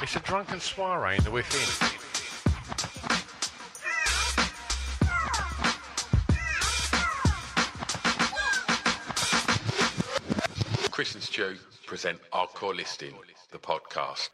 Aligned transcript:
It's 0.00 0.14
a 0.14 0.20
drunken 0.20 0.60
soiree 0.60 1.16
in 1.16 1.24
the 1.24 1.30
within. 1.32 1.58
Chris 10.92 11.14
and 11.14 11.22
Stu 11.22 11.56
present 11.84 12.20
Hardcore 12.32 12.76
Listing, 12.76 13.12
the 13.50 13.58
podcast. 13.58 14.28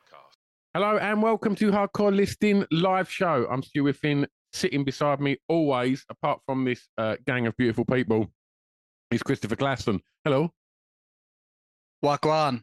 Hello 0.75 0.99
and 0.99 1.23
welcome 1.23 1.55
to 1.55 1.71
Hardcore 1.71 2.15
Listing 2.15 2.67
live 2.71 3.11
show. 3.11 3.47
I'm 3.51 3.63
Stu 3.63 3.85
Whiffin. 3.85 4.27
Sitting 4.53 4.85
beside 4.85 5.19
me 5.21 5.39
always, 5.49 6.05
apart 6.11 6.41
from 6.45 6.67
this 6.67 6.87
uh, 6.99 7.17
gang 7.27 7.47
of 7.47 7.57
beautiful 7.57 7.87
people, 7.87 8.27
is 9.11 9.23
Christopher 9.23 9.57
Glasson. 9.57 10.01
Hello. 10.25 10.51
Wagwan. 12.05 12.63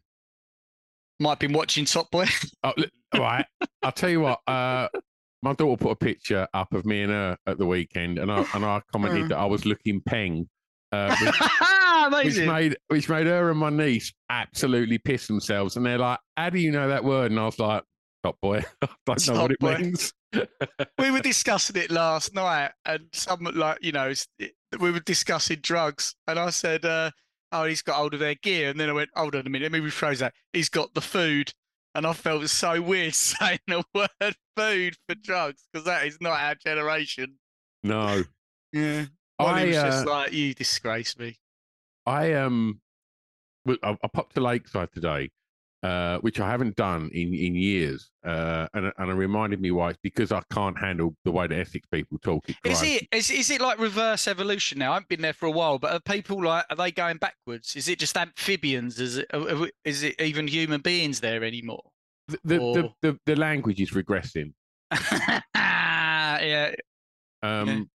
Might 1.22 1.30
have 1.30 1.40
been 1.40 1.54
watching 1.54 1.86
Top 1.86 2.10
Boy. 2.10 2.26
Oh, 2.64 2.74
all 3.14 3.20
right. 3.22 3.46
I'll 3.84 3.92
tell 3.92 4.10
you 4.10 4.22
what. 4.22 4.40
Uh, 4.48 4.88
my 5.44 5.54
daughter 5.54 5.78
put 5.78 5.92
a 5.92 5.96
picture 5.96 6.48
up 6.54 6.74
of 6.74 6.86
me 6.86 7.02
and 7.04 7.12
her 7.12 7.38
at 7.46 7.58
the 7.60 7.66
weekend, 7.66 8.18
and 8.18 8.32
I 8.32 8.44
and 8.56 8.66
I 8.66 8.82
commented 8.92 9.30
that 9.30 9.38
I 9.38 9.46
was 9.46 9.66
looking 9.66 10.02
peng, 10.02 10.48
uh, 10.92 11.16
which, 12.24 12.36
which 12.38 12.48
made 12.48 12.78
which 12.88 13.10
made 13.10 13.28
her 13.28 13.50
and 13.52 13.60
my 13.60 13.70
niece 13.70 14.12
absolutely 14.30 14.98
piss 14.98 15.28
themselves. 15.28 15.76
And 15.78 15.86
they're 15.86 15.98
like, 16.00 16.20
"How 16.38 16.50
do 16.50 16.58
you 16.60 16.72
know 16.72 16.88
that 16.88 17.04
word?" 17.04 17.32
And 17.32 17.40
I 17.40 17.46
was 17.46 17.60
like, 17.60 17.84
"Top 18.24 18.38
boy, 18.42 18.64
I 18.82 18.88
don't 19.06 19.28
know 19.28 19.34
Top 19.34 19.42
what 19.44 19.52
it 19.52 19.60
boy. 19.60 19.78
means." 19.78 20.14
we 20.98 21.12
were 21.12 21.20
discussing 21.20 21.76
it 21.76 21.92
last 21.92 22.34
night, 22.34 22.72
and 22.86 23.02
some 23.14 23.42
like 23.54 23.78
you 23.84 23.92
know, 23.92 24.12
it- 24.40 24.54
we 24.80 24.90
were 24.92 25.00
discussing 25.02 25.60
drugs, 25.62 26.16
and 26.28 26.40
I 26.40 26.50
said, 26.52 26.86
uh, 26.86 27.12
"Oh, 27.52 27.66
he's 27.66 27.82
got 27.82 27.96
hold 27.96 28.14
of 28.14 28.20
their 28.20 28.36
gear," 28.36 28.70
and 28.70 28.80
then 28.80 28.90
I 28.90 28.94
went, 28.94 29.10
"Hold 29.16 29.36
on 29.36 29.46
a 29.46 29.50
minute, 29.50 29.72
let 29.72 29.82
me 29.82 29.88
rephrase 29.88 30.20
that. 30.20 30.34
He's 30.54 30.70
got 30.70 30.94
the 30.94 31.02
food." 31.02 31.54
And 31.94 32.08
I 32.08 32.14
felt 32.14 32.48
so 32.50 32.82
weird 32.82 33.14
saying 33.16 33.60
the 33.68 33.84
word 33.94 34.36
food 34.56 34.96
for 35.08 35.16
drugs 35.16 35.68
because 35.72 35.86
that 35.86 36.06
is 36.06 36.20
not 36.22 36.40
our 36.40 36.56
generation. 36.56 37.36
No, 37.84 38.24
Yeah. 38.74 39.06
I 39.40 39.66
was 39.66 39.76
uh, 39.76 39.86
just 39.86 40.06
like, 40.06 40.34
you 40.34 40.54
disgrace 40.54 41.18
me. 41.18 41.36
I 42.06 42.34
um, 42.34 42.80
I, 43.68 43.98
I 44.04 44.08
popped 44.08 44.36
to 44.36 44.42
Lakeside 44.42 44.92
today, 44.94 45.32
uh, 45.84 46.20
which 46.20 46.40
I 46.40 46.50
haven't 46.50 46.76
done 46.76 47.10
in 47.14 47.34
in 47.34 47.56
years, 47.56 48.12
uh, 48.24 48.68
and 48.74 48.86
it- 48.86 48.94
and 48.98 49.10
it 49.10 49.14
reminded 49.14 49.60
me 49.62 49.72
why 49.72 49.90
it's 49.90 50.00
because 50.04 50.32
I 50.32 50.42
can't 50.52 50.78
handle 50.78 51.16
the 51.26 51.32
way 51.32 51.48
the 51.48 51.58
Essex 51.60 51.88
people 51.92 52.20
talk. 52.20 52.48
It 52.48 52.56
is 52.66 52.82
it 52.84 53.08
is 53.12 53.50
it 53.50 53.60
like 53.62 53.80
reverse 53.80 54.28
evolution 54.28 54.78
now? 54.80 54.92
I 54.92 54.94
haven't 54.96 55.10
been 55.10 55.22
there 55.22 55.34
for 55.34 55.48
a 55.48 55.52
while, 55.52 55.80
but 55.80 55.92
are 55.94 56.00
people 56.00 56.44
like 56.44 56.66
are 56.70 56.76
they 56.76 56.92
going 56.92 57.18
backwards? 57.18 57.76
Is 57.76 57.88
it 57.88 57.98
just 58.00 58.16
amphibians? 58.16 59.00
Is 59.00 59.18
it 59.18 59.32
is 59.84 60.04
it 60.04 60.22
even 60.22 60.48
human 60.48 60.82
beings 60.82 61.20
there 61.20 61.44
anymore? 61.44 61.84
the 62.28 62.40
the, 62.44 62.56
the, 62.58 62.84
or- 62.84 62.94
the 63.02 63.20
the 63.26 63.36
language 63.36 63.82
is 63.82 63.92
regressing. 63.92 64.54
yeah, 65.56 66.74
Um, 67.42 67.90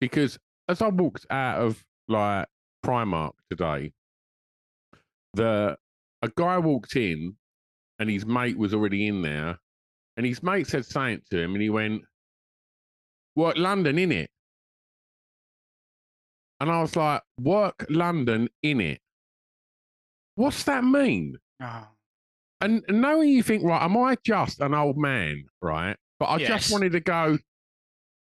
because 0.00 0.38
as 0.68 0.82
I 0.82 0.88
walked 0.88 1.26
out 1.30 1.60
of 1.60 1.84
like 2.08 2.48
Primark 2.84 3.32
today, 3.50 3.92
the 5.34 5.76
a 6.22 6.28
guy 6.36 6.58
walked 6.58 6.96
in, 6.96 7.36
and 7.98 8.10
his 8.10 8.26
mate 8.26 8.56
was 8.58 8.72
already 8.74 9.06
in 9.06 9.22
there, 9.22 9.58
and 10.16 10.26
his 10.26 10.42
mate 10.42 10.66
said 10.66 10.84
something 10.86 11.22
to 11.30 11.38
him, 11.40 11.52
and 11.54 11.62
he 11.62 11.70
went, 11.70 12.02
"Work 13.36 13.56
London 13.56 13.98
in 13.98 14.12
it," 14.12 14.30
and 16.60 16.70
I 16.70 16.80
was 16.82 16.94
like, 16.96 17.22
"Work 17.38 17.86
London 17.88 18.48
in 18.62 18.80
it." 18.80 19.00
What's 20.34 20.64
that 20.64 20.84
mean? 20.84 21.36
Oh, 21.60 21.88
And 22.60 22.84
and 22.88 23.00
knowing 23.00 23.30
you 23.30 23.42
think, 23.42 23.62
right, 23.64 23.82
am 23.82 23.96
I 23.96 24.16
just 24.24 24.60
an 24.60 24.74
old 24.74 24.96
man, 24.98 25.44
right? 25.60 25.96
But 26.18 26.26
I 26.26 26.36
Yes. 26.38 26.48
just 26.48 26.72
wanted 26.72 26.92
to 26.92 27.00
go, 27.00 27.38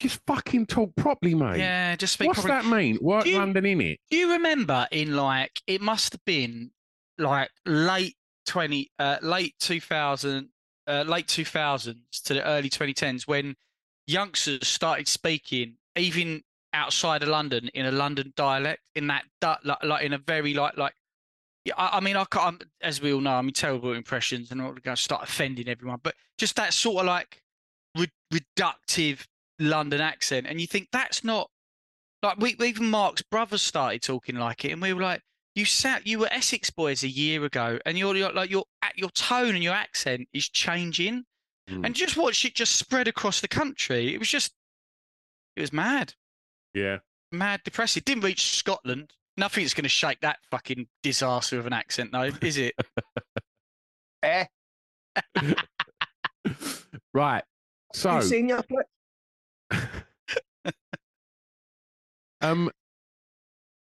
just 0.01 0.21
fucking 0.27 0.67
talk 0.67 0.95
properly, 0.97 1.35
mate. 1.35 1.59
yeah. 1.59 1.97
Just 1.97 2.15
speak 2.15 2.29
What's 2.29 2.43
properly. 2.43 2.71
that 2.71 2.77
mean? 2.77 2.99
Work 3.03 3.27
you- 3.27 3.37
London 3.39 3.65
in 3.67 3.81
it. 3.81 4.01
Do 4.11 4.17
you 4.17 4.33
remember 4.33 4.89
in 4.91 5.15
like 5.15 5.61
it 5.67 5.81
must 5.81 6.13
have 6.15 6.25
been 6.25 6.73
like 7.19 7.51
late 7.67 8.17
twenty, 8.47 8.91
uh, 8.99 9.19
late 9.23 9.55
two 9.59 9.81
thousand, 9.81 10.49
uh, 10.87 11.05
late 11.07 11.29
two 11.29 11.45
thousands 11.45 12.21
to 12.25 12.35
the 12.35 12.45
early 12.45 12.69
twenty 12.69 12.95
tens 12.95 13.27
when 13.27 13.57
youngsters 14.07 14.69
started 14.69 15.09
speaking 15.09 15.77
even 15.97 16.43
outside 16.73 17.23
of 17.23 17.29
London 17.29 17.71
in 17.73 17.87
a 17.87 17.93
London 17.93 18.33
dialect 18.37 18.83
in 18.95 19.07
that 19.07 19.25
like, 19.43 19.83
like 19.83 20.05
in 20.05 20.13
a 20.13 20.19
very 20.19 20.55
like 20.55 20.77
like. 20.77 20.95
I, 21.79 21.97
I 21.97 22.01
mean, 22.01 22.17
I 22.17 22.25
can't. 22.27 22.63
I'm, 22.63 22.71
as 22.83 23.01
we 23.01 23.15
all 23.15 23.23
know, 23.23 23.33
I'm 23.37 23.51
terrible 23.51 23.93
at 23.93 23.97
impressions, 23.97 24.51
and 24.51 24.61
I'm 24.61 24.67
not 24.67 24.83
going 24.83 24.97
to 24.97 25.03
start 25.03 25.23
offending 25.23 25.67
everyone. 25.67 26.01
But 26.03 26.15
just 26.37 26.57
that 26.57 26.75
sort 26.75 27.01
of 27.01 27.07
like 27.07 27.43
re- 27.97 28.11
reductive 28.33 29.25
London 29.59 30.03
accent, 30.03 30.47
and 30.47 30.61
you 30.61 30.67
think 30.67 30.89
that's 30.93 31.25
not 31.25 31.49
like 32.23 32.39
we 32.39 32.55
even 32.61 32.91
Mark's 32.91 33.23
brothers 33.23 33.63
started 33.63 34.03
talking 34.03 34.37
like 34.37 34.65
it, 34.67 34.73
and 34.73 34.83
we 34.83 34.93
were 34.93 35.03
like, 35.03 35.23
"You 35.55 35.65
sat, 35.65 36.07
you 36.07 36.19
were 36.19 36.29
Essex 36.33 36.71
boys 36.71 37.03
a 37.03 37.09
year 37.09 37.45
ago, 37.45 37.79
and 37.87 37.97
you're, 37.99 38.17
you're 38.17 38.33
like 38.33 38.51
your 38.51 38.65
a- 38.83 38.93
your 38.97 39.11
tone 39.11 39.55
and 39.55 39.63
your 39.63 39.75
accent 39.75 40.29
is 40.33 40.49
changing, 40.49 41.25
Mm. 41.71 41.87
and 41.87 41.95
just 41.95 42.17
watch 42.19 42.45
it 42.45 42.55
just 42.55 42.77
spread 42.77 43.09
across 43.09 43.41
the 43.41 43.49
country. 43.49 44.13
It 44.15 44.19
was 44.19 44.29
just, 44.29 44.53
it 45.57 45.63
was 45.63 45.73
mad, 45.73 46.13
Yeah. 46.75 46.99
mad, 47.33 47.63
depressing. 47.65 48.01
It 48.03 48.05
didn't 48.05 48.25
reach 48.25 48.57
Scotland. 48.57 49.15
Nothing's 49.39 49.73
going 49.73 49.85
to 49.85 49.89
shake 49.89 50.21
that 50.21 50.41
fucking 50.51 50.89
disaster 51.03 51.59
of 51.59 51.67
an 51.67 51.73
accent, 51.73 52.13
though, 52.13 52.31
is 52.43 52.59
it? 52.59 52.75
eh? 54.23 54.45
right. 57.15 57.45
So, 57.95 58.17
you 58.17 58.23
seen 58.23 58.49
your 58.49 58.63
um, 62.43 62.71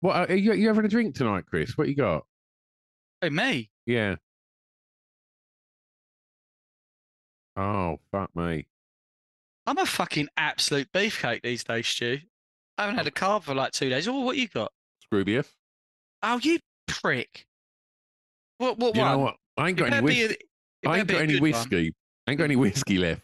what 0.04 0.28
are 0.30 0.34
you, 0.36 0.52
you 0.52 0.68
having 0.68 0.84
a 0.84 0.88
drink 0.88 1.14
tonight, 1.14 1.44
Chris? 1.48 1.78
What 1.78 1.88
you 1.88 1.94
got? 1.94 2.26
Hey, 3.22 3.30
me? 3.30 3.70
Yeah. 3.86 4.16
Oh, 7.56 7.98
fuck 8.12 8.36
me. 8.36 8.66
I'm 9.66 9.78
a 9.78 9.86
fucking 9.86 10.28
absolute 10.36 10.92
beefcake 10.92 11.40
these 11.42 11.64
days, 11.64 11.86
Stu. 11.86 12.18
I 12.76 12.82
haven't 12.82 12.98
had 12.98 13.06
a 13.06 13.10
carb 13.10 13.44
for 13.44 13.54
like 13.54 13.72
two 13.72 13.88
days. 13.88 14.06
Oh, 14.06 14.20
what 14.20 14.36
you 14.36 14.46
got? 14.46 14.72
Scroobius. 15.10 15.48
Oh, 16.22 16.38
you 16.42 16.58
prick. 16.86 17.46
What? 18.58 18.78
What 18.78 18.94
You 18.94 19.00
one? 19.00 19.12
know 19.12 19.18
what? 19.20 19.36
I 19.56 19.68
ain't 19.68 19.78
got 19.78 19.90
any 19.90 20.06
be 20.06 20.22
a- 20.22 20.26
whiskey. 20.26 20.36
I 20.86 20.98
ain't 20.98 21.08
got 21.08 21.20
any 21.22 21.32
good 21.32 21.40
one. 21.40 21.50
whiskey. 21.52 21.94
I 22.26 22.30
ain't 22.30 22.38
got 22.38 22.44
any 22.44 22.56
whiskey 22.56 22.98
left. 22.98 23.22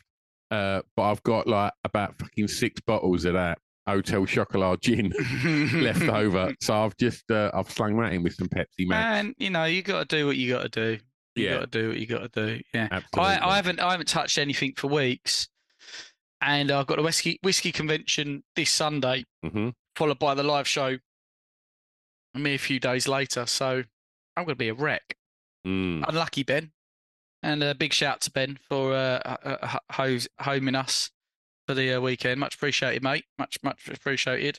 Uh, 0.50 0.80
but 0.96 1.02
I've 1.02 1.22
got 1.24 1.46
like 1.46 1.74
about 1.84 2.18
fucking 2.18 2.48
six 2.48 2.80
bottles 2.80 3.26
of 3.26 3.34
that 3.34 3.58
Hotel 3.90 4.24
Chocolat 4.26 4.80
gin 4.80 5.12
left 5.82 6.02
over. 6.02 6.54
So 6.60 6.74
I've 6.84 6.96
just 6.96 7.30
uh, 7.30 7.50
I've 7.54 7.70
slung 7.70 7.96
that 8.00 8.12
in 8.12 8.22
with 8.22 8.34
some 8.34 8.48
Pepsi 8.48 8.86
Max. 8.86 8.90
Man, 9.26 9.34
you 9.38 9.50
know, 9.50 9.64
you 9.64 9.82
got 9.82 10.08
to 10.08 10.16
do 10.16 10.26
what 10.26 10.36
you 10.36 10.52
got 10.52 10.62
to 10.62 10.68
do. 10.68 10.98
You 11.36 11.44
Yeah. 11.44 11.52
got 11.60 11.72
to 11.72 11.78
do 11.82 11.88
what 11.88 11.98
you 11.98 12.06
got 12.06 12.32
to 12.32 12.46
do. 12.46 12.60
Yeah. 12.74 12.88
Absolutely. 12.90 13.20
I, 13.36 13.50
I 13.52 13.56
haven't 13.56 13.80
I 13.80 13.90
haven't 13.92 14.08
touched 14.08 14.38
anything 14.38 14.72
for 14.76 14.88
weeks, 14.88 15.48
and 16.40 16.70
I've 16.70 16.86
got 16.86 16.98
a 16.98 17.02
whiskey 17.02 17.38
whiskey 17.42 17.72
convention 17.72 18.42
this 18.56 18.70
Sunday, 18.70 19.24
hmm 19.42 19.70
followed 19.96 20.18
by 20.18 20.34
the 20.34 20.42
live 20.42 20.66
show. 20.68 20.90
Me 20.92 20.98
a 22.34 22.38
mere 22.38 22.58
few 22.58 22.78
days 22.80 23.06
later, 23.08 23.44
so 23.46 23.82
I'm 24.36 24.44
going 24.44 24.48
to 24.48 24.54
be 24.56 24.68
a 24.68 24.74
wreck. 24.74 25.16
Mm. 25.66 26.04
Unlucky 26.08 26.42
Ben, 26.44 26.70
and 27.42 27.62
a 27.62 27.74
big 27.74 27.92
shout 27.92 28.20
to 28.22 28.30
Ben 28.30 28.58
for 28.68 28.92
uh, 28.94 29.18
uh, 29.24 29.36
uh, 29.62 29.78
ho- 29.90 30.18
homing 30.40 30.74
us 30.74 31.10
for 31.70 31.74
the 31.74 31.92
uh, 31.94 32.00
weekend. 32.00 32.40
Much 32.40 32.56
appreciated, 32.56 33.02
mate. 33.02 33.24
Much 33.38 33.58
much 33.62 33.88
appreciated. 33.88 34.58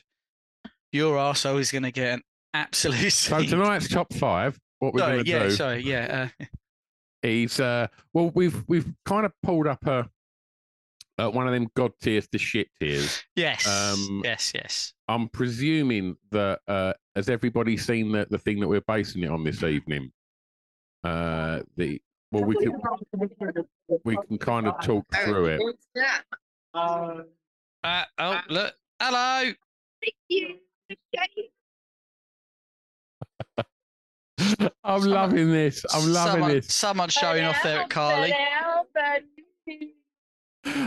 Your 0.92 1.16
arsehole 1.16 1.60
is 1.60 1.70
going 1.70 1.82
to 1.82 1.90
get 1.92 2.14
an 2.14 2.22
absolute. 2.54 3.02
So 3.12 3.38
seed. 3.38 3.50
tonight's 3.50 3.88
top 3.88 4.12
five. 4.14 4.58
What 4.78 4.94
we're 4.94 5.00
Sorry, 5.00 5.12
going 5.16 5.24
to 5.24 5.30
yeah, 5.30 5.42
do 5.44 5.50
sorry, 5.50 5.80
yeah. 5.82 6.28
Uh, 6.40 6.44
is 7.22 7.60
uh, 7.60 7.86
well, 8.14 8.30
we've 8.34 8.64
we've 8.66 8.90
kind 9.04 9.26
of 9.26 9.32
pulled 9.42 9.66
up 9.66 9.86
a 9.86 10.08
uh, 11.18 11.28
one 11.30 11.46
of 11.46 11.52
them 11.52 11.68
god 11.76 11.92
tiers 12.00 12.26
to 12.28 12.38
shit 12.38 12.68
tiers. 12.80 13.22
yes, 13.36 13.66
Um, 13.66 14.22
yes, 14.24 14.52
yes. 14.54 14.94
I'm 15.06 15.28
presuming 15.28 16.16
that 16.30 16.60
uh, 16.66 16.94
has 17.14 17.28
everybody 17.28 17.76
seen 17.76 18.10
the, 18.12 18.26
the 18.30 18.38
thing 18.38 18.58
that 18.60 18.68
we're 18.68 18.80
basing 18.80 19.22
it 19.22 19.30
on 19.30 19.44
this 19.44 19.62
evening? 19.62 20.10
Uh, 21.04 21.60
the 21.76 22.00
well, 22.32 22.44
we 22.44 22.56
can 22.56 22.72
we 24.04 24.16
can 24.26 24.38
kind 24.38 24.66
of 24.66 24.80
talk 24.80 25.04
through 25.14 25.46
it. 25.46 25.60
Uh, 26.74 27.22
oh, 28.18 28.40
look, 28.48 28.74
hello. 29.00 29.52
Thank 30.02 30.14
you. 30.28 30.56
I'm 34.84 35.02
loving 35.02 35.52
this. 35.52 35.84
I'm 35.92 36.12
loving 36.12 36.32
someone, 36.32 36.50
this. 36.50 36.72
Someone 36.72 37.08
showing 37.08 37.44
off 37.44 37.62
there 37.62 37.80
at 37.80 37.90
Carly. 37.90 38.32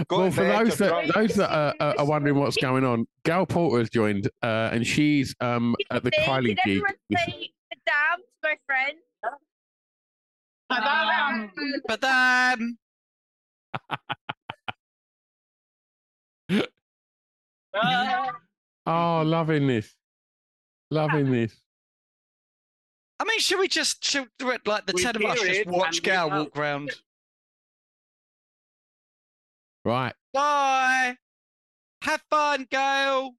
Well, 0.09 0.31
for 0.31 0.45
those 0.45 0.77
that 0.77 1.11
those 1.13 1.35
that 1.35 1.51
are, 1.53 1.73
are 1.81 1.95
are 1.99 2.05
wondering 2.05 2.39
what's 2.39 2.55
going 2.61 2.85
on, 2.85 3.05
Gal 3.25 3.45
Porter 3.45 3.79
has 3.79 3.89
joined, 3.89 4.29
uh, 4.41 4.69
and 4.71 4.87
she's 4.87 5.35
um 5.41 5.75
at 5.91 6.01
the 6.01 6.11
Kylie 6.11 6.57
gig. 6.63 6.81
This- 7.09 7.19
Madame, 7.29 8.23
my 8.41 8.55
friend. 8.65 8.97
But 11.87 11.99
then, 11.99 12.77
Oh, 18.87 19.23
loving 19.25 19.65
this, 19.65 19.95
loving 20.91 21.31
this. 21.31 21.55
I 23.19 23.23
mean, 23.23 23.39
should 23.39 23.59
we 23.59 23.67
just 23.67 24.03
should 24.05 24.27
we- 24.43 24.57
like 24.67 24.85
the 24.85 24.93
We 24.93 25.01
ten 25.01 25.15
of 25.15 25.23
us 25.23 25.41
just 25.41 25.65
watch 25.65 25.97
and 25.97 26.03
Gal 26.03 26.29
know. 26.29 26.43
walk 26.43 26.55
round? 26.57 26.91
Right. 29.83 30.13
Bye. 30.33 31.17
Have 32.03 32.21
fun, 32.29 32.67
Gail. 32.69 33.31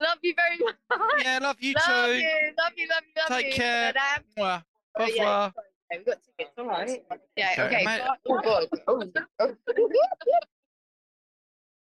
Love 0.00 0.18
you 0.22 0.34
very 0.36 0.58
much. 0.58 0.76
Yeah, 1.24 1.38
love 1.42 1.56
you 1.60 1.74
love 1.74 1.84
too. 2.06 2.12
you, 2.18 2.28
love 2.58 2.72
you, 2.76 2.86
love 2.88 3.02
you, 3.06 3.12
love 3.22 3.28
Take 3.28 3.46
you. 3.46 3.52
care. 3.54 3.92
Madame. 3.94 4.24
Mwah. 4.38 4.62
Oh, 4.98 5.02
Au 5.02 5.04
Oh, 5.04 5.08
yeah. 5.14 5.46
Okay, 5.46 5.98
we've 5.98 6.06
got 6.06 6.18
tickets, 6.22 6.54
all 6.58 6.66
right. 6.66 7.02
Yeah, 7.36 7.50
Okay, 7.52 7.62
okay. 7.66 7.84
mate. 7.84 8.02
Oh, 8.28 8.40
God. 8.40 8.68
Oh, 8.86 9.02
oh. 9.40 9.54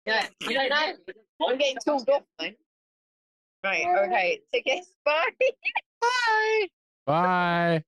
yeah, 0.06 0.26
I 0.49 0.53
don't 0.53 0.69
know. 0.71 1.12
I'm 1.47 1.59
getting 1.59 1.77
tooled 1.85 2.09
off, 2.09 2.23
though. 2.39 2.51
Right, 3.65 3.85
okay. 4.07 4.41
Tickets, 4.53 4.89
bye. 5.05 5.27
Bye. 6.01 6.69
Bye. 7.07 7.85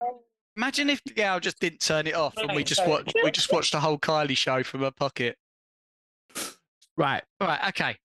Imagine 0.56 0.90
if 0.90 1.02
the 1.04 1.12
Gal 1.14 1.40
just 1.40 1.58
didn't 1.60 1.80
turn 1.80 2.06
it 2.06 2.14
off 2.14 2.36
and 2.36 2.52
we 2.54 2.62
just 2.62 2.86
watched 2.86 3.14
we 3.24 3.30
just 3.30 3.50
watched 3.52 3.72
the 3.72 3.80
whole 3.80 3.98
Kylie 3.98 4.36
show 4.36 4.62
from 4.62 4.80
her 4.82 4.90
pocket. 4.90 5.36
Right. 6.96 7.22
Right. 7.40 7.68
Okay. 7.68 7.96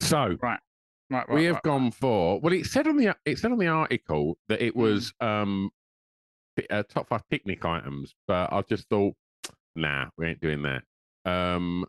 So 0.00 0.36
Right. 0.40 0.60
Right. 1.10 1.26
right, 1.26 1.28
we 1.28 1.44
have 1.46 1.54
right. 1.54 1.62
gone 1.64 1.90
for. 1.90 2.38
Well, 2.40 2.52
it 2.52 2.66
said 2.66 2.86
on 2.86 2.96
the 2.98 3.16
it 3.24 3.38
said 3.38 3.50
on 3.50 3.58
the 3.58 3.66
article 3.66 4.36
that 4.48 4.60
Hmm. 4.60 4.66
it 4.66 4.76
was 4.76 5.12
um 5.20 5.70
pi- 6.56 6.66
uh, 6.70 6.84
top 6.88 7.08
five 7.08 7.22
picnic 7.30 7.64
items, 7.64 8.14
but 8.28 8.52
I 8.52 8.62
just 8.62 8.88
thought, 8.88 9.14
nah, 9.74 10.06
we 10.16 10.28
ain't 10.28 10.40
doing 10.40 10.62
that. 10.62 10.82
Um, 11.24 11.84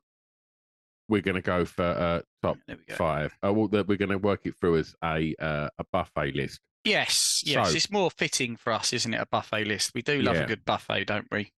we're 1.10 1.22
going 1.22 1.36
to 1.36 1.42
go 1.42 1.66
for 1.66 1.84
uh, 1.84 2.22
top 2.42 2.58
go. 2.68 2.96
five. 2.96 3.36
Uh, 3.44 3.52
well, 3.52 3.68
we're 3.68 3.98
going 3.98 4.10
to 4.10 4.18
work 4.18 4.42
it 4.46 4.56
through 4.60 4.78
as 4.78 4.96
a 5.04 5.36
uh, 5.40 5.70
a 5.78 5.84
buffet 5.92 6.36
list. 6.36 6.60
Yes, 6.86 7.44
yes, 7.46 7.70
so, 7.70 7.76
it's 7.76 7.92
more 7.92 8.10
fitting 8.10 8.56
for 8.56 8.72
us, 8.72 8.94
isn't 8.94 9.14
it? 9.14 9.20
A 9.20 9.26
buffet 9.26 9.66
list. 9.66 9.92
We 9.94 10.02
do 10.02 10.22
love 10.22 10.36
yeah. 10.36 10.44
a 10.44 10.48
good 10.48 10.64
buffet, 10.64 11.06
don't 11.06 11.28
we? 11.30 11.52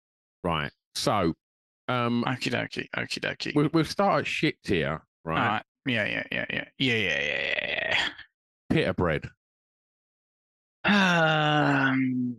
Right. 0.43 0.71
So, 0.95 1.35
um, 1.89 2.25
okie 2.27 2.51
dokie, 2.51 2.89
okie 2.97 3.21
dokie. 3.21 3.55
We'll, 3.55 3.69
we'll 3.73 3.85
start 3.85 4.21
at 4.21 4.27
shit 4.27 4.57
here, 4.63 5.03
right? 5.25 5.49
right? 5.49 5.63
Yeah, 5.87 6.07
yeah, 6.07 6.25
yeah, 6.33 6.47
yeah, 6.51 6.65
yeah, 6.79 6.95
yeah, 6.95 7.21
yeah, 7.21 7.89
yeah. 7.91 8.09
Pita 8.71 8.95
bread. 8.95 9.29
Um, 10.85 12.37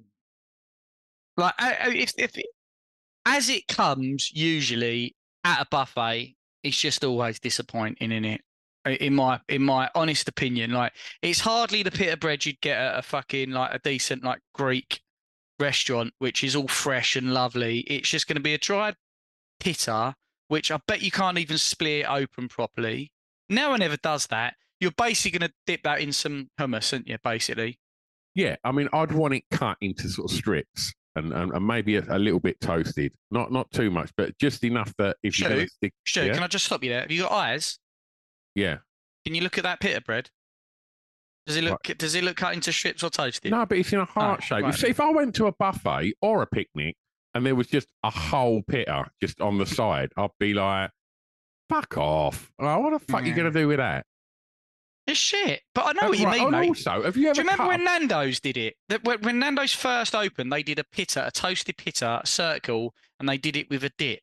like 1.37 1.53
if 1.59 2.13
if 2.17 2.31
as 3.25 3.49
it 3.49 3.67
comes, 3.67 4.31
usually 4.31 5.15
at 5.43 5.61
a 5.61 5.67
buffet, 5.69 6.35
it's 6.63 6.79
just 6.79 7.03
always 7.03 7.39
disappointing, 7.39 8.11
in 8.11 8.25
it? 8.25 8.41
In 8.99 9.13
my 9.13 9.39
in 9.47 9.61
my 9.61 9.91
honest 9.93 10.27
opinion, 10.27 10.71
like 10.71 10.93
it's 11.21 11.39
hardly 11.39 11.83
the 11.83 11.91
pita 11.91 12.17
bread 12.17 12.43
you'd 12.45 12.61
get 12.61 12.77
at 12.79 12.97
a 12.97 13.03
fucking 13.03 13.51
like 13.51 13.71
a 13.73 13.79
decent 13.79 14.23
like 14.23 14.39
Greek 14.55 15.01
restaurant, 15.59 16.13
which 16.17 16.43
is 16.43 16.55
all 16.55 16.67
fresh 16.67 17.15
and 17.15 17.31
lovely. 17.31 17.79
It's 17.81 18.09
just 18.09 18.27
going 18.27 18.37
to 18.37 18.41
be 18.41 18.55
a 18.55 18.57
dried 18.57 18.95
pita, 19.59 20.15
which 20.47 20.71
I 20.71 20.79
bet 20.87 21.03
you 21.03 21.11
can't 21.11 21.37
even 21.37 21.59
split 21.59 22.01
it 22.01 22.09
open 22.09 22.47
properly. 22.49 23.11
No 23.49 23.69
one 23.69 23.83
ever 23.83 23.97
does 23.97 24.25
that. 24.27 24.55
You're 24.79 24.91
basically 24.91 25.37
going 25.37 25.49
to 25.49 25.55
dip 25.67 25.83
that 25.83 26.01
in 26.01 26.11
some 26.11 26.49
hummus, 26.59 26.91
aren't 26.91 27.07
you? 27.07 27.17
Basically, 27.23 27.77
Yeah, 28.33 28.55
I 28.63 28.71
mean, 28.71 28.89
I'd 28.93 29.11
want 29.11 29.35
it 29.35 29.43
cut 29.51 29.77
into 29.79 30.09
sort 30.09 30.31
of 30.31 30.37
strips 30.37 30.91
and, 31.15 31.33
and, 31.33 31.51
and 31.51 31.65
maybe 31.65 31.97
a, 31.97 32.05
a 32.09 32.19
little 32.19 32.39
bit 32.39 32.59
toasted. 32.61 33.13
Not 33.31 33.51
not 33.51 33.69
too 33.71 33.91
much, 33.91 34.11
but 34.17 34.37
just 34.37 34.63
enough 34.63 34.93
that 34.97 35.17
if 35.23 35.39
going 35.39 35.67
stick, 35.67 35.93
Stu, 36.05 36.25
yeah, 36.25 36.33
can 36.33 36.43
I 36.43 36.47
just 36.47 36.65
stop 36.65 36.83
you 36.83 36.89
there? 36.89 37.01
Have 37.01 37.11
you 37.11 37.23
got 37.23 37.31
eyes? 37.31 37.79
yeah. 38.55 38.77
Can 39.25 39.35
you 39.35 39.41
look 39.41 39.57
at 39.57 39.63
that 39.63 39.79
pita 39.79 40.01
bread? 40.01 40.29
Does 41.45 41.55
it 41.55 41.63
look? 41.63 41.83
Does 41.97 42.15
it 42.15 42.23
look 42.23 42.37
cut 42.37 42.53
into 42.53 42.71
strips 42.71 43.03
or 43.03 43.09
toasted? 43.09 43.51
No, 43.51 43.65
but 43.65 43.77
it's 43.77 43.91
in 43.93 43.99
a 43.99 44.03
oh, 44.03 44.05
heart 44.05 44.43
shape. 44.43 44.63
right 44.63 44.73
If, 44.73 44.83
if 44.83 44.99
I 44.99 45.09
went 45.11 45.35
to 45.35 45.47
a 45.47 45.51
buffet 45.51 46.13
or 46.21 46.41
a 46.41 46.47
picnic 46.47 46.95
and 47.33 47.45
there 47.45 47.55
was 47.55 47.67
just 47.67 47.87
a 48.03 48.09
whole 48.09 48.61
pita 48.63 49.05
just 49.21 49.41
on 49.41 49.57
the 49.57 49.65
side, 49.65 50.11
I'd 50.17 50.29
be 50.39 50.53
like, 50.53 50.91
"Fuck 51.69 51.97
off! 51.97 52.51
Like, 52.59 52.79
what 52.79 52.93
the 52.93 52.99
fuck 52.99 53.23
are 53.23 53.25
you 53.25 53.33
going 53.33 53.51
to 53.51 53.59
do 53.59 53.67
with 53.67 53.77
that?" 53.77 54.05
It's 55.07 55.19
shit. 55.19 55.61
But 55.73 55.87
I 55.87 55.91
know 55.93 56.07
Uh, 56.07 56.09
what 56.09 56.19
you 56.19 56.25
right, 56.25 56.37
mean, 56.37 56.47
and 56.53 56.61
mate. 56.61 56.67
Also, 56.69 57.03
have 57.03 57.17
you 57.17 57.27
ever 57.27 57.33
Do 57.33 57.41
you 57.41 57.43
remember 57.43 57.63
cut 57.63 57.67
when 57.69 57.81
a- 57.81 57.83
Nando's 57.83 58.39
did 58.39 58.55
it? 58.57 58.75
That 58.89 59.03
when, 59.03 59.19
when 59.21 59.39
Nando's 59.39 59.73
first 59.73 60.13
opened, 60.15 60.51
they 60.53 60.63
did 60.63 60.79
a 60.79 60.83
pita, 60.83 61.25
a 61.27 61.31
toasted 61.31 61.77
pita, 61.77 62.21
a 62.23 62.27
circle, 62.27 62.93
and 63.19 63.27
they 63.27 63.37
did 63.37 63.55
it 63.55 63.69
with 63.69 63.83
a 63.83 63.91
dip, 63.97 64.19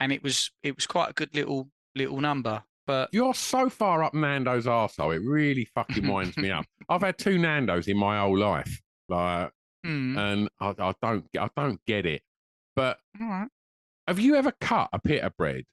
and 0.00 0.12
it 0.12 0.22
was 0.22 0.50
it 0.62 0.74
was 0.74 0.86
quite 0.86 1.10
a 1.10 1.12
good 1.12 1.34
little 1.34 1.68
little 1.94 2.20
number. 2.20 2.62
But 2.86 3.10
You're 3.12 3.34
so 3.34 3.68
far 3.68 4.02
up 4.02 4.14
Nando's 4.14 4.64
arsehole, 4.66 5.14
it 5.14 5.20
really 5.22 5.66
fucking 5.74 6.08
winds 6.08 6.36
me 6.38 6.50
up. 6.50 6.64
I've 6.88 7.02
had 7.02 7.18
two 7.18 7.38
Nando's 7.38 7.86
in 7.86 7.98
my 7.98 8.18
whole 8.18 8.38
life, 8.38 8.80
like, 9.10 9.50
hmm, 9.84 10.16
and 10.18 10.48
I, 10.58 10.74
I 10.78 10.94
don't, 11.02 11.26
I 11.38 11.48
don't 11.56 11.80
get 11.86 12.06
it. 12.06 12.22
But 12.74 12.98
all 13.20 13.28
right. 13.28 13.48
have 14.06 14.18
you 14.18 14.36
ever 14.36 14.52
cut 14.60 14.88
a 14.92 14.98
pita 14.98 15.32
bread 15.36 15.64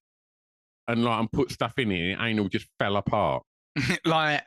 and 0.87 1.03
like 1.03 1.19
and 1.19 1.31
put 1.31 1.51
stuff 1.51 1.73
in 1.79 1.91
it 1.91 2.11
and 2.13 2.21
it 2.21 2.23
ain't 2.23 2.39
all 2.39 2.49
just 2.49 2.67
fell 2.79 2.97
apart? 2.97 3.43
like 4.05 4.43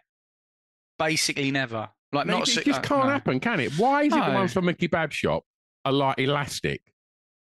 basically 0.99 1.50
never. 1.50 1.88
Like 2.12 2.26
No, 2.26 2.38
not 2.38 2.49
it 2.49 2.64
just 2.64 2.78
uh, 2.80 2.82
can't 2.82 3.04
no. 3.04 3.11
happen, 3.11 3.40
can 3.40 3.61
it? 3.61 3.73
Why 3.78 4.02
is 4.04 4.12
it 4.14 4.25
the 4.25 4.32
ones 4.32 4.52
from 4.52 4.64
Mickey 4.66 4.88
kebab 4.88 5.11
shop 5.12 5.44
are 5.85 5.92
like 5.92 6.18
elastic 6.18 6.82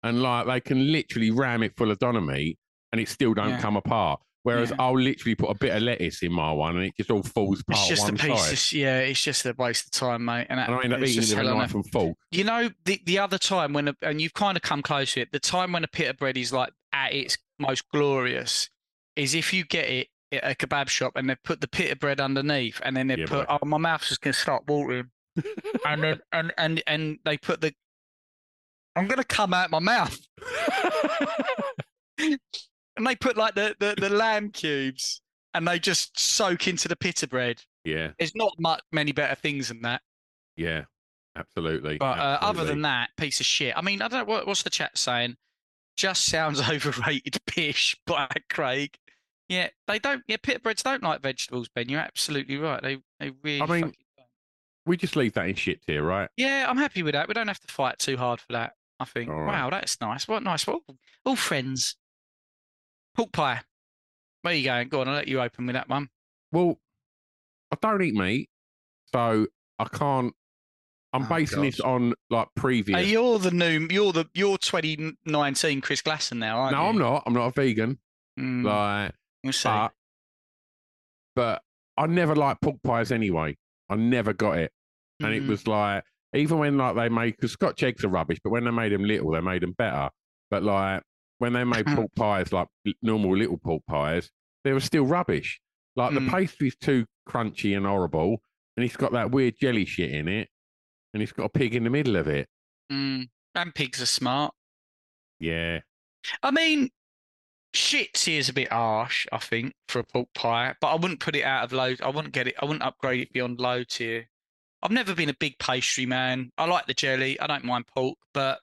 and 0.04 0.22
like 0.22 0.48
they 0.48 0.62
can 0.62 0.92
literally 0.92 1.32
ram 1.32 1.64
it 1.64 1.76
full 1.76 1.92
of 1.92 2.00
meat 2.24 2.58
and 2.92 3.02
it 3.02 3.10
still 3.10 3.34
don't 3.34 3.50
Yeah. 3.50 3.60
come 3.62 3.76
apart? 3.76 4.22
Whereas 4.44 4.72
Yeah. 4.72 4.76
I'll 4.80 5.00
literally 5.00 5.36
put 5.36 5.50
a 5.50 5.54
bit 5.56 5.74
of 5.76 5.84
lettuce 5.84 6.22
in 6.22 6.32
my 6.34 6.52
one 6.52 6.76
and 6.78 6.86
it 6.86 6.94
just 6.98 7.10
all 7.12 7.24
falls 7.24 7.62
apart 7.62 7.80
It's 7.80 7.88
just 7.88 8.10
a 8.10 8.14
piece. 8.14 8.74
yeah, 8.74 9.00
it's 9.00 9.22
just 9.24 9.46
a 9.46 9.54
waste 9.58 9.86
of 9.86 9.92
time, 9.92 10.26
mate. 10.26 10.48
And, 10.50 10.60
that, 10.60 10.70
And 10.70 10.78
I 10.80 10.84
end 10.84 10.94
up 10.94 11.00
it's 11.02 11.12
eating 11.12 11.22
just 11.22 11.34
it 11.34 11.36
with 11.38 11.46
a 11.46 11.48
hell 11.48 11.54
on 11.56 11.60
knife 11.62 11.74
and 11.76 11.92
fork. 11.92 12.18
You 12.32 12.44
know, 12.44 12.70
the 12.86 13.02
the 13.06 13.20
other 13.20 13.38
time 13.38 13.72
when, 13.74 13.90
a, 13.90 13.96
and 14.02 14.22
you've 14.22 14.34
kind 14.34 14.58
of 14.58 14.62
come 14.64 14.82
close 14.82 15.14
to 15.14 15.22
it, 15.22 15.32
the 15.32 15.40
time 15.40 15.72
when 15.72 15.84
a 15.84 15.88
pita 15.88 16.14
bread 16.14 16.38
is 16.38 16.52
like 16.52 16.74
at 16.92 17.14
its 17.14 17.38
most 17.60 17.88
glorious 17.90 18.70
is 19.16 19.34
if 19.34 19.54
you 19.54 19.64
get 19.64 19.88
it 19.90 20.08
a 20.38 20.56
kebab 20.56 20.88
shop 20.90 21.14
and 21.16 21.30
they 21.30 21.36
put 21.44 21.62
the 21.62 21.68
pita 21.68 21.96
bread 21.96 22.20
underneath 22.22 22.80
and 22.84 22.96
then 22.96 23.08
they 23.08 23.18
Yeah, 23.18 23.26
put, 23.28 23.48
boy. 23.48 23.58
oh, 23.62 23.66
my 23.66 23.78
mouth's 23.78 24.10
just 24.10 24.22
going 24.22 24.34
to 24.34 24.40
start 24.40 24.64
watering. 24.68 25.10
and 25.86 26.04
then, 26.04 26.20
and, 26.32 26.54
and, 26.58 26.84
and 26.88 27.18
they 27.26 27.38
put 27.38 27.62
the, 27.62 27.74
I'm 28.96 29.08
going 29.08 29.18
to 29.20 29.24
come 29.24 29.54
out 29.54 29.72
my 29.72 29.80
mouth. 29.80 30.18
and 32.20 32.40
they 33.08 33.16
put 33.16 33.38
like 33.38 33.56
the, 33.56 33.76
the, 33.80 33.96
the 34.00 34.10
lamb 34.10 34.50
cubes 34.52 35.22
and 35.54 35.68
they 35.68 35.80
just 35.80 36.20
soak 36.20 36.68
into 36.68 36.88
the 36.88 36.96
pita 36.96 37.28
bread. 37.28 37.62
yeah, 37.84 38.12
There's 38.18 38.36
not 38.36 38.54
much, 38.60 38.82
many 38.92 39.12
better 39.12 39.36
things 39.36 39.68
than 39.70 39.82
that. 39.82 40.02
yeah, 40.56 40.84
absolutely. 41.36 41.98
But 41.98 42.18
uh, 42.20 42.38
other 42.42 42.64
than 42.66 42.82
that, 42.84 43.10
piece 43.18 43.40
of 43.40 43.46
shit. 43.46 43.74
I 43.76 43.82
mean, 43.82 44.02
I 44.02 44.08
don't 44.08 44.28
know 44.28 44.34
what, 44.34 44.48
what's 44.48 44.64
the 44.64 44.70
chat 44.70 44.98
saying. 44.98 45.36
Just 45.96 46.26
sounds 46.26 46.60
overrated, 46.70 47.38
pish 47.46 47.96
by 48.06 48.28
Craig. 48.52 48.96
Yeah, 49.50 49.70
they 49.88 50.00
don't. 50.00 50.24
Yeah, 50.28 50.38
pita 50.42 50.60
breads 50.60 50.84
don't 50.84 51.04
like 51.04 51.22
vegetables, 51.22 51.68
Ben. 51.70 51.90
You're 51.90 52.00
absolutely 52.00 52.58
right. 52.58 52.82
They 52.82 52.98
they 53.20 53.32
really. 53.44 53.62
I 53.62 53.66
mean, 53.66 53.82
don't. 53.82 53.96
We 54.86 54.98
just 54.98 55.16
leave 55.16 55.34
that 55.34 55.48
in 55.48 55.56
shit 55.56 55.82
tier, 55.86 56.04
right? 56.04 56.30
Yeah, 56.36 56.66
I'm 56.68 56.78
happy 56.78 57.04
with 57.04 57.14
that. 57.14 57.28
We 57.28 57.34
don't 57.34 57.48
have 57.48 57.60
to 57.62 57.74
fight 57.74 58.00
too 58.00 58.18
hard 58.18 58.40
for 58.40 58.54
that. 58.54 58.74
I 59.00 59.06
think. 59.06 59.30
Right. 59.30 59.48
Wow, 59.48 59.70
that's 59.70 60.00
nice. 60.02 60.28
What 60.28 60.44
nice. 60.44 60.68
All, 60.68 60.82
all 61.26 61.36
friends. 61.36 61.96
Pork 63.16 63.32
pie. 63.32 63.62
Where 64.42 64.54
you 64.54 64.66
going? 64.66 64.90
Go 64.90 65.02
on, 65.02 65.08
I'll 65.08 65.16
let 65.16 65.28
you 65.28 65.42
open 65.42 65.66
with 65.68 65.76
that 65.76 65.88
one. 65.88 66.10
Well, 66.52 66.80
I 67.72 67.78
don't 67.82 68.02
eat 68.02 68.14
meat, 68.14 68.50
so 69.14 69.48
I 69.80 69.86
can't. 69.86 70.34
I'm 71.14 71.24
Oh, 71.24 71.30
basing 71.30 71.62
this 71.62 71.80
on 71.80 72.14
like 72.30 72.48
previous. 72.56 73.00
Hey, 73.00 73.12
you're 73.12 73.40
the 73.40 73.52
new. 73.52 73.88
You're 73.90 74.12
the. 74.14 74.26
You're 74.34 74.58
2019 74.58 75.82
Chris 75.82 76.02
Glasson 76.02 76.38
now, 76.38 76.58
aren't 76.58 76.76
no, 76.76 76.84
you? 76.84 76.90
I'm 76.90 76.98
not. 76.98 77.24
I'm 77.26 77.34
not 77.34 77.48
a 77.48 77.52
vegan. 77.52 78.00
Mm, 78.40 78.64
Like, 78.66 79.14
but, 79.64 79.94
but 81.36 81.62
I 81.98 82.08
never 82.08 82.36
liked 82.36 82.62
pork 82.62 82.78
pies 82.84 83.12
anyway. 83.12 83.58
I 83.90 83.96
never 83.96 84.34
got 84.34 84.58
it, 84.60 84.72
and 85.22 85.34
it 85.34 85.44
Mm. 85.44 85.48
was 85.50 85.68
like 85.68 86.04
even 86.34 86.58
when 86.58 86.78
like 86.78 86.96
they 86.96 87.10
made 87.10 87.36
because 87.36 87.52
Scotch 87.52 87.84
eggs 87.84 88.04
are 88.04 88.10
rubbish, 88.10 88.40
but 88.44 88.50
when 88.50 88.64
they 88.64 88.72
made 88.72 88.92
them 88.92 89.04
little, 89.04 89.32
they 89.32 89.42
made 89.42 89.62
them 89.62 89.74
better. 89.78 90.10
But 90.50 90.64
like 90.64 91.04
when 91.40 91.54
they 91.54 91.64
made 91.64 91.86
pork 91.86 92.12
pies, 92.16 92.52
like 92.54 92.68
normal 93.02 93.36
little 93.38 93.58
pork 93.58 93.84
pies, 93.88 94.32
they 94.64 94.74
were 94.74 94.80
still 94.80 95.06
rubbish. 95.06 95.60
Like 95.96 96.14
the 96.14 96.22
Mm. 96.22 96.30
pastry's 96.32 96.76
too 96.76 97.06
crunchy 97.30 97.76
and 97.78 97.86
horrible, 97.86 98.42
and 98.78 98.84
it's 98.86 98.96
got 98.98 99.12
that 99.12 99.32
weird 99.32 99.56
jelly 99.60 99.86
shit 99.86 100.12
in 100.12 100.28
it, 100.28 100.50
and 101.14 101.22
it's 101.22 101.32
got 101.34 101.46
a 101.46 101.50
pig 101.50 101.76
in 101.76 101.84
the 101.84 101.90
middle 101.92 102.16
of 102.16 102.28
it. 102.28 102.48
Mm, 102.92 103.30
and 103.56 103.76
pigs 103.76 104.02
are 104.02 104.08
smart. 104.08 104.54
Yeah, 105.40 105.82
I 106.42 106.52
mean, 106.52 106.90
shit 107.74 108.18
here's 108.18 108.50
a 108.50 108.54
bit 108.54 108.72
harsh, 108.72 109.28
I 109.32 109.40
think, 109.40 109.74
for 109.88 110.00
a 110.00 110.04
pork 110.04 110.30
pie, 110.34 110.76
but 110.80 110.88
I 110.88 110.96
wouldn't 110.96 111.20
put 111.20 111.36
it 111.36 111.44
out 111.44 111.64
of 111.64 111.74
low. 111.74 111.94
I 112.04 112.10
wouldn't 112.10 112.34
get 112.34 112.48
it. 112.48 112.56
I 112.62 112.66
wouldn't 112.66 112.84
upgrade 112.84 113.22
it 113.22 113.34
beyond 113.34 113.60
low 113.60 113.84
tier. 113.84 114.30
I've 114.82 114.92
never 114.92 115.16
been 115.16 115.30
a 115.30 115.36
big 115.40 115.58
pastry 115.60 116.06
man. 116.06 116.52
I 116.58 116.66
like 116.66 116.86
the 116.88 116.94
jelly. 116.94 117.40
I 117.40 117.48
don't 117.48 117.64
mind 117.64 117.86
pork, 117.88 118.18
but 118.34 118.60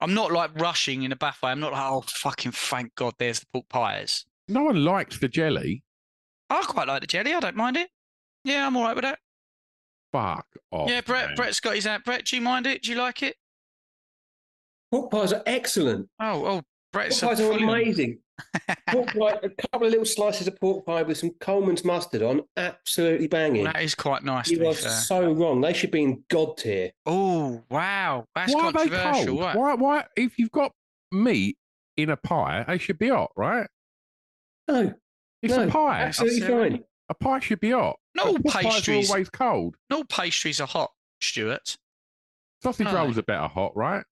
I'm 0.00 0.14
not 0.14 0.32
like 0.32 0.50
rushing 0.60 1.02
in 1.02 1.12
a 1.12 1.16
buffet. 1.16 1.46
I'm 1.48 1.60
not 1.60 1.72
like, 1.72 1.82
oh, 1.82 2.04
fucking 2.06 2.52
thank 2.52 2.94
God 2.94 3.14
there's 3.18 3.40
the 3.40 3.46
pork 3.52 3.68
pies. 3.68 4.24
no 4.48 4.64
one 4.64 4.84
likes 4.84 5.18
the 5.18 5.28
jelly. 5.28 5.82
I 6.50 6.62
quite 6.62 6.86
like 6.88 7.00
the 7.00 7.06
jelly. 7.06 7.34
I 7.34 7.40
don't 7.40 7.56
mind 7.56 7.76
it. 7.76 7.88
Yeah, 8.44 8.66
I'm 8.66 8.76
all 8.76 8.84
right 8.84 8.94
with 8.94 9.04
that. 9.04 9.18
Fuck 10.12 10.46
off. 10.70 10.88
yeah, 10.88 11.00
Brett. 11.00 11.28
man. 11.28 11.36
Brett's 11.36 11.58
got 11.58 11.74
his 11.74 11.86
out. 11.86 12.04
Brett, 12.04 12.26
do 12.26 12.36
you 12.36 12.42
mind 12.42 12.66
it? 12.66 12.82
Do 12.82 12.92
you 12.92 12.98
like 12.98 13.22
it? 13.22 13.34
Pork 14.92 15.10
pies 15.10 15.32
are 15.32 15.42
excellent. 15.46 16.08
Oh, 16.20 16.44
oh, 16.46 16.62
Pork 16.94 17.06
Brett's 17.08 17.20
pies 17.20 17.40
are 17.40 17.52
amazing. 17.52 18.18
Pork 18.88 19.08
pie, 19.08 19.38
a 19.42 19.48
couple 19.70 19.86
of 19.86 19.90
little 19.90 20.04
slices 20.04 20.46
of 20.48 20.58
pork 20.60 20.84
pie 20.86 21.02
with 21.02 21.18
some 21.18 21.30
Colman's 21.40 21.84
mustard 21.84 22.22
on, 22.22 22.42
absolutely 22.56 23.26
banging. 23.28 23.64
That 23.64 23.82
is 23.82 23.94
quite 23.94 24.24
nice. 24.24 24.50
You 24.50 24.66
are 24.68 24.74
fair. 24.74 24.90
so 24.90 25.32
wrong. 25.32 25.60
They 25.60 25.72
should 25.72 25.90
be 25.90 26.02
in 26.02 26.24
God 26.28 26.56
tier. 26.56 26.90
Oh 27.06 27.62
wow, 27.70 28.24
that's 28.34 28.54
why 28.54 28.66
are 28.66 28.72
they 28.72 28.88
controversial. 28.88 29.26
cold? 29.26 29.40
right? 29.40 29.56
Why? 29.56 29.74
Why? 29.74 30.04
If 30.16 30.38
you've 30.38 30.50
got 30.50 30.72
meat 31.12 31.56
in 31.96 32.10
a 32.10 32.16
pie, 32.16 32.64
they 32.66 32.78
should 32.78 32.98
be 32.98 33.08
hot, 33.08 33.30
right? 33.36 33.68
No, 34.68 34.94
It's 35.42 35.54
no, 35.54 35.64
a 35.64 35.66
pie. 35.68 36.00
absolutely 36.02 36.42
I'll 36.44 36.60
fine. 36.70 36.84
A 37.10 37.14
pie 37.14 37.38
should 37.40 37.60
be 37.60 37.70
hot. 37.70 37.96
Not 38.14 38.24
But 38.42 38.54
all 38.56 38.62
pork 38.62 38.88
are 38.88 38.92
always 38.94 39.28
cold. 39.30 39.76
Not 39.90 39.96
all 39.98 40.04
pastries 40.04 40.60
are 40.60 40.66
hot, 40.66 40.90
Stuart. 41.20 41.76
Sausage 42.62 42.86
No. 42.86 42.94
rolls 42.94 43.18
are 43.18 43.22
better 43.22 43.46
hot, 43.46 43.76
right? 43.76 44.04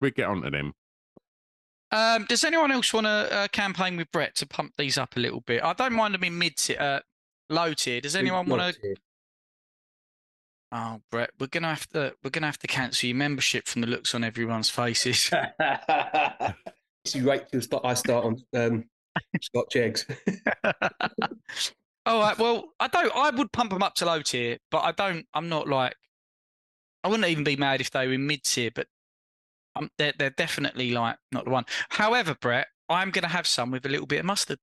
We 0.00 0.12
get 0.12 0.28
onto 0.28 0.48
them. 0.50 0.72
Um, 1.92 2.26
does 2.28 2.44
anyone 2.44 2.72
else 2.72 2.92
want 2.92 3.06
to 3.06 3.32
uh, 3.32 3.48
campaign 3.48 3.96
with 3.96 4.10
Brett 4.10 4.34
to 4.36 4.46
pump 4.46 4.72
these 4.76 4.98
up 4.98 5.16
a 5.16 5.20
little 5.20 5.40
bit? 5.40 5.62
I 5.62 5.72
don't 5.72 5.92
mind 5.92 6.14
them 6.14 6.24
in 6.24 6.36
mid 6.36 6.56
tier, 6.56 6.76
uh, 6.80 7.00
low 7.48 7.74
tier. 7.74 8.00
Does 8.00 8.16
anyone 8.16 8.46
want 8.46 8.74
to? 8.74 8.96
Oh, 10.72 11.00
Brett, 11.10 11.30
we're 11.38 11.46
gonna 11.46 11.68
have 11.68 11.86
to 11.90 12.14
we're 12.24 12.30
gonna 12.30 12.46
have 12.46 12.58
to 12.58 12.66
cancel 12.66 13.08
your 13.08 13.16
membership 13.16 13.68
from 13.68 13.82
the 13.82 13.86
looks 13.86 14.14
on 14.14 14.24
everyone's 14.24 14.68
faces. 14.68 15.30
this 15.58 17.14
is 17.14 17.22
right 17.22 17.48
till 17.48 17.80
I 17.84 17.94
start 17.94 18.24
on 18.24 18.42
um, 18.54 18.84
Scotch 19.40 19.76
eggs. 19.76 20.06
All 22.06 22.20
right. 22.20 22.38
Well, 22.38 22.68
I 22.80 22.88
don't. 22.88 23.14
I 23.14 23.30
would 23.30 23.52
pump 23.52 23.70
them 23.70 23.82
up 23.82 23.94
to 23.96 24.06
low 24.06 24.22
tier, 24.22 24.58
but 24.70 24.80
I 24.80 24.92
don't. 24.92 25.26
I'm 25.34 25.48
not 25.48 25.68
like. 25.68 25.94
I 27.04 27.08
wouldn't 27.08 27.28
even 27.28 27.44
be 27.44 27.56
mad 27.56 27.80
if 27.80 27.92
they 27.92 28.06
were 28.06 28.14
in 28.14 28.26
mid 28.26 28.42
tier, 28.42 28.70
but 28.74 28.88
um, 29.76 29.90
they're 29.98 30.14
they're 30.18 30.30
definitely 30.30 30.92
like 30.92 31.16
not 31.32 31.44
the 31.44 31.50
one. 31.50 31.64
However, 31.90 32.36
Brett, 32.40 32.66
I'm 32.88 33.10
going 33.10 33.22
to 33.22 33.28
have 33.28 33.46
some 33.46 33.70
with 33.70 33.84
a 33.86 33.88
little 33.88 34.06
bit 34.06 34.20
of 34.20 34.26
mustard 34.26 34.58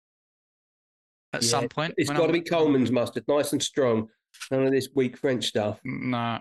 at 1.33 1.41
Yeah, 1.43 1.47
some 1.49 1.69
point. 1.69 1.93
It's 1.97 2.09
got 2.09 2.27
to 2.27 2.33
be 2.33 2.41
Colman's 2.41 2.91
mustard, 2.91 3.23
nice 3.27 3.51
and 3.53 3.61
strong. 3.61 4.07
None 4.51 4.65
of 4.65 4.71
this 4.71 4.89
weak 4.95 5.17
French 5.17 5.45
stuff. 5.45 5.79
No, 5.83 6.39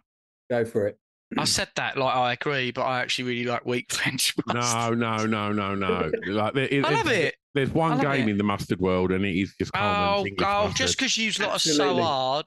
Go 0.51 0.65
for 0.65 0.87
it. 0.89 0.99
I 1.39 1.45
said 1.45 1.69
that 1.77 1.97
like 1.97 2.15
I 2.15 2.33
agree, 2.35 2.73
but 2.73 2.83
I 2.83 3.01
actually 3.01 3.25
really 3.25 3.45
like 3.45 3.65
weak 3.65 3.91
French 3.93 4.35
mustard. 4.47 4.99
No, 4.99 5.17
no, 5.17 5.51
no, 5.51 5.53
no, 5.53 5.75
no. 5.75 6.11
Like 6.27 6.53
there, 6.55 6.69
I 6.85 6.91
love 6.91 7.09
it. 7.09 7.35
There's 7.55 7.71
one 7.71 7.93
love 7.93 8.03
game 8.03 8.29
it. 8.29 8.33
in 8.33 8.39
the 8.39 8.45
mustard 8.45 8.81
world, 8.81 9.13
and 9.13 9.25
it 9.25 9.39
is 9.39 9.55
just 9.59 9.71
Oh, 9.75 9.79
Colman's 9.79 10.27
English 10.29 10.47
oh, 10.49 10.63
mustard. 10.65 10.77
just 10.77 10.99
because 10.99 11.17
you 11.17 11.33
lot 11.45 11.57
are 11.57 11.59
so 11.59 12.03
hard. 12.03 12.47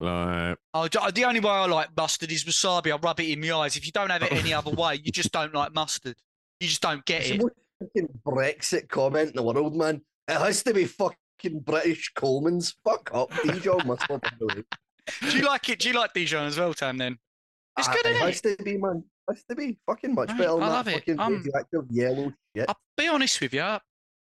Like, 0.00 0.58
Oh, 0.74 0.88
the 0.88 1.24
only 1.24 1.40
way 1.40 1.50
I 1.50 1.66
like 1.66 1.88
mustard 1.96 2.30
is 2.32 2.44
wasabi. 2.44 2.92
I 2.92 2.96
rub 2.96 3.20
it 3.20 3.30
in 3.30 3.40
my 3.40 3.52
eyes. 3.52 3.76
If 3.76 3.86
you 3.86 3.92
don't 3.92 4.10
have 4.10 4.22
it 4.22 4.32
any 4.32 4.52
other 4.52 4.70
way, 4.72 4.96
you 5.02 5.12
just 5.12 5.32
don't 5.32 5.54
like 5.54 5.72
mustard. 5.74 6.16
You 6.60 6.68
just 6.68 6.82
don't 6.82 7.04
get 7.04 7.20
It's 7.22 7.28
the 7.30 7.34
it. 7.36 7.42
most 7.42 7.54
fucking 7.80 8.08
Brexit 8.26 8.88
comment 8.88 9.30
in 9.30 9.36
the 9.36 9.42
world, 9.42 9.76
man. 9.76 10.02
It 10.28 10.36
has 10.38 10.62
to 10.64 10.74
be 10.74 10.84
fucking 10.86 11.60
British 11.60 12.12
Colman's. 12.14 12.74
Fuck 12.84 13.10
up. 13.14 13.30
Dijon 13.44 13.86
must 13.86 14.02
have 14.10 14.20
been 14.20 14.32
the 14.40 14.46
way. 14.46 14.62
Do 15.30 15.36
you 15.38 15.44
like 15.44 15.68
it? 15.68 15.78
Do 15.80 15.88
you 15.88 15.94
like 15.94 16.12
Dijon 16.12 16.46
as 16.46 16.58
well, 16.58 16.72
Tam? 16.74 16.96
Then 16.98 17.18
it's 17.78 17.88
Ah, 17.88 17.92
good, 17.92 18.06
It 18.06 18.10
isn't 18.16 18.26
has 18.26 18.40
it? 18.44 18.58
to 18.58 18.64
be, 18.64 18.76
man. 18.78 19.04
It 19.28 19.34
has 19.34 19.44
to 19.44 19.54
be 19.54 19.78
fucking 19.86 20.14
much 20.14 20.28
Mate, 20.30 20.38
better 20.38 20.52
than 20.54 20.62
I 20.62 20.68
that 20.68 20.72
love 20.74 20.88
it. 20.88 20.94
fucking 20.94 21.20
Um, 21.20 21.34
radioactive 21.36 21.84
yellow 21.90 22.32
shit. 22.56 22.66
I'll 22.68 22.76
be 22.96 23.08
honest 23.08 23.40
with 23.40 23.52
you. 23.54 23.62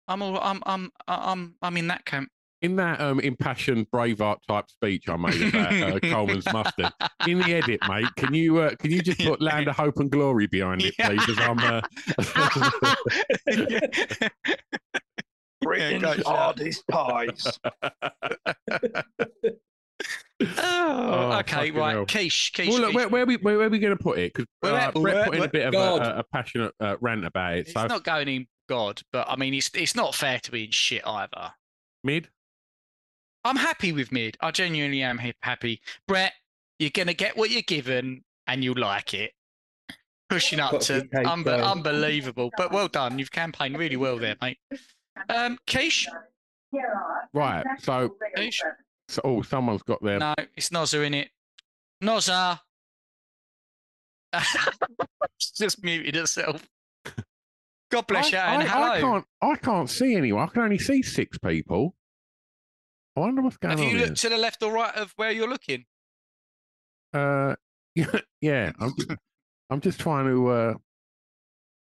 I'm 0.08 0.22
all, 0.22 0.40
I'm 0.40 0.62
I'm 0.66 0.92
I'm 1.08 1.56
I'm 1.62 1.78
in 1.78 1.88
that 1.88 2.06
camp. 2.06 2.30
In 2.66 2.76
that 2.78 3.00
um, 3.00 3.20
impassioned 3.20 3.92
Braveheart 3.92 4.38
type 4.48 4.72
speech 4.72 5.08
I 5.08 5.16
made 5.18 5.50
about 5.50 5.72
uh, 5.74 6.00
Colman's 6.12 6.52
mustard, 6.52 6.92
in 7.28 7.38
the 7.38 7.54
edit, 7.54 7.80
mate, 7.88 8.08
can 8.18 8.34
you 8.34 8.58
uh, 8.58 8.76
can 8.78 8.90
you 8.92 9.04
just 9.04 9.20
put 9.20 9.40
"Land 9.40 9.68
of 9.68 9.76
Hope 9.76 10.00
and 10.00 10.10
Glory" 10.10 10.48
behind 10.48 10.82
it, 10.84 10.96
please? 10.98 11.30
As 11.30 11.38
I'm, 11.38 11.60
uh, 11.60 11.82
Britain's 15.62 16.02
go, 16.02 16.16
hardest 16.26 16.88
pies. 16.88 17.60
Oh, 20.42 21.32
Oh, 21.32 21.40
okay, 21.40 21.72
right. 21.72 21.94
hell. 21.94 22.06
Quiche, 22.06 22.52
quiche. 22.54 22.68
well, 22.68 22.80
look, 22.82 22.92
quiche. 22.92 22.96
where, 22.96 23.08
where 23.10 23.26
we 23.26 23.38
where, 23.38 23.58
where 23.58 23.68
are 23.68 23.70
we 23.70 23.80
going 23.80 23.96
to 23.98 24.04
put 24.04 24.20
it? 24.20 24.34
Because 24.34 24.46
Where- 24.60 24.74
uh, 24.76 24.92
Brett 24.92 25.16
where- 25.16 25.26
put 25.26 25.36
in 25.38 25.44
a 25.44 25.48
bit 25.48 25.66
of 25.68 25.72
God. 25.74 26.02
a, 26.02 26.18
a, 26.18 26.20
a 26.20 26.24
passionate 26.26 26.74
uh, 26.82 26.98
rant 27.00 27.26
about 27.26 27.54
it. 27.54 27.60
It's 27.60 27.72
So 27.74 27.88
not 27.88 28.04
going 28.04 28.28
in 28.28 28.46
God, 28.68 29.02
but 29.14 29.30
I 29.30 29.38
mean, 29.38 29.54
it's 29.54 29.72
it's 29.74 29.96
not 29.96 30.14
fair 30.14 30.40
to 30.40 30.52
be 30.52 30.66
in 30.66 30.72
shit 30.72 31.08
either. 31.08 31.52
mid. 32.04 32.28
I'm 33.46 33.56
happy 33.56 33.94
with 33.94 34.12
mid. 34.12 34.36
I 34.42 34.52
genuinely 34.52 35.02
am 35.04 35.20
happy. 35.42 35.80
Brett, 36.08 36.34
you're 36.80 36.90
gonna 36.90 37.14
get 37.14 37.38
what 37.38 37.52
you're 37.52 37.62
given, 37.62 38.24
and 38.48 38.64
you'll 38.64 38.78
like 38.80 39.14
it. 39.14 39.32
Pushing 40.30 40.60
up 40.60 40.72
to 40.80 40.80
to 40.80 41.02
be 41.04 41.08
cake, 41.10 41.26
unbe- 41.28 41.46
though. 41.46 41.64
unbelievable, 41.64 42.50
but 42.58 42.72
well 42.72 42.88
done. 42.88 43.20
You've 43.20 43.32
campaigned 43.32 43.78
really 43.78 43.96
well 43.96 44.18
there, 44.18 44.36
mate. 44.42 44.58
Um, 45.30 45.58
Quiche, 45.68 46.08
Right. 47.34 47.64
So, 47.80 48.16
Quiche. 48.36 48.62
so 49.08 49.22
oh, 49.24 49.42
someone's 49.44 49.84
got 49.84 50.02
their. 50.04 50.20
No, 50.20 50.34
it's 50.56 50.70
Nozza 50.70 51.06
in 51.06 51.14
it. 51.14 51.30
Nozza. 52.04 52.60
It's 54.34 55.52
just 55.58 55.84
muted 55.84 56.16
herself. 56.16 56.68
God 57.92 58.08
bless 58.08 58.32
you, 58.32 58.40
I, 58.40 58.56
and 58.56 58.64
I, 58.64 58.66
hello. 58.66 58.92
I 58.92 59.00
can't. 59.00 59.26
I 59.42 59.56
can't 59.58 59.90
see 59.90 60.16
anyone. 60.16 60.44
I 60.44 60.52
can 60.52 60.64
only 60.64 60.80
see 60.80 61.02
six 61.04 61.38
people. 61.38 61.96
I 63.16 63.20
wonder 63.22 63.42
what's 63.42 63.58
going 63.58 63.78
Have 63.78 63.80
on. 63.80 63.92
you 63.92 63.98
here. 63.98 64.08
looked 64.08 64.20
to 64.22 64.30
the 64.30 64.38
left 64.38 64.62
or 64.62 64.72
right 64.74 64.94
of 64.96 65.14
where 65.16 65.32
you're 65.32 65.50
looking? 65.50 65.86
Uh, 67.14 67.56
yeah, 67.96 68.20
yeah. 68.42 68.72
I'm 68.80 68.94
just, 68.96 69.12
I'm 69.70 69.82
just 69.82 70.00
trying 70.00 70.26
to 70.28 70.48
uh, 70.48 70.74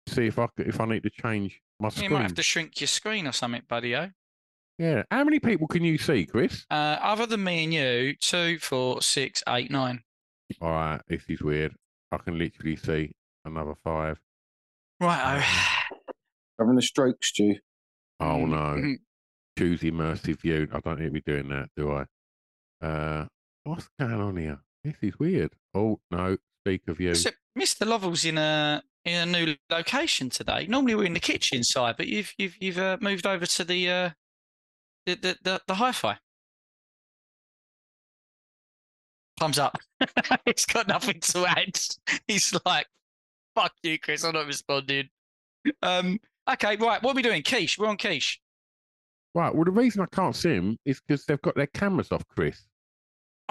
see 0.09 0.27
if 0.27 0.39
I 0.39 0.49
if 0.59 0.81
I 0.81 0.85
need 0.87 1.03
to 1.03 1.11
change 1.11 1.61
my 1.81 1.89
screen. 1.89 2.11
You 2.11 2.17
might 2.17 2.23
have 2.23 2.35
to 2.35 2.43
shrink 2.43 2.81
your 2.81 2.89
screen 2.89 3.27
or 3.27 3.33
something, 3.33 3.63
buddy. 3.69 3.97
Oh. 3.97 4.11
Yeah. 4.79 5.03
How 5.11 5.25
many 5.25 5.41
people 5.41 5.67
can 5.67 5.83
you 5.85 5.97
see, 5.99 6.27
Chris? 6.27 6.67
Uh, 6.71 6.99
other 7.01 7.27
than 7.27 7.43
me 7.43 7.65
and 7.65 7.73
you, 7.73 8.15
two, 8.21 8.59
four, 8.59 9.01
six, 9.01 9.43
eight, 9.49 9.71
nine. 9.71 10.03
All 10.61 10.71
right, 10.71 11.01
this 11.09 11.23
is 11.29 11.41
weird. 11.41 11.75
I 12.13 12.19
can 12.19 12.39
literally 12.39 12.77
see 12.77 13.13
another 13.45 13.75
five. 13.83 14.21
Right. 15.01 15.43
Having 16.61 16.79
a 16.79 16.83
stroke, 16.83 17.25
Stu. 17.25 17.57
Oh 18.21 18.47
no. 18.47 18.95
Choose 19.59 19.81
immersive 19.81 20.41
view. 20.41 20.69
I 20.73 20.81
don't 20.81 21.01
need 21.01 21.07
to 21.07 21.11
be 21.13 21.21
doing 21.23 21.49
that, 21.49 21.71
do 21.77 21.93
I? 21.93 22.87
Uh, 22.87 23.27
what's 23.65 23.89
going 23.99 24.13
on 24.13 24.37
here? 24.37 24.59
This 24.85 24.97
is 25.03 25.19
weird. 25.19 25.53
Oh 25.75 25.99
no, 26.11 26.37
speaker 26.63 26.95
view. 26.95 27.15
So, 27.15 27.31
Mr. 27.59 27.87
Lovell's 27.87 28.25
in 28.25 28.39
a 28.39 28.83
in 29.05 29.29
a 29.29 29.45
new 29.45 29.55
location 29.71 30.29
today. 30.29 30.67
Normally 30.69 30.95
we're 30.95 31.05
in 31.05 31.15
the 31.15 31.21
kitchen 31.21 31.65
side, 31.65 31.97
but 31.97 32.07
you've 32.07 32.33
you've 32.39 32.57
you've 32.61 32.79
uh, 32.79 32.99
moved 33.01 33.27
over 33.27 33.47
to 33.47 33.65
the 33.65 33.91
uh 33.91 34.11
the 35.07 35.15
the 35.15 35.39
the, 35.43 35.63
the 35.69 35.75
hi-fi. 35.75 36.19
Thumbs 39.39 39.59
up. 39.59 39.79
He's 40.47 40.67
got 40.67 40.89
nothing 40.89 41.21
to 41.21 41.47
add. 41.47 41.79
He's 42.27 42.55
like, 42.65 42.87
fuck 43.55 43.73
you, 43.83 43.99
Chris. 43.99 44.25
I'm 44.25 44.33
not 44.33 44.47
responding. 44.47 45.09
Um, 45.83 46.19
okay, 46.51 46.77
right. 46.77 47.03
What 47.03 47.13
are 47.13 47.17
we 47.17 47.23
doing? 47.23 47.43
Quiche. 47.43 47.79
We're 47.79 47.89
on 47.89 47.99
quiche. 47.99 48.41
Right. 49.37 49.55
Well, 49.55 49.65
the 49.67 49.71
reason 49.71 50.01
I 50.01 50.07
can't 50.07 50.35
see 50.35 50.55
him 50.55 50.79
is 50.87 50.99
because 51.07 51.27
they've 51.27 51.41
got 51.43 51.55
their 51.57 51.67
cameras 51.67 52.11
off, 52.11 52.27
Chris. 52.35 52.65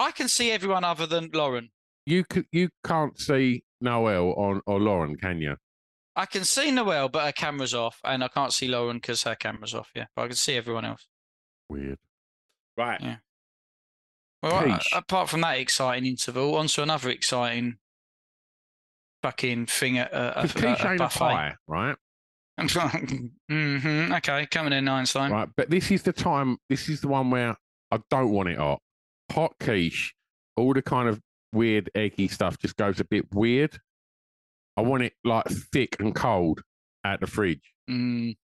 I 0.00 0.10
can 0.10 0.26
see 0.26 0.50
everyone 0.50 0.82
other 0.82 1.06
than 1.06 1.30
Lauren. 1.32 1.70
You 2.06 2.24
c- 2.30 2.42
you 2.50 2.70
can't 2.84 3.16
see 3.18 3.62
Noel 3.80 4.32
on 4.32 4.62
or 4.66 4.80
Lauren, 4.80 5.16
can 5.16 5.40
you? 5.40 5.54
I 6.16 6.26
can 6.26 6.44
see 6.44 6.72
Noel, 6.72 7.08
but 7.08 7.24
her 7.26 7.30
camera's 7.32 7.72
off, 7.72 8.00
and 8.02 8.24
I 8.24 8.28
can't 8.28 8.52
see 8.52 8.66
Lauren 8.66 8.96
because 8.96 9.22
her 9.22 9.36
camera's 9.36 9.74
off. 9.74 9.90
Yeah, 9.94 10.06
but 10.16 10.22
I 10.22 10.26
can 10.26 10.36
see 10.36 10.56
everyone 10.56 10.86
else. 10.86 11.06
Weird. 11.68 11.98
Right. 12.76 13.00
Yeah. 13.00 13.16
Well, 14.42 14.64
a- 14.92 14.98
apart 14.98 15.28
from 15.28 15.42
that 15.42 15.58
exciting 15.58 16.04
interval, 16.04 16.56
on 16.56 16.66
to 16.66 16.82
another 16.82 17.10
exciting 17.10 17.76
fucking 19.22 19.66
thing 19.66 19.98
at 19.98 20.12
a, 20.12 20.40
a, 20.40 20.42
a, 20.42 20.42
a 20.42 20.94
a 20.94 20.98
buffet. 20.98 21.18
pie, 21.18 21.54
right? 21.68 21.96
Hmm 22.58 24.12
Okay, 24.12 24.46
coming 24.46 24.72
in 24.72 24.88
Einstein. 24.88 25.30
Right. 25.30 25.48
But 25.56 25.70
this 25.70 25.90
is 25.90 26.02
the 26.02 26.12
time. 26.12 26.58
This 26.68 26.88
is 26.88 27.00
the 27.00 27.08
one 27.08 27.30
where 27.30 27.56
I 27.90 28.00
don't 28.10 28.30
want 28.30 28.48
it 28.48 28.58
hot. 28.58 28.80
Hot 29.32 29.54
quiche. 29.60 30.14
All 30.56 30.72
the 30.72 30.82
kind 30.82 31.08
of 31.08 31.20
weird 31.52 31.90
eggy 31.94 32.28
stuff 32.28 32.58
just 32.58 32.76
goes 32.76 33.00
a 33.00 33.04
bit 33.04 33.32
weird. 33.34 33.78
I 34.76 34.82
want 34.82 35.02
it 35.02 35.14
like 35.24 35.46
thick 35.46 35.96
and 36.00 36.14
cold 36.14 36.62
out 37.04 37.20
the 37.20 37.26
fridge. 37.26 37.72
Mm. 37.90 38.36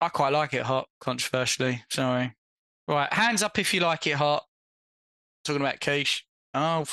I 0.00 0.08
quite 0.08 0.32
like 0.32 0.54
it 0.54 0.62
hot, 0.62 0.88
controversially. 1.00 1.84
Sorry. 1.90 2.34
Right, 2.88 3.12
hands 3.12 3.42
up 3.42 3.58
if 3.58 3.72
you 3.74 3.80
like 3.80 4.06
it 4.06 4.16
hot. 4.16 4.44
Talking 5.44 5.62
about 5.62 5.80
quiche. 5.80 6.26
Oh, 6.54 6.84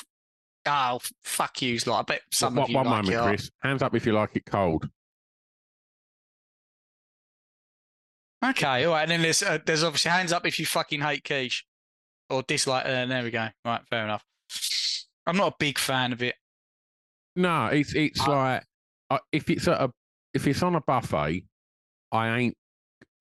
oh, 0.66 1.00
fuck 1.24 1.62
you, 1.62 1.80
lot. 1.88 2.00
I 2.00 2.04
bet 2.04 2.22
some 2.32 2.56
one 2.56 2.64
of 2.64 2.70
you 2.70 2.76
one 2.76 2.86
like 2.86 2.96
moment, 2.98 3.14
it 3.14 3.18
hot. 3.18 3.28
Chris. 3.28 3.52
Hands 3.62 3.82
up 3.82 3.96
if 3.96 4.06
you 4.06 4.14
like 4.14 4.36
it 4.36 4.46
cold. 4.46 4.90
Okay, 8.46 8.86
all 8.86 8.94
right. 8.94 9.02
And 9.04 9.12
then 9.12 9.22
there's 9.22 9.42
uh, 9.44 9.58
there's 9.66 9.84
obviously 9.84 10.12
hands 10.12 10.32
up 10.32 10.46
if 10.46 10.60
you 10.60 10.66
fucking 10.66 11.02
hate 11.02 11.24
quiche 11.24 11.66
or 12.30 12.44
dislike. 12.44 12.86
Uh, 12.86 13.06
there 13.06 13.24
we 13.24 13.32
go. 13.32 13.48
Right, 13.66 13.82
fair 13.90 14.04
enough. 14.04 14.24
I'm 15.26 15.38
not 15.38 15.54
a 15.54 15.56
big 15.60 15.78
fan 15.80 16.14
of 16.14 16.22
it. 16.22 16.36
No, 17.36 17.68
it's 17.68 17.94
it's 17.96 18.20
Uh, 18.22 18.32
like 18.32 18.64
uh, 19.10 19.18
if 19.32 19.50
it's 19.50 19.68
at 19.68 19.82
a 19.82 19.92
if 20.34 20.46
it's 20.48 20.62
on 20.62 20.76
a 20.76 20.82
buffet, 20.82 21.46
I 22.12 22.38
ain't 22.38 22.58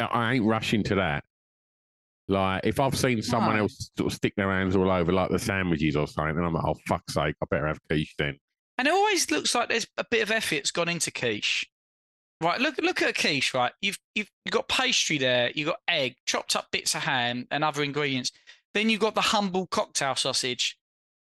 I 0.01 0.35
ain't 0.35 0.45
rushing 0.45 0.83
to 0.85 0.97
that. 0.97 1.25
Like 2.29 2.63
if 2.65 2.81
I've 2.81 2.97
seen 2.97 3.23
someone 3.23 3.57
No. 3.57 3.63
else 3.63 3.91
sort 3.97 4.13
of 4.13 4.17
stick 4.17 4.35
their 4.37 4.51
hands 4.51 4.75
all 4.77 4.91
over 4.91 5.13
like 5.13 5.31
the 5.31 5.39
sandwiches 5.39 5.97
or 5.97 6.07
something, 6.07 6.35
then 6.37 6.45
I'm 6.45 6.53
like, 6.53 6.65
oh 6.67 6.75
fuck's 6.87 7.15
sake, 7.15 7.37
I 7.43 7.47
better 7.51 7.69
have 7.69 7.79
quiche 7.89 8.15
then. 8.19 8.37
And 8.79 8.87
it 8.89 8.93
always 8.93 9.31
looks 9.31 9.55
like 9.55 9.69
there's 9.71 9.87
a 9.97 10.05
bit 10.11 10.23
of 10.23 10.31
effort's 10.31 10.71
gone 10.71 10.89
into 10.89 11.11
quiche. 11.11 11.65
Right, 12.43 12.61
look 12.61 12.77
look 12.83 13.01
at 13.01 13.09
a 13.09 13.13
quiche, 13.15 13.55
right? 13.55 13.73
You've 13.81 13.99
you've 14.15 14.31
you've 14.45 14.53
got 14.53 14.69
pastry 14.69 15.17
there, 15.17 15.51
you've 15.55 15.69
got 15.69 15.81
egg, 15.89 16.17
chopped 16.27 16.55
up 16.55 16.71
bits 16.71 16.95
of 16.95 17.03
ham 17.03 17.47
and 17.51 17.65
other 17.65 17.83
ingredients. 17.83 18.31
Then 18.75 18.91
you've 18.91 19.01
got 19.01 19.15
the 19.15 19.23
humble 19.23 19.67
cocktail 19.67 20.17
sausage, 20.17 20.77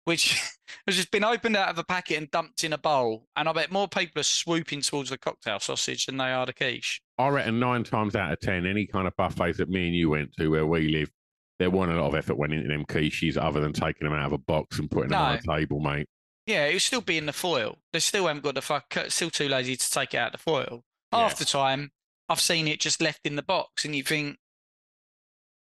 which 0.05 0.41
has 0.87 0.95
just 0.95 1.11
been 1.11 1.23
opened 1.23 1.55
out 1.55 1.69
of 1.69 1.77
a 1.77 1.83
packet 1.83 2.17
and 2.17 2.31
dumped 2.31 2.63
in 2.63 2.73
a 2.73 2.79
bowl. 2.79 3.27
And 3.35 3.47
I 3.47 3.53
bet 3.53 3.71
more 3.71 3.87
people 3.87 4.21
are 4.21 4.23
swooping 4.23 4.81
towards 4.81 5.11
the 5.11 5.19
cocktail 5.19 5.59
sausage 5.59 6.07
than 6.07 6.17
they 6.17 6.31
are 6.31 6.47
the 6.47 6.53
quiche. 6.53 6.99
I 7.19 7.27
reckon 7.27 7.59
nine 7.59 7.83
times 7.83 8.15
out 8.15 8.33
of 8.33 8.39
ten, 8.39 8.65
any 8.65 8.87
kind 8.87 9.07
of 9.07 9.15
buffets 9.15 9.59
that 9.59 9.69
me 9.69 9.85
and 9.85 9.95
you 9.95 10.09
went 10.09 10.33
to 10.39 10.47
where 10.47 10.65
we 10.65 10.89
live, 10.89 11.11
there 11.59 11.69
wasn't 11.69 11.99
a 11.99 12.01
lot 12.01 12.07
of 12.07 12.15
effort 12.15 12.39
went 12.39 12.53
into 12.53 12.69
them 12.69 12.85
quiches 12.85 13.37
other 13.37 13.59
than 13.59 13.71
taking 13.71 14.09
them 14.09 14.17
out 14.17 14.25
of 14.25 14.33
a 14.33 14.39
box 14.39 14.79
and 14.79 14.89
putting 14.89 15.09
them 15.09 15.21
on 15.21 15.35
a 15.35 15.41
table, 15.59 15.79
mate. 15.79 16.07
Yeah, 16.47 16.65
it 16.65 16.73
would 16.73 16.81
still 16.81 17.01
be 17.01 17.19
in 17.19 17.27
the 17.27 17.33
foil. 17.33 17.77
They 17.93 17.99
still 17.99 18.25
haven't 18.25 18.43
got 18.43 18.55
the 18.55 18.61
fuck. 18.61 18.91
Still 19.09 19.29
too 19.29 19.47
lazy 19.47 19.77
to 19.77 19.91
take 19.91 20.15
it 20.15 20.17
out 20.17 20.33
of 20.33 20.39
the 20.39 20.43
foil. 20.43 20.83
Half 21.13 21.37
the 21.37 21.45
time, 21.45 21.91
I've 22.29 22.39
seen 22.39 22.67
it 22.67 22.79
just 22.79 23.01
left 23.01 23.21
in 23.25 23.35
the 23.35 23.43
box, 23.43 23.85
and 23.85 23.95
you 23.95 24.03
think, 24.03 24.37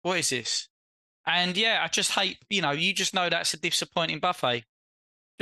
"What 0.02 0.18
is 0.18 0.31
this?" 0.31 0.68
And 1.26 1.57
yeah, 1.57 1.81
I 1.85 1.88
just 1.88 2.12
hate. 2.12 2.38
You 2.50 2.62
know, 2.62 2.72
you 2.72 2.92
just 2.92 3.14
know 3.14 3.28
that's 3.28 3.55
a 3.55 3.57
disappointing 3.61 4.18
buffet. 4.20 4.64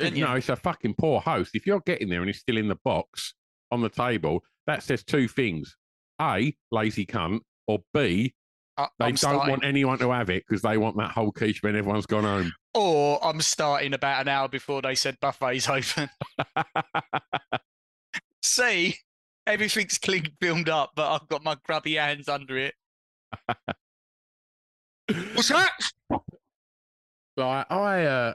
Uh, 0.01 0.05
you? 0.05 0.25
No, 0.25 0.35
it's 0.35 0.49
a 0.49 0.57
fucking 0.57 0.95
poor 0.99 1.21
host. 1.21 1.51
If 1.55 1.67
you're 1.67 1.81
getting 1.81 2.09
there 2.09 2.21
and 2.21 2.31
it's 2.31 2.39
still 2.41 2.57
in 2.57 2.69
the 2.69 2.79
box 2.85 3.35
on 3.71 3.81
the 3.81 3.89
table, 3.89 4.43
that 4.67 4.83
says 4.83 5.03
two 5.05 5.29
things: 5.29 5.77
a, 6.21 6.55
lazy 6.71 7.07
cunt, 7.07 7.41
or 7.67 7.81
b, 7.95 8.35
I, 8.77 8.89
they 8.99 9.05
I'm 9.07 9.11
don't 9.13 9.17
starting, 9.19 9.51
want 9.51 9.65
anyone 9.65 9.99
to 9.99 10.11
have 10.11 10.31
it 10.31 10.45
because 10.49 10.63
they 10.63 10.77
want 10.79 10.97
that 10.99 11.11
whole 11.13 11.33
quiche 11.33 11.63
when 11.63 11.77
everyone's 11.77 12.07
gone 12.07 12.25
home. 12.25 12.53
or 12.75 13.23
I'm 13.25 13.41
starting 13.41 13.95
about 13.95 14.23
an 14.23 14.29
hour 14.29 14.49
before 14.49 14.81
they 14.83 14.95
said 14.95 15.19
buffets 15.21 15.69
open. 15.99 16.09
See, 18.43 18.97
everything's 19.53 19.99
clean 19.99 20.33
filmed 20.41 20.69
up, 20.69 20.93
but 20.95 21.11
I've 21.13 21.29
got 21.29 21.43
my 21.45 21.57
grubby 21.65 21.95
hands 21.95 22.29
under 22.29 22.57
it. 22.59 22.75
What's 25.35 25.49
that? 25.49 25.73
Like 27.37 27.67
I, 27.71 28.05
uh, 28.05 28.33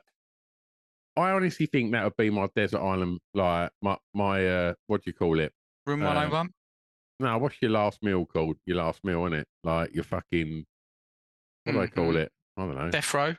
I 1.17 1.31
honestly 1.31 1.65
think 1.67 1.91
that 1.93 2.03
would 2.03 2.17
be 2.17 2.29
my 2.29 2.47
desert 2.55 2.79
island. 2.81 3.19
Like 3.33 3.71
my 3.81 3.97
my 4.13 4.45
uh, 4.47 4.73
what 4.87 5.03
do 5.03 5.09
you 5.09 5.13
call 5.13 5.39
it? 5.39 5.53
Room 5.85 6.01
Uh, 6.01 6.07
101. 6.07 6.49
No, 7.19 7.37
what's 7.37 7.55
your 7.61 7.71
last 7.71 8.03
meal 8.03 8.25
called? 8.25 8.57
Your 8.65 8.77
last 8.77 9.03
meal, 9.03 9.25
isn't 9.25 9.39
it? 9.39 9.47
Like 9.63 9.93
your 9.93 10.03
fucking 10.03 10.65
what 11.63 11.73
do 11.73 11.79
they 11.79 11.87
call 11.87 12.15
it? 12.17 12.31
I 12.57 12.61
don't 12.65 12.75
know. 12.75 12.89
Death 12.91 13.13
row. 13.13 13.35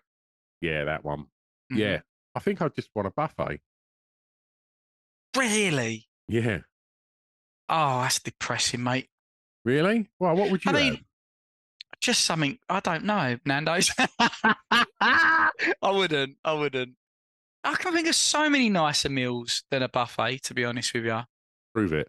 Yeah, 0.60 0.84
that 0.84 1.04
one. 1.04 1.26
Mhm. 1.72 1.78
Yeah, 1.78 2.00
I 2.34 2.40
think 2.40 2.62
I 2.62 2.68
just 2.68 2.88
want 2.94 3.08
a 3.08 3.10
buffet. 3.10 3.60
Really? 5.36 6.08
Yeah, 6.28 6.60
Oh, 7.68 8.00
that's 8.02 8.20
depressing, 8.20 8.82
mate. 8.82 9.08
really? 9.64 10.08
Well, 10.20 10.36
what 10.36 10.50
would 10.50 10.64
you 10.64 10.70
I 10.70 10.74
mean, 10.74 10.94
have? 10.94 11.02
just 12.00 12.24
something 12.24 12.58
I 12.68 12.80
don't 12.80 13.04
know, 13.04 13.38
Nando's. 13.44 13.90
I 15.00 15.50
wouldn't. 15.82 16.36
I 16.44 16.52
wouldn't. 16.52 16.94
I 17.64 17.74
can 17.74 17.92
think 17.92 18.06
of 18.06 18.14
so 18.14 18.48
many 18.48 18.68
nicer 18.70 19.08
meals 19.08 19.64
than 19.70 19.82
a 19.82 19.88
buffet, 19.88 20.42
to 20.44 20.54
be 20.54 20.64
honest 20.64 20.94
with 20.94 21.04
you. 21.04 21.20
Prove 21.74 21.92
it. 21.92 22.08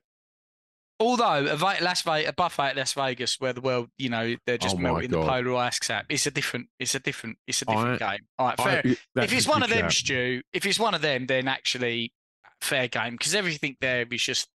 Although 1.00 1.46
a, 1.52 1.56
Las 1.84 2.02
Vegas, 2.02 2.30
a 2.30 2.34
buffet 2.34 2.62
at 2.70 2.78
Las 2.78 2.94
Vegas, 2.94 3.40
where 3.40 3.54
the 3.54 3.62
world, 3.62 3.90
you 3.98 4.10
know, 4.10 4.36
they're 4.46 4.56
oh 4.56 4.58
just 4.58 4.76
Oh 4.76 4.80
melting 4.80 5.10
the 5.12 5.18
God. 5.18 5.28
polar 5.28 5.56
ice 5.58 5.80
cap. 5.80 6.06
It's 6.10 6.26
a 6.26 6.32
different. 6.32 6.68
It's 6.80 6.96
a 6.96 7.00
different. 7.00 7.38
It's 7.48 7.62
a 7.62 7.66
different 7.66 8.00
game. 8.00 8.20
All 8.40 8.48
right, 8.48 8.58
fair. 8.58 8.82
that's 9.16 9.32
if 9.32 9.38
it's 9.38 9.48
one 9.48 9.64
of 9.64 9.70
them. 9.70 9.90
Stu, 9.92 10.42
if 10.54 10.66
it's 10.66 10.80
one 10.80 10.94
of 10.96 11.02
them, 11.02 11.26
then 11.28 11.48
actually 11.48 12.14
fair 12.62 12.88
game 12.88 13.12
because 13.14 13.36
everything 13.36 13.78
there 13.80 14.06
is 14.12 14.24
just 14.24 14.48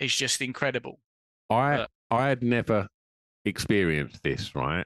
is 0.00 0.14
just 0.14 0.40
incredible. 0.42 1.00
I 1.50 1.76
But- 1.78 1.90
I 2.12 2.28
had 2.28 2.42
never 2.42 2.88
experienced 3.44 4.22
this, 4.22 4.54
right? 4.54 4.84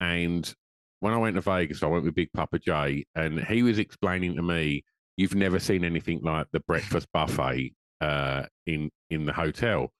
And 0.00 0.52
when 1.00 1.12
I 1.12 1.16
went 1.18 1.36
to 1.36 1.40
Vegas, 1.40 1.82
I 1.82 1.86
went 1.86 2.04
with 2.04 2.14
Big 2.14 2.30
Papa 2.32 2.58
J, 2.58 3.04
and 3.14 3.40
he 3.46 3.62
was 3.62 3.78
explaining 3.78 4.34
to 4.36 4.42
me, 4.42 4.84
"You've 5.16 5.34
never 5.36 5.58
seen 5.60 5.84
anything 5.84 6.20
like 6.22 6.48
the 6.52 6.60
breakfast 6.60 7.06
buffet 7.12 7.74
uh, 8.00 8.46
in 8.66 8.90
in 9.10 9.24
the 9.24 9.32
hotel." 9.32 9.92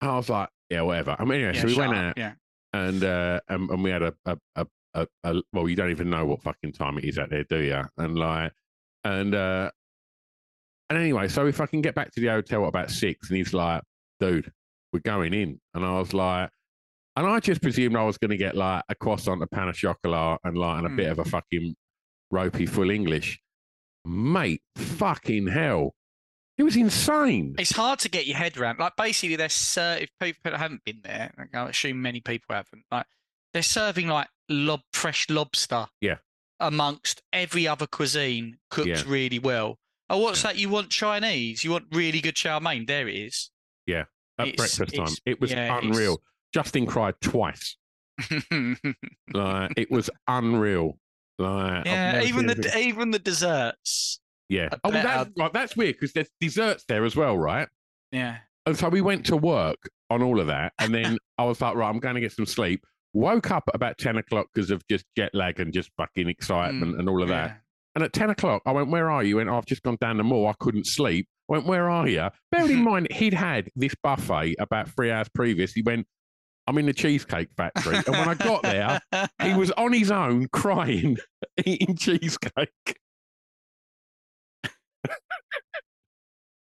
I 0.00 0.16
was 0.16 0.28
like, 0.28 0.48
"Yeah, 0.70 0.82
whatever." 0.82 1.16
I 1.18 1.24
mean, 1.24 1.40
anyway, 1.40 1.54
Yeah, 1.54 1.60
so 1.62 1.66
we 1.66 1.76
went 1.76 1.92
up, 1.94 2.04
out, 2.04 2.18
Yeah. 2.18 2.34
and 2.72 3.02
uh, 3.04 3.40
and, 3.48 3.70
and 3.70 3.82
we 3.82 3.90
had 3.90 4.02
a 4.02 4.14
a, 4.26 4.38
a 4.56 4.66
a 4.94 5.06
a 5.24 5.42
well, 5.52 5.68
you 5.68 5.76
don't 5.76 5.90
even 5.90 6.10
know 6.10 6.24
what 6.26 6.42
fucking 6.42 6.72
time 6.72 6.98
it 6.98 7.04
is 7.04 7.18
out 7.18 7.30
there, 7.30 7.44
do 7.44 7.58
you? 7.60 7.82
And 7.96 8.16
like, 8.18 8.52
and 9.04 9.34
uh, 9.34 9.70
and 10.94 11.02
anyway, 11.02 11.28
so 11.28 11.46
if 11.46 11.60
I 11.60 11.66
can 11.66 11.80
get 11.80 11.94
back 11.94 12.12
to 12.12 12.20
the 12.20 12.28
hotel 12.28 12.64
at 12.64 12.68
about 12.68 12.90
six, 12.90 13.28
and 13.28 13.36
he's 13.36 13.52
like, 13.52 13.82
"Dude, 14.20 14.50
we're 14.92 15.00
going 15.00 15.34
in," 15.34 15.60
and 15.74 15.84
I 15.84 15.98
was 15.98 16.14
like, 16.14 16.50
and 17.16 17.26
I 17.26 17.40
just 17.40 17.62
presumed 17.62 17.96
I 17.96 18.04
was 18.04 18.18
going 18.18 18.30
to 18.30 18.36
get 18.36 18.56
like 18.56 18.82
a 18.88 18.94
croissant, 18.94 19.42
a 19.42 19.46
pan 19.46 19.68
of 19.68 19.76
chocolat, 19.76 20.40
and 20.44 20.56
like 20.56 20.78
and 20.78 20.86
a 20.86 20.96
bit 20.96 21.10
of 21.10 21.18
a 21.18 21.22
hmm. 21.24 21.30
fucking 21.30 21.74
ropey 22.30 22.66
full 22.66 22.90
English, 22.90 23.40
mate. 24.04 24.62
Fucking 24.76 25.48
hell, 25.48 25.94
it 26.56 26.62
was 26.62 26.76
insane. 26.76 27.56
It's 27.58 27.72
hard 27.72 27.98
to 28.00 28.08
get 28.08 28.26
your 28.26 28.36
head 28.36 28.56
around. 28.56 28.78
Like 28.78 28.94
basically, 28.96 29.36
they're 29.36 29.48
ser- 29.48 29.98
if 30.00 30.10
people 30.20 30.56
haven't 30.56 30.84
been 30.84 31.00
there, 31.02 31.32
like, 31.36 31.54
I 31.54 31.68
assume 31.68 32.00
many 32.00 32.20
people 32.20 32.54
haven't. 32.54 32.84
Like 32.90 33.06
they're 33.52 33.62
serving 33.62 34.08
like 34.08 34.28
lob 34.48 34.82
fresh 34.92 35.28
lobster. 35.28 35.86
Yeah. 36.00 36.16
Amongst 36.60 37.22
every 37.32 37.66
other 37.66 37.86
cuisine 37.86 38.58
cooked 38.70 38.88
Yeah. 38.88 39.02
really 39.06 39.40
well. 39.40 39.78
Oh, 40.10 40.18
what's 40.18 40.42
that? 40.42 40.56
You 40.58 40.68
want 40.68 40.90
Chinese? 40.90 41.64
You 41.64 41.70
want 41.72 41.86
really 41.92 42.20
good 42.20 42.34
chow 42.36 42.60
mein? 42.60 42.86
There 42.86 43.08
it 43.08 43.14
is. 43.16 43.50
Yeah, 43.86 44.04
at 44.38 44.48
It's- 44.48 44.56
breakfast 44.78 44.94
time, 44.96 45.14
it 45.26 45.40
was 45.40 45.50
yeah, 45.50 45.76
it's- 45.78 45.84
unreal. 45.84 46.22
Justin 46.52 46.86
cried 46.86 47.14
twice. 47.20 47.76
Like 49.32 49.72
it 49.76 49.90
was 49.90 50.10
unreal. 50.28 50.98
Like 51.38 51.86
yeah, 51.86 52.22
even 52.22 52.46
the 52.46 52.78
even 52.78 53.10
the 53.10 53.18
desserts. 53.18 54.20
yeah. 54.48 54.68
I 54.72 54.76
Oh, 54.84 54.90
well, 54.90 55.02
that's 55.02 55.30
right. 55.36 55.52
That's 55.52 55.76
weird 55.76 55.96
because 55.96 56.12
there's 56.12 56.30
desserts 56.40 56.84
there 56.86 57.04
as 57.04 57.16
well, 57.16 57.36
right? 57.36 57.68
Yeah. 58.12 58.38
And 58.66 58.76
so 58.78 58.88
we 58.88 59.00
went 59.00 59.26
to 59.26 59.36
work 59.36 59.78
on 60.10 60.22
all 60.22 60.38
of 60.40 60.46
that, 60.46 60.72
and 60.78 60.94
then 60.94 61.18
I 61.38 61.44
was 61.44 61.60
like, 61.60 61.74
right, 61.74 61.88
I'm 61.88 61.98
going 61.98 62.14
to 62.14 62.20
get 62.20 62.32
some 62.32 62.46
sleep. 62.46 62.84
Woke 63.14 63.50
up 63.50 63.64
at 63.68 63.74
about 63.76 63.98
10 63.98 64.16
o'clock 64.16 64.46
because 64.54 64.70
of 64.70 64.86
just 64.88 65.04
jet 65.16 65.34
lag 65.34 65.60
and 65.60 65.72
just 65.72 65.90
fucking 65.96 66.28
excitement 66.28 66.96
mm, 66.96 66.98
and 66.98 67.08
all 67.08 67.22
of 67.22 67.28
that. 67.28 67.60
And 67.94 68.02
at 68.02 68.12
10 68.12 68.30
o'clock, 68.30 68.62
I 68.66 68.72
went, 68.72 68.88
Where 68.88 69.10
are 69.10 69.22
you? 69.22 69.38
And 69.38 69.48
I've 69.48 69.66
just 69.66 69.82
gone 69.82 69.96
down 70.00 70.16
the 70.16 70.24
mall. 70.24 70.48
I 70.48 70.54
couldn't 70.58 70.86
sleep. 70.86 71.28
I 71.48 71.54
went, 71.54 71.66
Where 71.66 71.88
are 71.88 72.08
you? 72.08 72.28
Bearing 72.50 72.70
in 72.72 72.84
mind, 72.84 73.08
he'd 73.12 73.34
had 73.34 73.70
this 73.76 73.94
buffet 74.02 74.56
about 74.58 74.90
three 74.90 75.10
hours 75.10 75.28
previous. 75.28 75.72
He 75.72 75.82
went, 75.82 76.06
I'm 76.66 76.78
in 76.78 76.86
the 76.86 76.94
Cheesecake 76.94 77.48
Factory. 77.56 77.96
And 77.96 78.08
when 78.08 78.28
I 78.28 78.34
got 78.34 78.62
there, 78.62 78.98
he 79.42 79.52
was 79.54 79.70
on 79.72 79.92
his 79.92 80.10
own 80.10 80.48
crying, 80.48 81.18
eating 81.64 81.94
cheesecake. 81.96 82.98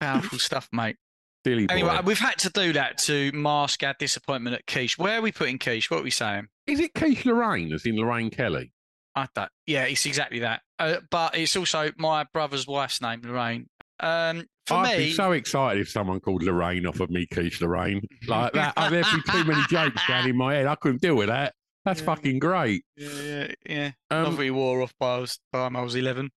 Powerful 0.01 0.39
stuff, 0.39 0.69
mate. 0.73 0.97
Silly 1.45 1.67
boy. 1.67 1.75
Anyway, 1.75 2.01
we've 2.05 2.19
had 2.19 2.39
to 2.39 2.51
do 2.51 2.73
that 2.73 2.99
to 2.99 3.31
mask 3.33 3.83
our 3.83 3.95
disappointment 3.99 4.57
at 4.57 4.67
Quiche. 4.67 4.97
Where 4.97 5.19
are 5.19 5.23
we 5.23 5.31
putting 5.33 5.59
Quiche? 5.59 5.91
What 5.91 6.01
are 6.01 6.05
we 6.05 6.11
saying? 6.11 6.49
Is 6.67 6.81
it 6.81 6.95
Keith 6.95 7.25
Lorraine, 7.27 7.73
as 7.73 7.85
in 7.85 7.97
Lorraine 7.97 8.31
Kelly? 8.31 8.73
I 9.15 9.29
don't. 9.35 9.51
Yeah, 9.67 9.85
it's 9.85 10.07
exactly 10.07 10.41
that. 10.41 10.63
Uh, 10.79 10.97
but 11.11 11.37
it's 11.37 11.57
also 11.57 11.91
my 11.99 12.25
brother's 12.33 12.67
wife's 12.67 13.01
name, 13.01 13.21
Lorraine. 13.25 13.69
Um, 14.01 14.47
for 14.67 14.75
I'd 14.79 14.99
me, 14.99 15.05
be 15.07 15.13
so 15.13 15.33
excited 15.33 15.81
if 15.81 15.91
someone 15.91 16.19
called 16.21 16.43
Lorraine 16.43 16.87
off 16.87 17.01
of 17.01 17.11
me, 17.11 17.27
Keith 17.27 17.61
Lorraine. 17.61 18.01
Like 18.27 18.53
that, 18.55 18.73
uh, 18.77 18.91
there'd 18.91 19.05
be 19.05 19.33
too 19.33 19.45
many 19.45 19.63
jokes 19.69 20.01
down 20.09 20.29
in 20.29 20.37
my 20.37 20.55
head. 20.55 20.67
I 20.67 20.75
couldn't 20.77 21.03
deal 21.03 21.15
with 21.17 21.29
that. 21.29 21.55
That's 21.85 22.01
fucking 22.01 22.39
great. 22.39 22.85
yeah, 22.97 23.09
yeah, 23.09 23.53
yeah. 23.69 23.91
Um, 24.11 24.37
Not 24.37 24.51
wore 24.55 24.83
off 24.83 24.95
by, 25.01 25.17
I 25.17 25.19
was, 25.19 25.41
by 25.53 25.59
time 25.65 25.77
I 25.77 25.83
was 25.83 25.95
eleven. 25.97 26.31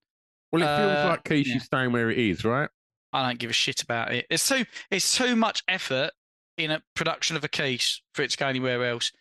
Well, 0.52 0.62
it 0.62 0.66
feels 0.66 0.98
Uh, 0.98 1.08
like 1.10 1.24
Keith 1.24 1.46
yeah. 1.46 1.56
is 1.56 1.64
staying 1.64 1.92
where 1.92 2.10
it 2.10 2.18
is, 2.18 2.44
right? 2.44 2.68
I 3.12 3.26
don't 3.28 3.38
give 3.38 3.50
a 3.50 3.54
shit 3.54 3.82
about 3.82 4.12
it. 4.12 4.26
It's 4.28 4.48
too 4.48 4.64
it's 4.90 5.16
too 5.16 5.36
much 5.36 5.62
effort 5.68 6.10
in 6.58 6.70
a 6.72 6.82
production 6.94 7.36
of 7.36 7.44
a 7.44 7.48
case 7.48 8.02
for 8.14 8.22
it 8.22 8.30
to 8.30 8.36
go 8.36 8.46
anywhere 8.46 8.84
else. 8.84 9.12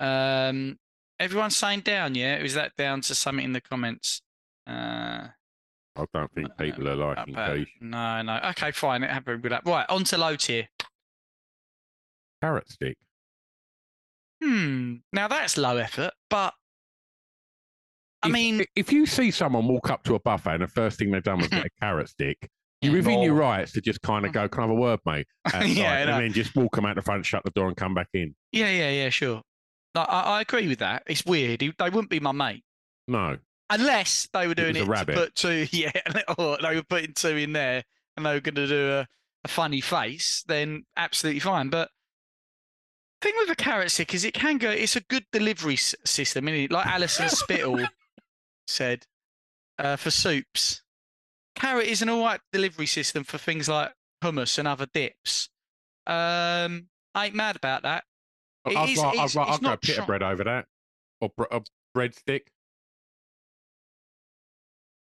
Um, 0.00 0.78
everyone's 1.20 1.56
saying 1.56 1.80
down, 1.80 2.14
yeah? 2.14 2.36
Is 2.36 2.54
that 2.54 2.72
down 2.76 3.00
to 3.02 3.14
something 3.14 3.44
in 3.44 3.52
the 3.52 3.60
comments? 3.60 4.20
Uh, 4.66 5.28
I 5.96 6.04
don't 6.14 6.32
think 6.34 6.56
people 6.56 6.88
are 6.88 6.94
liking 6.96 7.34
Keith. 7.34 7.68
no, 7.80 8.22
no. 8.22 8.40
Okay, 8.50 8.70
fine. 8.70 9.02
It 9.02 9.10
happened 9.10 9.42
with 9.42 9.50
that. 9.50 9.62
Right, 9.66 9.86
on 9.88 10.04
to 10.04 10.18
low 10.18 10.36
tier. 10.36 10.68
Carrot 12.42 12.68
stick. 12.70 12.96
Hmm. 14.42 14.96
Now 15.12 15.28
that's 15.28 15.56
low 15.56 15.76
effort, 15.76 16.12
but 16.28 16.54
I 18.22 18.28
If- 18.28 18.32
mean, 18.32 18.64
if 18.74 18.92
you 18.92 19.06
see 19.06 19.30
someone 19.30 19.66
walk 19.68 19.90
up 19.90 20.02
to 20.04 20.14
a 20.14 20.20
buffet 20.20 20.50
and 20.54 20.62
the 20.62 20.68
first 20.68 20.98
thing 20.98 21.10
they've 21.10 21.22
done 21.22 21.38
was 21.38 21.48
get 21.48 21.66
a 21.66 21.70
carrot 21.80 22.08
stick, 22.08 22.48
you're 22.80 22.94
within 22.94 23.20
your 23.22 23.34
rights 23.34 23.70
to 23.72 23.80
just 23.80 24.00
kind 24.02 24.26
of 24.26 24.32
go, 24.32 24.48
"Can 24.48 24.60
I 24.60 24.66
have 24.66 24.70
a 24.70 24.74
word, 24.74 24.98
mate?" 25.06 25.26
outside, 25.46 25.68
Yeah, 25.68 25.98
and 25.98 26.10
know. 26.10 26.18
then 26.18 26.32
just 26.32 26.56
walk 26.56 26.74
them 26.74 26.84
out 26.84 26.96
the 26.96 27.02
front, 27.02 27.24
shut 27.24 27.44
the 27.44 27.52
door, 27.52 27.68
and 27.68 27.76
come 27.76 27.94
back 27.94 28.08
in. 28.14 28.34
yeah, 28.50 28.70
yeah, 28.70 28.90
yeah, 28.90 29.08
sure. 29.10 29.42
No, 29.94 30.02
I, 30.02 30.20
I 30.38 30.40
agree 30.40 30.68
with 30.68 30.78
that. 30.80 31.02
It's 31.06 31.24
weird. 31.24 31.60
They 31.60 31.72
wouldn't 31.78 32.10
be 32.10 32.20
my 32.20 32.32
mate. 32.32 32.64
No, 33.08 33.38
Unless 33.70 34.28
they 34.34 34.46
were 34.46 34.54
doing 34.54 34.76
it, 34.76 34.86
rabbit. 34.86 35.14
to 35.14 35.20
put 35.20 35.34
two, 35.34 35.66
yeah, 35.72 35.90
or 36.38 36.58
they 36.60 36.74
were 36.76 36.82
putting 36.82 37.14
two 37.14 37.36
in 37.36 37.52
there 37.52 37.82
and 38.16 38.26
they 38.26 38.34
were 38.34 38.40
going 38.40 38.54
to 38.56 38.66
do 38.66 38.90
a, 38.90 39.06
a 39.44 39.48
funny 39.48 39.80
face, 39.80 40.44
then 40.46 40.84
absolutely 40.96 41.40
fine. 41.40 41.70
But 41.70 41.88
thing 43.22 43.32
with 43.38 43.50
a 43.50 43.56
carrot 43.56 43.90
stick 43.90 44.14
is 44.14 44.24
it 44.24 44.34
can 44.34 44.58
go. 44.58 44.68
It's 44.70 44.96
a 44.96 45.00
good 45.00 45.24
delivery 45.32 45.74
s- 45.74 45.94
system, 46.04 46.48
is 46.48 46.70
Like 46.70 46.86
Alison 46.86 47.28
Spittle 47.30 47.86
said 48.66 49.06
uh, 49.78 49.96
for 49.96 50.10
soups, 50.10 50.82
carrot 51.54 51.86
is 51.86 52.02
an 52.02 52.08
all 52.10 52.24
right 52.24 52.40
delivery 52.52 52.86
system 52.86 53.24
for 53.24 53.38
things 53.38 53.68
like 53.68 53.92
hummus 54.22 54.58
and 54.58 54.68
other 54.68 54.86
dips. 54.92 55.48
Um, 56.06 56.88
I 57.14 57.26
ain't 57.26 57.34
mad 57.34 57.56
about 57.56 57.82
that. 57.84 58.04
It 58.66 58.76
I'd, 58.76 58.88
is- 58.90 58.98
ra- 59.02 59.10
it's- 59.12 59.36
I'd, 59.36 59.48
I'd 59.48 59.60
go 59.60 59.76
pita 59.76 59.94
try- 59.96 60.06
bread 60.06 60.22
over 60.22 60.44
that, 60.44 60.66
or 61.20 61.30
br- 61.36 61.44
a 61.50 61.62
breadstick. 61.96 62.42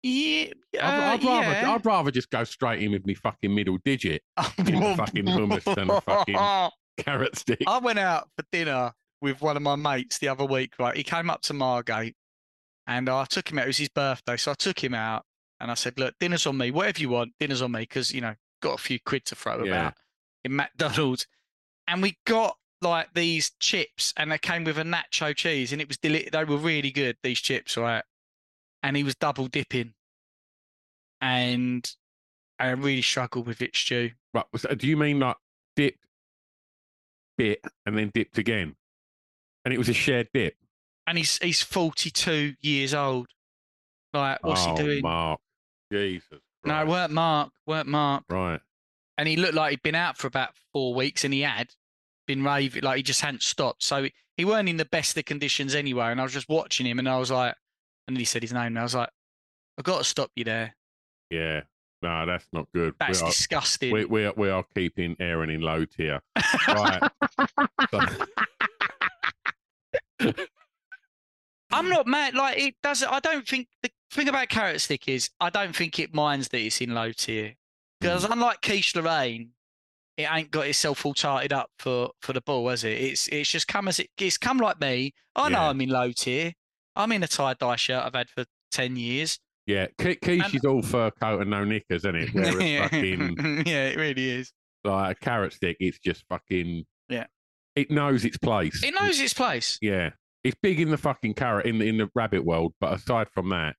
Yeah, 0.03 0.47
I'd, 0.75 0.81
uh, 0.83 0.87
I'd 1.15 1.25
rather, 1.25 1.51
yeah. 1.51 1.73
I'd 1.75 1.87
rather 1.87 2.11
just 2.11 2.29
go 2.31 2.45
straight 2.45 2.83
in 2.83 2.93
with 2.93 3.07
me 3.07 3.15
fucking 3.15 3.55
middle 3.55 3.79
digit 3.85 4.23
in 4.59 4.65
the 4.67 4.95
fucking 4.97 5.25
hummus 5.25 5.75
than 5.75 5.89
a 5.91 6.01
fucking 6.03 6.37
carrot 7.05 7.37
stick. 7.39 7.63
I 7.67 7.79
went 7.79 7.99
out 7.99 8.29
for 8.37 8.45
dinner 8.53 8.93
with 9.23 9.41
one 9.41 9.57
of 9.57 9.63
my 9.63 9.77
mates 9.77 10.19
the 10.19 10.29
other 10.29 10.45
week, 10.45 10.75
right? 10.79 10.95
He 10.95 11.03
came 11.03 11.31
up 11.31 11.41
to 11.43 11.55
Margate 11.55 12.15
and 12.87 13.09
I 13.09 13.25
took 13.25 13.51
him 13.51 13.59
out. 13.59 13.65
It 13.65 13.69
was 13.69 13.79
his 13.79 13.89
birthday. 13.89 14.37
So 14.37 14.51
I 14.51 14.55
took 14.55 14.83
him 14.85 14.93
out 14.93 15.25
and 15.59 15.71
I 15.71 15.75
said, 15.75 15.99
Look, 15.99 16.15
dinner's 16.21 16.47
on 16.47 16.59
me. 16.59 16.71
Whatever 16.71 17.01
you 17.01 17.09
want, 17.09 17.33
dinner's 17.41 17.63
on 17.63 17.73
me. 17.73 17.81
Because, 17.81 18.13
you 18.13 18.21
know, 18.21 18.35
got 18.61 18.79
a 18.79 18.83
few 18.83 18.99
quid 19.07 19.25
to 19.27 19.35
throw 19.35 19.65
Yeah. 19.65 19.71
about 19.71 19.95
in 20.45 20.55
McDonald's. 20.55 21.27
And 21.89 22.03
we 22.03 22.19
got 22.27 22.59
like 22.85 23.15
these 23.15 23.51
chips 23.59 24.15
and 24.17 24.31
they 24.31 24.39
came 24.39 24.65
with 24.65 24.79
a 24.79 24.85
nacho 24.85 25.35
cheese 25.35 25.73
and 25.73 25.81
it 25.81 25.89
was 25.89 25.97
deli- 25.97 26.29
they 26.31 26.45
were 26.45 26.57
really 26.57 26.91
good, 26.91 27.17
these 27.23 27.41
chips, 27.41 27.77
right? 27.77 28.05
And 28.83 28.97
he 28.97 29.03
was 29.03 29.15
double 29.15 29.49
dipping. 29.49 29.95
And 31.21 31.91
I 32.59 32.71
really 32.71 33.03
struggled 33.03 33.47
with 33.47 33.63
it, 33.63 33.75
Stu. 33.75 34.11
Right, 34.33 34.45
do 34.77 34.87
you 34.87 34.97
mean 34.97 35.21
like 35.21 35.37
dipped, 35.75 36.05
bit, 37.39 37.61
and 37.87 37.97
then 37.97 38.11
dipped 38.13 38.39
again? 38.39 38.77
And 39.65 39.73
it 39.73 39.79
was 39.79 39.89
a 39.89 39.95
shared 39.95 40.29
dip. 40.35 40.55
and 41.07 41.19
he's 41.19 41.39
he's 41.39 41.63
42 41.63 42.55
years 42.61 42.95
old. 42.95 43.29
Like, 44.13 44.45
what's 44.45 44.67
oh, 44.67 44.77
he 44.77 44.83
doing? 44.83 45.03
Mark, 45.03 45.41
Jesus. 45.91 46.41
No, 46.65 46.81
it 46.81 46.89
weren't 46.89 47.13
Mark, 47.13 47.51
weren't 47.67 47.89
Mark. 47.89 48.25
Right. 48.29 48.61
And 49.17 49.29
he 49.29 49.37
looked 49.37 49.55
like 49.55 49.71
he'd 49.71 49.83
been 49.83 49.95
out 49.95 50.17
for 50.17 50.27
about 50.27 50.51
four 50.73 50.95
weeks, 50.95 51.25
and 51.25 51.33
he 51.33 51.41
had 51.41 51.71
been 52.27 52.45
raving, 52.45 52.83
like 52.83 52.99
he 52.99 53.03
just 53.03 53.21
hadn't 53.21 53.43
stopped. 53.43 53.83
So 53.83 54.09
he 54.37 54.45
weren't 54.45 54.69
in 54.69 54.77
the 54.77 54.85
best 54.85 55.17
of 55.17 55.25
conditions 55.25 55.75
anyway. 55.75 56.07
And 56.07 56.21
I 56.21 56.25
was 56.25 56.33
just 56.33 56.49
watching 56.49 56.87
him, 56.87 56.99
and 56.99 57.09
I 57.09 57.19
was 57.19 57.31
like, 57.31 57.55
and 58.09 58.17
he 58.17 58.25
said 58.25 58.43
his 58.43 58.53
name, 58.53 58.67
and 58.69 58.79
I 58.79 58.83
was 58.83 58.95
like, 58.95 59.11
I've 59.79 59.85
got 59.85 59.99
to 59.99 60.05
stop 60.05 60.31
you 60.37 60.45
there. 60.45 60.75
Yeah. 61.31 61.63
No, 62.03 62.27
that's 62.27 62.47
not 62.53 62.69
good. 62.75 62.95
That's 63.01 63.23
we 63.23 63.27
are, 63.27 63.31
disgusting. 63.31 63.93
We, 63.93 64.05
we, 64.05 64.27
are, 64.27 64.35
we 64.37 64.51
are 64.51 64.65
keeping 64.75 65.17
Aaron 65.21 65.49
in 65.49 65.63
low 65.63 65.87
tier. 65.87 66.21
Right. 66.69 67.03
I'm 71.71 71.89
not 71.89 72.07
mad. 72.07 72.35
Like 72.35 72.59
it 72.59 72.75
doesn't. 72.83 73.11
I 73.11 73.21
don't 73.21 73.49
think 73.49 73.69
the 73.83 73.91
thing 74.13 74.29
about 74.29 74.49
carrot 74.49 74.83
stick 74.83 75.09
is 75.09 75.31
I 75.41 75.51
don't 75.51 75.75
think 75.75 75.99
it 75.99 76.15
minds 76.15 76.49
that 76.49 76.61
it's 76.61 76.81
in 76.81 76.95
low 76.95 77.11
tier 77.13 77.55
because 78.01 78.25
hmm. 78.25 78.33
unlike 78.33 78.61
Quiche 78.63 78.95
Lorraine, 78.95 79.51
it 80.17 80.29
ain't 80.31 80.51
got 80.51 80.67
itself 80.67 81.05
all 81.07 81.15
tarted 81.15 81.53
up 81.53 81.71
for 81.79 82.11
for 82.21 82.33
the 82.33 82.41
ball, 82.41 82.69
has 82.69 82.85
it? 82.85 82.93
It's 83.01 83.29
it's 83.29 83.51
just 83.51 83.67
come 83.69 83.89
as 83.89 83.99
it. 84.01 84.09
It's 84.19 84.39
come 84.39 84.59
like 84.59 84.81
me. 84.81 85.13
I 85.35 85.49
know 85.49 85.59
Yeah. 85.59 85.69
I'm 85.71 85.81
in 85.81 85.89
low 85.91 86.13
tier. 86.13 86.53
I'm 86.97 87.11
in 87.13 87.23
a 87.23 87.27
tie 87.29 87.55
dye 87.55 87.77
shirt 87.77 88.05
I've 88.05 88.15
had 88.15 88.31
for 88.31 88.45
ten 88.71 88.97
years. 88.97 89.39
yeah. 89.67 89.87
Ke- 89.99 90.19
is 90.23 90.65
all 90.65 90.83
fur 90.83 91.11
coat 91.11 91.41
and 91.41 91.51
no 91.51 91.65
knickers, 91.65 92.05
isn't 92.05 92.15
it? 92.17 92.29
Whereas 92.35 92.55
yeah. 92.63 92.83
fucking 92.89 93.63
yeah, 93.67 93.87
it 93.89 93.97
really 93.99 94.31
is. 94.31 94.53
like 94.85 95.17
a 95.17 95.21
carrot 95.25 95.53
stick, 95.53 95.77
it's 95.81 95.99
just 95.99 96.25
fucking. 96.29 96.85
Yeah. 97.09 97.27
It 97.75 97.91
knows 97.91 98.25
its 98.25 98.37
place. 98.39 98.85
It 98.85 98.95
knows 98.95 99.19
its 99.21 99.35
place. 99.35 99.79
Yeah. 99.83 100.11
It's 100.45 100.57
big 100.63 100.79
in 100.81 100.91
the 100.91 100.97
fucking 100.99 101.35
carrot 101.35 101.67
in 101.67 101.79
the 101.79 101.89
in 101.89 101.97
the 101.99 102.09
rabbit 102.15 102.45
world, 102.45 102.75
but 102.81 102.93
aside 102.93 103.29
from 103.33 103.49
that, 103.49 103.75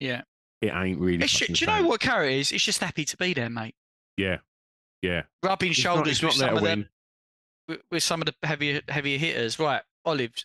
Yeah. 0.00 0.22
it 0.60 0.72
ain't 0.74 0.98
really. 1.00 1.26
Do 1.26 1.46
you 1.54 1.66
know 1.66 1.84
what 1.86 2.00
carrot 2.00 2.32
is? 2.32 2.52
It's 2.52 2.64
just 2.64 2.80
happy 2.80 3.04
to 3.06 3.16
be 3.16 3.32
there, 3.32 3.48
mate. 3.48 3.74
Yeah. 4.18 4.38
Yeah. 5.02 5.22
Rubbing 5.42 5.70
not- 5.70 5.76
shoulders 5.76 6.22
not 6.22 6.28
with 6.28 6.36
some 6.36 6.48
of 6.50 6.56
the 6.56 6.62
win. 6.62 6.88
with, 7.68 7.80
with 7.90 8.02
some 8.02 8.20
of 8.22 8.26
the 8.26 8.34
heavier 8.42 8.80
heavier 8.88 9.18
hitters. 9.18 9.58
Right, 9.58 9.82
olives. 10.04 10.44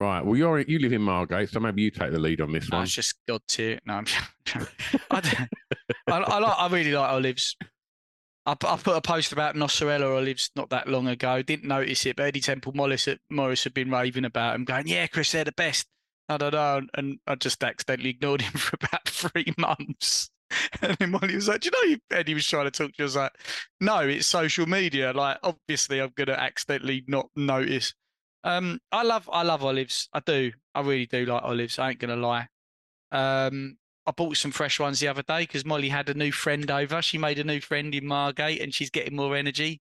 Right. 0.00 0.24
Well, 0.24 0.36
you're 0.36 0.60
you 0.60 0.78
live 0.78 0.92
in 0.92 1.02
Margate, 1.02 1.48
so 1.48 1.58
maybe 1.60 1.82
you 1.82 1.90
take 1.90 2.12
the 2.12 2.18
lead 2.18 2.40
on 2.40 2.52
this 2.52 2.68
No, 2.70 2.78
one. 2.78 2.84
it's 2.84 2.92
just 2.94 3.14
God 3.28 3.40
tier. 3.48 3.80
No, 3.86 3.94
I'm. 3.94 4.06
I, 5.10 5.48
I, 6.08 6.18
I 6.18 6.38
like. 6.38 6.54
I 6.58 6.68
really 6.68 6.92
like 6.92 7.08
olives. 7.10 7.56
I, 8.44 8.52
I 8.52 8.54
put 8.76 8.96
a 8.96 9.00
post 9.00 9.32
about 9.32 9.56
mozzarella 9.56 10.14
olives 10.14 10.50
not 10.54 10.70
that 10.70 10.86
long 10.88 11.08
ago. 11.08 11.42
Didn't 11.42 11.66
notice 11.68 12.04
it, 12.06 12.16
but 12.16 12.26
Eddie 12.26 12.40
Temple 12.40 12.72
Morris, 12.74 13.08
Morris 13.30 13.64
had 13.64 13.74
been 13.74 13.90
raving 13.90 14.24
about 14.26 14.54
him, 14.54 14.64
going, 14.64 14.86
"Yeah, 14.86 15.06
Chris, 15.06 15.32
they're 15.32 15.44
the 15.44 15.52
best." 15.52 15.86
I 16.28 16.36
don't 16.36 16.52
know, 16.52 16.82
and 16.94 17.18
I 17.26 17.36
just 17.36 17.62
accidentally 17.64 18.10
ignored 18.10 18.42
him 18.42 18.52
for 18.58 18.76
about 18.82 19.08
three 19.08 19.54
months. 19.56 20.28
And 20.82 20.96
then 20.98 21.10
Molly 21.10 21.34
was 21.34 21.48
like, 21.48 21.60
"Do 21.60 21.70
you 21.72 21.72
know?" 21.72 21.90
You, 21.90 21.98
Eddie 22.10 22.34
was 22.34 22.46
trying 22.46 22.64
to 22.66 22.70
talk 22.70 22.88
to 22.88 22.94
you. 22.98 23.04
I 23.04 23.06
was 23.06 23.16
like, 23.16 23.32
"No, 23.80 23.98
it's 24.00 24.26
social 24.26 24.66
media. 24.66 25.12
Like, 25.12 25.38
obviously, 25.42 26.00
I'm 26.00 26.12
gonna 26.16 26.32
accidentally 26.32 27.04
not 27.06 27.28
notice." 27.36 27.94
Um, 28.44 28.78
I 28.92 29.02
love, 29.02 29.28
I 29.32 29.42
love 29.42 29.64
olives. 29.64 30.08
I 30.12 30.20
do. 30.20 30.52
I 30.74 30.80
really 30.80 31.06
do 31.06 31.24
like 31.26 31.42
olives. 31.42 31.78
I 31.78 31.90
ain't 31.90 31.98
gonna 31.98 32.16
lie. 32.16 32.46
Um, 33.10 33.76
I 34.06 34.12
bought 34.12 34.36
some 34.36 34.52
fresh 34.52 34.78
ones 34.78 35.00
the 35.00 35.08
other 35.08 35.22
day 35.22 35.40
because 35.40 35.64
Molly 35.64 35.88
had 35.88 36.08
a 36.08 36.14
new 36.14 36.30
friend 36.30 36.70
over. 36.70 37.02
She 37.02 37.18
made 37.18 37.40
a 37.40 37.44
new 37.44 37.60
friend 37.60 37.92
in 37.92 38.06
Margate 38.06 38.60
and 38.60 38.72
she's 38.72 38.90
getting 38.90 39.16
more 39.16 39.34
energy. 39.34 39.80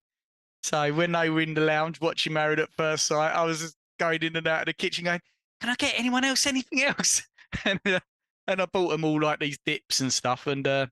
So 0.64 0.92
when 0.94 1.12
they 1.12 1.30
were 1.30 1.42
in 1.42 1.54
the 1.54 1.62
lounge 1.62 2.02
watching 2.02 2.34
Married 2.34 2.60
at 2.60 2.74
First 2.74 3.06
Sight, 3.06 3.32
I 3.32 3.44
was 3.44 3.76
going 4.00 4.24
in 4.24 4.36
and 4.36 4.48
out 4.48 4.62
of 4.62 4.66
the 4.66 4.74
kitchen 4.74 5.06
going, 5.06 5.22
Can 5.62 5.70
I 5.70 5.76
get 5.76 5.94
anyone 5.96 6.26
else 6.26 6.48
anything 6.48 6.82
else? 6.82 7.22
and, 7.66 7.80
uh, 7.86 8.00
and 8.48 8.62
I 8.62 8.66
bought 8.66 8.90
them 8.90 9.04
all 9.04 9.22
like 9.22 9.40
these 9.40 9.58
dips 9.66 10.00
and 10.00 10.12
stuff. 10.12 10.48
And 10.48 10.68
uh, 10.68 10.88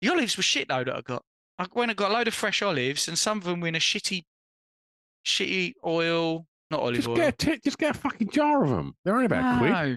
the 0.00 0.10
olives 0.10 0.36
were 0.36 0.42
shit 0.42 0.68
though 0.68 0.84
that 0.84 0.94
I 0.96 1.00
got. 1.00 1.22
I 1.58 1.66
went 1.74 1.90
and 1.90 1.98
got 1.98 2.10
a 2.10 2.14
load 2.14 2.28
of 2.28 2.34
fresh 2.34 2.62
olives 2.62 3.08
and 3.08 3.18
some 3.18 3.38
of 3.38 3.44
them 3.44 3.60
were 3.60 3.68
in 3.68 3.74
a 3.74 3.80
shitty, 3.80 4.22
shitty 5.24 5.74
oil. 5.84 6.46
not 6.70 6.80
olive 6.80 6.96
Just 6.96 7.08
oil. 7.08 7.16
get, 7.16 7.28
a 7.34 7.36
t- 7.36 7.60
just 7.64 7.78
get 7.78 7.96
a 7.96 7.98
fucking 7.98 8.30
jar 8.30 8.62
of 8.62 8.70
them. 8.70 8.94
They're 9.04 9.14
only 9.14 9.26
about 9.26 9.62
no, 9.62 9.96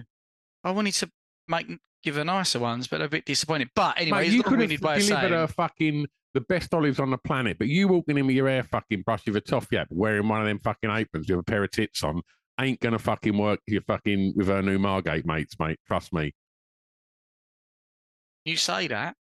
I 0.64 0.70
wanted 0.70 0.94
to 0.94 1.10
make 1.48 1.66
give 2.02 2.16
her 2.16 2.24
nicer 2.24 2.58
ones, 2.58 2.88
but 2.88 2.98
they're 2.98 3.06
a 3.06 3.10
bit 3.10 3.24
disappointed. 3.24 3.70
But 3.74 4.00
anyway, 4.00 4.22
Mate, 4.24 4.32
you 4.32 4.42
could 4.42 4.60
have 4.60 4.70
of 4.72 4.80
delivered 4.80 5.30
her 5.30 5.46
fucking 5.46 6.06
the 6.34 6.40
best 6.40 6.72
olives 6.74 6.98
on 6.98 7.10
the 7.10 7.18
planet, 7.18 7.58
but 7.58 7.68
you 7.68 7.88
walking 7.88 8.16
in 8.18 8.26
with 8.26 8.34
your 8.34 8.48
hair 8.48 8.62
fucking 8.62 9.02
brushed 9.02 9.26
with 9.26 9.36
a 9.36 9.40
toffee 9.40 9.76
hat, 9.76 9.88
wearing 9.90 10.28
one 10.28 10.40
of 10.40 10.46
them 10.46 10.58
fucking 10.58 10.90
aprons 10.90 11.28
with 11.28 11.38
a 11.38 11.42
pair 11.42 11.62
of 11.62 11.70
tits 11.70 12.02
on, 12.02 12.22
ain't 12.60 12.80
gonna 12.80 12.98
fucking 12.98 13.36
work. 13.36 13.60
You're 13.66 13.82
fucking 13.82 14.32
with 14.34 14.48
her 14.48 14.62
new 14.62 14.78
Margate 14.78 15.26
mates, 15.26 15.54
mate. 15.58 15.78
Trust 15.86 16.12
me. 16.12 16.32
You 18.44 18.56
say 18.56 18.88
that, 18.88 19.14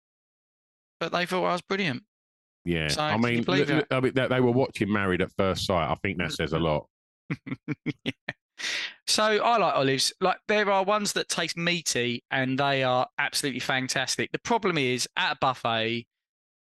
but 1.01 1.13
they 1.13 1.27
thought 1.27 1.45
I 1.45 1.53
was 1.53 1.63
brilliant. 1.63 2.03
Yeah, 2.65 2.89
So, 2.89 3.03
I 3.03 3.17
mean, 3.17 3.45
look- 3.47 3.69
look, 3.69 3.87
I 3.91 4.01
mean, 4.01 4.13
they, 4.15 4.27
they 4.29 4.41
were 4.41 4.51
watching 4.51 4.93
Married 4.93 5.23
at 5.23 5.33
First 5.39 5.65
Sight. 5.67 5.91
I 5.91 5.95
think 5.97 6.19
that 6.19 6.33
says 6.33 6.53
a 6.53 6.59
lot. 6.59 6.87
yeah. 8.05 8.13
So 9.07 9.23
I 9.23 9.57
like 9.57 9.75
olives. 9.75 10.13
Like 10.21 10.39
there 10.49 10.71
are 10.71 10.85
ones 10.85 11.13
that 11.15 11.29
taste 11.29 11.57
meaty 11.57 12.25
and 12.31 12.59
they 12.59 12.83
are 12.83 13.07
absolutely 13.19 13.61
fantastic. 13.61 14.31
The 14.33 14.39
problem 14.41 14.77
is 14.77 15.09
at 15.17 15.33
a 15.33 15.37
buffet, 15.41 16.07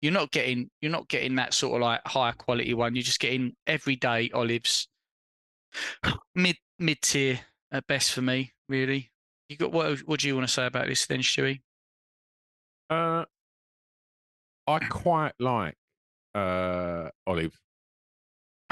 you're 0.00 0.12
not 0.12 0.30
getting 0.30 0.70
you're 0.80 0.92
not 0.92 1.08
getting 1.08 1.34
that 1.36 1.52
sort 1.52 1.74
of 1.76 1.82
like 1.82 2.00
higher 2.06 2.32
quality 2.32 2.72
one. 2.72 2.94
You're 2.94 3.02
just 3.02 3.20
getting 3.20 3.54
everyday 3.66 4.30
olives, 4.32 4.88
mid 6.34 6.56
mid 6.78 7.02
tier 7.02 7.40
at 7.72 7.86
best 7.86 8.12
for 8.12 8.22
me. 8.22 8.52
Really, 8.68 9.10
you 9.48 9.56
got 9.56 9.72
what? 9.72 9.98
What 10.06 10.20
do 10.20 10.28
you 10.28 10.34
want 10.36 10.46
to 10.46 10.52
say 10.52 10.66
about 10.66 10.86
this 10.86 11.04
then, 11.06 11.20
Stewie? 11.20 11.60
Uh, 12.90 13.24
I 14.66 14.79
quite 14.88 15.33
like 15.38 15.74
uh 16.35 17.09
olives. 17.27 17.59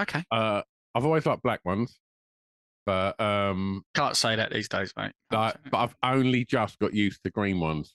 Okay, 0.01 0.23
Uh, 0.31 0.63
I've 0.95 1.05
always 1.07 1.25
liked 1.25 1.43
black 1.43 1.61
ones, 1.65 1.99
but 2.85 3.19
um, 3.21 3.83
can't 3.95 4.17
say 4.17 4.37
that 4.37 4.53
these 4.53 4.69
days, 4.69 4.93
mate. 4.97 5.13
Like, 5.31 5.57
but 5.71 5.79
I've 5.79 5.97
only 6.03 6.45
just 6.45 6.79
got 6.79 6.93
used 6.93 7.23
to 7.25 7.31
green 7.31 7.61
ones. 7.61 7.95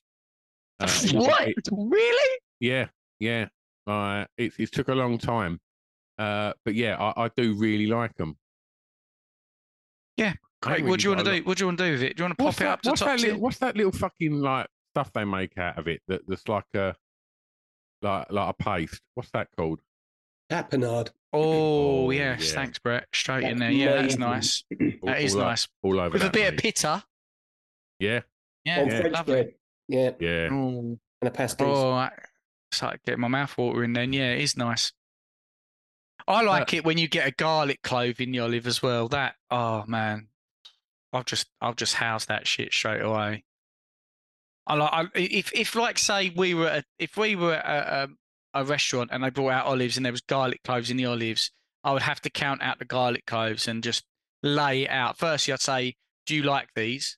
Uh, 0.80 0.88
what? 1.14 1.48
it- 1.50 1.70
really? 1.72 2.40
yeah, 2.60 2.88
yeah. 3.20 3.48
Uh, 3.86 4.26
it 4.38 4.54
it 4.58 4.72
took 4.72 4.88
a 4.90 4.96
long 4.96 5.18
time, 5.20 5.60
uh, 6.18 6.54
but 6.66 6.74
yeah, 6.74 6.96
I, 6.98 7.26
I 7.26 7.30
do 7.38 7.54
really 7.56 7.88
like 7.88 8.16
them. 8.16 8.36
Yeah, 10.18 10.34
Great. 10.62 10.86
What 10.86 11.00
do 11.00 11.10
you 11.10 11.16
want 11.16 11.26
to 11.26 11.40
do? 11.40 11.44
What 11.44 11.58
do 11.58 11.64
you 11.64 11.68
want 11.68 11.80
to 11.80 11.86
do 11.86 11.92
with 11.94 12.04
it? 12.04 12.16
Do 12.18 12.22
you 12.22 12.26
want 12.26 12.38
to 12.38 12.44
What's 12.44 12.58
pop 12.58 12.62
it 12.62 12.66
that, 12.66 12.72
up 12.74 12.82
to 12.84 12.90
what's 12.90 13.00
top 13.02 13.08
that 13.10 13.20
little, 13.22 13.40
What's 13.40 13.58
that 13.58 13.76
little 13.76 13.92
fucking 13.92 14.34
like 14.42 14.68
stuff 14.94 15.12
they 15.14 15.24
make 15.26 15.58
out 15.58 15.78
of 15.78 15.88
it? 15.88 16.02
That 16.08 16.22
that's 16.28 16.48
like 16.48 16.66
a 16.76 16.96
like 18.02 18.32
like 18.32 18.50
a 18.50 18.64
paste. 18.64 19.02
What's 19.16 19.32
that 19.32 19.48
called? 19.58 19.82
Tapenade. 20.52 21.10
Oh, 21.34 22.08
Oh, 22.08 22.10
yes, 22.12 22.50
yeah. 22.50 22.56
thanks, 22.56 22.78
Brett. 22.80 23.06
Straight 23.14 23.46
in 23.46 23.58
there. 23.60 23.72
Yeah, 23.72 24.02
that's 24.02 24.16
amazing. 24.16 24.20
nice. 24.20 24.64
All- 24.72 24.90
That 25.04 25.22
is 25.22 25.36
all 25.36 25.42
o- 25.42 25.46
nice. 25.46 25.68
all 25.82 26.00
over 26.00 26.10
With 26.14 26.22
a 26.24 26.26
that, 26.26 26.34
bit 26.34 26.48
of 26.50 26.54
mate. 26.56 26.62
pitta. 26.62 27.04
Yeah, 28.00 28.22
Yeah, 28.66 28.82
On 28.82 28.88
Yeah. 28.90 29.00
French 29.00 29.14
lovely. 29.14 29.34
bread. 29.34 29.54
Yeah, 29.88 30.12
yeah. 30.20 30.46
And 30.48 31.00
a 31.22 31.32
pasties. 31.32 31.68
oh, 31.70 31.92
I 31.92 32.12
started 32.74 33.00
getting 33.06 33.22
my 33.22 33.28
mouth 33.30 33.58
watering 33.58 33.94
then. 33.94 34.12
Yeah, 34.12 34.32
it 34.32 34.42
is 34.42 34.58
nice. 34.58 34.92
I 36.28 36.42
like 36.44 36.74
it 36.74 36.84
when 36.86 36.98
you 36.98 37.08
get 37.08 37.28
a 37.28 37.32
garlic 37.32 37.82
clove 37.82 38.20
in 38.20 38.32
the 38.32 38.40
olive 38.40 38.68
as 38.68 38.82
well. 38.82 39.08
That, 39.10 39.36
oh 39.50 39.84
man, 39.88 40.28
I've 41.14 41.26
just, 41.26 41.48
I've 41.62 41.76
just 41.76 41.96
housed 41.96 42.28
that 42.28 42.46
shit 42.48 42.74
straight 42.74 43.02
away. 43.02 43.44
I 44.72 44.76
like, 44.76 45.10
if, 45.16 45.52
if 45.54 45.76
like, 45.76 45.98
say 45.98 46.32
we 46.34 46.54
were, 46.54 46.68
at, 46.68 46.86
if 46.98 47.18
we 47.18 47.36
were 47.36 47.56
at 47.56 47.88
a, 47.88 48.04
um, 48.04 48.18
a 48.54 48.64
restaurant 48.64 49.10
and 49.12 49.22
they 49.22 49.30
brought 49.30 49.52
out 49.52 49.66
olives 49.66 49.98
and 49.98 50.06
there 50.06 50.14
was 50.14 50.22
garlic 50.22 50.64
cloves 50.64 50.90
in 50.90 50.96
the 50.96 51.06
olives, 51.06 51.52
I 51.84 51.92
would 51.92 52.04
have 52.04 52.22
to 52.22 52.30
count 52.30 52.62
out 52.62 52.80
the 52.80 52.86
garlic 52.86 53.26
cloves 53.26 53.68
and 53.68 53.84
just 53.84 54.06
lay 54.44 54.84
it 54.84 54.90
out. 54.90 55.18
Firstly, 55.18 55.54
I'd 55.54 55.60
say, 55.60 55.96
do 56.26 56.36
you 56.36 56.44
like 56.44 56.70
these? 56.74 57.18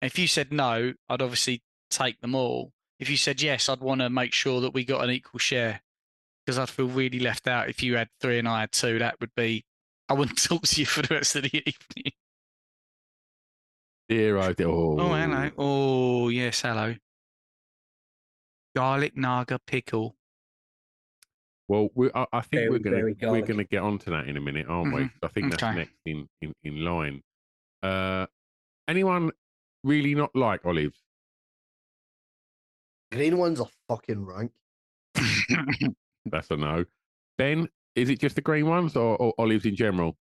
And 0.00 0.10
if 0.10 0.18
you 0.18 0.26
said 0.26 0.50
no, 0.50 0.94
I'd 1.10 1.20
obviously 1.20 1.62
take 1.90 2.20
them 2.20 2.34
all. 2.34 2.72
If 2.98 3.10
you 3.10 3.18
said 3.18 3.42
yes, 3.42 3.68
I'd 3.68 3.80
want 3.80 4.00
to 4.00 4.08
make 4.08 4.32
sure 4.32 4.62
that 4.62 4.72
we 4.72 4.86
got 4.86 5.04
an 5.04 5.10
equal 5.10 5.40
share 5.40 5.82
because 6.46 6.58
I'd 6.58 6.70
feel 6.70 6.88
really 6.88 7.20
left 7.20 7.46
out 7.46 7.68
if 7.68 7.82
you 7.82 7.96
had 7.96 8.08
three 8.20 8.38
and 8.38 8.48
I 8.48 8.60
had 8.60 8.72
two. 8.72 8.98
That 8.98 9.20
would 9.20 9.34
be, 9.34 9.66
I 10.08 10.14
wouldn't 10.14 10.42
talk 10.42 10.62
to 10.62 10.80
you 10.80 10.86
for 10.86 11.02
the 11.02 11.16
rest 11.16 11.36
of 11.36 11.42
the 11.42 11.56
evening. 11.58 12.12
Dear, 14.08 14.36
oh, 14.38 14.52
dear. 14.52 14.68
Oh, 14.68 14.96
hello. 15.14 15.50
Oh, 15.56 16.28
yes, 16.28 16.60
hello. 16.60 16.94
Garlic 18.76 19.16
naga 19.16 19.58
pickle. 19.66 20.16
Well, 21.68 21.88
we, 21.94 22.10
I, 22.14 22.26
I 22.32 22.40
think 22.42 22.50
Very, 22.60 22.70
we're 22.70 22.78
gonna 22.78 23.32
we're 23.32 23.40
gonna 23.46 23.64
get 23.64 23.82
onto 23.82 24.10
that 24.10 24.28
in 24.28 24.36
a 24.36 24.40
minute, 24.40 24.66
aren't 24.68 24.94
we? 24.94 25.02
Mhm. 25.02 25.10
I 25.22 25.28
think 25.28 25.50
that's 25.50 25.62
Okay. 25.62 25.74
next 25.76 25.94
in, 26.04 26.28
in 26.42 26.52
in 26.62 26.84
line. 26.84 27.22
Uh, 27.82 28.26
anyone 28.86 29.30
really 29.82 30.14
not 30.14 30.34
like 30.36 30.66
olives? 30.66 30.98
Green 33.12 33.38
ones 33.38 33.60
are 33.60 33.68
fucking 33.88 34.26
rank. 34.26 34.52
That's 36.26 36.50
a 36.50 36.56
no. 36.56 36.84
Ben, 37.38 37.68
is 37.94 38.10
it 38.10 38.18
just 38.20 38.34
the 38.34 38.42
green 38.42 38.66
ones 38.66 38.96
or, 38.96 39.16
or 39.16 39.32
olives 39.38 39.64
in 39.64 39.76
general? 39.76 40.18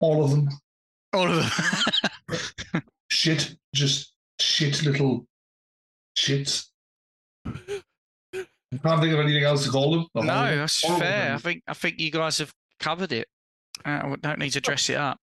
All 0.00 0.24
of 0.24 0.30
them. 0.30 0.48
All 1.12 1.30
of 1.30 1.36
them. 1.36 2.82
Shit. 3.10 3.56
Just 3.74 4.14
shit 4.40 4.82
little 4.82 5.26
shits. 6.16 6.66
I 7.46 8.78
can't 8.82 9.00
think 9.00 9.14
of 9.14 9.20
anything 9.20 9.44
else 9.44 9.64
to 9.64 9.70
call 9.70 9.92
them. 9.92 10.06
They're 10.14 10.24
no, 10.24 10.32
horrible. 10.32 10.56
that's 10.56 10.82
Horrible 10.82 11.00
fair. 11.06 11.34
I 11.34 11.38
think 11.38 11.62
I 11.68 11.74
think 11.74 12.00
you 12.00 12.10
guys 12.10 12.38
have 12.38 12.52
covered 12.80 13.12
it. 13.12 13.28
Uh, 13.84 14.00
I 14.04 14.16
don't 14.20 14.38
need 14.38 14.50
to 14.50 14.60
dress 14.60 14.88
it 14.90 14.96
up. 14.96 15.18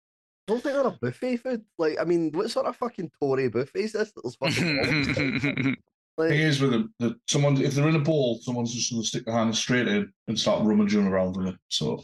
I 0.47 0.51
don't 0.51 0.63
think 0.63 0.75
they're 0.75 0.87
a 0.87 0.97
buffet 1.01 1.37
food. 1.37 1.63
Like, 1.77 1.97
I 1.99 2.03
mean, 2.03 2.31
what 2.31 2.49
sort 2.51 2.65
of 2.65 2.75
fucking 2.75 3.11
Tory 3.19 3.49
buffet 3.49 3.79
is 3.79 3.93
this? 3.93 4.11
That 4.11 4.23
was 4.23 4.35
fucking 4.35 5.13
thing 5.13 5.77
like, 6.17 6.31
is 6.31 6.59
with 6.59 6.71
them 6.71 6.93
that 6.99 7.15
someone, 7.27 7.61
if 7.61 7.73
they're 7.73 7.87
in 7.87 7.95
a 7.95 7.99
bowl, 7.99 8.39
someone's 8.41 8.73
just 8.73 8.91
going 8.91 9.01
to 9.01 9.07
stick 9.07 9.25
their 9.25 9.35
hand 9.35 9.55
straight 9.55 9.87
in 9.87 10.11
and 10.27 10.39
start 10.39 10.65
rummaging 10.65 11.07
around 11.07 11.37
in 11.37 11.47
it. 11.47 11.55
So 11.69 12.03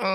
oh, 0.00 0.06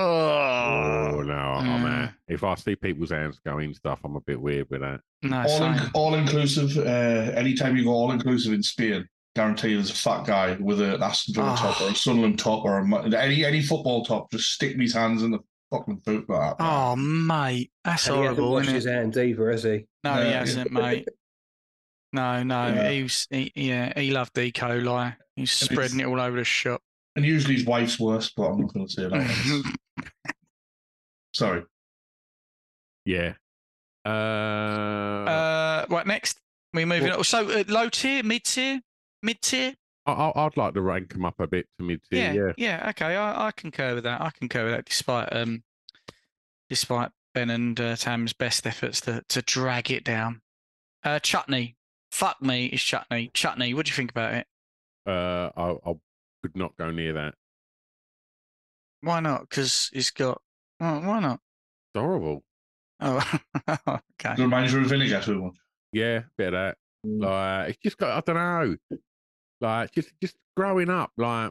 Oh 1.14 1.22
no, 1.22 1.32
I'm 1.34 1.82
Mm. 1.84 2.04
out. 2.04 2.10
If 2.28 2.44
I 2.44 2.54
see 2.54 2.76
people's 2.76 3.10
hands 3.10 3.38
going 3.44 3.74
stuff, 3.74 4.00
I'm 4.04 4.16
a 4.16 4.20
bit 4.20 4.40
weird 4.40 4.68
with 4.70 4.80
that. 4.80 5.00
no, 5.22 5.44
all, 5.48 5.64
in, 5.64 5.80
all 5.94 6.14
inclusive. 6.14 6.76
Uh, 6.78 7.32
anytime 7.34 7.76
you 7.76 7.84
go 7.84 7.90
all 7.90 8.12
inclusive 8.12 8.52
in 8.52 8.62
Spain, 8.62 9.06
guarantee 9.36 9.74
there's 9.74 9.90
a 9.90 9.94
fat 9.94 10.24
guy 10.26 10.56
with 10.60 10.80
an 10.80 11.02
Aston 11.02 11.34
Villa 11.34 11.54
top 11.56 11.80
or 11.80 11.88
a 11.90 11.94
Sunderland 11.94 12.38
top 12.38 12.64
or 12.64 12.78
a, 12.78 13.18
any 13.18 13.44
any 13.44 13.62
football 13.62 14.04
top. 14.04 14.30
Just 14.32 14.52
stick 14.52 14.76
these 14.78 14.94
hands 14.94 15.22
in 15.22 15.30
the 15.30 15.38
fucking 15.70 16.00
food 16.04 16.26
for 16.26 16.38
that. 16.38 16.56
Oh, 16.60 16.96
mate, 16.96 17.70
that's 17.84 18.06
And 18.06 18.16
he 18.16 18.22
hasn't 18.22 18.38
horrible, 18.38 18.52
washed 18.54 18.62
isn't 18.64 18.74
his 18.74 18.84
hands 18.86 19.18
either, 19.18 19.50
has 19.50 19.62
he? 19.62 19.86
No, 20.04 20.24
he 20.24 20.32
hasn't, 20.32 20.70
mate. 20.72 21.08
No, 22.12 22.42
no, 22.42 22.66
Yeah. 22.68 22.90
he 22.90 23.02
was, 23.04 23.26
he, 23.30 23.52
yeah, 23.54 23.98
he 23.98 24.10
loved 24.10 24.36
E. 24.38 24.52
coli. 24.52 25.16
He's 25.36 25.50
spreading 25.50 26.00
it 26.00 26.04
all 26.06 26.20
over 26.20 26.36
the 26.38 26.44
shop. 26.44 26.82
And 27.16 27.24
usually 27.24 27.54
his 27.54 27.64
wife's 27.66 28.00
worse, 28.00 28.30
but 28.36 28.44
I'm 28.44 28.60
not 28.60 28.72
going 28.72 28.86
to 28.86 28.92
say 28.92 29.08
that. 29.08 29.76
Sorry. 31.34 31.62
Yeah. 33.04 33.34
Uh, 34.04 34.08
uh, 34.08 35.86
what 35.88 36.06
next? 36.06 36.38
We 36.74 36.84
moving 36.84 37.10
on. 37.12 37.22
So 37.24 37.48
uh, 37.50 37.64
low 37.68 37.88
tier, 37.88 38.22
mid 38.22 38.44
tier, 38.44 38.80
mid 39.22 39.40
tier. 39.42 39.74
I, 40.06 40.12
I- 40.12 40.46
I'd 40.46 40.56
like 40.56 40.74
to 40.74 40.80
rank 40.80 41.12
them 41.12 41.24
up 41.24 41.38
a 41.38 41.46
bit 41.46 41.66
to 41.78 41.84
mid 41.84 42.00
tier. 42.10 42.32
Yeah, 42.32 42.32
Yeah. 42.32 42.52
yeah, 42.56 42.88
okay, 42.90 43.16
I, 43.16 43.48
I 43.48 43.50
concur 43.52 43.94
with 43.94 44.04
that. 44.04 44.20
I 44.20 44.30
concur 44.30 44.64
with 44.64 44.72
that, 44.74 44.84
despite 44.86 45.28
um, 45.32 45.62
despite 46.68 47.10
Ben 47.34 47.50
and 47.50 47.78
uh, 47.78 47.96
Tam's 47.96 48.32
best 48.32 48.66
efforts 48.66 49.00
to 49.02 49.22
to 49.28 49.42
drag 49.42 49.90
it 49.90 50.02
down. 50.04 50.40
Uh, 51.04 51.18
chutney, 51.18 51.76
fuck 52.10 52.40
me, 52.42 52.66
is 52.66 52.82
chutney. 52.82 53.30
Chutney, 53.34 53.74
what 53.74 53.86
do 53.86 53.90
you 53.90 53.96
think 53.96 54.10
about 54.10 54.34
it? 54.34 54.46
Uh, 55.06 55.50
I, 55.56 55.90
I 55.90 55.94
could 56.42 56.56
not 56.56 56.76
go 56.76 56.90
near 56.90 57.12
that. 57.14 57.34
Why 59.00 59.20
not? 59.20 59.42
Because 59.42 59.90
it's 59.92 60.10
got. 60.10 60.40
Well, 60.80 61.00
why 61.02 61.20
not? 61.20 61.40
It's 61.94 62.00
horrible. 62.00 62.42
Oh, 63.00 63.18
okay. 63.68 64.32
It 64.34 64.38
reminds 64.38 64.74
of 64.74 64.84
vinegar 64.84 65.20
too 65.20 65.42
much. 65.44 65.54
Yeah, 65.92 66.22
bit 66.38 66.48
of 66.48 66.52
that. 66.52 66.76
Mm. 67.06 67.22
Like 67.24 67.70
it's 67.70 67.78
just 67.82 67.98
got 67.98 68.16
I 68.16 68.20
don't 68.32 68.36
know. 68.90 68.98
Like 69.60 69.90
just 69.92 70.12
just 70.22 70.36
growing 70.56 70.88
up, 70.90 71.10
like 71.16 71.50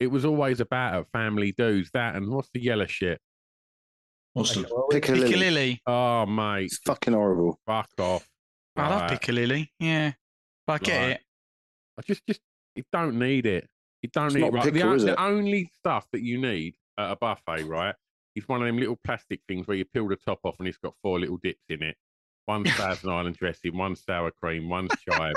it 0.00 0.06
was 0.06 0.24
always 0.24 0.60
about 0.60 1.00
a 1.02 1.04
family 1.12 1.52
dudes 1.56 1.90
that 1.94 2.14
and 2.14 2.28
what's 2.30 2.48
the 2.54 2.62
yellow 2.62 2.86
shit? 2.86 3.20
Mustard. 4.36 4.66
Piccadilly. 4.90 5.28
Piccalilli. 5.32 5.78
Oh 5.86 6.26
mate, 6.26 6.66
It's 6.66 6.78
fucking 6.78 7.12
horrible. 7.12 7.58
fuck 7.66 7.90
off. 7.98 8.26
I 8.76 8.88
love 8.88 9.10
Like, 9.10 9.20
Piccalilli. 9.20 9.68
Yeah, 9.78 10.12
but 10.66 10.72
I 10.74 10.78
get 10.78 11.00
Right. 11.00 11.10
it. 11.10 11.20
I 11.98 12.02
just 12.06 12.22
just 12.26 12.40
you 12.76 12.84
don't 12.92 13.18
need 13.18 13.46
it. 13.46 13.68
You 14.02 14.10
don't 14.12 14.26
It's 14.26 14.34
need. 14.36 14.42
Right? 14.52 14.64
the, 14.64 14.72
pickle, 14.72 14.98
the 14.98 15.20
only 15.22 15.70
stuff 15.78 16.06
that 16.12 16.22
you 16.22 16.38
need 16.40 16.74
at 16.98 17.12
a 17.12 17.16
buffet, 17.16 17.64
right, 17.64 17.94
is 18.34 18.46
one 18.48 18.60
of 18.60 18.66
them 18.66 18.78
little 18.78 18.98
plastic 19.04 19.40
things 19.48 19.66
where 19.66 19.76
you 19.76 19.84
peel 19.84 20.08
the 20.08 20.16
top 20.16 20.40
off 20.44 20.56
and 20.58 20.66
it's 20.68 20.78
got 20.78 20.94
four 21.02 21.20
little 21.20 21.36
dips 21.38 21.64
in 21.68 21.82
it. 21.82 21.96
One 22.46 22.64
Thousand 22.66 23.10
Island 23.10 23.36
dressing, 23.36 23.76
one 23.76 23.94
sour 23.96 24.30
cream, 24.32 24.68
one 24.68 24.88
chive. 25.08 25.34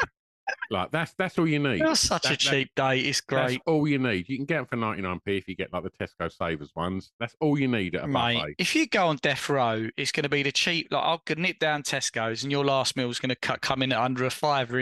Like 0.70 0.92
that's 0.92 1.14
that's 1.18 1.38
all 1.40 1.48
you 1.48 1.58
need. 1.60 1.82
That's 1.82 2.00
such 2.02 2.26
a 2.26 2.30
That- 2.30 2.40
that- 2.40 2.40
cheap 2.40 2.70
date. 2.76 3.06
It's 3.06 3.22
That's 3.28 3.48
great. 3.54 3.62
all 3.66 3.88
you 3.88 3.98
need. 4.00 4.30
You 4.30 4.38
can 4.38 4.46
get 4.46 4.58
them 4.58 4.66
for 4.66 4.78
99p 4.78 5.22
if 5.38 5.48
you 5.48 5.56
get 5.56 5.72
like 5.74 5.84
the 5.84 5.90
Tesco 5.92 6.32
Savers 6.32 6.72
ones. 6.76 7.12
That's 7.20 7.36
all 7.40 7.60
you 7.60 7.68
need 7.68 7.96
at 7.96 8.04
a 8.04 8.08
Mate, 8.08 8.38
buffet. 8.40 8.56
if 8.60 8.76
you 8.76 8.88
go 8.88 9.08
on 9.08 9.18
death 9.18 9.48
row, 9.50 9.88
it's 9.98 10.12
going 10.12 10.24
to 10.24 10.30
be 10.30 10.44
the 10.44 10.52
cheap. 10.52 10.88
Like 10.92 11.04
I'll 11.04 11.22
nip 11.36 11.58
down 11.60 11.82
Tesco's, 11.84 12.44
and 12.44 12.52
your 12.52 12.64
last 12.66 12.96
meal 12.96 13.10
is 13.10 13.20
going 13.20 13.30
to 13.30 13.36
cut 13.36 13.62
come 13.62 13.82
in 13.84 13.92
at 13.92 14.00
under 14.00 14.24
a 14.26 14.30
fiver. 14.32 14.82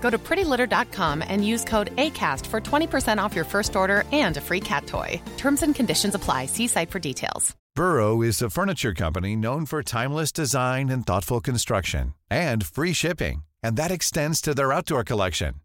Go 0.00 0.10
to 0.10 0.18
prettylitter.com 0.18 1.22
and 1.26 1.44
use 1.44 1.64
code 1.64 1.94
ACAST 1.96 2.46
for 2.46 2.60
20% 2.60 3.18
off 3.18 3.34
your 3.34 3.44
first 3.44 3.76
order 3.76 4.04
and 4.12 4.36
a 4.36 4.40
free 4.40 4.60
cat 4.60 4.86
toy. 4.86 5.20
Terms 5.36 5.62
and 5.62 5.74
conditions 5.74 6.14
apply. 6.14 6.46
See 6.46 6.68
site 6.68 6.90
for 6.90 6.98
details. 6.98 7.56
Burrow 7.74 8.22
is 8.22 8.40
a 8.40 8.48
furniture 8.48 8.94
company 8.94 9.36
known 9.36 9.66
for 9.66 9.82
timeless 9.82 10.32
design 10.32 10.88
and 10.88 11.06
thoughtful 11.06 11.40
construction 11.40 12.14
and 12.30 12.64
free 12.64 12.94
shipping, 12.94 13.44
and 13.62 13.76
that 13.76 13.90
extends 13.90 14.40
to 14.40 14.54
their 14.54 14.72
outdoor 14.72 15.04
collection. 15.04 15.56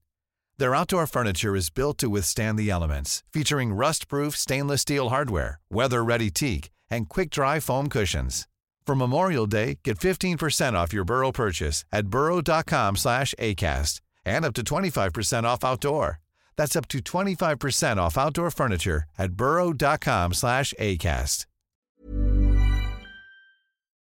Their 0.57 0.75
outdoor 0.75 1.07
furniture 1.07 1.55
is 1.55 1.69
built 1.69 1.97
to 1.99 2.09
withstand 2.09 2.59
the 2.59 2.69
elements, 2.69 3.23
featuring 3.31 3.73
rust-proof 3.73 4.35
stainless 4.35 4.81
steel 4.81 5.07
hardware, 5.09 5.59
weather-ready 5.71 6.31
teak, 6.31 6.69
and 6.89 7.07
quick-dry 7.07 7.61
foam 7.61 7.87
cushions. 7.87 8.45
For 8.85 8.93
Memorial 8.93 9.47
Day, 9.47 9.79
get 9.81 9.97
15% 9.97 10.73
off 10.73 10.91
your 10.93 11.05
Burrow 11.05 11.31
purchase 11.31 11.85
at 11.93 12.07
burrow.com 12.07 12.97
slash 12.97 13.33
ACAST 13.39 14.01
and 14.25 14.45
up 14.45 14.53
to 14.55 14.63
25% 14.63 15.43
off 15.43 15.63
outdoor. 15.63 16.19
That's 16.57 16.75
up 16.75 16.87
to 16.89 16.99
25% 16.99 17.97
off 17.97 18.17
outdoor 18.17 18.51
furniture 18.51 19.05
at 19.17 19.33
burrow.com 19.33 20.33
slash 20.33 20.73
ACAST. 20.79 21.45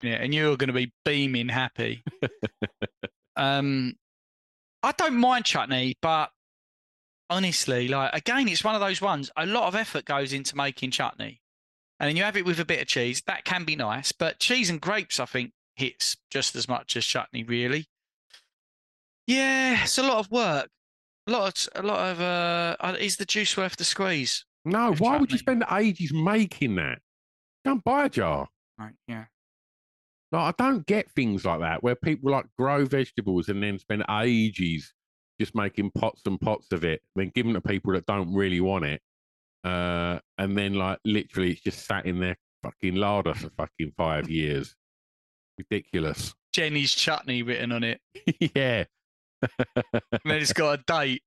Yeah, 0.03 0.15
and 0.15 0.35
you're 0.35 0.57
going 0.57 0.69
to 0.69 0.75
be 0.75 0.93
beaming 1.05 1.49
happy. 1.49 2.03
um, 3.37 3.95
I 4.83 4.93
don't 4.93 5.15
mind 5.15 5.45
chutney, 5.45 5.97
but 6.03 6.31
honestly, 7.31 7.89
like 7.89 8.13
again, 8.13 8.49
it's 8.49 8.65
one 8.65 8.75
of 8.75 8.81
those 8.81 9.01
ones. 9.01 9.31
A 9.37 9.47
lot 9.47 9.69
of 9.69 9.77
effort 9.77 10.05
goes 10.05 10.33
into 10.33 10.57
making 10.57 10.91
chutney, 10.91 11.41
and 12.01 12.09
then 12.09 12.17
you 12.17 12.25
have 12.25 12.37
it 12.37 12.45
with 12.45 12.59
a 12.59 12.65
bit 12.65 12.81
of 12.81 12.89
cheese. 12.89 13.23
That 13.27 13.45
can 13.45 13.65
be 13.65 13.77
nice, 13.77 14.11
but 14.11 14.41
cheese 14.41 14.71
and 14.71 14.81
grapes, 14.81 15.21
I 15.21 15.27
think, 15.27 15.53
hits 15.77 16.17
just 16.31 16.57
as 16.57 16.69
much 16.69 16.97
as 16.97 17.07
chutney. 17.07 17.45
Really, 17.45 17.87
yeah, 19.27 19.83
it's 19.83 19.99
a 19.99 20.03
lot 20.03 20.19
of 20.19 20.31
work. 20.31 20.69
A 21.27 21.31
lot 21.31 21.69
of 21.69 21.85
a 21.85 21.87
lot 21.87 22.11
of. 22.11 22.21
Uh, 22.21 22.77
uh, 22.81 22.97
is 22.99 23.17
the 23.17 23.25
juice 23.25 23.57
worth 23.57 23.77
the 23.77 23.85
squeeze? 23.85 24.45
No, 24.65 24.95
why 24.95 25.17
would 25.17 25.33
you 25.33 25.39
spend 25.39 25.65
ages 25.73 26.13
making 26.13 26.77
that? 26.77 26.99
Don't 27.65 27.83
buy 27.85 28.07
a 28.07 28.09
jar. 28.09 28.49
Right, 28.79 28.95
yeah. 29.07 29.25
Like, 30.31 30.55
I 30.59 30.65
don't 30.65 30.87
get 30.87 31.11
things 31.13 31.45
like 31.45 31.61
that 31.61 31.83
where 31.83 31.95
people 31.95 32.31
like 32.31 32.47
grow 32.59 32.85
vegetables 32.85 33.49
and 33.49 33.63
then 33.63 33.79
spend 33.79 34.05
ages 34.11 34.93
just 35.39 35.55
making 35.55 35.91
pots 35.91 36.23
and 36.27 36.41
pots 36.41 36.73
of 36.73 36.85
it, 36.85 37.03
then 37.17 37.31
giving 37.35 37.55
to 37.55 37.61
people 37.61 37.93
that 37.93 38.07
don't 38.07 38.33
really 38.33 38.61
want 38.61 38.85
it. 38.85 39.03
Uh, 39.65 40.19
and 40.39 40.57
then 40.57 40.75
like 40.75 40.99
literally 41.05 41.53
it's 41.53 41.61
just 41.61 41.87
sat 41.87 42.07
in 42.07 42.19
their 42.19 42.37
fucking 42.63 42.97
larder 42.97 43.35
for 43.35 43.51
fucking 43.51 43.93
five 43.97 44.31
years. 44.31 44.75
Ridiculous. 45.59 46.35
Jenny's 46.53 46.95
chutney 46.95 47.43
written 47.43 47.73
on 47.73 47.85
it. 47.85 48.01
yeah. 48.55 48.85
And 49.43 50.21
then 50.25 50.37
it's 50.37 50.53
got 50.53 50.79
a 50.81 50.83
date, 50.87 51.23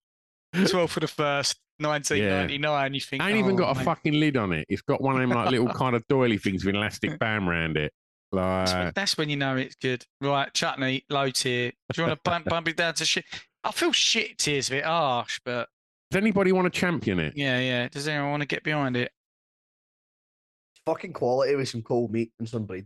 12th 0.56 0.90
for 0.90 1.00
the 1.02 1.08
first, 1.08 1.58
1999. 1.80 2.94
You 2.94 3.02
think, 3.02 3.24
Ain't 3.24 3.38
even 3.38 3.56
oh, 3.56 3.58
got 3.58 3.78
a 3.78 3.84
fucking 3.84 4.14
lid 4.14 4.38
on 4.38 4.54
it. 4.54 4.66
It's 4.70 4.82
got 4.82 5.02
one 5.02 5.16
of 5.16 5.22
them 5.22 5.32
like 5.32 5.50
little 5.52 5.68
kind 5.70 5.96
of 5.96 6.06
doily 6.08 6.38
things 6.38 6.64
with 6.66 6.76
an 6.76 6.82
elastic 6.82 7.20
band 7.20 7.48
around 7.48 7.78
it. 7.78 7.92
That's, 8.32 8.72
Like, 8.72 8.84
when- 8.86 8.92
that's 8.96 9.18
when 9.18 9.30
you 9.30 9.38
know 9.38 9.56
it's 9.58 9.76
good. 9.76 10.06
Right, 10.22 10.54
chutney, 10.54 11.04
low 11.10 11.30
tier. 11.30 11.72
Do 11.94 12.02
you 12.02 12.08
want 12.08 12.18
to 12.24 12.30
bump, 12.30 12.46
bump 12.50 12.68
it 12.68 12.78
down 12.78 12.94
to 12.96 13.06
shit? 13.06 13.26
I 13.64 13.72
feel 13.72 13.92
shit 13.92 14.38
tier's 14.38 14.68
a 14.68 14.72
bit 14.72 14.86
harsh, 14.86 15.40
but 15.44 15.68
does 16.12 16.18
anybody 16.22 16.52
want 16.52 16.72
to 16.72 16.80
champion 16.80 17.20
it? 17.20 17.34
yeah, 17.36 17.60
yeah. 17.60 17.88
Does 17.88 18.08
anyone 18.08 18.30
want 18.32 18.42
to 18.42 18.48
get 18.48 18.64
behind 18.64 18.96
it? 18.96 19.12
Fucking 20.86 21.14
quality 21.14 21.56
with 21.56 21.68
some 21.70 21.82
cold 21.82 22.12
meat 22.12 22.32
and 22.40 22.48
some 22.48 22.66
bread. 22.66 22.86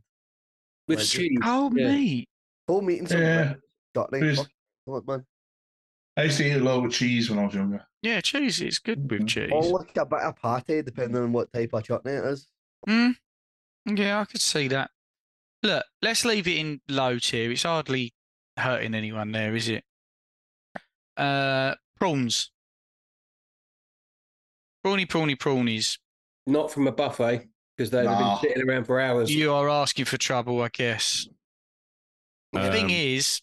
With 0.87 0.99
Like, 0.99 1.07
cheese. 1.07 1.37
Oh, 1.43 1.69
yeah. 1.75 1.91
meat. 1.91 2.29
Cold 2.67 2.85
meat 2.85 2.99
and 2.99 3.09
some 3.09 3.19
Yeah. 3.21 3.43
bread. 3.43 3.59
Chutney. 3.95 4.35
Please. 4.89 4.97
fuck, 4.97 5.07
man. 5.07 5.25
I 6.17 6.23
used 6.23 6.37
to 6.37 6.45
eat 6.45 6.53
a 6.57 6.59
lot 6.63 6.83
of 6.85 6.91
cheese 6.91 7.29
when 7.29 7.39
I 7.39 7.45
was 7.45 7.53
younger. 7.55 7.85
Yeah, 8.01 8.19
cheese. 8.21 8.59
It's 8.61 8.79
good 8.79 9.09
with 9.09 9.27
cheese. 9.27 9.49
Or 9.53 9.63
like 9.63 9.95
a 9.97 10.05
bit 10.05 10.19
of 10.19 10.35
patty, 10.35 10.81
depending 10.81 11.21
on 11.21 11.31
what 11.31 11.51
type 11.53 11.71
of 11.73 11.83
chutney 11.83 12.11
it 12.13 12.25
is. 12.25 12.47
Mm. 12.87 13.15
Yeah, 13.85 14.19
I 14.21 14.25
could 14.25 14.41
see 14.41 14.67
that. 14.69 14.91
Look, 15.63 15.85
let's 16.01 16.25
leave 16.25 16.47
it 16.47 16.57
in 16.57 16.81
low 16.89 17.19
tier. 17.19 17.51
It's 17.51 17.63
hardly 17.63 18.13
hurting 18.57 18.95
anyone 18.95 19.31
there, 19.31 19.55
is 19.55 19.69
it? 19.69 19.83
Uh, 21.15 21.75
prawns. 21.99 22.51
Prawny, 24.85 25.05
prawny, 25.05 25.37
prawnies. 25.37 25.97
Not 26.47 26.71
from 26.71 26.87
a 26.87 26.91
buffet 26.91 27.47
because 27.75 27.91
they've 27.91 28.05
Nah. 28.05 28.39
been 28.41 28.49
sitting 28.49 28.69
around 28.69 28.85
for 28.85 28.99
hours. 28.99 29.33
You 29.33 29.53
are 29.53 29.69
asking 29.69 30.05
for 30.05 30.17
trouble, 30.17 30.61
I 30.61 30.69
guess. 30.69 31.27
The 32.53 32.71
thing 32.71 32.85
Um, 32.85 32.89
is, 32.91 33.41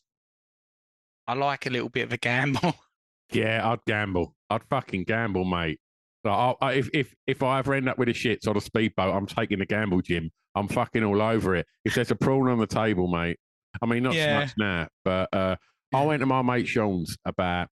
I 1.28 1.34
like 1.34 1.66
a 1.66 1.70
little 1.70 1.88
bit 1.88 2.02
of 2.02 2.12
a 2.12 2.16
gamble. 2.18 2.74
Yeah, 3.32 3.68
I'd 3.68 3.84
gamble. 3.88 4.36
I'd 4.50 4.62
fucking 4.70 5.02
gamble, 5.02 5.44
mate. 5.44 5.80
Like, 6.22 6.56
I, 6.62 6.72
if 6.74 6.88
if 6.94 7.12
if 7.26 7.42
I 7.42 7.58
ever 7.58 7.74
end 7.74 7.88
up 7.88 7.98
with 7.98 8.08
a 8.08 8.12
shits 8.12 8.46
on 8.46 8.56
a 8.56 8.60
speedboat, 8.60 9.12
I'm 9.12 9.26
taking 9.26 9.58
the 9.58 9.66
gamble, 9.66 10.00
Jim. 10.00 10.30
I'm 10.54 10.68
fucking 10.68 11.02
all 11.02 11.20
over 11.20 11.56
it. 11.56 11.66
If 11.84 11.96
there's 11.96 12.12
a 12.12 12.14
prawn 12.14 12.48
on 12.48 12.58
the 12.60 12.68
table, 12.68 13.08
mate. 13.08 13.36
I 13.82 13.86
mean, 13.86 14.04
not 14.04 14.14
Yeah. 14.14 14.26
so 14.38 14.40
much 14.46 14.54
now, 14.58 14.88
but 15.04 15.28
uh, 15.32 15.56
I 15.92 16.04
went 16.04 16.20
to 16.20 16.26
my 16.26 16.40
mate 16.42 16.68
Sean's 16.68 17.16
about 17.24 17.66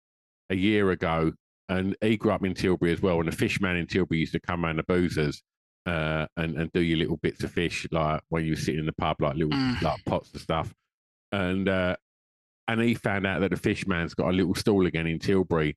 a 0.50 0.56
year 0.56 0.90
ago, 0.90 1.30
and 1.68 1.94
he 2.00 2.16
grew 2.16 2.32
up 2.32 2.44
in 2.44 2.54
Tilbury 2.54 2.90
as 2.92 3.00
well. 3.00 3.20
And 3.20 3.28
the 3.28 3.36
fish 3.36 3.60
man 3.60 3.76
in 3.76 3.86
Tilbury 3.86 4.18
used 4.18 4.32
to 4.32 4.40
come 4.40 4.64
around 4.66 4.76
the 4.78 4.82
boozers 4.82 5.40
uh, 5.86 6.26
and 6.36 6.56
and 6.58 6.68
do 6.72 6.80
your 6.80 6.98
little 6.98 7.18
bits 7.18 7.44
of 7.44 7.52
fish, 7.52 7.86
like 7.92 8.22
when 8.28 8.44
you 8.44 8.52
were 8.54 8.56
sitting 8.56 8.80
in 8.80 8.86
the 8.86 8.92
pub, 8.94 9.20
like 9.20 9.36
little 9.36 9.52
Mm. 9.56 9.80
like 9.82 10.04
pots 10.04 10.34
of 10.34 10.40
stuff. 10.40 10.74
And 11.30 11.68
uh, 11.68 11.94
and 12.68 12.80
he 12.80 12.94
found 12.94 13.26
out 13.26 13.40
that 13.40 13.50
the 13.50 13.56
fish 13.56 13.86
man's 13.86 14.14
got 14.14 14.28
a 14.30 14.32
little 14.32 14.54
stall 14.54 14.86
again 14.86 15.06
in 15.06 15.18
Tilbury. 15.18 15.76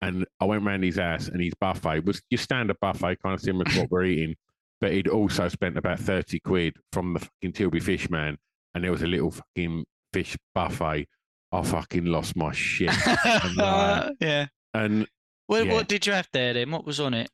And 0.00 0.24
I 0.40 0.44
went 0.44 0.64
round 0.64 0.84
his 0.84 0.96
house, 0.98 1.28
and 1.28 1.42
his 1.42 1.54
buffet 1.60 2.04
was 2.04 2.22
your 2.30 2.38
standard 2.38 2.76
buffet, 2.80 3.16
kind 3.22 3.34
of 3.34 3.40
similar 3.40 3.64
to 3.64 3.80
what 3.80 3.90
we're 3.90 4.04
eating. 4.04 4.34
But 4.80 4.92
he'd 4.92 5.08
also 5.08 5.48
spent 5.48 5.76
about 5.76 5.98
thirty 5.98 6.38
quid 6.38 6.76
from 6.92 7.12
the 7.14 7.18
fucking 7.18 7.52
Tilbury 7.54 7.80
fish 7.80 8.08
man, 8.10 8.38
and 8.74 8.84
there 8.84 8.92
was 8.92 9.02
a 9.02 9.08
little 9.08 9.32
fucking 9.32 9.84
fish 10.12 10.36
buffet. 10.54 11.08
I 11.50 11.62
fucking 11.62 12.04
lost 12.04 12.36
my 12.36 12.52
shit. 12.52 12.92
and, 13.24 13.60
uh, 13.60 14.10
yeah. 14.20 14.46
and 14.74 15.08
What, 15.48 15.66
yeah. 15.66 15.72
what 15.72 15.88
did 15.88 16.06
you 16.06 16.12
have 16.12 16.28
there 16.32 16.54
then? 16.54 16.70
What 16.70 16.86
was 16.86 17.00
on 17.00 17.12
it? 17.12 17.28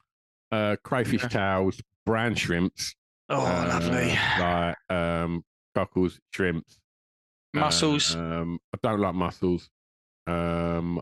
uh, 0.52 0.76
crayfish 0.84 1.20
towels, 1.28 1.78
brown 2.06 2.34
shrimps. 2.34 2.94
Oh, 3.28 3.36
lovely. 3.36 4.16
Like 4.38 4.76
um, 4.88 5.44
cockles, 5.74 6.18
shrimps, 6.30 6.78
Mussels. 7.60 8.14
Um, 8.14 8.58
I 8.74 8.78
don't 8.82 9.00
like 9.00 9.14
mussels. 9.14 9.68
Um, 10.26 11.00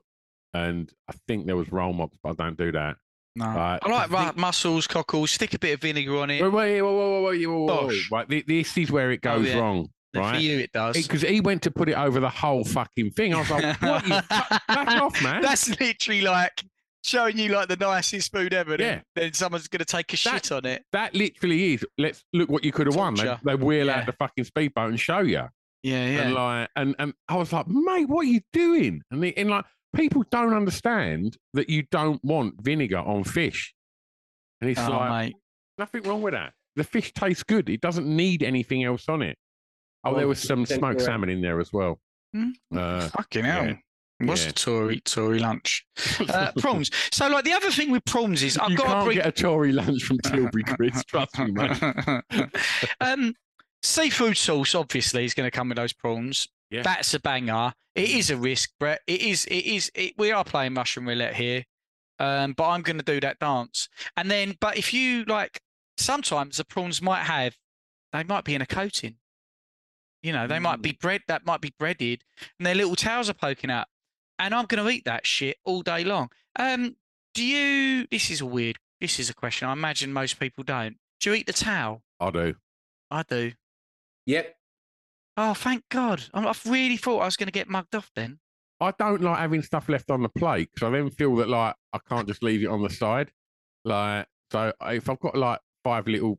and 0.55 0.93
I 1.09 1.15
think 1.27 1.47
there 1.47 1.57
was 1.57 1.71
roll 1.73 1.93
mops, 1.93 2.17
but 2.23 2.31
I 2.31 2.45
don't 2.45 2.57
do 2.59 2.73
that. 2.73 2.97
No. 3.35 3.47
Right. 3.47 3.79
I 3.83 3.89
like 3.91 4.11
right, 4.11 4.37
mussels, 4.37 4.87
cockles. 4.87 5.31
Stick 5.31 5.55
a 5.55 5.59
bit 5.59 5.75
of 5.75 5.81
vinegar 5.81 6.19
on 6.19 6.31
it. 6.31 6.43
Wait, 6.43 6.53
wait, 6.53 6.83
wait, 6.83 6.93
wait, 6.93 7.23
wait, 7.23 7.47
wait, 7.47 7.47
wait, 7.47 7.87
wait, 7.89 8.11
Right, 8.31 8.47
this 8.47 8.77
is 8.77 8.91
where 8.91 9.11
it 9.11 9.21
Oh, 9.25 9.39
goes 9.39 9.49
yeah. 9.49 9.59
wrong. 9.59 9.89
For 10.13 10.21
Right, 10.21 10.43
you, 10.43 10.59
it 10.59 10.73
does. 10.73 10.95
because 10.95 11.23
he 11.23 11.41
went 11.41 11.63
to 11.63 11.71
put 11.71 11.89
it 11.89 11.95
over 11.97 12.21
the 12.21 12.29
whole 12.29 12.65
fucking 12.65 13.13
thing. 13.13 13.33
I 13.35 13.39
was 13.39 13.49
like, 13.51 13.77
"What? 13.83 14.05
You 14.07 14.21
back 14.29 14.63
off, 15.01 15.23
man!" 15.23 15.41
That's 15.41 15.81
literally 15.81 16.21
like 16.21 16.63
showing 17.03 17.39
you 17.39 17.49
like 17.49 17.69
the 17.69 17.77
nicest 17.77 18.31
food 18.31 18.53
ever. 18.53 18.73
Yeah. 18.73 18.77
Then, 18.77 19.03
then 19.17 19.33
someone's 19.33 19.69
going 19.69 19.79
to 19.79 19.87
take 19.87 20.13
a 20.13 20.17
shit 20.19 20.53
on 20.53 20.67
it. 20.67 20.85
That 20.93 21.15
literally 21.15 21.73
is. 21.73 21.87
Let's 21.97 22.23
look 22.35 22.51
what 22.51 22.63
you 22.63 22.73
could 22.73 22.89
have 22.89 22.97
won. 22.97 23.15
They, 23.15 23.35
they 23.43 23.55
wheel 23.55 23.87
Yeah. 23.87 24.01
out 24.01 24.07
the 24.07 24.13
fucking 24.13 24.45
speedboat 24.45 24.91
and 24.91 25.01
show 25.01 25.21
you. 25.21 25.45
Yeah, 25.83 26.07
yeah. 26.07 26.20
And 26.22 26.35
like, 26.35 26.70
and 26.76 26.95
and 26.99 27.14
I 27.28 27.37
was 27.37 27.53
like, 27.53 27.66
mate, 27.68 28.09
what 28.09 28.20
are 28.20 28.28
you 28.28 28.41
doing? 28.53 29.03
And, 29.11 29.22
the, 29.22 29.37
and 29.37 29.51
like, 29.51 29.64
people 29.97 30.24
don't 30.30 30.55
understand 30.55 31.37
that 31.55 31.68
you 31.68 31.83
don't 31.91 32.24
want 32.24 32.55
vinegar 32.62 32.99
on 32.99 33.24
fish. 33.24 33.74
And 34.61 34.70
it's 34.70 34.80
Oh, 34.80 34.91
like, 34.91 35.11
mate. 35.26 35.37
nothing 35.78 36.03
wrong 36.05 36.22
with 36.22 36.35
that. 36.35 36.53
The 36.76 36.85
fish 36.85 37.12
tastes 37.12 37.43
good. 37.43 37.68
It 37.68 37.80
doesn't 37.80 38.07
need 38.07 38.43
anything 38.43 38.85
else 38.85 39.09
on 39.09 39.22
it. 39.22 39.37
Oh, 40.05 40.16
there 40.16 40.26
was 40.28 40.41
some 40.41 40.64
smoked 40.66 40.83
correct. 40.83 41.01
salmon 41.03 41.28
in 41.28 41.43
there 41.43 41.61
as 41.61 41.72
well. 41.72 42.01
Hmm? 42.33 42.51
Uh, 42.74 43.09
Fucking 43.09 43.45
hell. 43.45 43.66
yeah. 43.66 43.74
What's 44.20 44.45
Yeah. 44.45 44.51
a 44.51 44.53
Tory 44.53 45.01
Tory 45.01 45.39
lunch? 45.41 45.85
Uh, 46.28 46.53
prawns. 46.59 46.91
So, 47.11 47.26
like 47.28 47.45
the 47.45 47.53
other 47.53 47.70
thing 47.72 47.91
with 47.91 48.05
prawns 48.05 48.43
is 48.45 48.57
I've 48.57 48.70
you 48.70 48.76
got 48.76 48.87
can't 48.87 48.99
to 49.01 49.05
bring. 49.05 49.16
get 49.16 49.26
a 49.26 49.33
Tory 49.33 49.72
lunch 49.72 50.05
from 50.05 50.18
Tilbury, 50.18 50.62
Chris. 50.62 51.05
Trust 51.05 51.37
me, 51.41 51.51
mate. 51.51 51.83
um, 53.01 53.35
seafood 53.83 54.37
sauce 54.37 54.74
obviously 54.74 55.24
is 55.24 55.35
going 55.35 55.47
to 55.47 55.51
come 55.57 55.68
with 55.68 55.76
those 55.76 55.93
prawns. 55.93 56.49
Yeah. 56.70 56.83
That's 56.83 57.12
a 57.14 57.20
banger. 57.20 57.72
It 57.95 58.11
is 58.11 58.30
a 58.30 58.37
risk, 58.37 58.70
Brett. 58.80 59.01
It 59.07 59.20
is. 59.20 59.45
It 59.47 59.66
is. 59.66 59.91
It, 59.95 60.14
we 60.16 60.33
are 60.33 60.45
playing 60.45 60.72
mushroom 60.72 61.07
roulette 61.09 61.35
here, 61.35 61.64
um, 62.18 62.55
but 62.57 62.68
I'm 62.68 62.80
going 62.83 62.97
to 62.99 63.05
do 63.05 63.20
that 63.20 63.39
dance. 63.39 63.89
And 64.16 64.30
then, 64.30 64.57
but 64.61 64.78
if 64.78 64.95
you 64.95 65.24
like, 65.24 65.61
sometimes 65.99 66.57
the 66.57 66.64
prawns 66.64 67.03
might 67.03 67.24
have, 67.24 67.55
they 68.12 68.24
might 68.24 68.45
be 68.45 68.55
in 68.55 68.62
a 68.62 68.66
coating. 68.66 69.16
You 70.22 70.33
know, 70.33 70.47
they 70.47 70.59
might 70.61 70.78
Mm. 70.78 70.83
be 70.83 70.93
bread. 70.93 71.22
That 71.28 71.45
might 71.45 71.61
be 71.61 71.74
breaded, 71.78 72.22
and 72.59 72.64
their 72.66 72.74
little 72.76 72.97
tails 72.97 73.28
are 73.28 73.35
poking 73.35 73.70
out. 73.70 73.89
And 74.39 74.55
I'm 74.55 74.64
going 74.66 74.83
to 74.83 74.91
eat 74.91 75.05
that 75.05 75.26
shit 75.26 75.59
all 75.64 75.83
day 75.83 76.05
long. 76.05 76.30
Um, 76.57 76.97
do 77.35 77.45
you? 77.45 78.07
This 78.11 78.30
is 78.30 78.41
a 78.41 78.47
weird. 78.47 78.78
This 79.01 79.18
is 79.18 79.28
a 79.28 79.35
question. 79.35 79.68
I 79.68 79.72
imagine 79.72 80.12
most 80.12 80.39
people 80.41 80.64
don't. 80.64 80.97
Do 81.20 81.30
you 81.30 81.37
eat 81.37 81.47
the 81.47 81.53
towel? 81.53 82.03
I 82.20 82.30
do. 82.30 82.55
I 83.11 83.22
do. 83.24 83.53
Yep. 84.27 84.55
Oh, 85.37 85.55
thank 85.55 85.85
God. 85.91 86.23
I 86.35 86.45
I 86.45 86.55
really 86.66 86.97
thought 86.97 87.20
I 87.20 87.25
was 87.25 87.37
going 87.37 87.47
to 87.47 87.53
get 87.53 87.68
mugged 87.68 87.95
off 87.95 88.11
then. 88.14 88.39
I 88.81 88.93
don't 88.99 89.23
like 89.23 89.39
having 89.39 89.62
stuff 89.62 89.89
left 89.89 90.11
on 90.11 90.23
the 90.23 90.29
plate 90.29 90.68
because 90.75 90.87
I 90.87 90.91
then 90.91 91.11
feel 91.11 91.37
that 91.37 91.49
like 91.49 91.75
I 91.93 91.99
can't 92.09 92.27
just 92.27 92.43
leave 92.43 92.62
it 92.62 92.66
on 92.66 92.83
the 92.83 92.91
side. 92.91 93.31
Like 93.85 94.27
so, 94.51 94.73
if 94.83 95.09
I've 95.09 95.20
got 95.20 95.37
like 95.37 95.61
five 95.85 96.07
little 96.07 96.39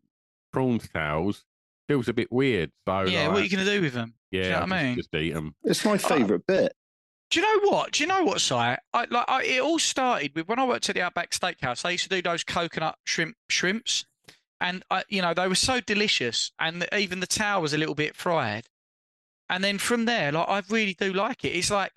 prawns 0.52 0.88
towels, 0.90 1.46
feels 1.88 2.08
a 2.10 2.14
bit 2.14 2.32
weird. 2.32 2.72
So 2.88 3.04
yeah, 3.04 3.24
like, 3.24 3.30
what 3.30 3.42
are 3.42 3.44
you 3.44 3.50
going 3.50 3.66
to 3.66 3.72
do 3.72 3.82
with 3.82 3.94
them? 3.94 4.14
Yeah, 4.32 4.42
Do 4.42 4.48
you 4.48 4.54
know 4.54 4.60
what 4.62 4.72
I 4.74 4.84
mean? 4.84 4.96
just 4.98 5.16
eat 5.16 5.34
them. 5.34 5.56
It's 5.64 5.86
my 5.86 5.98
favourite 5.98 6.46
bit. 6.48 6.74
Do 7.32 7.40
you 7.40 7.46
know 7.46 7.70
what? 7.72 7.94
Do 7.94 8.04
you 8.04 8.08
know 8.08 8.24
what, 8.24 8.42
Si? 8.42 8.54
I 8.54 8.78
like 8.94 9.10
I, 9.28 9.44
it 9.44 9.62
all 9.62 9.80
started 9.80 10.36
with 10.36 10.48
when 10.48 10.60
I 10.60 10.66
worked 10.66 10.90
at 10.90 10.96
the 10.96 11.02
Outback 11.02 11.32
Steakhouse. 11.32 11.82
They 11.82 11.94
used 11.94 12.04
to 12.04 12.10
do 12.10 12.22
those 12.22 12.44
coconut 12.44 12.96
shrimp 13.06 13.36
shrimps, 13.50 14.06
and 14.64 14.84
I, 14.90 15.04
you 15.10 15.22
know, 15.22 15.34
they 15.36 15.48
were 15.48 15.54
so 15.56 15.80
delicious, 15.82 16.52
and 16.58 16.82
the, 16.82 16.98
even 16.98 17.20
the 17.20 17.28
towel 17.28 17.62
was 17.62 17.74
a 17.74 17.78
little 17.78 17.94
bit 17.96 18.16
fried. 18.16 18.66
And 19.50 19.64
then 19.64 19.78
from 19.78 20.06
there, 20.06 20.32
like 20.32 20.48
I 20.50 20.64
really 20.70 20.96
do 21.00 21.14
like 21.14 21.44
it. 21.46 21.50
It's 21.50 21.70
like 21.70 21.92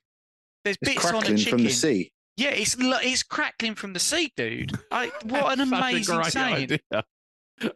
there's 0.65 0.77
It's 0.83 0.93
bits 0.95 1.07
on 1.07 1.15
a 1.15 1.19
crackling 1.19 1.37
chicken 1.39 1.59
from 1.59 1.65
the 1.65 1.71
sea. 1.71 2.13
Yeah, 2.37 2.51
it's 2.51 2.77
it's 2.79 3.23
crackling 3.23 3.77
from 3.77 3.95
the 3.95 4.01
sea, 4.01 4.31
dude. 4.37 4.73
What 4.91 5.53
an 5.59 5.61
amazing 5.61 6.23
saying. 6.25 6.55
idea. 6.93 7.05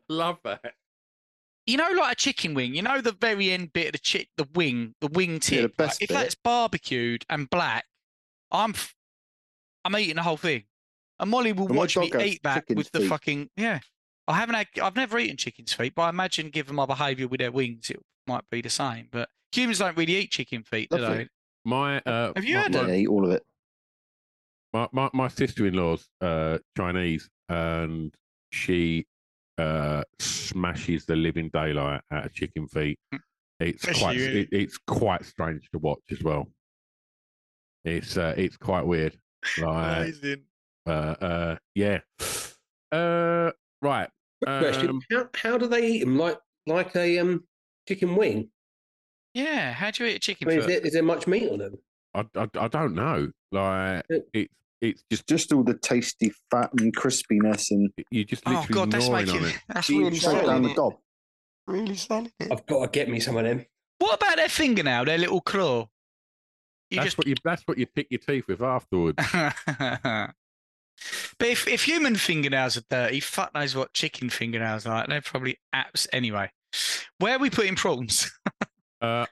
Love 0.10 0.38
that. 0.44 0.74
You 1.66 1.76
know, 1.76 1.88
like 1.92 2.12
a 2.12 2.16
chicken 2.16 2.52
wing. 2.54 2.74
You 2.74 2.82
know 2.82 3.00
the 3.00 3.12
very 3.12 3.50
end 3.52 3.72
bit 3.72 3.86
of 3.86 3.92
the 3.92 3.98
chick, 3.98 4.28
the 4.36 4.46
wing, 4.54 4.94
the 5.00 5.06
wing 5.06 5.38
tip. 5.40 5.62
like, 5.62 5.76
best 5.76 6.02
if 6.02 6.08
bit. 6.08 6.14
that's 6.14 6.34
barbecued 6.34 7.24
and 7.30 7.48
black, 7.48 7.84
I'm, 8.50 8.70
f- 8.70 8.94
I'm 9.84 9.96
eating 9.96 10.16
the 10.16 10.22
whole 10.24 10.36
thing. 10.36 10.64
And 11.20 11.30
Molly 11.30 11.52
will 11.52 11.68
And 11.68 11.76
watch 11.76 11.96
me 11.96 12.12
eat 12.22 12.40
that 12.42 12.64
with 12.68 12.90
the 12.92 13.00
feet. 13.00 13.08
fucking 13.08 13.50
yeah. 13.56 13.78
I 14.30 14.36
haven't 14.36 14.54
had, 14.54 14.66
I've 14.82 14.96
never 14.96 15.18
eaten 15.18 15.36
chicken's 15.36 15.72
feet, 15.72 15.94
but 15.94 16.02
I 16.02 16.08
imagine 16.08 16.48
given 16.50 16.74
my 16.76 16.86
behaviour 16.86 17.28
with 17.28 17.40
their 17.40 17.52
wings, 17.52 17.90
it 17.90 18.00
might 18.26 18.48
be 18.50 18.60
the 18.60 18.70
same. 18.70 19.08
But 19.10 19.28
humans 19.52 19.78
don't 19.78 19.96
really 19.96 20.16
eat 20.16 20.30
chicken 20.30 20.62
feet, 20.62 20.88
do 20.90 20.98
Lovely. 20.98 21.24
they? 21.24 21.28
My 21.64 21.98
uh, 22.00 22.32
Have 22.34 22.44
you 22.44 22.56
my, 22.56 22.62
had 22.62 22.72
my, 22.74 22.80
it? 22.80 22.88
Yeah, 22.88 22.94
eat 22.94 23.08
all 23.08 23.24
of 23.24 23.32
it. 23.32 23.44
my, 24.72 24.88
my, 24.92 25.10
my 25.12 25.28
sister-in-law's 25.28 26.08
uh, 26.20 26.58
Chinese, 26.76 27.28
and 27.48 28.14
she 28.52 29.06
uh, 29.58 30.02
smashes 30.18 31.04
the 31.04 31.16
living 31.16 31.50
daylight 31.52 32.00
out 32.10 32.26
of 32.26 32.32
chicken 32.32 32.66
feet. 32.66 32.98
It's 33.58 33.84
Does 33.84 33.98
quite 33.98 34.16
it, 34.16 34.48
it's 34.52 34.78
quite 34.86 35.24
strange 35.24 35.68
to 35.72 35.78
watch 35.78 36.00
as 36.10 36.22
well. 36.22 36.48
It's 37.84 38.16
uh, 38.16 38.34
it's 38.36 38.56
quite 38.56 38.86
weird. 38.86 39.18
Like, 39.58 39.96
Amazing. 39.98 40.42
uh, 40.86 40.90
uh, 41.20 41.56
yeah. 41.74 41.98
Uh, 42.90 43.50
right. 43.82 44.08
Quick 44.42 44.58
question: 44.60 44.88
Um, 44.90 45.02
how, 45.10 45.28
how 45.34 45.58
do 45.58 45.66
they 45.66 45.86
eat 45.86 46.00
them? 46.00 46.18
Like 46.18 46.38
like 46.66 46.94
a 46.96 47.18
um 47.18 47.44
chicken 47.86 48.16
wing? 48.16 48.50
Yeah, 49.34 49.72
how 49.72 49.90
do 49.90 50.04
you 50.04 50.10
eat 50.10 50.14
a 50.14 50.16
I 50.16 50.18
chicken 50.18 50.48
mean, 50.48 50.58
is 50.58 50.66
there, 50.66 50.80
is 50.80 50.92
there 50.92 51.02
much 51.02 51.26
meat 51.26 51.48
on 51.50 51.58
them? 51.58 51.78
I, 52.14 52.24
I, 52.34 52.48
I 52.58 52.68
don't 52.68 52.94
know. 52.94 53.30
Like 53.52 54.04
it's 54.32 54.54
it's 54.80 55.04
just 55.10 55.26
Just 55.26 55.52
all 55.52 55.62
the 55.62 55.74
tasty 55.74 56.32
fat 56.50 56.70
and 56.78 56.94
crispiness 56.96 57.70
and 57.70 57.90
you 58.10 58.24
just 58.24 58.42
Oh 58.46 58.50
literally 58.50 58.74
God, 58.74 58.90
that's 58.90 59.10
making 59.10 59.36
on 59.42 59.44
it. 59.44 59.58
that's 59.68 59.88
You 59.88 59.98
really 59.98 60.16
straight 60.16 60.30
straight 60.30 60.44
selling 60.44 60.46
down 60.46 60.62
the 60.62 60.70
it. 60.70 60.76
gob. 60.76 60.94
Really 61.66 61.96
selling 61.96 62.32
it. 62.40 62.50
I've 62.50 62.66
got 62.66 62.84
to 62.84 62.88
get 62.90 63.08
me 63.08 63.20
some 63.20 63.36
of 63.36 63.44
them. 63.44 63.64
What 63.98 64.14
about 64.14 64.36
their 64.36 64.48
fingernail, 64.48 65.04
their 65.04 65.18
little 65.18 65.42
claw? 65.42 65.88
You 66.90 66.96
That's 66.96 67.06
just 67.06 67.18
what 67.18 67.26
you 67.26 67.34
that's 67.44 67.62
what 67.66 67.78
you 67.78 67.86
pick 67.86 68.08
your 68.10 68.18
teeth 68.18 68.48
with 68.48 68.62
afterwards. 68.62 69.18
but 71.40 71.48
if, 71.48 71.66
if 71.66 71.84
human 71.84 72.16
fingernails 72.16 72.76
are 72.76 72.84
dirty, 72.90 73.18
fuck 73.18 73.54
knows 73.54 73.74
what 73.74 73.94
chicken 73.94 74.28
fingernails 74.28 74.84
are 74.84 74.94
like. 74.94 75.08
They're 75.08 75.22
probably 75.22 75.58
apps 75.74 76.06
anyway. 76.12 76.50
Where 77.18 77.36
are 77.36 77.38
we 77.38 77.48
putting 77.48 77.76
prawns? 77.76 78.30
uh, 79.00 79.24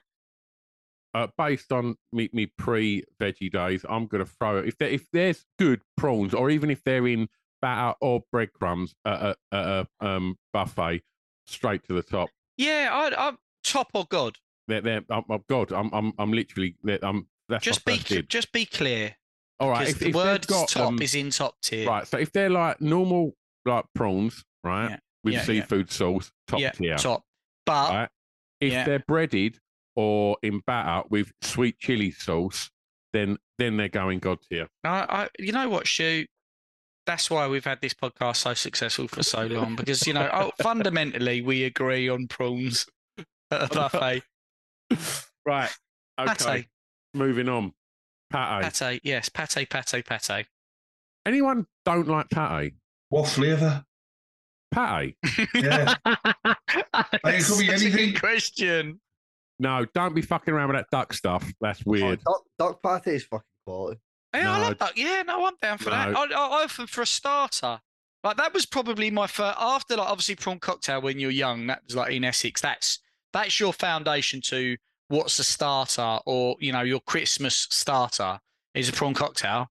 uh, 1.13 1.27
based 1.37 1.71
on 1.71 1.95
me, 2.11 2.27
me 2.33 2.47
pre 2.57 3.03
veggie 3.21 3.51
days, 3.51 3.85
I'm 3.87 4.07
gonna 4.07 4.25
throw 4.25 4.57
it. 4.57 4.67
If 4.67 4.77
there, 4.79 4.89
if 4.89 5.05
there's 5.13 5.45
good 5.59 5.81
prawns, 5.97 6.33
or 6.33 6.49
even 6.49 6.71
if 6.71 6.83
they're 6.83 7.07
in 7.07 7.27
batter 7.61 7.95
or 8.01 8.23
breadcrumbs 8.31 8.95
at 9.05 9.21
a, 9.21 9.35
at 9.51 9.67
a 9.67 9.87
um, 10.01 10.35
buffet, 10.51 11.03
straight 11.45 11.83
to 11.89 11.93
the 11.93 12.03
top. 12.03 12.29
yeah, 12.57 12.89
I, 12.91 13.27
I'm 13.27 13.37
top 13.63 13.91
or 13.93 14.05
God. 14.09 14.35
They're, 14.67 14.81
they're, 14.81 15.03
I'm, 15.11 15.25
I'm 15.29 15.43
God, 15.47 15.71
I'm, 15.71 15.93
I'm, 15.93 16.13
I'm 16.17 16.31
literally, 16.33 16.75
I'm. 17.03 17.27
That's 17.49 17.63
Just 17.63 17.85
be 17.85 17.97
just 17.97 18.51
be 18.51 18.65
clear. 18.65 19.15
All 19.59 19.69
right, 19.69 19.89
if, 19.89 19.99
the 19.99 20.09
if 20.09 20.15
word 20.15 20.43
top 20.43 20.75
um, 20.77 21.01
is 21.01 21.15
in 21.15 21.31
top 21.31 21.55
tier. 21.61 21.87
right. 21.87 22.07
So 22.07 22.17
if 22.17 22.31
they're 22.31 22.49
like 22.49 22.79
normal 22.79 23.33
like 23.65 23.85
prawns, 23.93 24.43
right, 24.63 24.91
Yeah, 24.91 24.97
with 25.23 25.33
yeah, 25.33 25.39
yeah. 25.39 25.45
seafood 25.45 25.91
sauce, 25.91 26.31
top 26.47 26.59
yeah, 26.59 26.71
tier, 26.71 26.97
top. 26.97 27.23
But 27.65 27.89
right? 27.89 28.09
If 28.61 28.71
yeah. 28.71 28.85
they're 28.85 29.03
breaded 29.07 29.57
or 29.95 30.37
in 30.41 30.61
batter 30.65 31.07
with 31.09 31.31
sweet 31.41 31.77
chili 31.77 32.11
sauce, 32.11 32.71
then 33.11 33.37
then 33.57 33.75
they're 33.75 33.89
going 33.89 34.19
god 34.19 34.39
tier. 34.49 34.67
I, 34.83 34.89
I, 35.09 35.29
you 35.37 35.51
know 35.51 35.69
what, 35.69 35.87
Stu? 35.87 36.25
That's 37.05 37.29
why 37.29 37.47
we've 37.47 37.65
had 37.65 37.81
this 37.81 37.93
podcast 37.93 38.37
so 38.37 38.53
successful 38.53 39.07
for 39.07 39.23
so 39.23 39.45
long 39.45 39.75
because 39.75 40.07
you 40.07 40.13
know 40.13 40.29
oh, 40.31 40.51
fundamentally 40.61 41.41
we 41.41 41.63
agree 41.63 42.07
on 42.07 42.27
prawns 42.27 42.85
at 43.51 43.63
a 43.63 43.67
buffet. 43.73 44.23
Right. 45.45 45.75
Okay. 46.19 46.67
Moving 47.13 47.49
on. 47.49 47.73
Pate. 48.31 48.73
pate, 48.73 49.01
yes, 49.03 49.29
pate, 49.29 49.69
pate, 49.69 50.05
pate. 50.05 50.45
Anyone 51.25 51.65
don't 51.85 52.07
like 52.07 52.29
pate? 52.29 52.73
What 53.09 53.27
flavour? 53.27 53.83
Pate. 54.71 55.15
Yeah. 55.53 55.95
it 56.05 57.45
could 57.45 57.59
be 57.59 57.69
anything. 57.69 57.91
good 58.11 58.19
question. 58.19 58.99
No, 59.59 59.85
don't 59.93 60.15
be 60.15 60.21
fucking 60.21 60.53
around 60.53 60.69
with 60.69 60.77
that 60.77 60.87
duck 60.91 61.13
stuff. 61.13 61.51
That's 61.59 61.81
oh, 61.81 61.91
weird. 61.91 62.19
Oh, 62.27 62.41
duck, 62.57 62.81
duck 62.81 63.03
pate 63.03 63.15
is 63.15 63.23
fucking 63.23 63.43
quality. 63.65 63.99
Yeah, 64.33 64.51
I 64.51 64.59
No. 64.59 64.67
love 64.67 64.77
that. 64.77 64.97
Yeah, 64.97 65.23
no, 65.23 65.45
I'm 65.45 65.53
down 65.61 65.77
for 65.79 65.89
that. 65.89 66.11
No. 66.11 66.23
I, 66.23 66.25
I, 66.25 66.63
I 66.63 66.67
for, 66.67 66.87
for 66.87 67.01
a 67.01 67.07
starter. 67.07 67.79
Like 68.23 68.37
that 68.37 68.53
was 68.53 68.65
probably 68.65 69.11
my 69.11 69.27
first 69.27 69.57
after 69.59 69.95
like 69.95 70.09
obviously 70.09 70.35
prawn 70.35 70.59
cocktail 70.59 71.01
when 71.01 71.19
you're 71.19 71.31
young. 71.31 71.67
That 71.67 71.81
was 71.85 71.95
like 71.95 72.11
in 72.11 72.23
Essex. 72.23 72.61
That's 72.61 72.99
that's 73.31 73.59
your 73.59 73.73
foundation 73.73 74.41
to 74.45 74.75
what's 75.09 75.37
a 75.39 75.43
starter 75.43 76.19
or 76.25 76.55
you 76.59 76.71
know 76.71 76.81
your 76.81 77.01
Christmas 77.01 77.67
starter 77.69 78.39
is 78.73 78.89
a 78.89 78.93
prawn 78.93 79.13
cocktail. 79.13 79.67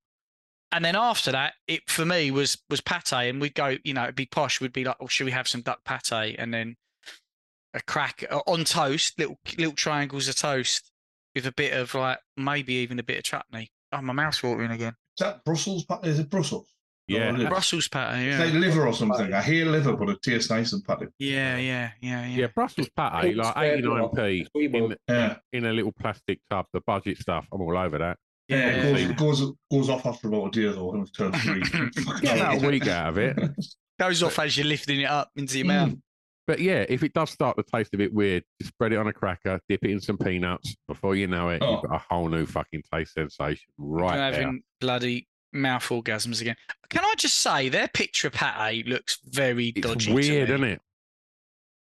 And 0.70 0.84
then 0.84 0.96
after 0.96 1.32
that, 1.32 1.54
it 1.66 1.88
for 1.88 2.04
me 2.04 2.30
was 2.30 2.58
was 2.68 2.82
pate, 2.82 3.12
and 3.12 3.40
we'd 3.40 3.54
go, 3.54 3.78
you 3.84 3.94
know, 3.94 4.02
it'd 4.02 4.14
be 4.14 4.26
posh. 4.26 4.60
We'd 4.60 4.72
be 4.72 4.84
like, 4.84 4.96
oh, 5.00 5.06
should 5.06 5.24
we 5.24 5.30
have 5.32 5.48
some 5.48 5.62
duck 5.62 5.82
pate? 5.84 6.36
And 6.38 6.52
then 6.52 6.76
a 7.72 7.80
crack 7.80 8.24
uh, 8.30 8.40
on 8.46 8.64
toast, 8.64 9.18
little 9.18 9.38
little 9.56 9.72
triangles 9.72 10.28
of 10.28 10.36
toast 10.36 10.90
with 11.34 11.46
a 11.46 11.52
bit 11.52 11.72
of 11.72 11.94
like 11.94 12.18
maybe 12.36 12.74
even 12.74 12.98
a 12.98 13.02
bit 13.02 13.18
of 13.18 13.24
chutney. 13.24 13.70
Oh, 13.92 14.02
my 14.02 14.12
mouth's 14.12 14.42
watering 14.42 14.70
again. 14.70 14.94
Is 15.18 15.24
that 15.24 15.42
Brussels? 15.44 15.86
Is 16.02 16.18
it 16.18 16.28
Brussels? 16.28 16.68
Yeah. 17.08 17.34
Oh. 17.36 17.48
Brussels 17.48 17.88
pate, 17.88 18.26
It's 18.26 18.38
yeah. 18.38 18.44
like 18.44 18.54
liver 18.54 18.86
or 18.86 18.92
something. 18.92 19.32
I 19.32 19.42
hear 19.42 19.64
liver, 19.66 19.96
but 19.96 20.10
it 20.10 20.22
tastes 20.22 20.50
nice 20.50 20.72
and 20.74 20.84
patty. 20.84 21.06
Yeah, 21.18 21.56
yeah, 21.56 21.90
yeah, 22.00 22.26
yeah. 22.26 22.36
Yeah, 22.36 22.46
Brussels 22.48 22.90
pate, 22.94 23.12
Pink 23.22 23.36
like 23.36 23.54
89p 23.56 24.46
in. 24.54 24.96
Yeah. 25.08 25.36
in 25.52 25.64
a 25.64 25.72
little 25.72 25.92
plastic 25.92 26.40
tub, 26.50 26.66
the 26.72 26.80
budget 26.82 27.18
stuff. 27.18 27.46
I'm 27.52 27.62
all 27.62 27.76
over 27.76 27.98
that. 27.98 28.18
Yeah, 28.48 28.58
Yeah. 28.58 28.96
it 28.96 29.16
goes, 29.16 29.40
goes 29.40 29.52
goes 29.70 29.88
off 29.88 30.06
after 30.06 30.28
about 30.28 30.46
a 30.48 30.50
day 30.50 30.72
though. 30.74 30.90
When 30.92 31.00
it's 31.02 31.10
turned 31.10 31.36
three. 31.36 31.62
Get 32.20 32.36
about 32.36 32.62
a 32.62 32.66
week 32.66 32.86
out 32.86 33.08
of 33.10 33.18
it. 33.18 33.38
Goes 33.98 34.22
off 34.22 34.38
as 34.38 34.56
you're 34.56 34.64
lifting 34.64 35.00
it 35.00 35.10
up 35.10 35.28
into 35.34 35.58
your 35.58 35.64
mm. 35.64 35.88
mouth. 35.88 35.94
But 36.46 36.60
yeah, 36.60 36.86
if 36.88 37.02
it 37.02 37.12
does 37.12 37.30
start 37.30 37.56
to 37.56 37.64
taste 37.64 37.92
a 37.94 37.98
bit 37.98 38.14
weird, 38.14 38.44
just 38.60 38.72
spread 38.72 38.92
it 38.92 38.96
on 38.96 39.08
a 39.08 39.12
cracker, 39.12 39.60
dip 39.68 39.84
it 39.84 39.90
in 39.90 40.00
some 40.00 40.16
peanuts. 40.16 40.76
Before 40.86 41.16
you 41.16 41.26
know 41.26 41.48
it, 41.48 41.60
Oh. 41.62 41.72
you've 41.72 41.82
got 41.82 41.96
a 41.96 42.04
whole 42.08 42.28
new 42.28 42.46
fucking 42.46 42.84
taste 42.92 43.14
sensation 43.14 43.68
right 43.76 44.12
I'm 44.12 44.32
there. 44.32 44.40
having 44.42 44.62
bloody 44.80 45.26
mouth 45.52 45.86
orgasms 45.88 46.40
again. 46.40 46.56
Can 46.90 47.04
I 47.04 47.14
just 47.16 47.36
say 47.40 47.68
their 47.68 47.88
picture 47.88 48.28
of 48.28 48.34
pate 48.34 48.86
looks 48.86 49.18
very 49.24 49.68
It's 49.68 49.80
dodgy. 49.86 50.06
to 50.10 50.14
weird, 50.14 50.48
me. 50.48 50.54
isn't 50.54 50.64
it? 50.68 50.80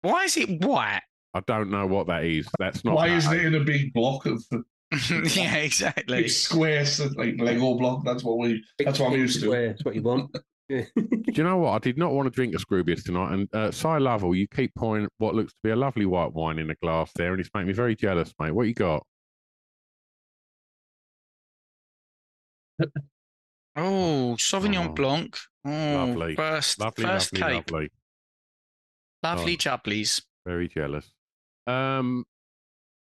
Why 0.01 0.23
is 0.23 0.37
it 0.37 0.63
white? 0.63 1.01
I 1.33 1.41
don't 1.47 1.69
know 1.69 1.85
what 1.87 2.07
that 2.07 2.23
is. 2.23 2.47
That's 2.59 2.85
not. 2.85 2.95
Why 2.95 3.07
isn't 3.09 3.33
it 3.33 3.45
in 3.45 3.55
a 3.55 3.59
big 3.63 3.91
block 3.93 4.25
of 4.25 4.43
yeah, 5.35 5.55
exactly. 5.55 6.21
big 6.23 6.29
squares 6.29 6.99
like 7.15 7.35
Lego 7.39 7.75
block? 7.75 8.05
That's 8.05 8.23
what 8.23 8.37
we. 8.37 8.63
That's 8.79 8.99
what 8.99 9.11
I'm 9.11 9.19
used 9.19 9.41
to. 9.41 9.51
That's 9.51 9.83
what 9.83 9.95
you 9.95 10.01
want. 10.03 10.35
Do 10.69 10.85
you 11.27 11.43
know 11.43 11.57
what? 11.57 11.71
I 11.73 11.77
did 11.79 11.97
not 11.97 12.13
want 12.13 12.25
to 12.27 12.31
drink 12.31 12.55
a 12.55 12.57
Scroobius 12.57 13.03
tonight. 13.03 13.33
And 13.33 13.47
uh, 13.53 13.71
Cy 13.71 13.97
Lovell, 13.99 14.33
you 14.33 14.47
keep 14.47 14.73
pouring 14.75 15.07
what 15.17 15.35
looks 15.35 15.51
to 15.53 15.59
be 15.63 15.69
a 15.71 15.75
lovely 15.75 16.05
white 16.07 16.33
wine 16.33 16.57
in 16.57 16.69
a 16.71 16.75
glass 16.75 17.11
there, 17.15 17.31
and 17.33 17.39
it's 17.41 17.49
making 17.53 17.67
me 17.67 17.73
very 17.73 17.95
jealous, 17.95 18.33
mate. 18.39 18.51
What 18.51 18.67
you 18.67 18.73
got? 18.73 19.05
Oh, 23.75 24.35
Sauvignon 24.39 24.89
Oh, 24.89 24.93
Blanc. 24.93 25.37
Oh, 25.65 25.69
lovely. 25.69 26.35
First, 26.35 26.79
lovely, 26.79 27.03
first 27.03 27.33
lovely, 27.37 27.55
cake. 27.57 27.71
lovely. 27.71 27.89
Lovely 29.23 29.53
Oh. 29.53 29.57
jubblies. 29.57 30.21
Very 30.45 30.67
jealous. 30.67 31.05
Um, 31.67 32.25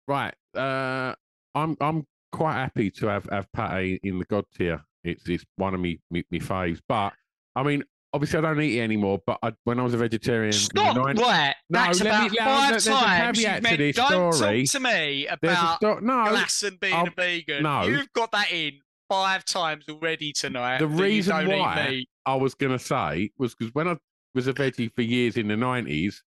right. 0.06 0.34
Uh, 0.54 1.14
I'm 1.54 1.76
I'm 1.80 2.06
quite 2.32 2.54
happy 2.54 2.90
to 2.92 3.06
have 3.08 3.26
have 3.30 3.50
pate 3.52 4.00
in 4.04 4.18
the 4.18 4.24
god 4.26 4.44
tier. 4.56 4.82
It's 5.04 5.28
it's 5.28 5.44
one 5.56 5.74
of 5.74 5.80
me 5.80 6.00
me, 6.10 6.24
me 6.30 6.38
faves. 6.38 6.80
But 6.88 7.12
I 7.56 7.62
mean, 7.64 7.82
obviously, 8.12 8.38
I 8.38 8.42
don't 8.42 8.60
eat 8.60 8.78
it 8.78 8.82
anymore. 8.82 9.20
But 9.26 9.38
I, 9.42 9.52
when 9.64 9.80
I 9.80 9.82
was 9.82 9.94
a 9.94 9.98
vegetarian, 9.98 10.52
Stop! 10.52 10.96
90s 10.96 11.18
Right, 11.20 11.54
No, 11.70 11.78
that's 11.80 12.00
let 12.00 12.06
about 12.06 12.30
me- 12.30 12.36
no, 12.38 12.44
five 12.44 12.76
a 12.76 12.80
times 12.80 13.38
you've 13.42 13.54
to 13.56 13.60
meant, 13.62 13.78
this 13.78 13.96
don't 13.96 14.32
story. 14.32 14.62
talk 14.66 14.72
to 14.72 14.80
me 14.80 15.26
about 15.26 15.76
sto- 15.78 15.98
no, 16.00 16.12
Glasson 16.12 16.78
being 16.78 16.94
I'll- 16.94 17.08
a 17.08 17.10
vegan. 17.10 17.62
no. 17.64 17.82
You've 17.82 18.12
got 18.12 18.30
that 18.32 18.52
in 18.52 18.80
five 19.08 19.44
times 19.44 19.84
already 19.88 20.32
tonight. 20.32 20.78
the 20.78 20.86
reason 20.86 21.48
why. 21.48 22.04
I 22.24 22.34
was 22.34 22.54
going 22.54 22.72
to 22.72 22.78
say 22.78 23.30
was 23.38 23.54
because 23.54 23.74
when 23.74 23.88
I 23.88 23.96
was 24.34 24.46
a 24.48 24.52
veggie 24.52 24.92
for 24.94 25.02
years 25.02 25.36
in 25.36 25.48
the 25.48 25.56
nineties, 25.56 26.22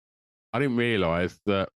I 0.52 0.58
didn't 0.58 0.76
realise 0.76 1.38
that 1.46 1.68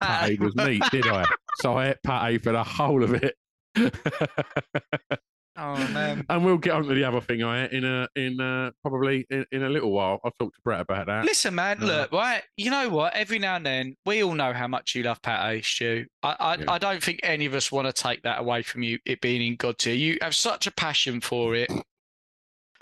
pate 0.00 0.40
was 0.40 0.54
meat, 0.56 0.82
did 0.90 1.06
I? 1.06 1.24
So 1.60 1.72
I 1.72 1.88
ate 1.88 2.02
pate 2.02 2.42
for 2.42 2.52
the 2.52 2.62
whole 2.62 3.02
of 3.02 3.14
it. 3.14 3.34
Oh 5.58 5.76
man. 5.88 6.24
and 6.28 6.44
we'll 6.44 6.58
get 6.58 6.72
on 6.72 6.84
to 6.84 6.94
the 6.94 7.04
other 7.04 7.20
thing 7.20 7.42
I 7.42 7.66
in 7.68 7.84
a 7.84 8.06
in 8.14 8.40
uh 8.40 8.70
probably 8.82 9.26
in, 9.30 9.46
in 9.52 9.62
a 9.62 9.68
little 9.68 9.90
while. 9.90 10.20
I'll 10.24 10.32
talk 10.38 10.54
to 10.54 10.60
Brett 10.62 10.80
about 10.80 11.06
that. 11.06 11.24
Listen, 11.24 11.54
man, 11.54 11.82
Uh, 11.82 11.86
look, 11.86 12.12
right? 12.12 12.42
You 12.56 12.70
know 12.70 12.88
what? 12.90 13.14
Every 13.14 13.38
now 13.38 13.56
and 13.56 13.64
then, 13.64 13.96
we 14.04 14.22
all 14.22 14.34
know 14.34 14.52
how 14.52 14.66
much 14.68 14.94
you 14.94 15.02
love 15.02 15.22
pate, 15.22 15.64
Stu. 15.64 16.06
I, 16.22 16.36
I, 16.38 16.54
Yeah. 16.56 16.64
I 16.68 16.78
don't 16.78 17.02
think 17.02 17.20
any 17.22 17.46
of 17.46 17.54
us 17.54 17.72
want 17.72 17.86
to 17.86 17.92
take 17.92 18.22
that 18.24 18.40
away 18.40 18.62
from 18.62 18.82
you, 18.82 18.98
it 19.06 19.20
being 19.20 19.40
in 19.40 19.56
God 19.56 19.78
tier. 19.78 19.94
You 19.94 20.18
have 20.20 20.34
such 20.34 20.66
a 20.66 20.70
passion 20.72 21.20
for 21.20 21.54
it. 21.54 21.70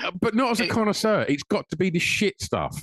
Uh, 0.00 0.10
but 0.20 0.34
not 0.34 0.50
as 0.50 0.60
a 0.60 0.64
It- 0.64 0.70
connoisseur. 0.70 1.24
It's 1.28 1.44
got 1.44 1.68
to 1.70 1.76
be 1.76 1.90
the 1.90 2.00
shit 2.00 2.40
stuff. 2.42 2.76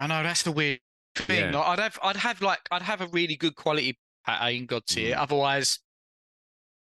I 0.00 0.06
know 0.06 0.22
that's 0.22 0.42
the 0.42 0.52
weird 0.52 0.80
thing. 1.14 1.52
Yeah. 1.52 1.58
Like, 1.58 1.68
I'd 1.68 1.78
have, 1.80 1.98
I'd 2.02 2.16
have 2.16 2.40
like, 2.40 2.60
I'd 2.70 2.82
have 2.82 3.02
a 3.02 3.06
really 3.08 3.36
good 3.36 3.54
quality 3.56 3.98
Pat 4.24 4.40
pate 4.40 4.56
in 4.56 4.64
God 4.66 4.82
Mm. 4.84 4.86
tier. 4.86 5.16
Otherwise, 5.18 5.80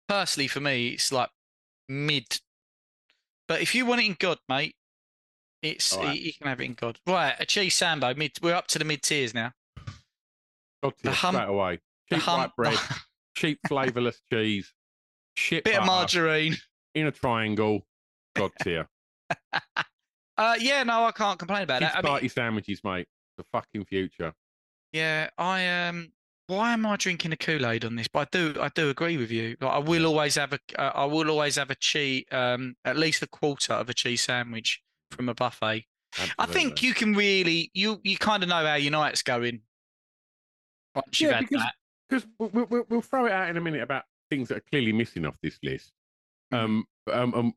personally, 0.09 0.46
for 0.48 0.61
me, 0.61 0.88
it's 0.90 1.11
like 1.11 1.28
mid. 1.89 2.41
But 3.49 3.61
if 3.61 3.74
you 3.74 3.87
want 3.87 4.01
it 4.01 4.07
in 4.07 4.16
God, 4.18 4.39
mate, 4.49 4.74
it's 5.62 5.97
right. 5.97 6.16
you, 6.16 6.26
you 6.26 6.32
can 6.32 6.47
have 6.47 6.61
it 6.61 6.64
in 6.64 6.74
God. 6.74 6.99
Right, 7.07 7.35
a 7.39 7.47
cheese 7.47 7.74
sambo. 7.74 8.14
Mid, 8.14 8.32
we're 8.43 8.55
up 8.55 8.66
to 8.68 8.78
the 8.78 8.85
mid 8.85 9.03
tiers 9.03 9.35
now. 9.35 9.53
God 10.82 10.95
tier, 11.03 11.12
hum- 11.12 11.35
straight 11.35 11.49
away. 11.49 11.80
Cheap 12.12 12.22
hum- 12.22 12.41
white 12.41 12.57
bread, 12.57 12.78
cheap 13.37 13.59
flavourless 13.66 14.20
cheese, 14.32 14.72
shit 15.37 15.64
Bit 15.64 15.76
of 15.76 15.87
margarine. 15.87 16.57
in 16.95 17.07
a 17.07 17.11
triangle. 17.11 17.87
God 18.35 18.51
tier. 18.62 18.89
Uh, 20.37 20.57
yeah, 20.59 20.82
no, 20.82 21.05
I 21.05 21.12
can't 21.12 21.39
complain 21.39 21.62
about 21.62 21.78
Kids 21.78 21.93
that. 21.93 21.99
I 21.99 22.03
mean, 22.03 22.11
party 22.11 22.26
sandwiches, 22.28 22.80
mate. 22.82 23.07
The 23.39 23.45
fucking 23.53 23.85
future. 23.85 24.32
yeah, 24.93 25.30
I 25.39 25.87
um, 25.87 26.11
why 26.47 26.72
am 26.72 26.84
I 26.86 26.97
drinking 26.97 27.32
a 27.32 27.36
Kool 27.36 27.66
Aid 27.66 27.84
on 27.84 27.97
this? 27.97 28.09
But 28.09 28.28
I 28.34 28.38
do, 28.38 28.55
I 28.61 28.68
do 28.74 28.90
agree 28.90 29.16
with 29.16 29.30
you. 29.30 29.57
Like, 29.61 29.72
I 29.72 29.78
will 29.78 30.07
always 30.07 30.34
have 30.36 30.53
a, 30.53 30.59
uh, 30.78 30.92
I 30.95 31.05
will 31.07 31.30
always 31.30 31.57
have 31.57 31.70
a 31.70 31.74
cheese, 31.74 32.24
um, 32.30 32.76
at 32.84 32.97
least 32.97 33.22
a 33.22 33.26
quarter 33.26 33.72
of 33.72 33.88
a 33.88 33.95
cheese 33.95 34.22
sandwich 34.22 34.82
from 35.11 35.28
a 35.28 35.34
buffet. 35.34 35.86
I 36.38 36.47
think 36.47 36.82
you 36.82 36.95
can 36.95 37.14
really, 37.14 37.70
you, 37.74 38.01
you 38.05 38.16
kind 38.16 38.42
of 38.42 38.49
know 38.49 38.64
how 38.64 38.74
your 38.76 38.92
night's 38.92 39.22
going 39.22 39.62
once 40.95 41.20
you've 41.20 41.30
Yeah, 41.30 41.36
had 41.38 41.49
because 41.49 41.62
that. 41.62 41.74
because 42.09 42.26
we'll, 42.38 42.66
we'll, 42.70 42.84
we'll 42.88 43.01
throw 43.01 43.26
it 43.26 43.32
out 43.32 43.49
in 43.49 43.57
a 43.57 43.61
minute 43.61 43.82
about 43.82 44.05
things 44.30 44.49
that 44.49 44.59
are 44.59 44.64
clearly 44.70 44.92
missing 44.92 45.26
off 45.26 45.36
this 45.42 45.59
list. 45.62 45.92
Mm. 46.53 46.59
Um, 46.59 46.84
um, 47.12 47.34
um, 47.34 47.53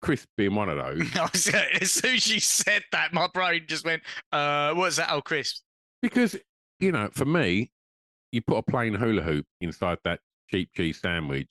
Chris 0.00 0.26
being 0.36 0.54
one 0.54 0.68
of 0.68 0.76
those. 0.76 1.14
As 1.80 1.90
soon 1.92 2.14
as 2.14 2.28
you 2.28 2.40
said 2.40 2.82
that, 2.92 3.12
my 3.12 3.26
brain 3.32 3.64
just 3.66 3.84
went, 3.84 4.02
uh, 4.32 4.72
what's 4.74 4.96
that? 4.96 5.08
Oh, 5.10 5.20
Chris." 5.20 5.62
Because 6.02 6.36
you 6.80 6.92
know, 6.92 7.08
for 7.12 7.24
me, 7.24 7.70
you 8.34 8.42
put 8.42 8.56
a 8.58 8.62
plain 8.62 8.92
hula 8.94 9.22
hoop 9.22 9.46
inside 9.60 9.98
that 10.04 10.20
cheap 10.50 10.70
cheese 10.74 11.00
sandwich. 11.00 11.48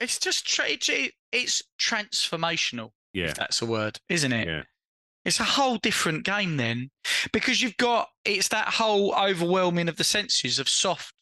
It's 0.00 0.18
just, 0.18 0.46
tra- 0.46 0.68
it's, 0.68 0.90
it's 1.32 1.62
transformational. 1.80 2.90
Yeah, 3.12 3.26
if 3.26 3.34
that's 3.36 3.62
a 3.62 3.66
word, 3.66 4.00
isn't 4.08 4.32
it? 4.32 4.48
yeah, 4.48 4.62
It's 5.24 5.38
a 5.38 5.44
whole 5.44 5.76
different 5.76 6.24
game 6.24 6.56
then, 6.56 6.90
because 7.32 7.62
you've 7.62 7.76
got 7.76 8.08
it's 8.24 8.48
that 8.48 8.66
whole 8.68 9.14
overwhelming 9.14 9.88
of 9.88 9.96
the 9.96 10.02
senses 10.04 10.58
of 10.58 10.68
soft 10.68 11.14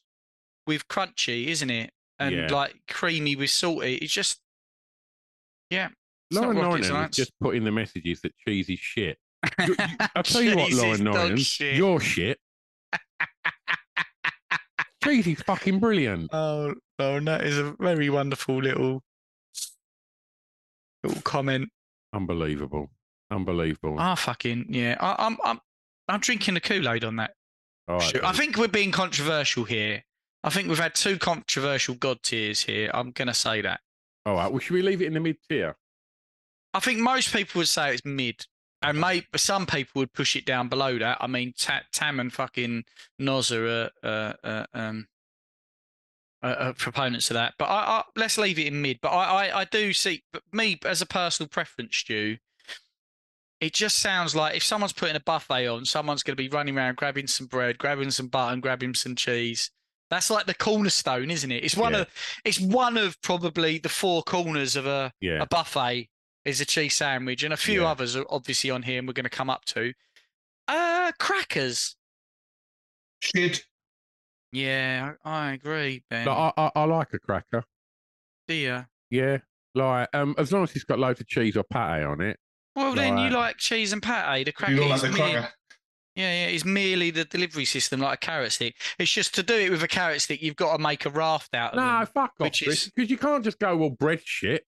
with 0.67 0.89
crunchy, 0.89 1.49
isn't 1.49 1.69
it? 1.71 1.91
And 2.19 2.35
Yeah. 2.35 2.47
like 2.51 2.77
creamy 2.89 3.37
with 3.37 3.51
salty. 3.51 3.97
It's 3.97 4.13
just, 4.13 4.41
yeah. 5.71 5.89
it's 6.31 6.41
Lauren 6.41 6.57
Norton 6.57 6.85
science. 6.85 7.17
just 7.17 7.33
put 7.41 7.57
in 7.57 7.65
the 7.65 7.73
messages 7.73 8.21
that 8.23 8.33
cheese 8.39 8.71
is 8.71 8.79
shit. 8.79 9.19
You- 9.67 9.77
I'll 10.17 10.23
tell 10.23 10.41
you 10.41 10.57
what, 10.57 10.71
is 10.71 10.81
Lauren 10.81 11.05
Norton, 11.05 11.39
you're 11.75 12.01
shit. 12.01 12.39
Cheese 15.03 15.27
is 15.27 15.43
fucking 15.43 15.79
brilliant. 15.79 16.31
Oh, 16.33 16.75
oh, 16.99 17.17
and 17.17 17.27
that 17.29 17.45
is 17.45 17.59
a 17.59 17.75
very 17.79 18.09
wonderful 18.11 18.63
little 18.63 19.03
little 21.03 21.23
comment. 21.23 21.69
Unbelievable, 22.13 22.91
unbelievable. 23.31 23.97
Ah, 23.99 24.15
fucking 24.15 24.67
yeah. 24.69 24.97
I, 25.01 25.27
I'm 25.27 25.37
I'm 25.45 25.61
I'm 26.09 26.21
drinking 26.21 26.55
the 26.55 26.61
Kool 26.61 26.89
Aid 26.89 27.05
on 27.05 27.17
that. 27.17 27.33
All 27.89 27.97
right, 27.99 28.05
Shoot, 28.11 28.25
I 28.25 28.33
think 28.33 28.57
we're 28.57 28.69
being 28.69 28.93
controversial 28.93 29.65
here. 29.65 30.03
I 30.45 30.51
think 30.51 30.69
we've 30.69 30.79
had 30.79 30.95
two 30.95 31.19
controversial 31.19 31.95
god 31.95 32.23
tiers 32.23 32.63
here. 32.63 32.91
I'm 32.93 33.11
gonna 33.13 33.35
say 33.35 33.61
that. 33.63 33.81
All 34.27 34.35
right. 34.35 34.51
Well, 34.51 34.61
should 34.61 34.75
we 34.75 34.83
leave 34.83 35.03
it 35.03 35.07
in 35.07 35.15
the 35.15 35.21
mid 35.21 35.37
tier? 35.49 35.77
I 36.75 36.81
think 36.81 37.01
most 37.01 37.33
people 37.33 37.59
would 37.61 37.69
say 37.69 37.93
it's 37.95 38.05
mid, 38.05 38.47
and 38.83 39.01
maybe 39.01 39.27
some 39.37 39.67
people 39.67 40.01
would 40.01 40.13
push 40.13 40.37
it 40.37 40.45
down 40.47 40.69
below 40.69 40.99
that. 40.99 41.19
I 41.21 41.27
mean, 41.27 41.53
Ta- 41.57 41.83
Tam 41.93 42.21
and 42.21 42.33
fucking 42.33 42.85
Noz 43.21 43.51
are 43.57 43.91
uh, 44.03 44.07
uh, 44.07 44.33
uh, 44.45 44.67
um, 44.75 45.07
uh, 46.43 46.47
uh, 46.47 46.73
proponents 46.73 47.31
of 47.31 47.35
that. 47.35 47.55
But 47.59 47.67
I, 47.67 47.99
I, 47.99 48.03
let's 48.17 48.39
leave 48.39 48.59
it 48.59 48.67
in 48.67 48.83
mid. 48.83 48.99
But 49.01 49.11
I, 49.11 49.49
I, 49.49 49.61
I 49.61 49.65
do 49.67 49.93
see, 49.93 50.23
but 50.33 50.43
me 50.53 50.79
as 50.85 51.01
a 51.01 51.07
personal 51.07 51.49
preference, 51.49 51.97
Stu, 51.97 52.37
it 53.61 53.73
just 53.73 53.99
sounds 53.99 54.35
like 54.35 54.57
if 54.57 54.65
someone's 54.65 54.93
putting 54.93 55.15
a 55.15 55.21
buffet 55.21 55.69
on, 55.69 55.85
someone's 55.85 56.25
going 56.25 56.37
to 56.37 56.43
be 56.43 56.49
running 56.49 56.77
around 56.77 56.97
grabbing 56.97 57.29
some 57.29 57.47
bread, 57.47 57.79
grabbing 57.79 58.11
some 58.11 58.27
butter, 58.27 58.53
and 58.53 58.63
grabbing 58.63 58.95
some 58.95 59.15
cheese. 59.15 59.71
That's 60.11 60.31
like 60.31 60.47
the 60.47 60.55
cornerstone, 60.55 61.31
isn't 61.31 61.51
it? 61.51 61.65
It's 61.65 61.77
one 61.77 61.93
Yeah. 61.95 62.01
of 62.01 62.09
it's 62.45 62.61
one 62.61 62.97
of 62.99 63.21
probably 63.23 63.79
the 63.79 63.89
four 63.89 64.23
corners 64.25 64.77
of 64.77 64.87
a 64.87 65.13
Yeah. 65.21 65.41
a 65.41 65.47
buffet 65.47 66.09
is 66.45 66.61
a 66.61 66.65
cheese 66.65 66.95
sandwich, 66.97 67.43
and 67.43 67.53
a 67.53 67.57
few 67.57 67.83
Yeah. 67.83 67.91
others 67.91 68.17
are 68.17 68.25
obviously 68.31 68.71
on 68.71 68.83
here, 68.83 68.99
and 68.99 69.07
we're 69.09 69.13
going 69.15 69.25
to 69.25 69.31
come 69.31 69.51
up 69.51 69.65
to. 69.67 69.93
Uh, 70.69 71.13
crackers. 71.19 71.97
Shit. 73.21 73.65
Yeah, 74.53 75.13
I, 75.25 75.53
agree, 75.53 76.03
Ben. 76.11 76.27
Like, 76.27 76.53
I, 76.57 76.63
I, 76.65 76.71
I 76.75 76.85
like 76.85 77.13
a 77.15 77.19
cracker. 77.19 77.65
Do 78.49 78.55
you? 78.55 78.85
Yeah, 79.11 79.39
like 79.75 80.09
um, 80.15 80.35
as 80.39 80.53
long 80.53 80.65
as 80.65 80.75
it's 80.75 80.85
got 80.85 80.99
loads 80.99 81.21
of 81.21 81.27
cheese 81.29 81.57
or 81.57 81.63
pate 81.65 82.03
on 82.05 82.21
it. 82.21 82.39
Well, 82.75 82.95
then 82.95 83.17
you 83.19 83.25
Like- 83.25 83.33
like 83.33 83.57
cheese 83.59 83.93
and 83.93 84.03
pate. 84.03 84.45
The 84.45 84.53
cracker 84.53 84.73
You 84.75 84.81
like 84.87 84.97
is 84.97 85.03
the 85.03 85.09
mere- 85.11 85.17
cracker? 85.41 85.53
Yeah, 86.15 86.31
yeah, 86.45 86.47
it's 86.49 86.65
merely 86.67 87.11
the 87.11 87.25
delivery 87.25 87.65
system, 87.65 88.01
like 88.01 88.15
a 88.15 88.27
carrot 88.27 88.53
stick. 88.53 88.75
It's 88.99 89.11
just 89.11 89.35
to 89.37 89.43
do 89.43 89.55
it 89.55 89.71
with 89.71 89.83
a 89.83 89.89
carrot 89.89 90.21
stick, 90.21 90.43
you've 90.43 90.57
got 90.57 90.77
to 90.77 90.83
make 90.83 91.07
a 91.07 91.11
raft 91.11 91.55
out 91.55 91.73
of 91.73 91.77
No, 91.77 91.83
them. 92.01 92.07
fuck 92.07 92.33
off, 92.41 92.53
Chris, 92.53 92.63
is- 92.63 92.91
because 92.95 93.11
you 93.11 93.17
can't 93.17 93.43
just 93.43 93.59
go 93.59 93.75
well 93.77 93.91
bread 93.91 94.21
shit. 94.25 94.67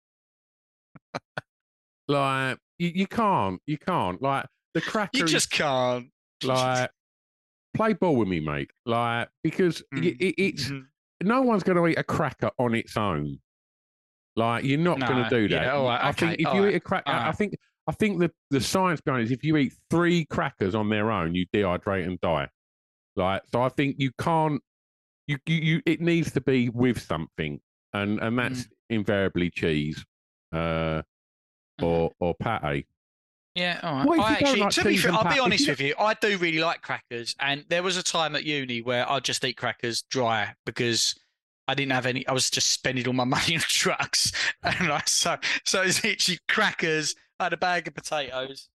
Like 2.12 2.58
you, 2.80 2.92
you 2.94 3.08
can't, 3.08 3.60
you 3.66 3.78
can't. 3.78 4.22
Like 4.22 4.46
the 4.74 4.82
cracker. 4.92 5.18
You 5.20 5.26
is- 5.26 5.32
just 5.32 5.52
can't. 5.52 6.08
like 6.44 6.90
play 7.76 7.94
ball 7.94 8.16
with 8.18 8.28
me, 8.28 8.40
mate. 8.40 8.70
Like 8.86 9.30
because 9.44 9.82
Mm, 9.94 10.02
y 10.04 10.16
it, 10.20 10.36
it's 10.38 10.66
mhm. 10.70 10.84
no 11.24 11.42
one's 11.42 11.64
going 11.64 11.78
to 11.78 11.88
eat 11.88 11.98
a 11.98 12.04
cracker 12.04 12.52
on 12.60 12.76
its 12.76 12.98
own. 12.98 13.40
Like 14.36 14.64
you're 14.64 14.80
not 14.80 15.00
going 15.00 15.24
to 15.24 15.30
do 15.30 15.48
that. 15.50 15.64
yeah, 15.66 15.82
right, 15.84 16.04
I 16.04 16.12
think 16.14 16.34
if 16.40 16.40
you 16.54 16.64
right, 16.64 16.74
eat 16.74 16.76
a 16.76 16.80
cracker, 16.80 17.12
all 17.12 17.20
I 17.30 17.32
think 17.34 17.54
I 17.88 17.92
think 17.94 18.20
the 18.20 18.32
the 18.50 18.62
science 18.62 19.02
behind 19.02 19.22
it 19.24 19.26
is 19.26 19.32
if 19.32 19.44
you 19.44 19.58
eat 19.58 19.74
three 19.90 20.26
crackers 20.26 20.74
on 20.76 20.90
their 20.90 21.12
own, 21.12 21.36
you 21.36 21.46
dehydrate 21.54 22.06
and 22.08 22.20
die. 22.22 22.48
Like 23.18 23.42
so, 23.52 23.62
I 23.62 23.70
think 23.70 23.96
you 24.00 24.12
can't. 24.20 24.62
You 25.28 25.38
you, 25.46 25.56
you 25.58 25.82
it 25.86 26.00
needs 26.02 26.32
to 26.32 26.42
be 26.42 26.70
with 26.70 27.02
something, 27.02 27.60
and 27.94 28.20
and 28.20 28.38
that's 28.40 28.64
Mm. 28.64 28.70
invariably 28.90 29.50
cheese, 29.50 30.04
uh, 30.54 31.02
or 31.84 32.12
or 32.20 32.36
pate. 32.36 32.86
Yeah, 33.56 33.80
all 33.84 34.06
right. 34.06 34.20
I 34.20 34.34
actually, 34.34 34.62
like 34.62 34.72
to 34.72 34.84
be 34.86 34.98
fair, 34.98 35.12
I'll 35.12 35.24
pat- 35.24 35.34
be 35.34 35.40
honest 35.40 35.66
you 35.66 35.72
with 35.74 35.82
you. 35.82 35.94
I 36.00 36.14
do 36.14 36.38
really 36.38 36.60
like 36.60 36.82
crackers, 36.82 37.36
and 37.40 37.66
there 37.68 37.84
was 37.84 37.98
a 37.98 38.04
time 38.04 38.36
at 38.36 38.46
uni 38.46 38.82
where 38.82 39.10
I'd 39.10 39.26
just 39.26 39.44
eat 39.44 39.58
crackers 39.58 40.04
dry 40.04 40.54
because 40.66 41.16
I 41.68 41.74
didn't 41.74 41.92
have 41.92 42.06
any. 42.06 42.26
I 42.28 42.32
was 42.32 42.50
just 42.50 42.72
spending 42.72 43.08
all 43.08 43.14
my 43.14 43.24
money 43.26 43.56
on 43.56 43.62
drugs, 43.68 44.32
and 44.64 44.88
like 44.88 45.10
so, 45.10 45.38
so 45.66 45.82
it's 45.82 46.04
literally 46.04 46.40
crackers. 46.48 47.16
I 47.40 47.46
had 47.46 47.54
a 47.54 47.58
bag 47.58 47.88
of 47.88 47.94
potatoes, 47.94 48.70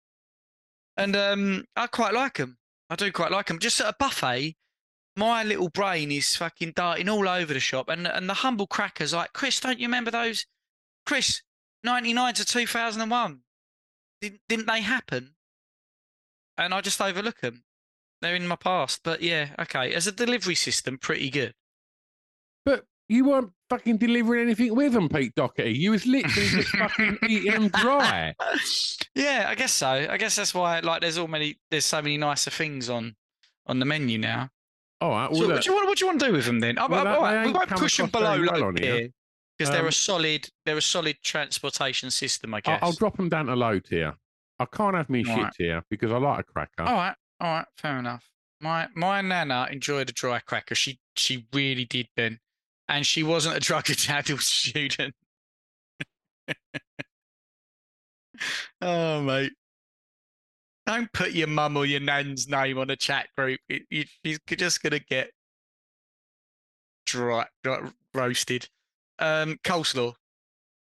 and 0.97 1.17
um, 1.17 1.65
I 1.77 1.87
quite 1.87 2.15
like 2.15 2.39
them. 2.39 2.57
I 2.89 2.97
do 2.97 3.13
quite 3.13 3.31
like 3.31 3.47
them. 3.47 3.59
Just 3.59 3.81
at 3.81 3.89
a 3.89 3.97
buffet, 3.99 4.57
my 5.17 5.45
little 5.45 5.69
brain 5.69 6.11
is 6.11 6.35
fucking 6.37 6.73
darting 6.75 7.11
all 7.11 7.29
over 7.29 7.53
the 7.53 7.61
shop, 7.61 7.91
and 7.91 8.07
and 8.07 8.27
the 8.27 8.35
humble 8.35 8.67
crackers 8.67 9.13
like 9.13 9.35
Chris. 9.35 9.61
Don't 9.61 9.79
you 9.79 9.87
remember 9.87 10.11
those? 10.11 10.47
Chris, 11.05 11.43
ninety 11.85 12.13
nine 12.13 12.35
to 12.35 12.45
two 12.45 12.67
thousand 12.67 13.03
and 13.03 13.11
one 13.11 13.41
didn't, 14.21 14.41
didn't 14.49 14.67
they 14.67 14.81
happen? 14.83 15.35
And 16.57 16.73
I 16.75 16.81
just 16.81 17.01
overlook 17.01 17.41
them. 17.41 17.65
They're 18.21 18.37
in 18.37 18.47
my 18.47 18.57
past. 18.57 19.01
But 19.03 19.23
yeah, 19.23 19.49
okay. 19.59 19.93
As 19.95 20.07
a 20.07 20.13
delivery 20.13 20.55
system, 20.55 20.99
pretty 20.99 21.29
good. 21.31 21.55
But 22.65 22.85
you 23.09 23.25
weren't 23.25 23.51
fucking 23.69 23.97
delivering 23.97 24.43
anything 24.43 24.75
with 24.77 24.93
them, 24.93 25.09
Pete 25.09 25.35
Doherty. 25.35 25.73
You 25.73 25.91
was 25.91 26.07
literally 26.07 26.49
just 26.49 26.69
fucking 26.69 27.19
eating 27.29 27.53
them 27.53 27.69
dry. 27.69 28.35
Yeah, 29.15 29.47
I 29.49 29.55
guess 29.57 29.73
so. 29.73 29.89
I 29.89 30.17
guess 30.19 30.37
that's 30.37 30.55
why 30.55 30.79
like 30.81 31.01
there's 31.01 31.19
all 31.19 31.27
many 31.27 31.59
there's 31.71 31.85
so 31.85 32.01
many 32.01 32.17
nicer 32.17 32.51
things 32.51 32.89
on 32.89 33.17
on 33.67 33.79
the 33.81 33.85
menu 33.87 34.19
now. 34.19 34.51
All 35.01 35.11
right. 35.11 35.31
Well, 35.31 35.41
So 35.41 35.47
look, 35.47 35.55
what 35.57 35.63
do 35.65 35.71
you 35.71 35.75
want? 35.77 35.89
What 35.89 35.99
do 35.99 36.05
you 36.05 36.07
want 36.09 36.21
to 36.21 36.27
do 36.27 36.33
with 36.33 36.45
them 36.47 36.61
then? 36.61 36.79
I- 36.79 36.87
Well, 36.87 37.01
I- 37.01 37.05
that- 37.05 37.17
all 37.17 37.23
right, 37.23 37.33
they 37.33 37.39
we 37.41 37.47
ain't 37.47 37.57
won't 37.57 37.69
come 37.71 37.79
push 37.79 37.97
them 37.97 38.07
across 38.07 38.21
below 38.23 38.37
very 38.37 38.49
well 38.49 38.65
on 38.69 38.77
here. 38.77 39.09
Because 39.63 39.75
they're 39.75 39.83
Um, 39.83 39.89
a 39.89 39.93
solid 39.93 40.49
they're 40.65 40.77
a 40.77 40.83
solid 40.83 41.17
transportation 41.23 42.11
system. 42.11 42.55
I 42.55 42.61
I'll, 42.67 42.79
guess. 42.79 42.79
I'll 42.83 42.93
drop 42.93 43.17
them 43.17 43.29
down 43.29 43.47
to 43.47 43.57
low 43.57 43.79
tier. 43.81 44.15
I 44.59 44.67
can't 44.67 44.95
have 44.95 45.09
me 45.11 45.25
All 45.29 45.35
shit 45.35 45.45
right. 45.45 45.53
tier 45.55 45.83
because 45.91 46.13
I 46.13 46.19
like 46.19 46.41
a 46.41 46.45
cracker. 46.45 46.83
All 46.83 46.95
right, 46.95 47.15
all 47.41 47.53
right, 47.59 47.67
fair 47.77 47.99
enough. 47.99 48.29
My 48.61 48.89
my 48.95 49.21
nana 49.21 49.69
enjoyed 49.71 50.09
a 50.11 50.13
dry 50.13 50.41
cracker. 50.41 50.75
She 50.75 51.01
she 51.17 51.47
really 51.53 51.85
did, 51.85 52.09
Ben, 52.17 52.39
and 52.89 53.07
she 53.07 53.23
wasn't 53.23 53.57
a 53.57 53.61
drug 53.61 53.87
addled 54.09 54.41
student. 54.41 55.15
oh 58.81 59.23
mate, 59.23 59.53
don't 60.87 61.13
put 61.13 61.33
your 61.33 61.49
mum 61.49 61.77
or 61.77 61.87
your 61.87 62.01
nan's 62.01 62.49
name 62.49 62.79
on 62.79 62.91
a 62.91 62.97
chat 62.97 63.29
group. 63.37 63.61
It, 63.69 64.09
You're 64.23 64.39
just 64.57 64.83
gonna 64.83 64.99
get 65.01 65.31
dry, 67.07 67.47
dry 67.63 67.91
roasted. 68.15 68.69
Um, 69.19 69.59
coleslaw, 69.65 70.15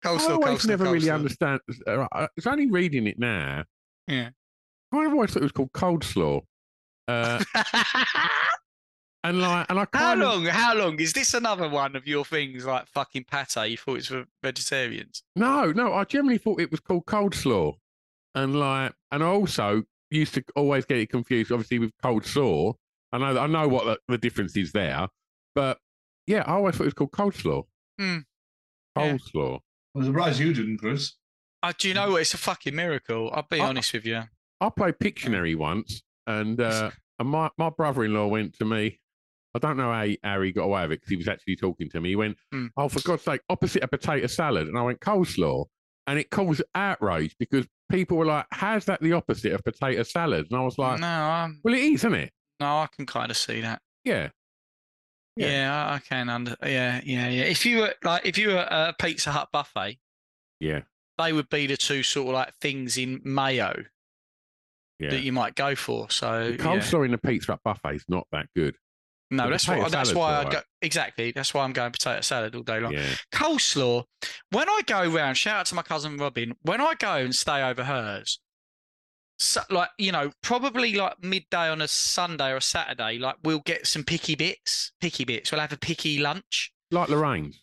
coleslaw, 0.03 0.29
I 0.29 0.33
always 0.33 0.59
coleslaw, 0.59 0.67
never 0.67 0.91
really 0.91 1.09
understand. 1.09 1.59
uh, 1.87 2.07
I- 2.11 2.27
It's 2.37 2.47
only 2.47 2.69
reading 2.69 3.07
it 3.07 3.19
now. 3.19 3.63
Yeah. 4.07 4.29
I 4.91 5.05
always 5.05 5.31
thought 5.31 5.39
it 5.41 5.43
was 5.43 5.51
called 5.51 5.71
cold 5.73 6.03
slaw. 6.03 6.41
Uh, 7.07 7.43
and 9.23 9.39
like, 9.41 9.65
and 9.69 9.79
I 9.79 9.81
How 9.81 9.85
kind 9.85 10.21
of, 10.21 10.27
long? 10.29 10.45
How 10.45 10.75
long 10.75 10.99
is 10.99 11.13
this? 11.13 11.33
Another 11.33 11.69
one 11.69 11.95
of 11.95 12.05
your 12.07 12.25
things 12.25 12.65
like 12.65 12.87
fucking 12.87 13.25
pate? 13.29 13.55
You 13.69 13.77
thought 13.77 13.97
it's 13.97 14.07
for 14.07 14.25
vegetarians? 14.43 15.23
No, 15.35 15.71
no, 15.71 15.93
I 15.93 16.03
generally 16.03 16.37
thought 16.37 16.59
it 16.61 16.71
was 16.71 16.79
called 16.79 17.05
cold 17.07 17.33
slaw, 17.33 17.73
and 18.35 18.59
like, 18.59 18.93
and 19.11 19.23
I 19.23 19.27
also 19.27 19.83
used 20.11 20.33
to 20.35 20.43
always 20.55 20.85
get 20.85 20.97
it 20.99 21.09
confused, 21.09 21.51
obviously 21.51 21.79
with 21.79 21.91
cold 22.01 22.25
slaw. 22.25 22.73
I 23.11 23.17
know, 23.17 23.37
I 23.39 23.47
know 23.47 23.67
what 23.67 23.85
the, 23.85 23.97
the 24.07 24.17
difference 24.17 24.55
is 24.57 24.71
there, 24.71 25.07
but 25.55 25.77
yeah, 26.27 26.43
I 26.45 26.53
always 26.53 26.75
thought 26.75 26.83
it 26.83 26.87
was 26.87 26.93
called 26.93 27.11
cold 27.11 27.35
slaw. 27.99 28.05
Hmm. 28.05 28.19
Cold 28.97 29.21
slaw. 29.21 29.59
I'm 29.95 30.03
surprised 30.05 30.39
you 30.39 30.53
didn't, 30.53 30.77
Chris. 30.77 31.13
Uh, 31.61 31.73
do 31.77 31.87
you 31.87 31.93
know 31.93 32.11
what? 32.11 32.21
It's 32.21 32.33
a 32.33 32.37
fucking 32.37 32.75
miracle. 32.75 33.29
I'll 33.33 33.45
be 33.49 33.59
I- 33.59 33.67
honest 33.67 33.93
with 33.93 34.05
you. 34.05 34.23
I 34.61 34.69
played 34.69 34.97
Pictionary 34.99 35.57
once, 35.57 36.01
and 36.25 36.59
uh, 36.61 36.91
and 37.19 37.27
my, 37.29 37.49
my 37.57 37.69
brother 37.69 38.05
in 38.05 38.13
law 38.13 38.27
went 38.27 38.57
to 38.59 38.65
me. 38.65 38.99
I 39.55 39.59
don't 39.59 39.77
know 39.77 39.91
how 39.91 40.03
he, 40.05 40.17
how 40.23 40.41
he 40.41 40.51
got 40.51 40.63
away 40.63 40.81
with 40.83 40.91
it 40.93 40.95
because 41.01 41.09
he 41.09 41.15
was 41.17 41.27
actually 41.27 41.57
talking 41.57 41.89
to 41.89 42.01
me. 42.01 42.09
He 42.09 42.15
went, 42.15 42.37
Hmm. 42.51 42.67
"Oh, 42.77 42.87
for 42.89 43.01
God's 43.01 43.23
sake, 43.23 43.41
opposite 43.49 43.83
a 43.83 43.87
potato 43.87 44.25
salad," 44.27 44.67
and 44.67 44.77
I 44.77 44.81
went 44.81 44.99
coleslaw, 44.99 45.65
and 46.07 46.17
it 46.17 46.29
caused 46.31 46.63
outrage 46.73 47.35
because 47.39 47.67
people 47.91 48.17
were 48.17 48.25
like, 48.25 48.45
"How's 48.51 48.85
that 48.85 49.01
the 49.01 49.13
opposite 49.13 49.51
of 49.53 49.63
potato 49.63 50.01
salad?" 50.03 50.47
And 50.49 50.57
I 50.59 50.63
was 50.63 50.77
like, 50.77 50.99
no, 50.99 51.07
I'm, 51.07 51.59
"Well, 51.63 51.73
it 51.73 51.81
is, 51.81 52.01
isn't 52.01 52.15
it?" 52.15 52.31
no, 52.59 52.65
I 52.67 52.87
can 52.95 53.05
kind 53.05 53.29
of 53.29 53.37
see 53.37 53.61
that. 53.61 53.81
Yeah. 54.05 54.29
Yeah. 55.35 55.47
Yeah, 55.47 55.93
I, 55.93 55.99
can 55.99 56.29
under. 56.29 56.55
Yeah, 56.61 57.01
yeah, 57.03 57.27
yeah. 57.29 57.43
If 57.43 57.65
you 57.65 57.79
were 57.79 57.93
like, 58.03 58.25
if 58.25 58.37
you 58.37 58.49
were 58.49 58.67
a 58.69 58.93
Pizza 58.99 59.31
Hut 59.31 59.49
buffet, 59.51 59.97
Yeah, 60.59 60.81
they 61.17 61.33
would 61.33 61.49
be 61.49 61.67
the 61.67 61.77
two 61.77 62.03
sort 62.03 62.27
of 62.27 62.33
like 62.35 62.53
things 62.61 62.97
in 62.97 63.21
mayo 63.23 63.83
yeah. 64.99 65.09
that 65.11 65.21
you 65.21 65.31
might 65.31 65.55
go 65.55 65.75
for. 65.75 66.09
So 66.09 66.51
the 66.51 66.51
yeah. 66.51 66.57
coleslaw 66.57 67.05
in 67.05 67.11
the 67.11 67.17
pizza 67.17 67.53
Hut 67.53 67.61
buffet 67.63 67.95
is 67.95 68.05
not 68.07 68.27
that 68.31 68.47
good. 68.55 68.75
No, 69.31 69.49
that's 69.49 69.67
why. 69.67 69.89
That's 69.89 70.13
why 70.13 70.35
I 70.35 70.49
go 70.49 70.59
exactly. 70.81 71.31
That's 71.31 71.53
why 71.53 71.63
I'm 71.63 71.73
going 71.73 71.91
potato 71.91 72.21
salad 72.21 72.55
all 72.55 72.61
day 72.61 72.79
long. 72.79 72.93
Yeah. 72.93 73.15
Coleslaw. 73.33 74.03
When 74.51 74.69
I 74.69 74.81
go 74.85 75.09
round, 75.09 75.37
shout 75.37 75.61
out 75.61 75.65
to 75.67 75.75
my 75.75 75.81
cousin 75.81 76.17
Robin. 76.17 76.53
When 76.61 76.79
I 76.79 76.93
go 76.99 77.15
and 77.15 77.33
stay 77.33 77.63
over 77.63 77.83
hers, 77.83 78.39
so, 79.43 79.61
like 79.69 79.89
you 79.97 80.11
know, 80.11 80.31
probably 80.41 80.93
like 80.95 81.21
midday 81.23 81.69
on 81.69 81.81
a 81.81 81.87
Sunday 81.87 82.49
or 82.51 82.57
a 82.57 82.61
Saturday, 82.61 83.17
like 83.17 83.35
we'll 83.43 83.59
get 83.65 83.85
some 83.87 84.03
picky 84.03 84.35
bits. 84.35 84.91
Picky 85.01 85.25
bits. 85.25 85.51
We'll 85.51 85.61
have 85.61 85.73
a 85.73 85.77
picky 85.77 86.19
lunch, 86.19 86.71
Like 86.91 87.09
Lorraine's. 87.09 87.59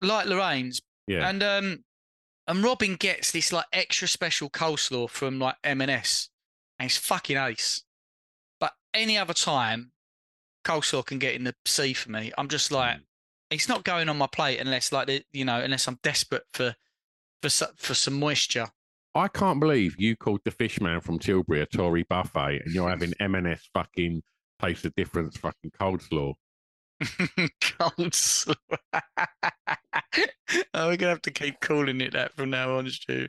like 0.00 0.26
Lorraine's. 0.26 0.80
Yeah. 1.06 1.28
And 1.28 1.42
um, 1.42 1.84
and 2.46 2.62
Robin 2.64 2.96
gets 2.96 3.30
this 3.32 3.52
like 3.52 3.66
extra 3.72 4.08
special 4.08 4.50
coleslaw 4.50 5.08
from 5.10 5.38
like 5.38 5.56
M&S, 5.64 6.28
and 6.78 6.86
it's 6.86 6.96
fucking 6.96 7.36
ace. 7.36 7.82
But 8.60 8.72
any 8.94 9.16
other 9.18 9.34
time, 9.34 9.92
coleslaw 10.64 11.04
can 11.06 11.18
get 11.18 11.34
in 11.34 11.44
the 11.44 11.54
sea 11.66 11.92
for 11.92 12.10
me. 12.10 12.32
I'm 12.38 12.48
just 12.48 12.70
like, 12.72 12.96
Mm. 12.96 13.02
it's 13.50 13.68
not 13.68 13.84
going 13.84 14.08
on 14.08 14.16
my 14.18 14.26
plate 14.28 14.58
unless 14.58 14.92
like 14.92 15.06
the, 15.06 15.22
you 15.32 15.44
know, 15.44 15.60
unless 15.60 15.86
I'm 15.88 15.98
desperate 16.02 16.44
for 16.52 16.74
for 17.42 17.48
for 17.76 17.94
some 17.94 18.18
moisture. 18.18 18.68
I 19.14 19.28
can't 19.28 19.60
believe 19.60 19.96
you 19.98 20.16
called 20.16 20.40
the 20.44 20.50
fish 20.50 20.80
man 20.80 21.00
from 21.00 21.18
Tilbury 21.18 21.60
a 21.60 21.66
Tory 21.66 22.04
buffet 22.08 22.62
and 22.64 22.74
you're 22.74 22.88
having 22.88 23.12
M&S 23.20 23.68
fucking 23.74 24.22
taste 24.60 24.84
the 24.84 24.90
difference 24.96 25.36
fucking 25.36 25.70
coleslaw. 25.78 26.34
coleslaw. 27.60 28.54
oh, 30.74 30.88
we're 30.88 30.96
gonna 30.96 31.10
have 31.10 31.22
to 31.22 31.30
keep 31.30 31.60
calling 31.60 32.00
it 32.00 32.12
that 32.14 32.32
from 32.34 32.50
now 32.50 32.76
on, 32.78 32.88
Stu. 32.88 33.28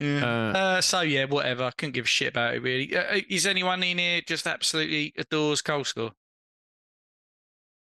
Yeah. 0.00 0.24
Uh, 0.24 0.58
Uh, 0.58 0.80
so 0.80 1.02
yeah, 1.02 1.26
whatever. 1.26 1.64
I 1.64 1.70
couldn't 1.72 1.92
give 1.92 2.06
a 2.06 2.08
shit 2.08 2.28
about 2.28 2.54
it 2.54 2.62
really. 2.62 2.96
Uh, 2.96 3.20
is 3.28 3.46
anyone 3.46 3.82
in 3.82 3.98
here 3.98 4.20
just 4.26 4.46
absolutely 4.46 5.12
adores 5.18 5.62
coleslaw? 5.62 6.10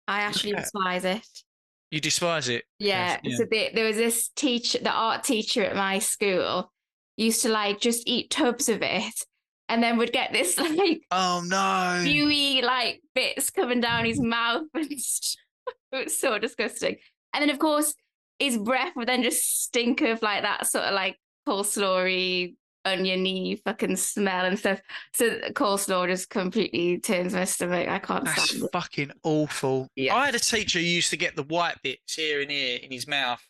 I 0.07 0.21
actually 0.21 0.51
Yeah. 0.51 0.59
despise 0.61 1.05
it. 1.05 1.27
You 1.93 2.01
despise 2.01 2.49
it? 2.49 2.63
Yeah. 2.79 3.19
Yes, 3.21 3.37
So 3.37 3.45
the, 3.45 3.69
there 3.71 3.85
was 3.85 3.97
this 3.97 4.29
teacher, 4.29 4.79
the 4.79 4.89
art 4.89 5.23
teacher 5.23 5.63
at 5.63 5.75
my 5.75 5.99
school, 5.99 6.71
used 7.17 7.43
to 7.43 7.49
like 7.49 7.79
just 7.79 8.07
eat 8.07 8.31
tubs 8.31 8.67
of 8.67 8.81
it, 8.81 9.13
and 9.69 9.83
then 9.83 9.99
would 9.99 10.11
get 10.11 10.33
this 10.33 10.57
like 10.75 11.03
Oh 11.11 11.43
no. 11.45 12.01
gooey 12.03 12.63
like 12.63 13.03
bits 13.13 13.51
coming 13.51 13.79
down 13.79 14.05
his 14.05 14.19
mouth 14.19 14.63
and 14.73 14.91
it 14.91 15.37
was 15.91 16.17
so 16.19 16.39
disgusting. 16.39 16.95
And 17.31 17.43
then 17.43 17.51
of 17.51 17.59
course 17.59 17.93
his 18.39 18.57
breath 18.57 18.93
would 18.95 19.07
then 19.07 19.21
just 19.21 19.61
stink 19.61 20.01
of 20.01 20.23
like 20.23 20.41
that 20.41 20.65
sort 20.65 20.85
of 20.85 20.95
like 20.95 21.15
coleslawy, 21.47 22.55
oniony 22.85 23.61
fucking 23.63 23.95
smell 23.95 24.45
and 24.45 24.57
stuff. 24.57 24.79
So 25.13 25.39
coleslaw 25.51 26.07
just 26.07 26.29
completely 26.29 26.99
turns 26.99 27.33
my 27.33 27.45
stomach. 27.45 27.87
I 27.87 27.99
can't 27.99 28.25
That's 28.25 28.49
stand 28.49 28.63
it. 28.63 28.69
fucking 28.71 29.11
awful. 29.23 29.89
Yeah. 29.95 30.15
I 30.15 30.25
had 30.25 30.35
a 30.35 30.39
teacher 30.39 30.79
who 30.79 30.85
used 30.85 31.09
to 31.11 31.17
get 31.17 31.35
the 31.35 31.43
white 31.43 31.77
bits 31.83 32.15
here 32.15 32.41
and 32.41 32.51
here 32.51 32.79
in 32.81 32.91
his 32.91 33.07
mouth, 33.07 33.41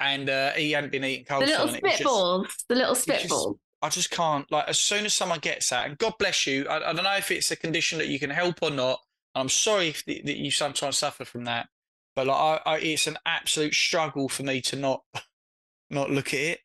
and 0.00 0.28
uh, 0.28 0.52
he 0.52 0.72
hadn't 0.72 0.92
been 0.92 1.04
eating 1.04 1.24
coleslaw. 1.24 1.40
The 1.40 1.46
little 1.46 1.68
and 1.68 1.80
just- 1.82 2.02
spitballs. 2.02 2.64
The 2.68 2.74
little 2.74 2.94
spitballs. 2.94 3.58
I 3.82 3.90
just 3.90 4.10
can't. 4.10 4.50
Like, 4.50 4.66
as 4.68 4.80
soon 4.80 5.04
as 5.04 5.12
someone 5.12 5.40
gets 5.40 5.68
that, 5.68 5.86
and 5.86 5.98
God 5.98 6.14
bless 6.18 6.46
you, 6.46 6.66
I, 6.68 6.76
I 6.88 6.92
don't 6.94 7.04
know 7.04 7.16
if 7.16 7.30
it's 7.30 7.50
a 7.50 7.56
condition 7.56 7.98
that 7.98 8.08
you 8.08 8.18
can 8.18 8.30
help 8.30 8.62
or 8.62 8.70
not. 8.70 8.98
I'm 9.34 9.50
sorry 9.50 9.88
if 9.88 10.02
the, 10.06 10.22
that 10.24 10.38
you 10.38 10.50
sometimes 10.50 10.96
suffer 10.96 11.26
from 11.26 11.44
that, 11.44 11.68
but 12.16 12.26
like, 12.26 12.36
I, 12.36 12.60
I, 12.64 12.78
it's 12.78 13.06
an 13.06 13.18
absolute 13.26 13.74
struggle 13.74 14.30
for 14.30 14.42
me 14.42 14.62
to 14.62 14.76
not, 14.76 15.02
not 15.90 16.10
look 16.10 16.28
at 16.28 16.40
it. 16.40 16.60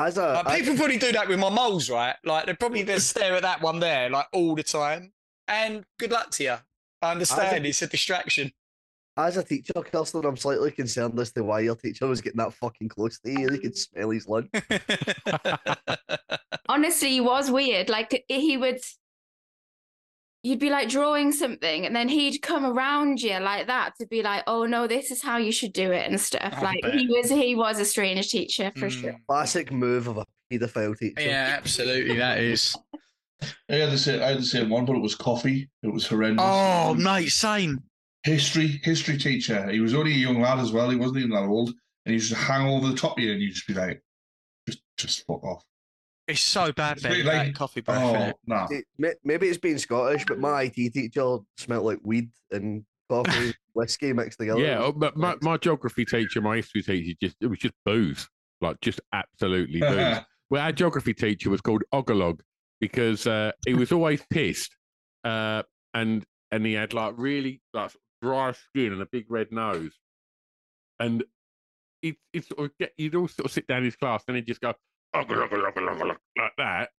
As 0.00 0.16
a 0.16 0.32
Like, 0.32 0.46
I- 0.46 0.60
people 0.60 0.76
probably 0.76 0.98
do 0.98 1.12
that 1.12 1.28
with 1.28 1.38
my 1.38 1.50
moles, 1.50 1.90
right? 1.90 2.16
Like, 2.24 2.46
they 2.46 2.54
probably 2.54 2.84
just 2.84 3.10
stare 3.10 3.34
at 3.34 3.42
that 3.42 3.60
one 3.60 3.80
there, 3.80 4.08
like 4.08 4.26
all 4.32 4.54
the 4.54 4.62
time. 4.62 5.12
And 5.46 5.84
good 5.98 6.10
luck 6.10 6.30
to 6.32 6.44
you. 6.44 6.56
I 7.02 7.12
understand 7.12 7.66
it's 7.66 7.82
a 7.82 7.86
distraction. 7.86 8.50
As 9.16 9.36
a 9.36 9.42
teacher, 9.42 9.74
Kirsten, 9.74 10.24
I'm 10.24 10.36
slightly 10.36 10.70
concerned 10.70 11.18
as 11.20 11.32
to 11.32 11.44
why 11.44 11.60
your 11.60 11.74
teacher 11.76 12.06
was 12.06 12.22
getting 12.22 12.38
that 12.38 12.54
fucking 12.54 12.88
close 12.88 13.18
to 13.20 13.30
you. 13.30 13.50
They 13.50 13.58
could 13.58 13.76
smell 13.76 14.10
his 14.10 14.26
lunch. 14.26 14.48
Honestly, 16.68 17.10
he 17.10 17.20
was 17.20 17.50
weird. 17.50 17.90
Like 17.90 18.24
he 18.28 18.56
would, 18.56 18.78
you'd 20.42 20.58
be 20.58 20.70
like 20.70 20.88
drawing 20.88 21.32
something, 21.32 21.86
and 21.86 21.94
then 21.94 22.08
he'd 22.08 22.40
come 22.40 22.64
around 22.64 23.20
you 23.20 23.38
like 23.38 23.66
that 23.66 23.94
to 24.00 24.06
be 24.06 24.22
like, 24.22 24.42
"Oh 24.46 24.64
no, 24.66 24.86
this 24.86 25.10
is 25.10 25.22
how 25.22 25.36
you 25.36 25.52
should 25.52 25.72
do 25.72 25.92
it" 25.92 26.08
and 26.08 26.20
stuff. 26.20 26.54
I 26.56 26.62
like 26.62 26.82
bet. 26.82 26.94
he 26.94 27.06
was, 27.06 27.30
he 27.30 27.54
was 27.54 27.78
a 27.78 27.84
strange 27.84 28.30
teacher 28.30 28.72
for 28.76 28.86
hmm. 28.86 29.00
sure. 29.00 29.16
Classic 29.28 29.70
move 29.72 30.06
of 30.06 30.18
a 30.18 30.26
paedophile 30.50 30.98
teacher. 30.98 31.22
Yeah, 31.22 31.54
absolutely. 31.56 32.16
That 32.16 32.38
is. 32.38 32.76
I 33.70 33.76
had 33.76 33.90
the 33.90 33.98
same. 33.98 34.22
I 34.22 34.26
had 34.26 34.38
the 34.38 34.44
same 34.44 34.68
one, 34.68 34.84
but 34.84 34.96
it 34.96 35.02
was 35.02 35.14
coffee. 35.14 35.68
It 35.82 35.92
was 35.92 36.06
horrendous. 36.06 36.44
Oh, 36.46 36.94
mate, 36.94 37.28
same. 37.28 37.78
History, 38.22 38.80
history 38.82 39.16
teacher. 39.16 39.70
He 39.70 39.80
was 39.80 39.94
only 39.94 40.12
a 40.12 40.16
young 40.16 40.42
lad 40.42 40.58
as 40.58 40.72
well. 40.72 40.90
He 40.90 40.96
wasn't 40.96 41.18
even 41.18 41.30
that 41.30 41.48
old, 41.48 41.68
and 41.68 41.76
he 42.06 42.14
used 42.14 42.30
to 42.30 42.36
hang 42.36 42.68
over 42.68 42.88
the 42.88 42.96
top 42.96 43.16
of 43.16 43.24
you, 43.24 43.32
and 43.32 43.40
you'd 43.40 43.54
just 43.54 43.66
be 43.66 43.72
like, 43.72 44.02
just, 44.68 44.82
just 44.98 45.26
fuck 45.26 45.42
off. 45.42 45.64
It's 46.30 46.40
so 46.40 46.72
bad, 46.72 46.96
It's 46.98 47.06
really 47.06 47.22
like- 47.22 47.54
coffee 47.54 47.80
breath. 47.80 48.02
oh, 48.02 48.12
innit? 48.14 48.34
nah. 48.46 48.66
See, 48.66 48.82
Maybe 49.24 49.48
it's 49.48 49.58
being 49.58 49.78
Scottish, 49.78 50.24
but 50.26 50.38
my 50.38 50.62
IT 50.62 50.92
teacher 50.92 51.38
smelled 51.56 51.84
like 51.86 51.98
weed 52.02 52.30
and 52.50 52.84
coffee, 53.08 53.52
whiskey 53.74 54.12
mixed 54.12 54.38
together. 54.38 54.60
Yeah, 54.60 54.78
oh, 54.80 54.92
but 54.92 55.16
my, 55.16 55.36
my 55.42 55.56
geography 55.56 56.04
teacher, 56.04 56.40
my 56.40 56.56
history 56.56 56.82
teacher, 56.82 57.16
just 57.20 57.36
it 57.40 57.46
was 57.46 57.58
just 57.58 57.74
booze, 57.84 58.28
like 58.60 58.80
just 58.80 59.00
absolutely 59.12 59.80
booze. 59.80 60.18
well, 60.50 60.62
our 60.62 60.72
geography 60.72 61.14
teacher 61.14 61.50
was 61.50 61.60
called 61.60 61.82
Ogolog 61.92 62.40
because 62.80 63.26
uh, 63.26 63.52
he 63.66 63.74
was 63.74 63.92
always 63.92 64.22
pissed, 64.30 64.74
uh, 65.24 65.62
and 65.94 66.24
and 66.52 66.64
he 66.64 66.72
had 66.74 66.92
like 66.94 67.14
really 67.16 67.60
like 67.74 67.90
dry 68.22 68.52
skin 68.52 68.92
and 68.92 69.02
a 69.02 69.06
big 69.06 69.26
red 69.28 69.50
nose, 69.50 69.92
and 70.98 71.24
he 72.02 72.16
he 72.32 72.40
sort 72.40 72.60
of 72.60 72.70
get 72.78 72.92
you'd 72.96 73.14
all 73.14 73.28
sort 73.28 73.46
of 73.46 73.52
sit 73.52 73.66
down 73.66 73.78
in 73.78 73.84
his 73.84 73.96
class 73.96 74.22
and 74.28 74.36
he'd 74.36 74.46
just 74.46 74.60
go 74.60 74.72
like 75.14 76.52
that. 76.58 76.90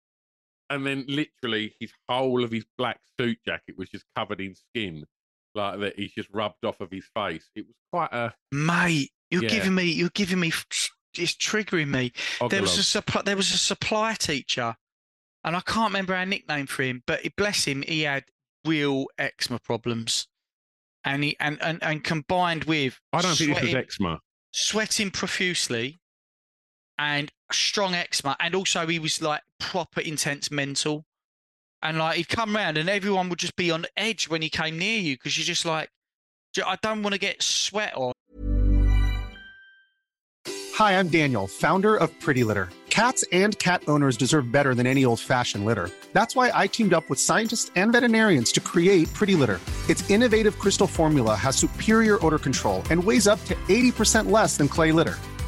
And 0.69 0.85
then 0.85 1.05
literally 1.07 1.75
his 1.79 1.91
whole 2.07 2.43
of 2.43 2.51
his 2.51 2.65
black 2.77 2.99
suit 3.19 3.37
jacket 3.45 3.75
was 3.77 3.89
just 3.89 4.05
covered 4.15 4.39
in 4.39 4.55
skin, 4.55 5.05
like 5.53 5.79
that 5.79 5.95
he's 5.97 6.13
just 6.13 6.29
rubbed 6.31 6.63
off 6.65 6.79
of 6.79 6.89
his 6.91 7.05
face. 7.13 7.49
It 7.55 7.65
was 7.67 7.75
quite 7.91 8.13
a 8.13 8.33
Mate, 8.51 9.11
you're 9.29 9.43
Yeah. 9.43 9.49
giving 9.49 9.75
me, 9.75 9.83
you're 9.85 10.09
giving 10.09 10.39
me, 10.39 10.51
it's 11.17 11.35
triggering 11.35 11.89
me. 11.89 12.13
There 12.49 12.61
was 12.61 12.77
a 12.77 12.83
supply, 12.83 13.21
there 13.23 13.35
was 13.35 13.51
a 13.51 13.57
supply 13.57 14.13
teacher, 14.13 14.75
and 15.43 15.55
I 15.55 15.61
can't 15.61 15.89
remember 15.89 16.15
our 16.15 16.25
nickname 16.25 16.67
for 16.67 16.83
him, 16.83 17.03
but 17.05 17.21
bless 17.35 17.65
him, 17.65 17.81
he 17.81 18.01
had 18.03 18.25
real 18.65 19.07
eczema 19.17 19.59
problems, 19.59 20.27
and 21.03 21.23
he 21.23 21.35
and 21.39 21.61
and, 21.61 21.81
and 21.83 22.03
combined 22.03 22.63
with 22.65 22.99
I 23.11 23.21
don't 23.21 23.35
think 23.35 23.55
this 23.55 23.63
was 23.63 23.73
eczema. 23.75 24.21
sweating 24.51 25.11
profusely, 25.11 25.99
and 27.01 27.31
strong 27.51 27.95
eczema, 27.95 28.37
and 28.39 28.53
also 28.53 28.85
he 28.85 28.99
was 28.99 29.21
like 29.21 29.41
proper 29.59 30.01
intense 30.01 30.51
mental, 30.51 31.03
and 31.81 31.97
like 31.97 32.17
he'd 32.17 32.29
come 32.29 32.55
round, 32.55 32.77
and 32.77 32.87
everyone 32.89 33.27
would 33.29 33.39
just 33.39 33.55
be 33.55 33.71
on 33.71 33.87
edge 33.97 34.29
when 34.29 34.43
he 34.43 34.49
came 34.49 34.77
near 34.77 34.99
you 34.99 35.15
because 35.15 35.35
you're 35.35 35.43
just 35.43 35.65
like, 35.65 35.89
I 36.63 36.77
don't 36.83 37.01
want 37.01 37.13
to 37.13 37.19
get 37.19 37.41
sweat 37.41 37.93
on. 37.95 38.13
Hi, 40.75 40.97
I'm 40.99 41.07
Daniel, 41.09 41.47
founder 41.47 41.95
of 41.95 42.17
Pretty 42.19 42.43
Litter. 42.43 42.69
Cats 42.91 43.25
and 43.31 43.57
cat 43.57 43.81
owners 43.87 44.15
deserve 44.15 44.51
better 44.51 44.75
than 44.75 44.85
any 44.85 45.03
old 45.03 45.19
fashioned 45.19 45.65
litter. 45.65 45.89
That's 46.13 46.35
why 46.35 46.51
I 46.53 46.67
teamed 46.67 46.93
up 46.93 47.09
with 47.09 47.19
scientists 47.19 47.71
and 47.75 47.91
veterinarians 47.91 48.51
to 48.51 48.59
create 48.59 49.11
Pretty 49.13 49.33
Litter. 49.33 49.59
Its 49.89 50.07
innovative 50.09 50.59
crystal 50.59 50.87
formula 50.87 51.33
has 51.35 51.55
superior 51.55 52.23
odor 52.23 52.37
control 52.37 52.83
and 52.91 53.03
weighs 53.03 53.27
up 53.27 53.43
to 53.45 53.55
80% 53.69 54.29
less 54.29 54.55
than 54.55 54.67
clay 54.67 54.91
litter. 54.91 55.17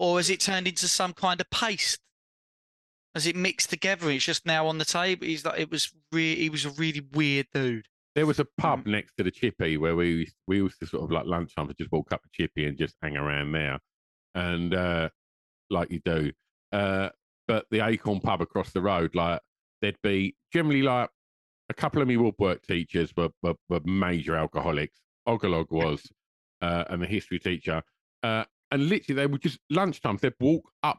or 0.00 0.16
has 0.16 0.30
it 0.30 0.40
turned 0.40 0.66
into 0.66 0.88
some 0.88 1.12
kind 1.12 1.42
of 1.42 1.50
paste? 1.50 2.00
Has 3.14 3.26
it 3.26 3.36
mixed 3.36 3.68
together? 3.68 4.10
It's 4.10 4.24
just 4.24 4.46
now 4.46 4.66
on 4.66 4.78
the 4.78 4.84
table. 4.86 5.26
He's 5.26 5.44
like, 5.44 5.60
it 5.60 5.70
was 5.70 5.92
really, 6.10 6.36
he 6.36 6.48
was 6.48 6.64
a 6.64 6.70
really 6.70 7.02
weird 7.12 7.48
dude. 7.52 7.86
There 8.14 8.24
was 8.26 8.40
a 8.40 8.46
pub 8.56 8.86
next 8.86 9.12
to 9.18 9.24
the 9.24 9.30
Chippy 9.30 9.76
where 9.76 9.94
we 9.94 10.10
used- 10.10 10.36
we 10.46 10.56
used 10.56 10.80
to 10.80 10.86
sort 10.86 11.04
of 11.04 11.10
like 11.10 11.26
lunchtime 11.26 11.68
to 11.68 11.74
just 11.74 11.92
walk 11.92 12.12
up 12.12 12.22
the 12.22 12.30
Chippy 12.32 12.64
and 12.64 12.78
just 12.78 12.96
hang 13.02 13.18
around 13.18 13.52
there, 13.52 13.78
and 14.34 14.74
uh, 14.74 15.10
like 15.68 15.90
you 15.90 16.00
do. 16.02 16.32
Uh, 16.72 17.10
but 17.46 17.66
the 17.70 17.86
Acorn 17.86 18.20
pub 18.20 18.40
across 18.40 18.72
the 18.72 18.80
road, 18.80 19.14
like 19.14 19.40
there'd 19.82 20.00
be 20.02 20.34
generally 20.50 20.82
like 20.82 21.10
a 21.68 21.74
couple 21.74 22.00
of 22.00 22.08
me 22.08 22.16
woodwork 22.16 22.66
teachers 22.66 23.12
were, 23.16 23.30
were, 23.42 23.54
were 23.68 23.80
major 23.84 24.34
alcoholics. 24.34 24.98
Ogolog 25.28 25.70
was, 25.70 26.10
uh, 26.62 26.84
and 26.88 27.02
the 27.02 27.06
history 27.06 27.38
teacher, 27.38 27.82
uh, 28.22 28.44
and 28.70 28.88
literally 28.88 29.16
they 29.16 29.26
would 29.26 29.42
just 29.42 29.58
lunchtime 29.70 30.18
they'd 30.20 30.34
walk 30.40 30.70
up 30.82 30.98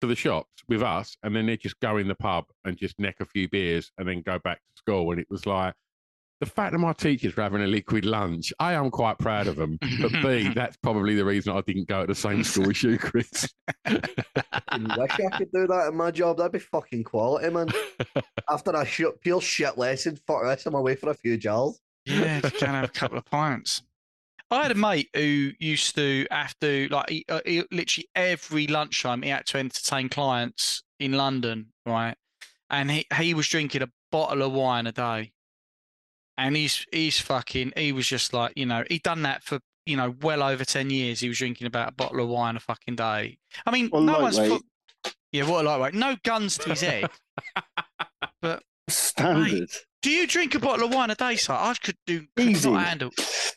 to 0.00 0.06
the 0.06 0.16
shops 0.16 0.62
with 0.68 0.82
us, 0.82 1.16
and 1.22 1.34
then 1.34 1.46
they'd 1.46 1.60
just 1.60 1.78
go 1.80 1.96
in 1.98 2.08
the 2.08 2.14
pub 2.14 2.44
and 2.64 2.76
just 2.76 2.98
neck 2.98 3.16
a 3.20 3.24
few 3.24 3.48
beers, 3.48 3.92
and 3.98 4.08
then 4.08 4.22
go 4.22 4.38
back 4.38 4.58
to 4.58 4.76
school. 4.76 5.10
And 5.10 5.20
it 5.20 5.26
was 5.30 5.46
like 5.46 5.74
the 6.40 6.46
fact 6.46 6.72
that 6.72 6.78
my 6.78 6.94
teachers 6.94 7.36
were 7.36 7.42
having 7.42 7.62
a 7.62 7.66
liquid 7.66 8.06
lunch, 8.06 8.52
I 8.58 8.72
am 8.72 8.90
quite 8.90 9.18
proud 9.18 9.46
of 9.46 9.56
them. 9.56 9.78
But 10.00 10.12
B, 10.22 10.48
that's 10.54 10.76
probably 10.78 11.14
the 11.14 11.24
reason 11.24 11.52
I 11.54 11.60
didn't 11.60 11.86
go 11.86 12.00
to 12.00 12.06
the 12.06 12.14
same 12.14 12.42
school 12.42 12.70
as 12.70 12.82
you, 12.82 12.98
Chris. 12.98 13.46
I 13.84 14.00
wish 14.98 15.20
I 15.20 15.36
could 15.36 15.52
do 15.52 15.66
that 15.66 15.88
in 15.88 15.96
my 15.96 16.10
job. 16.10 16.38
That'd 16.38 16.52
be 16.52 16.58
fucking 16.58 17.04
quality, 17.04 17.50
man. 17.50 17.68
After 18.48 18.70
a 18.70 18.86
shit, 18.86 19.20
pure 19.20 19.42
shit 19.42 19.76
lesson, 19.76 20.18
fuck 20.26 20.42
this, 20.44 20.64
I'm 20.64 20.74
away 20.74 20.96
for 20.96 21.10
a 21.10 21.14
few 21.14 21.36
jars. 21.36 21.78
Yeah, 22.06 22.40
can 22.40 22.68
have 22.68 22.84
a 22.84 22.88
couple 22.88 23.18
of 23.18 23.26
pints. 23.26 23.82
I 24.52 24.62
had 24.62 24.72
a 24.72 24.74
mate 24.74 25.08
who 25.14 25.52
used 25.58 25.94
to 25.94 26.26
have 26.30 26.54
to 26.60 26.88
like 26.90 27.08
he, 27.08 27.24
uh, 27.28 27.40
he, 27.46 27.62
literally 27.70 28.08
every 28.14 28.66
lunchtime 28.66 29.22
he 29.22 29.30
had 29.30 29.46
to 29.46 29.58
entertain 29.58 30.08
clients 30.08 30.82
in 30.98 31.12
London, 31.12 31.66
right? 31.86 32.16
And 32.68 32.90
he 32.90 33.06
he 33.16 33.34
was 33.34 33.48
drinking 33.48 33.82
a 33.82 33.88
bottle 34.10 34.42
of 34.42 34.52
wine 34.52 34.86
a 34.86 34.92
day, 34.92 35.32
and 36.36 36.56
he's 36.56 36.84
he's 36.92 37.20
fucking 37.20 37.72
he 37.76 37.92
was 37.92 38.06
just 38.08 38.32
like 38.32 38.52
you 38.56 38.66
know 38.66 38.84
he'd 38.90 39.02
done 39.02 39.22
that 39.22 39.44
for 39.44 39.60
you 39.86 39.96
know 39.96 40.14
well 40.22 40.42
over 40.42 40.64
ten 40.64 40.90
years. 40.90 41.20
He 41.20 41.28
was 41.28 41.38
drinking 41.38 41.66
about 41.66 41.88
a 41.88 41.92
bottle 41.92 42.20
of 42.20 42.28
wine 42.28 42.56
a 42.56 42.60
fucking 42.60 42.96
day. 42.96 43.38
I 43.66 43.70
mean, 43.70 43.88
Well, 43.92 44.02
no 44.02 44.20
one's 44.20 44.38
fu- 44.38 44.60
yeah, 45.32 45.48
what 45.48 45.64
a 45.64 45.68
lightweight. 45.68 45.94
No 45.94 46.16
guns 46.24 46.58
to 46.58 46.70
his 46.70 46.80
head, 46.80 47.08
but 48.42 48.62
Standard. 48.88 49.70
do 50.02 50.10
you 50.10 50.26
drink 50.26 50.54
a 50.56 50.58
bottle 50.58 50.86
of 50.88 50.94
wine 50.94 51.10
a 51.10 51.14
day, 51.14 51.36
sir? 51.36 51.52
I 51.54 51.74
could 51.80 51.96
do 52.06 52.26
could 52.36 52.48
Easy. 52.48 52.70
not 52.70 52.84
handle 52.84 53.10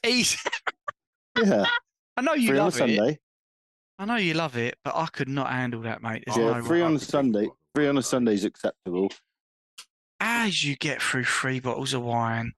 easy. 0.06 0.38
Yeah. 1.42 1.66
I 2.18 2.22
know 2.22 2.34
you 2.34 2.50
Free 2.50 2.58
on 2.60 2.62
a 2.62 2.66
love 2.66 2.76
it. 2.76 2.78
Sunday. 2.78 3.20
I 4.00 4.06
know 4.06 4.16
you 4.16 4.34
love 4.34 4.58
it, 4.58 4.76
but 4.84 4.96
I 4.96 5.08
could 5.08 5.30
not 5.30 5.52
handle 5.52 5.82
that, 5.82 6.02
mate. 6.02 6.24
There's 6.26 6.38
yeah, 6.38 6.58
no 6.60 6.64
three 6.64 6.80
way. 6.82 6.86
on 6.86 6.96
a 6.96 7.00
Sunday. 7.00 7.48
Free 7.76 7.88
on 7.88 7.98
a 7.98 8.04
Sunday 8.04 8.34
is 8.34 8.44
acceptable. 8.44 9.10
As 10.20 10.64
you 10.64 10.76
get 10.76 11.02
through 11.02 11.26
three 11.26 11.60
bottles 11.60 11.94
of 11.94 12.02
wine, 12.04 12.54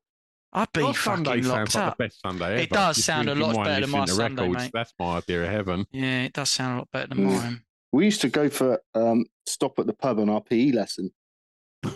I'd 0.53 0.71
be 0.73 0.82
Your 0.82 0.93
fucking 0.93 1.26
Sunday 1.26 1.41
locked 1.41 1.71
sounds 1.71 1.76
like 1.76 1.84
up. 1.86 1.97
the 1.97 2.03
best 2.05 2.21
Sunday 2.21 2.45
ever. 2.45 2.55
It 2.61 2.69
does 2.69 2.95
Just 2.95 3.05
sound 3.07 3.30
a 3.30 3.36
lot 3.36 3.55
better 3.65 3.82
than 3.82 3.89
my 3.89 4.05
Sunday, 4.05 4.43
records. 4.43 4.63
mate. 4.65 4.71
That's 4.73 4.93
my 4.99 5.17
idea 5.17 5.43
of 5.45 5.49
heaven. 5.51 5.86
Yeah, 5.91 6.23
it 6.23 6.34
does 6.34 6.49
sound 6.49 6.76
a 6.76 6.78
lot 6.80 6.91
better 6.91 7.07
than 7.07 7.17
Mm. 7.30 7.38
mine. 7.38 7.61
We 7.91 8.05
used 8.05 8.21
to 8.21 8.30
go 8.30 8.49
for 8.49 8.82
um, 8.93 9.26
stop 9.45 9.80
at 9.80 9.88
the 9.88 9.93
pub 9.93 10.19
on 10.19 10.30
our 10.30 10.41
PE 10.41 10.71
lesson. 10.71 11.11
when 11.84 11.93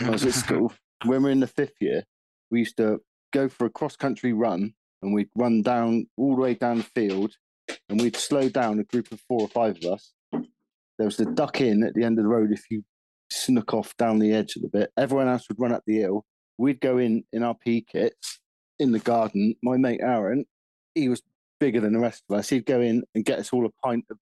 I 0.00 0.10
was 0.10 0.24
at 0.24 0.34
school. 0.34 0.72
When 1.04 1.22
we 1.22 1.28
were 1.28 1.30
in 1.30 1.40
the 1.40 1.46
fifth 1.46 1.74
year, 1.80 2.04
we 2.50 2.60
used 2.60 2.76
to 2.78 3.00
go 3.32 3.48
for 3.48 3.66
a 3.66 3.70
cross 3.70 3.96
country 3.96 4.32
run 4.32 4.74
and 5.06 5.14
we'd 5.14 5.30
run 5.36 5.62
down 5.62 6.06
all 6.16 6.34
the 6.34 6.42
way 6.42 6.54
down 6.54 6.78
the 6.78 6.82
field 6.82 7.32
and 7.88 8.00
we'd 8.00 8.16
slow 8.16 8.48
down 8.48 8.80
a 8.80 8.84
group 8.84 9.10
of 9.12 9.20
four 9.28 9.40
or 9.40 9.48
five 9.48 9.78
of 9.82 9.92
us. 9.92 10.12
There 10.32 11.06
was 11.06 11.16
the 11.16 11.26
duck 11.26 11.60
in 11.60 11.84
at 11.84 11.94
the 11.94 12.02
end 12.02 12.18
of 12.18 12.24
the 12.24 12.28
road 12.28 12.50
if 12.50 12.64
you 12.70 12.82
snuck 13.30 13.72
off 13.72 13.96
down 13.96 14.18
the 14.18 14.32
edge 14.32 14.56
of 14.56 14.62
the 14.62 14.68
bit. 14.68 14.90
Everyone 14.96 15.28
else 15.28 15.48
would 15.48 15.60
run 15.60 15.72
up 15.72 15.84
the 15.86 15.98
hill. 15.98 16.24
We'd 16.58 16.80
go 16.80 16.98
in 16.98 17.24
in 17.32 17.42
our 17.42 17.54
PE 17.54 17.82
kits 17.82 18.40
in 18.78 18.90
the 18.92 18.98
garden. 18.98 19.54
My 19.62 19.76
mate 19.76 20.00
Aaron, 20.02 20.44
he 20.94 21.08
was 21.08 21.22
bigger 21.60 21.80
than 21.80 21.92
the 21.92 22.00
rest 22.00 22.24
of 22.28 22.36
us. 22.36 22.48
He'd 22.48 22.66
go 22.66 22.80
in 22.80 23.04
and 23.14 23.24
get 23.24 23.38
us 23.38 23.52
all 23.52 23.64
a 23.64 23.86
pint 23.86 24.06
of 24.10 24.18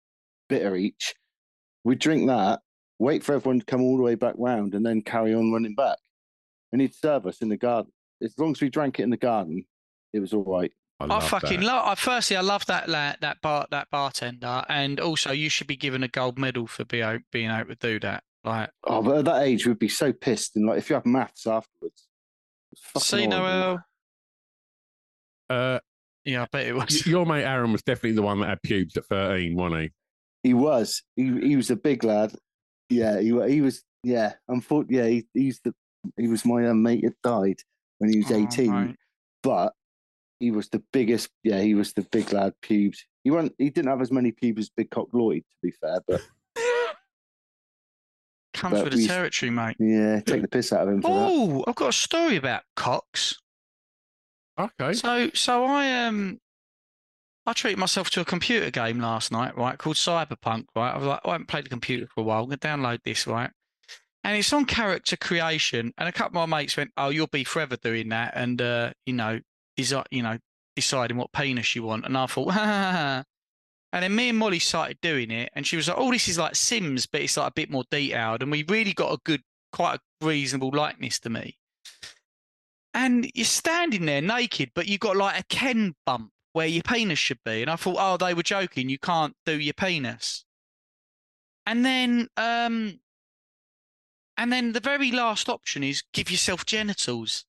bitter 0.49 0.77
each. 0.77 1.15
We'd 1.83 1.99
drink 1.99 2.29
that, 2.29 2.61
wait 2.99 3.25
for 3.25 3.35
everyone 3.35 3.61
to 3.61 3.67
come 3.67 3.83
all 3.83 3.97
the 3.97 4.03
way 4.03 4.15
back 4.15 4.35
round, 4.39 4.75
and 4.75 4.87
then 4.87 5.03
carry 5.03 5.35
on 5.35 5.53
running 5.53 5.75
back. 5.75 5.99
And 6.71 6.81
he'd 6.81 6.95
serve 6.95 7.27
us 7.27 7.41
in 7.41 7.49
the 7.49 7.57
garden. 7.57 7.93
As 8.23 8.35
long 8.39 8.53
as 8.53 8.61
we 8.61 8.69
drank 8.69 9.01
it 9.01 9.05
in 9.05 9.11
the 9.11 9.17
garden, 9.17 9.65
it 10.13 10.21
was 10.21 10.33
all 10.33 10.45
right. 10.45 10.73
I, 11.01 11.21
fucking 11.21 11.61
love. 11.61 11.87
I 11.87 11.95
firstly, 11.95 12.37
I 12.37 12.41
love 12.41 12.67
that 12.67 12.89
la- 12.89 13.15
that 13.21 13.41
bar 13.41 13.67
that 13.71 13.89
bartender, 13.91 14.65
and 14.69 14.99
also 14.99 15.31
you 15.31 15.49
should 15.49 15.69
be 15.69 15.77
given 15.77 16.03
a 16.03 16.09
gold 16.09 16.39
medal 16.39 16.67
for 16.67 16.85
being 16.85 17.23
being 17.31 17.51
able 17.51 17.69
to 17.69 17.77
do 17.77 18.01
that. 18.01 18.25
Like, 18.45 18.71
Oh, 18.85 19.03
but 19.03 19.19
at 19.19 19.25
that 19.27 19.43
age, 19.43 19.67
we'd 19.67 19.79
be 19.79 19.89
so 19.89 20.13
pissed. 20.13 20.57
And 20.57 20.67
like, 20.67 20.79
if 20.79 20.91
you 20.91 20.95
have 20.95 21.07
maths 21.07 21.47
afterwards, 21.47 22.09
see 22.99 23.27
horrible. 23.27 23.39
Noel. 23.39 23.85
Uh, 25.51 25.79
yeah, 26.25 26.43
I 26.43 26.47
bet 26.51 26.67
it 26.67 26.75
was. 26.75 27.07
Your 27.07 27.25
mate 27.27 27.45
Aaron 27.45 27.73
was 27.73 27.83
definitely 27.83 28.13
the 28.13 28.23
one 28.23 28.41
that 28.41 28.49
had 28.49 28.63
pubes 28.63 28.97
at 28.97 29.07
13, 29.07 29.55
wasn't 29.57 29.83
he? 29.83 29.91
He 30.43 30.55
was. 30.55 31.03
He 31.17 31.25
he 31.41 31.57
was 31.57 31.71
a 31.71 31.77
big 31.77 32.05
lad. 32.05 32.35
Yeah, 32.91 33.21
he 33.21 33.33
wa- 33.33 33.47
he 33.47 33.61
was. 33.61 33.83
Yeah, 34.05 34.35
unfortunately, 34.49 34.97
yeah, 34.97 35.07
he, 35.35 35.41
he's 35.45 35.61
the 35.65 35.75
he 36.17 36.29
was 36.29 36.45
my 36.45 36.67
um, 36.69 36.83
mate 36.83 37.03
that 37.03 37.15
died 37.23 37.61
when 37.99 38.13
he 38.13 38.19
was 38.19 38.31
Oh, 38.31 38.37
eighteen. 38.37 38.71
mate. 38.89 38.97
But 39.43 39.73
he 40.41 40.51
was 40.51 40.69
the 40.69 40.83
biggest. 40.93 41.31
Yeah, 41.43 41.61
he 41.61 41.75
was 41.75 41.93
the 41.93 42.03
big 42.03 42.33
lad 42.33 42.55
pubes. 42.63 43.05
He 43.25 43.31
wasn't. 43.31 43.55
He 43.59 43.71
didn't 43.71 43.91
have 43.91 44.01
as 44.01 44.13
many 44.13 44.33
pubes 44.33 44.61
as 44.61 44.71
Big 44.71 44.91
Cock 44.91 45.09
Lloyd, 45.13 45.43
to 45.43 45.57
be 45.63 45.71
fair. 45.71 46.01
But 46.07 46.23
Comes 48.55 48.79
but 48.79 48.85
with 48.85 48.95
the 48.95 49.07
territory, 49.07 49.51
mate. 49.51 49.77
yeah, 49.79 50.21
take 50.21 50.43
the 50.43 50.49
piss 50.49 50.73
out 50.73 50.89
of 50.89 50.95
him. 50.95 51.03
Oh, 51.05 51.65
I've 51.67 51.77
got 51.77 51.91
a 51.91 51.93
story 51.93 52.37
about 52.37 52.63
Cox. 52.75 53.37
Okay. 54.59 54.95
So, 54.95 55.31
so 55.35 55.65
I 55.65 56.07
um, 56.07 56.41
I 57.47 57.53
treated 57.53 57.79
myself 57.79 58.11
to 58.11 58.21
a 58.21 58.25
computer 58.25 58.71
game 58.71 58.99
last 59.01 59.31
night, 59.31 59.57
right, 59.57 59.79
called 59.79 59.97
Cyberpunk. 59.97 60.67
Right, 60.75 60.91
I 60.93 60.97
was 60.99 61.07
like, 61.07 61.21
I 61.25 61.33
haven't 61.33 61.47
played 61.47 61.67
the 61.67 61.71
computer 61.71 62.09
for 62.13 62.23
a 62.23 62.25
while. 62.25 62.43
I'm 62.43 62.49
gonna 62.49 62.59
download 62.59 62.99
this, 63.05 63.27
right? 63.27 63.51
And 64.25 64.37
it's 64.37 64.53
on 64.53 64.65
character 64.65 65.17
creation. 65.17 65.93
And 65.97 66.09
a 66.09 66.13
couple 66.13 66.43
of 66.43 66.49
my 66.49 66.59
mates 66.59 66.77
went, 66.77 66.91
"Oh, 66.97 67.11
you'll 67.11 67.29
be 67.29 67.45
forever 67.45 67.77
doing 67.77 68.09
that," 68.09 68.33
and 68.35 68.61
uh, 68.61 68.93
you 69.07 69.13
know, 69.13 69.39
is 69.79 69.95
you 70.11 70.23
know, 70.23 70.37
deciding 70.77 71.17
what 71.17 71.33
penis 71.33 71.75
you 71.75 71.85
want. 71.85 72.05
And 72.05 72.17
I 72.17 72.27
thought. 72.27 73.25
And 73.91 74.03
then 74.03 74.15
me 74.15 74.29
and 74.29 74.39
Molly 74.39 74.59
started 74.59 74.99
doing 75.01 75.31
it, 75.31 75.51
and 75.55 75.67
she 75.67 75.77
was 75.77 75.89
like, 75.89 75.97
"Oh, 75.99 76.13
this 76.13 76.29
is 76.29 76.37
like 76.37 76.55
Sims, 76.55 77.07
but 77.07 77.23
it's 77.23 77.39
like 77.39 77.49
a 77.49 77.55
bit 77.55 77.71
more 77.71 77.85
detailed." 77.91 78.43
And 78.43 78.51
we 78.51 78.63
really 78.69 78.93
got 78.93 79.15
a 79.15 79.19
good, 79.25 79.43
quite 79.73 79.95
a 79.95 80.27
reasonable 80.27 80.71
likeness 80.75 81.19
to 81.21 81.31
me. 81.31 81.57
And 82.93 83.31
you're 83.35 83.47
standing 83.47 84.05
there 84.05 84.21
naked, 84.21 84.73
but 84.75 84.89
you've 84.89 85.01
got 85.01 85.17
like 85.17 85.41
a 85.41 85.45
Ken 85.45 85.95
bump 86.05 86.33
where 86.53 86.67
your 86.67 86.83
penis 86.83 87.19
should 87.19 87.39
be. 87.45 87.63
And 87.63 87.71
I 87.71 87.77
thought, 87.77 87.97
oh, 87.99 88.17
they 88.17 88.35
were 88.35 88.43
joking. 88.43 88.89
You 88.89 88.99
can't 88.99 89.35
do 89.47 89.59
your 89.59 89.75
penis. 89.75 90.45
And 91.67 91.85
then, 91.85 92.29
um, 92.37 92.99
and 94.37 94.53
then 94.53 94.73
the 94.73 94.81
very 94.81 95.13
last 95.13 95.49
option 95.49 95.83
is 95.85 96.03
give 96.13 96.31
yourself 96.31 96.67
genitals. 96.67 97.45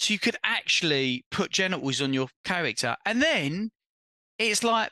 So 0.00 0.14
you 0.14 0.18
could 0.18 0.36
actually 0.42 1.24
put 1.30 1.50
genitals 1.50 2.00
on 2.00 2.14
your 2.14 2.28
character. 2.44 2.96
And 3.04 3.20
then 3.20 3.70
it's 4.38 4.64
like 4.64 4.90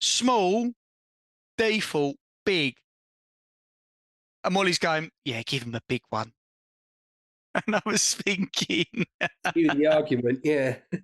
small, 0.00 0.72
default, 1.56 2.16
big. 2.44 2.74
And 4.42 4.52
Molly's 4.52 4.78
going, 4.80 5.10
yeah, 5.24 5.42
give 5.46 5.62
him 5.62 5.76
a 5.76 5.80
big 5.88 6.02
one. 6.10 6.32
And 7.66 7.74
I 7.74 7.82
was 7.84 8.14
thinking, 8.14 8.86
the 9.56 9.88
argument, 9.92 10.38
yeah. 10.44 10.76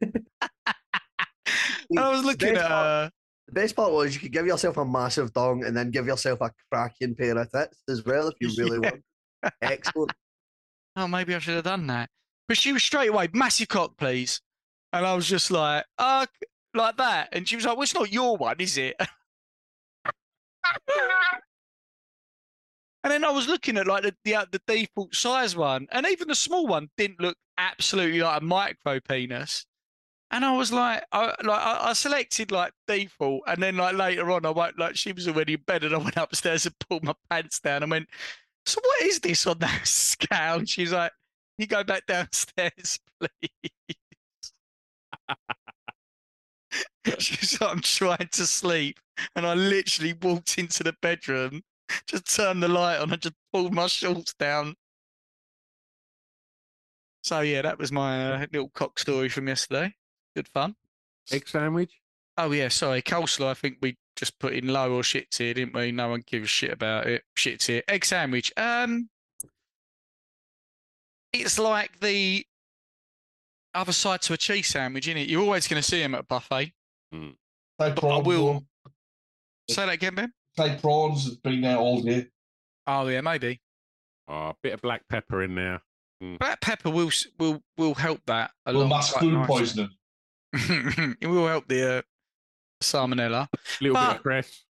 I 1.99 2.09
was 2.09 2.25
looking 2.25 2.57
at 2.57 2.71
her. 2.71 3.11
The 3.49 3.53
best 3.53 3.75
part 3.75 3.91
was 3.93 4.15
you 4.15 4.21
could 4.21 4.33
give 4.33 4.47
yourself 4.47 4.77
a 4.77 4.85
massive 4.85 5.33
dong 5.33 5.65
and 5.65 5.77
then 5.77 5.91
give 5.91 6.07
yourself 6.07 6.41
a 6.43 6.53
cracking 6.71 7.17
pair 7.17 7.37
of 7.37 7.51
tits 7.51 7.83
as 7.89 8.05
well 8.05 8.29
if 8.29 8.35
you 8.41 8.51
really 8.63 8.79
Yeah. 8.83 8.91
want. 8.91 9.55
Excellent. 9.61 10.13
Oh, 10.95 11.09
maybe 11.09 11.35
I 11.35 11.41
should 11.41 11.57
have 11.57 11.65
done 11.65 11.89
that. 11.89 12.11
But 12.49 12.57
she 12.59 12.73
was 12.73 12.83
straight 12.83 13.11
away, 13.11 13.29
massive 13.33 13.69
cock, 13.69 13.97
please. 13.97 14.41
And 14.93 15.05
I 15.05 15.15
was 15.15 15.29
just 15.29 15.51
like, 15.51 15.85
uh, 15.99 16.27
like 16.75 16.97
that. 16.97 17.29
And 17.33 17.49
she 17.49 17.57
was 17.57 17.65
like, 17.65 17.77
well, 17.77 17.83
it's 17.83 17.95
not 17.95 18.13
your 18.13 18.37
one, 18.37 18.57
is 18.61 18.79
it? 18.79 18.95
and 23.03 23.13
then 23.13 23.25
I 23.25 23.31
was 23.31 23.49
looking 23.49 23.77
at 23.79 23.87
like 23.87 24.03
the, 24.03 24.15
the 24.25 24.35
uh, 24.37 24.47
the 24.51 24.61
default 24.67 25.15
size 25.15 25.57
one, 25.57 25.87
and 25.91 26.07
even 26.07 26.29
the 26.29 26.35
small 26.35 26.67
one 26.67 26.89
didn't 26.97 27.21
look 27.21 27.37
absolutely 27.59 28.21
like 28.21 28.41
a 28.41 28.45
micro 28.45 29.01
penis. 29.01 29.67
And 30.33 30.45
I 30.45 30.57
was 30.57 30.73
like, 30.73 31.05
I 31.13 31.27
like 31.45 31.61
I, 31.63 31.93
selected 31.93 32.51
like 32.51 32.73
default, 32.89 33.43
and 33.47 33.63
then 33.63 33.77
like 33.77 33.95
later 33.97 34.31
on, 34.33 34.45
I 34.45 34.51
went 34.51 34.79
like 34.79 34.97
she 34.97 35.13
was 35.13 35.29
already 35.29 35.55
in 35.55 35.61
bed, 35.67 35.85
and 35.85 35.95
I 35.95 35.99
went 36.05 36.17
upstairs 36.17 36.67
and 36.67 36.75
pulled 36.89 37.05
my 37.05 37.15
pants 37.31 37.61
down. 37.61 37.83
and 37.83 37.91
went, 37.91 38.09
so 38.67 38.81
what 38.83 39.03
is 39.03 39.21
this 39.21 39.47
on 39.47 39.59
that 39.61 39.87
scale? 39.87 40.57
And 40.57 40.69
she's 40.69 40.93
like, 40.93 41.13
you 41.59 41.67
go 41.67 41.85
back 41.85 42.07
downstairs, 42.07 42.99
please. 43.21 43.71
she's 47.19 47.61
like, 47.61 47.71
I'm 47.71 47.81
trying 47.81 48.29
to 48.33 48.47
sleep, 48.47 48.99
and 49.35 49.47
I 49.47 49.55
literally 49.55 50.15
walked 50.21 50.59
into 50.59 50.83
the 50.83 50.95
bedroom, 51.03 51.63
just 52.07 52.35
turned 52.35 52.63
the 52.63 52.69
light 52.69 52.99
on, 52.99 53.13
and 53.13 53.23
just 53.23 53.35
pulled 53.53 53.75
my 53.75 53.87
shorts 53.87 54.35
down. 54.35 54.75
So 57.23 57.41
yeah, 57.41 57.63
that 57.63 57.79
was 57.79 57.91
my 57.91 58.35
uh, 58.35 58.47
little 58.53 58.71
cock 58.71 58.99
story 58.99 59.29
from 59.29 59.49
yesterday. 59.49 59.93
Good 60.37 60.49
fun. 60.49 60.77
Egg 61.33 61.49
sandwich. 61.49 62.01
Oh 62.39 62.53
yeah, 62.53 62.69
sorry, 62.69 63.03
coleslaw. 63.03 63.49
I 63.49 63.55
think 63.55 63.79
we 63.81 63.97
just 64.15 64.39
put 64.39 64.53
in 64.53 64.69
low 64.69 64.93
or 64.93 65.03
shit 65.03 65.31
tier, 65.31 65.55
didn't 65.55 65.75
we? 65.75 65.91
No 65.91 66.09
one 66.09 66.23
gives 66.27 66.45
a 66.45 66.49
shit 66.49 66.73
about 66.73 67.07
it. 67.07 67.23
Shit 67.35 67.61
tier. 67.61 67.83
Egg 67.89 68.05
sandwich. 68.05 68.53
Um, 68.57 69.09
it's 71.33 71.59
like 71.59 72.01
the 72.01 72.45
other 73.75 73.93
side 73.93 74.23
to 74.23 74.33
a 74.33 74.37
cheese 74.37 74.69
sandwich, 74.69 75.07
isn't 75.09 75.19
it? 75.21 75.29
You're 75.29 75.43
always 75.43 75.69
going 75.69 75.83
to 75.83 75.87
see 75.89 76.01
them 76.01 76.15
at 76.15 76.21
a 76.21 76.25
buffet. 76.25 76.73
Say 77.13 77.33
But 77.79 78.05
I 78.05 78.19
will 78.19 78.65
though. 78.85 78.93
say 79.71 79.87
that 79.87 79.93
again, 79.93 80.15
Ben. 80.15 80.33
Say 80.59 80.79
prawns 80.81 81.25
has 81.25 81.37
been 81.37 81.61
there 81.61 81.77
all 81.77 82.01
day. 82.03 82.27
Oh 82.87 83.07
yeah, 83.09 83.21
maybe. 83.21 83.61
Oh, 84.29 84.49
a 84.51 84.55
bit 84.63 84.73
of 84.73 84.81
black 84.81 85.03
pepper 85.09 85.43
in 85.43 85.55
there. 85.55 85.83
Mm. 86.23 86.39
Black 86.39 86.61
pepper 86.63 86.89
will 86.91 87.11
will 87.39 87.63
will 87.77 87.95
help 87.95 88.21
that 88.27 88.51
a 88.65 88.73
Will 88.73 88.81
lot. 88.83 88.89
mask 88.89 89.13
quite 89.13 89.21
food 89.21 89.33
nicely. 89.35 89.47
poisoning. 90.53 91.17
it 91.21 91.27
will 91.27 91.47
help 91.47 91.69
the 91.69 91.99
uh, 91.99 92.03
salmonella. 92.83 93.49
A 93.53 93.59
little 93.83 93.95
bit 93.97 94.07
But- 94.07 94.17
of 94.17 94.23
cress. 94.23 94.65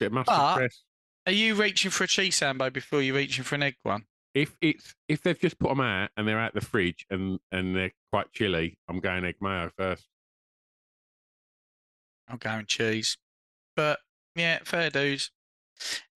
Bit 0.00 0.06
of 0.06 0.12
mustard 0.14 0.34
But- 0.36 0.56
cress. 0.56 0.82
Are 1.26 1.32
you 1.32 1.54
reaching 1.54 1.90
for 1.90 2.04
a 2.04 2.06
cheese 2.08 2.34
sambo 2.36 2.68
before 2.68 3.00
you're 3.00 3.14
reaching 3.16 3.44
for 3.44 3.54
an 3.54 3.62
egg 3.62 3.76
one? 3.82 4.04
If 4.34 4.56
it's 4.60 4.94
if 5.08 5.22
they've 5.22 5.38
just 5.38 5.58
put 5.58 5.68
them 5.68 5.80
out 5.80 6.10
and 6.16 6.26
they're 6.26 6.40
out 6.40 6.54
the 6.54 6.60
fridge 6.60 7.06
and 7.08 7.38
and 7.52 7.74
they're 7.74 7.92
quite 8.12 8.32
chilly, 8.32 8.76
I'm 8.88 9.00
going 9.00 9.24
egg 9.24 9.36
mayo 9.40 9.70
first. 9.76 10.06
I'm 12.28 12.38
going 12.38 12.66
cheese. 12.66 13.16
But 13.76 14.00
yeah, 14.34 14.58
fair 14.64 14.90
dues. 14.90 15.30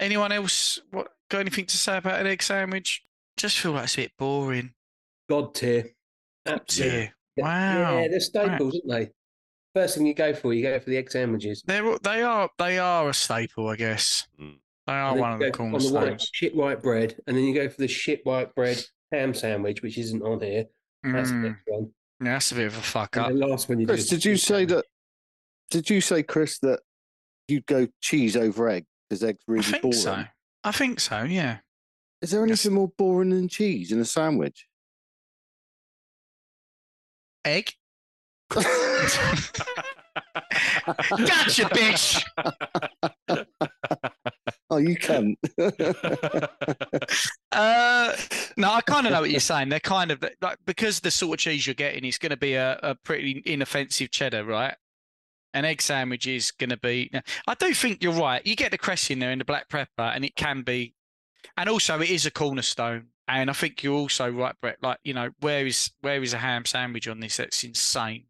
Anyone 0.00 0.32
else 0.32 0.80
what 0.90 1.12
got 1.30 1.40
anything 1.40 1.66
to 1.66 1.76
say 1.76 1.98
about 1.98 2.20
an 2.20 2.26
egg 2.26 2.42
sandwich? 2.42 3.04
Just 3.36 3.58
feel 3.58 3.72
like 3.72 3.84
it's 3.84 3.94
a 3.94 4.02
bit 4.02 4.12
boring. 4.18 4.72
God 5.28 5.54
tier. 5.54 5.90
Absolutely. 6.44 7.12
Yeah. 7.36 7.44
Wow. 7.44 7.98
Yeah, 7.98 8.08
they're 8.08 8.20
staples, 8.20 8.80
aren't 8.84 8.88
they? 9.06 9.12
First 9.74 9.96
thing 9.96 10.06
you 10.06 10.14
go 10.14 10.34
for, 10.34 10.52
you 10.52 10.62
go 10.62 10.78
for 10.80 10.90
the 10.90 10.96
egg 10.96 11.10
sandwiches. 11.10 11.62
They're 11.64 11.98
they 11.98 12.22
are 12.22 12.50
they 12.58 12.78
are 12.78 13.08
a 13.08 13.14
staple, 13.14 13.68
I 13.68 13.76
guess. 13.76 14.26
Mm. 14.40 14.58
They 14.89 14.95
are 14.95 15.14
one 15.16 15.32
of 15.34 15.39
the 15.39 15.51
go 15.51 15.64
on 15.64 15.70
the 15.72 15.76
white, 15.78 15.82
cornerstones. 15.93 16.30
shit 16.32 16.57
white 16.57 16.82
bread, 16.82 17.14
and 17.26 17.36
then 17.36 17.45
you 17.45 17.55
go 17.55 17.68
for 17.68 17.76
the 17.76 17.86
shit 17.89 18.24
white 18.24 18.55
bread 18.55 18.82
ham 19.12 19.34
sandwich, 19.34 19.82
which 19.82 19.99
isn't 19.99 20.22
on 20.22 20.41
here. 20.41 20.64
That's 21.03 21.28
the 21.30 21.36
Mm. 21.36 21.43
next 21.43 21.62
one. 21.66 21.93
Yeah, 22.20 22.32
that's 22.32 22.51
a 22.53 22.55
bit 22.57 22.66
of 22.68 22.76
a 22.76 22.80
fuck 22.82 23.16
up. 23.18 23.28
And 23.30 23.41
the 23.41 23.47
last 23.47 23.68
one 23.68 23.78
you 23.80 23.86
Chris, 23.86 24.09
do. 24.09 24.16
did 24.16 24.24
you 24.24 24.36
say 24.36 24.64
that 24.64 24.84
Did 25.70 25.91
you 25.91 26.01
say, 26.01 26.22
Chris, 26.22 26.59
that 26.61 26.80
you'd 27.49 27.66
go 27.66 27.86
cheese 28.01 28.34
over 28.36 28.68
egg 28.70 28.86
because 29.11 29.22
egg's 29.22 29.45
really 29.47 29.61
I 29.61 29.64
think 29.70 29.82
boring? 29.82 29.99
so. 29.99 30.24
I 30.64 30.72
think 30.72 30.99
so. 31.01 31.22
Yeah. 31.24 31.59
Is 32.22 32.30
there 32.30 32.43
anything 32.43 32.72
more 32.72 32.89
boring 32.97 33.28
than 33.30 33.49
cheese 33.49 33.93
in 33.93 34.01
a 34.01 34.05
sandwich? 34.07 34.66
Egg. 37.45 37.72
gotcha, 38.51 38.64
bitch. 41.66 42.24
oh, 44.79 44.89
you 44.89 44.97
can. 44.97 45.37
Uh, 47.51 48.14
no, 48.57 48.70
I 48.70 48.83
kind 48.83 49.07
of 49.07 49.12
know 49.12 49.22
what 49.22 49.31
you're 49.31 49.41
saying. 49.41 49.70
They're 49.70 49.81
kind 49.81 50.11
of 50.11 50.22
like 50.43 50.59
because 50.66 51.01
the 51.01 51.11
sort 51.11 51.39
of 51.41 51.43
cheese 51.43 51.66
you're 51.66 51.74
getting 51.74 52.05
is 52.05 52.18
going 52.18 52.31
to 52.31 52.37
be 52.37 52.55
a, 52.55 52.79
a 52.83 52.95
pretty 52.95 53.43
inoffensive 53.47 54.11
cheddar, 54.11 54.45
right? 54.45 54.74
An 55.55 55.64
egg 55.64 55.81
sandwich 55.81 56.26
is 56.26 56.51
going 56.51 56.70
to 56.70 56.76
be. 56.76 57.11
I 57.47 57.55
do 57.55 57.72
think 57.74 58.03
you're 58.03 58.12
right. 58.12 58.47
You 58.47 58.55
get 58.55 58.70
the 58.70 58.79
cress 58.79 59.11
in 59.11 59.18
there 59.18 59.31
and 59.31 59.41
the 59.41 59.47
black 59.47 59.68
pepper, 59.70 59.91
and 60.03 60.24
it 60.24 60.37
can 60.37 60.62
be, 60.62 60.95
and 61.57 61.68
also 61.68 62.01
it 62.01 62.11
is 62.11 62.26
a 62.26 62.31
cornerstone. 62.31 63.07
And 63.26 63.51
I 63.51 63.55
think 63.55 63.83
you're 63.83 63.97
also 63.97 64.31
right, 64.31 64.55
Brett. 64.61 64.76
Like 64.83 64.99
you 65.03 65.14
know, 65.14 65.31
where 65.41 65.66
is 65.66 65.91
where 66.03 66.22
is 66.22 66.35
a 66.35 66.39
ham 66.39 66.64
sandwich 66.66 67.09
on 67.09 67.18
this? 67.18 67.39
That's 67.39 67.64
insane. 67.64 68.26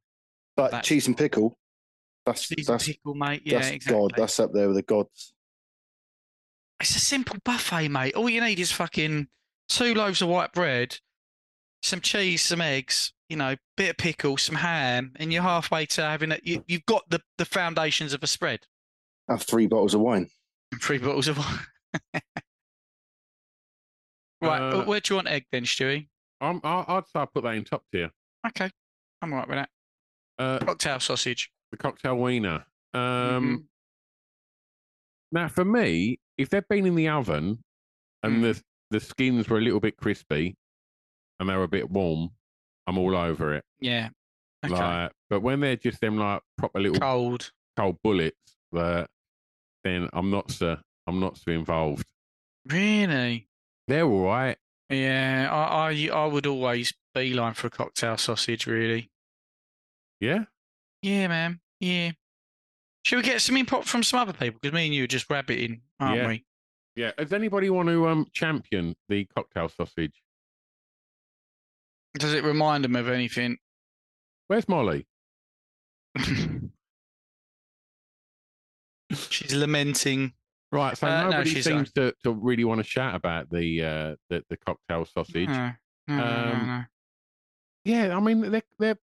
But 0.57 0.71
That's- 0.71 0.87
cheese 0.87 1.07
and 1.07 1.17
pickle. 1.19 1.59
That's 2.25 2.47
Cheese 2.47 2.69
and 2.69 2.81
pickle, 2.81 3.15
mate. 3.15 3.43
Yeah, 3.45 3.59
that's 3.59 3.71
exactly. 3.71 4.01
God. 4.01 4.13
That's 4.17 4.39
up 4.41 4.53
there 4.53 4.69
with 4.69 4.77
the 4.77 4.83
gods. 4.83 5.33
It's 6.81 6.95
a 6.97 7.01
simple 7.01 7.37
buffet, 7.45 7.89
mate. 7.89 8.15
All 8.15 8.29
you 8.29 8.41
need 8.41 8.59
is 8.61 8.71
fucking 8.73 9.29
two 9.69 9.95
loaves 9.95 10.23
of 10.23 10.29
white 10.29 10.53
bread, 10.53 10.97
some 11.83 12.01
cheese, 12.01 12.43
some 12.43 12.61
eggs, 12.61 13.13
you 13.29 13.37
know, 13.37 13.57
bit 13.77 13.91
of 13.91 13.97
pickle, 13.97 14.37
some 14.37 14.55
ham, 14.57 15.13
and 15.17 15.33
you're 15.33 15.43
halfway 15.43 15.87
to 15.87 16.03
having 16.03 16.33
it. 16.33 16.41
You, 16.45 16.65
you've 16.69 16.87
got 16.87 17.09
the, 17.11 17.21
the 17.37 17.45
foundations 17.45 18.13
of 18.15 18.23
a 18.23 18.27
spread. 18.29 18.61
Have 19.29 19.43
three 19.43 19.67
bottles 19.67 19.95
of 19.95 20.01
wine. 20.01 20.29
Three 20.81 20.99
bottles 20.99 21.29
of 21.29 21.39
wine. 21.39 21.59
right, 24.41 24.61
Uh, 24.73 24.85
where 24.85 25.01
do 25.01 25.13
you 25.15 25.17
want 25.17 25.29
egg 25.29 25.47
then, 25.51 25.65
Stewie? 25.65 26.09
I'm, 26.41 26.61
I, 26.63 26.85
I'd 26.87 27.07
say 27.09 27.21
I 27.21 27.25
put 27.27 27.43
that 27.45 27.55
in 27.55 27.65
top 27.65 27.83
tier. 27.93 28.11
Okay, 28.47 28.71
I'm 29.21 29.33
all 29.33 29.41
right 29.41 29.49
with 29.49 29.57
that. 29.59 29.69
Uh, 30.39 30.59
Cocktail 30.61 31.01
sausage. 31.01 31.51
the 31.73 31.77
cocktail 31.77 32.17
wiener. 32.17 32.65
Um, 32.95 33.01
Mm-hmm. 33.01 33.55
Now, 35.33 35.49
for 35.49 35.65
me, 35.65 36.19
if 36.37 36.49
they've 36.51 36.67
been 36.69 36.87
in 36.87 36.95
the 36.95 37.09
oven 37.09 37.63
and 38.23 38.37
Mm. 38.37 38.43
the 38.55 38.63
the 38.91 39.01
skins 39.01 39.49
were 39.49 39.59
a 39.59 39.61
little 39.61 39.81
bit 39.81 39.99
crispy 39.99 40.57
and 41.39 41.49
they 41.49 41.55
were 41.55 41.65
a 41.65 41.69
bit 41.69 41.91
warm, 41.91 42.31
I'm 42.87 42.97
all 42.97 43.15
over 43.15 43.55
it. 43.55 43.65
Yeah. 43.81 44.09
Okay. 44.65 44.75
Like, 44.75 45.13
but 45.29 45.41
when 45.41 45.61
they're 45.61 45.77
just 45.77 46.01
them 46.01 46.17
like 46.17 46.41
proper 46.57 46.81
little 46.81 46.99
cold 46.99 47.53
cold 47.77 47.99
bullets, 48.03 48.57
that 48.73 49.09
then 49.85 50.09
I'm 50.15 50.31
not 50.31 50.51
so 50.51 50.79
I'm 51.07 51.21
not 51.21 51.37
so 51.37 51.51
involved. 51.51 52.07
Really? 52.67 53.47
They're 53.87 54.05
all 54.07 54.25
right. 54.25 54.57
Yeah, 54.91 55.49
I, 55.51 55.91
I, 55.93 56.09
I 56.13 56.27
would 56.27 56.47
always 56.47 56.95
beeline 57.15 57.53
for 57.55 57.67
a 57.67 57.71
cocktail 57.71 58.17
sausage, 58.17 58.67
really. 58.67 59.11
Yeah. 60.21 60.45
Yeah, 61.03 61.29
man. 61.29 61.61
Yeah. 61.81 62.13
Should 63.09 63.17
we 63.17 63.23
get 63.23 63.41
some 63.41 63.57
input 63.57 63.87
from 63.87 64.03
some 64.03 64.21
other 64.21 64.35
people? 64.35 64.61
Because 64.61 64.75
me 64.75 64.85
and 64.85 64.95
you 64.95 65.05
are 65.05 65.07
just 65.07 65.31
rabbiting, 65.31 65.81
aren't 65.99 66.19
yeah. 66.19 66.29
we? 66.29 66.45
Yeah. 66.95 67.13
Does 67.17 67.33
anybody 67.33 67.71
want 67.71 67.89
to 67.89 68.07
um 68.07 68.27
champion 68.35 68.95
the 69.09 69.25
cocktail 69.35 69.71
sausage? 69.71 70.13
Does 72.19 72.35
it 72.35 72.45
remind 72.45 72.85
them 72.85 72.97
of 72.97 73.09
anything? 73.09 73.57
Where's 74.49 74.69
Molly? 74.69 75.07
She's 79.31 79.55
lamenting. 79.55 80.35
Right, 80.71 80.99
so 80.99 81.07
Uh, 81.07 81.23
no, 81.23 81.31
nobody 81.31 81.49
she's, 81.49 81.65
seems 81.65 81.91
to, 81.93 82.13
to 82.25 82.33
really 82.33 82.65
want 82.65 82.81
to 82.81 82.85
shout 82.85 83.15
about 83.15 83.49
the 83.49 83.83
uh 83.83 84.17
the, 84.29 84.45
the 84.51 84.59
cocktail 84.59 85.07
sausage. 85.07 85.49
No, 85.49 85.73
no, 86.09 86.17
no, 86.17 86.17
no, 86.19 86.53
Um, 86.53 86.67
no. 86.67 86.85
Yeah, 87.87 88.15
I 88.15 88.21
mean 88.21 88.51
they're 88.51 88.63
they're 88.79 88.99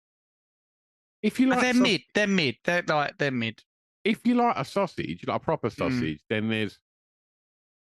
if 1.22 1.38
you 1.38 1.46
like 1.46 1.60
they're 1.60 1.74
sau- 1.74 1.82
mid. 1.82 2.02
They're 2.14 2.26
mid. 2.26 2.56
They're 2.64 2.82
like 2.88 3.16
they're 3.16 3.30
mid. 3.30 3.62
If 4.04 4.26
you 4.26 4.34
like 4.34 4.56
a 4.56 4.64
sausage, 4.64 5.24
like 5.26 5.36
a 5.36 5.44
proper 5.44 5.68
Mm. 5.68 5.76
sausage, 5.76 6.20
then 6.28 6.48
there's 6.48 6.78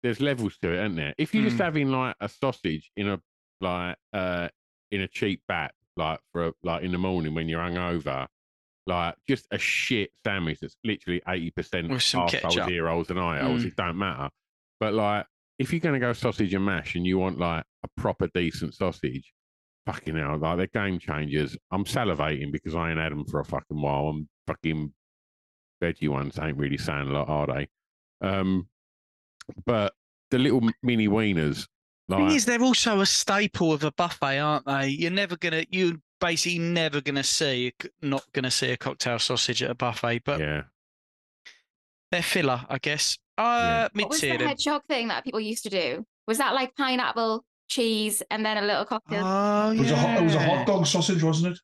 there's 0.03 0.19
levels 0.19 0.57
to 0.57 0.69
it, 0.71 0.79
isn't 0.83 0.95
there? 0.95 1.13
If 1.17 1.33
you're 1.33 1.43
just 1.43 1.57
Mm. 1.57 1.63
having 1.65 1.91
like 1.91 2.15
a 2.19 2.27
sausage 2.29 2.91
in 2.97 3.07
a 3.09 3.21
like 3.61 3.97
uh 4.11 4.49
in 4.91 5.01
a 5.01 5.07
cheap 5.07 5.41
bat, 5.47 5.73
like 5.95 6.19
for 6.31 6.47
a, 6.47 6.53
like 6.63 6.83
in 6.83 6.91
the 6.91 6.97
morning 6.97 7.33
when 7.33 7.47
you're 7.47 7.61
hungover, 7.61 8.27
like 8.85 9.15
just 9.27 9.47
a 9.51 9.57
shit 9.57 10.11
sandwich 10.25 10.59
that's 10.59 10.75
literally 10.83 11.21
eighty 11.27 11.51
percent 11.51 11.89
arseholes, 12.43 12.69
ear 12.69 12.87
holes, 12.89 13.09
and 13.09 13.19
eye 13.19 13.39
holes, 13.41 13.63
Mm. 13.63 13.67
it 13.67 13.75
don't 13.75 13.97
matter. 13.97 14.29
But 14.79 14.93
like 14.93 15.25
if 15.57 15.71
you're 15.71 15.79
gonna 15.79 15.99
go 15.99 16.13
sausage 16.13 16.53
and 16.53 16.65
mash 16.65 16.95
and 16.95 17.05
you 17.05 17.17
want 17.17 17.39
like 17.39 17.63
a 17.83 17.87
proper 18.01 18.27
decent 18.33 18.73
sausage, 18.73 19.31
fucking 19.85 20.17
hell, 20.17 20.37
like 20.37 20.57
they're 20.57 20.67
game 20.67 20.99
changers. 20.99 21.57
I'm 21.71 21.85
salivating 21.85 22.51
because 22.51 22.75
I 22.75 22.89
ain't 22.89 22.99
had 22.99 23.11
them 23.13 23.23
for 23.25 23.39
a 23.39 23.45
fucking 23.45 23.79
while. 23.81 24.07
I'm 24.09 24.27
fucking 24.47 24.93
veggie 25.83 26.09
ones 26.09 26.39
ain't 26.39 26.57
really 26.57 26.77
saying 26.77 27.09
a 27.09 27.11
lot, 27.11 27.29
are 27.29 27.47
they? 27.47 27.67
Um, 28.27 28.67
but 29.65 29.93
the 30.31 30.39
little 30.39 30.61
mini 30.81 31.07
wieners, 31.07 31.67
Thing 32.09 32.31
is, 32.31 32.45
they're 32.45 32.61
also 32.61 32.99
a 32.99 33.05
staple 33.05 33.71
of 33.71 33.83
a 33.83 33.91
buffet, 33.91 34.37
aren't 34.37 34.65
they? 34.65 34.89
You're 34.89 35.09
never 35.09 35.37
gonna, 35.37 35.63
you 35.69 36.01
basically 36.19 36.59
never 36.59 36.99
gonna 37.01 37.23
see, 37.23 37.73
not 38.01 38.23
gonna 38.33 38.51
see 38.51 38.71
a 38.71 38.77
cocktail 38.77 39.19
sausage 39.19 39.63
at 39.63 39.71
a 39.71 39.75
buffet, 39.75 40.21
but 40.25 40.39
yeah, 40.39 40.63
they're 42.11 42.21
filler, 42.21 42.65
I 42.69 42.77
guess. 42.79 43.17
Uh, 43.37 43.87
mid 43.93 44.03
What 44.03 44.11
was 44.11 44.21
the 44.21 44.37
tier 44.37 44.47
hedgehog 44.47 44.81
thing 44.87 45.07
that 45.07 45.23
people 45.23 45.39
used 45.39 45.63
to 45.63 45.69
do? 45.69 46.05
Was 46.27 46.37
that 46.39 46.53
like 46.53 46.75
pineapple, 46.75 47.45
cheese, 47.69 48.21
and 48.29 48.45
then 48.45 48.57
a 48.57 48.61
little 48.61 48.85
cocktail? 48.85 49.23
Oh, 49.25 49.71
It 49.71 49.79
was, 49.79 49.91
a 49.91 49.95
hot, 49.95 50.21
it 50.21 50.23
was 50.23 50.35
a 50.35 50.43
hot 50.43 50.67
dog 50.67 50.85
sausage, 50.85 51.23
wasn't 51.23 51.55
it? 51.55 51.59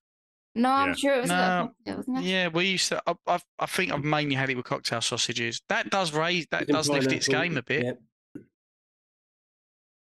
No, 0.56 0.70
I'm 0.72 0.89
Yeah. 0.89 0.93
sure 0.95 1.14
it 1.16 1.22
was 1.22 1.30
a 1.30 1.34
little 1.34 1.47
No. 1.47 1.68
cocktail, 1.68 1.95
wasn't 1.97 2.18
it? 2.18 2.24
Yeah, 2.30 2.47
we 2.50 2.66
used 2.66 2.89
to. 2.89 3.02
I, 3.08 3.14
I've, 3.28 3.43
I 3.60 3.66
think 3.66 3.91
I've 3.91 4.04
mainly 4.04 4.36
had 4.36 4.50
it 4.50 4.56
with 4.58 4.66
cocktail 4.66 5.02
sausages. 5.02 5.62
That 5.70 5.89
does 5.89 6.12
raise, 6.14 6.47
that 6.52 6.62
Chicken 6.62 6.76
does 6.76 6.89
lift 6.89 7.12
its 7.12 7.28
game 7.28 7.56
a 7.58 7.62
bit. 7.64 7.84
yeah. 8.36 8.41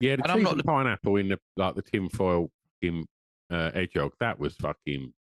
yeah. 0.00 0.16
The 0.16 0.22
And 0.22 0.32
I'm 0.32 0.42
not 0.42 0.52
and 0.52 0.56
look- 0.58 0.66
pineapple 0.66 1.16
in 1.16 1.28
the 1.28 1.38
like 1.56 1.74
the 1.74 1.82
tinfoil 1.82 2.50
fucking 2.82 3.06
uh, 3.50 3.70
hedgehog. 3.72 4.12
That 4.20 4.38
was 4.38 4.54
fucking. 4.56 5.12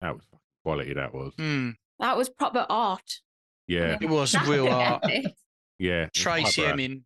That 0.00 0.14
was 0.14 0.24
fucking 0.30 0.40
quality. 0.64 0.94
That 0.94 1.14
was. 1.14 1.32
Hmm. 1.38 1.70
That 1.98 2.16
was 2.16 2.28
proper 2.28 2.66
art. 2.68 3.20
Yeah, 3.68 3.96
It 4.00 4.08
was 4.08 4.32
That's 4.32 4.48
real 4.48 4.68
art. 4.68 5.04
yeah. 5.78 6.08
Tracey 6.14 6.62
Highbrow. 6.62 6.72
Emin 6.72 7.04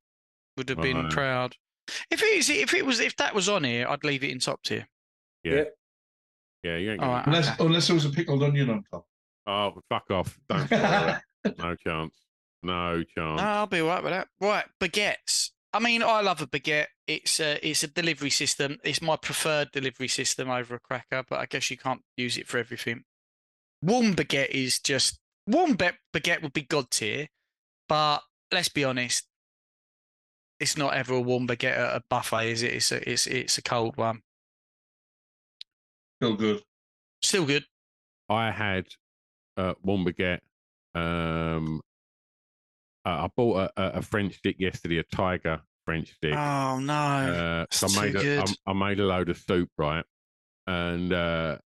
would 0.57 0.68
have 0.70 0.80
been 0.80 0.97
Right. 0.97 1.12
proud. 1.12 1.55
If 2.11 2.22
it 2.22 2.26
is, 2.38 2.49
if 2.51 2.72
it 2.74 2.84
was, 2.84 2.99
if 2.99 3.14
that 3.16 3.34
was 3.34 3.49
on 3.49 3.62
here, 3.64 3.86
I'd 3.88 4.03
leave 4.05 4.24
it 4.24 4.30
in 4.30 4.38
top 4.38 4.62
tier. 4.62 4.88
Yeah, 5.44 5.64
yeah. 6.72 6.76
You 6.76 6.92
ain't 6.92 7.02
All 7.02 7.08
gonna- 7.08 7.24
Unless, 7.26 7.60
unless 7.60 7.86
there 7.88 7.94
was 7.94 8.04
a 8.04 8.10
pickled 8.10 8.42
onion 8.42 8.70
on 8.70 8.84
top. 8.90 9.06
Oh, 9.46 9.80
fuck 9.88 10.10
off! 10.10 10.38
Don't. 10.48 10.70
No 11.58 11.76
chance. 11.76 12.14
No 12.64 13.04
chance. 13.04 13.40
No, 13.40 13.46
I'll 13.46 13.66
be 13.68 13.80
right 13.80 14.02
with 14.02 14.12
that. 14.12 14.26
Right, 14.40 14.64
baguettes. 14.80 15.50
I 15.72 15.78
mean, 15.78 16.02
I 16.02 16.20
love 16.22 16.42
a 16.42 16.46
baguette. 16.48 16.86
It's 17.06 17.38
a, 17.38 17.64
it's 17.64 17.84
a 17.84 17.86
delivery 17.86 18.30
system. 18.30 18.78
It's 18.82 19.00
my 19.00 19.14
preferred 19.14 19.70
delivery 19.70 20.08
system 20.08 20.50
over 20.50 20.74
a 20.74 20.80
cracker, 20.80 21.22
but 21.28 21.38
I 21.38 21.46
guess 21.46 21.70
you 21.70 21.76
can't 21.76 22.02
use 22.16 22.36
it 22.36 22.48
for 22.48 22.58
everything. 22.58 23.04
Warm 23.82 24.14
baguette 24.16 24.48
is 24.50 24.80
just 24.80 25.20
warm 25.46 25.76
baguette 25.76 26.42
would 26.42 26.52
be 26.52 26.62
god 26.62 26.90
tier, 26.90 27.28
but 27.88 28.22
let's 28.50 28.68
be 28.70 28.82
honest, 28.84 29.28
it's 30.58 30.76
not 30.76 30.94
ever 30.94 31.14
a 31.14 31.20
warm 31.20 31.46
baguette 31.46 31.76
at 31.78 31.94
a 31.96 32.02
buffet, 32.10 32.50
is 32.50 32.62
it? 32.64 32.72
It's 32.72 32.90
a 32.90 33.08
it's 33.08 33.26
it's 33.28 33.58
a 33.58 33.62
cold 33.62 33.96
one. 33.96 34.22
Still 36.20 36.36
good. 36.36 36.62
Still 37.22 37.44
good. 37.46 37.64
I 38.28 38.50
had 38.50 38.86
uh, 39.56 39.74
one 39.82 40.04
baguette. 40.04 40.40
Um, 40.94 41.80
uh, 43.04 43.24
I 43.24 43.28
bought 43.36 43.70
a, 43.76 43.82
a, 43.82 43.98
a 43.98 44.02
French 44.02 44.34
stick 44.36 44.56
yesterday, 44.58 44.98
a 44.98 45.02
Tiger 45.04 45.60
French 45.84 46.12
stick. 46.14 46.34
Oh 46.34 46.78
no, 46.80 46.92
Uh, 46.92 47.66
so 47.70 47.86
I 47.88 48.06
made 48.06 48.12
too 48.12 48.18
a, 48.18 48.20
I, 48.20 48.44
good. 48.44 48.56
I 48.66 48.72
made 48.72 49.00
a 49.00 49.04
load 49.04 49.28
of 49.28 49.38
soup, 49.38 49.68
right? 49.78 50.04
And 50.66 51.12
uh, 51.12 51.58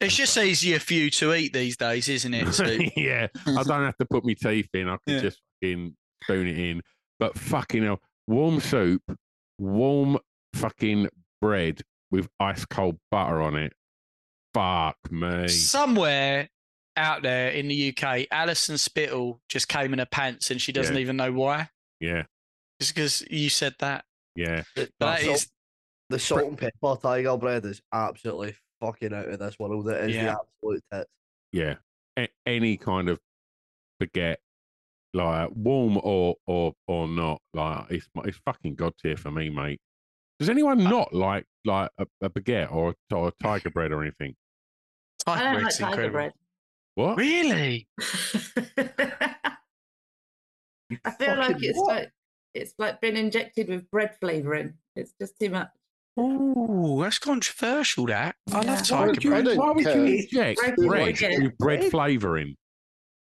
It's 0.00 0.16
just 0.16 0.36
easier 0.38 0.78
for 0.78 0.94
you 0.94 1.10
to 1.10 1.34
eat 1.34 1.52
these 1.52 1.76
days, 1.76 2.08
isn't 2.08 2.32
it? 2.34 2.92
Yeah, 2.96 3.26
I 3.46 3.62
don't 3.64 3.84
have 3.84 3.96
to 3.98 4.06
put 4.06 4.24
my 4.24 4.34
teeth 4.34 4.68
in. 4.74 4.88
I 4.88 4.96
can 5.06 5.16
Yeah. 5.16 5.20
just 5.20 5.40
fucking 5.62 5.94
spoon 6.24 6.46
it 6.46 6.58
in. 6.58 6.82
But 7.18 7.36
fucking 7.36 7.82
hell, 7.82 8.00
warm 8.26 8.60
soup, 8.60 9.02
warm 9.58 10.18
fucking 10.54 11.08
bread 11.42 11.82
with 12.10 12.28
ice 12.40 12.64
cold 12.64 12.98
butter 13.10 13.42
on 13.42 13.56
it. 13.56 13.72
Fuck 14.58 15.12
me. 15.12 15.46
Somewhere 15.48 16.48
out 16.96 17.22
there 17.22 17.50
in 17.50 17.68
the 17.68 17.94
UK, 17.96 18.26
Alison 18.32 18.76
Spittle 18.76 19.40
just 19.48 19.68
came 19.68 19.92
in 19.92 20.00
her 20.00 20.06
pants 20.06 20.50
and 20.50 20.60
she 20.60 20.72
doesn't 20.72 20.96
Yeah. 20.96 21.00
even 21.00 21.16
know 21.16 21.32
why. 21.32 21.68
Yeah, 22.00 22.24
Just 22.80 22.94
because 22.94 23.24
you 23.30 23.50
said 23.50 23.74
that. 23.78 24.04
yeah. 24.34 24.62
The, 24.74 24.90
That 24.98 25.20
salt- 25.20 25.46
the 26.10 26.18
salt 26.18 26.42
and 26.44 26.58
pepper 26.58 26.96
tiger 27.00 27.36
bread 27.36 27.64
is 27.66 27.80
absolutely 27.92 28.56
fucking 28.80 29.12
out 29.14 29.28
of 29.28 29.38
this 29.38 29.58
world. 29.60 29.88
It 29.88 30.10
is 30.10 30.16
the 30.16 30.22
Yeah. 30.22 30.34
absolute 30.40 30.84
tits. 30.92 31.10
Yeah. 31.52 31.74
A- 32.18 32.28
any 32.46 32.76
kind 32.78 33.08
of 33.08 33.20
baguette, 34.02 34.38
like 35.14 35.50
warm 35.54 35.98
or 36.02 36.36
or 36.46 36.74
or 36.88 37.06
not, 37.06 37.40
like 37.54 37.90
it's 37.90 38.08
it's 38.24 38.38
fucking 38.44 38.74
god 38.74 38.94
tier 39.00 39.16
for 39.16 39.30
me, 39.30 39.50
mate. 39.50 39.80
Does 40.40 40.48
anyone 40.50 40.82
not 40.82 41.12
like 41.12 41.46
like 41.64 41.90
a, 41.98 42.06
a 42.22 42.30
baguette 42.30 42.72
or 42.72 42.94
or 43.12 43.32
tiger 43.42 43.70
bread 43.70 43.92
or 43.92 44.02
anything? 44.02 44.34
I 45.26 45.42
don't 45.54 45.62
like 45.62 45.76
tiger 45.76 46.10
bread. 46.10 46.32
What? 46.94 47.16
Really? 47.16 47.88
I 51.04 51.10
feel 51.18 51.36
like 51.36 51.62
it's 51.62 51.78
what? 51.78 51.88
like 51.94 52.10
it's 52.54 52.74
like 52.78 53.00
been 53.00 53.16
injected 53.16 53.68
with 53.68 53.90
bread 53.90 54.16
flavouring. 54.20 54.74
It's 54.96 55.12
just 55.20 55.38
too 55.38 55.50
much. 55.50 55.68
Oh, 56.16 57.00
that's 57.02 57.18
controversial. 57.18 58.06
That 58.06 58.36
I 58.52 58.62
Yeah. 58.62 58.70
love 58.72 58.78
Why 58.78 58.84
tiger 58.84 59.06
would 59.06 59.20
bread. 59.44 59.56
why 59.58 59.70
would 59.70 59.84
you 59.84 59.84
care. 59.84 60.06
inject 60.06 60.58
Bread 60.60 60.76
bread 60.76 61.14
baguette. 61.14 61.42
with 61.42 61.58
bread 61.58 61.84
flavouring? 61.90 62.56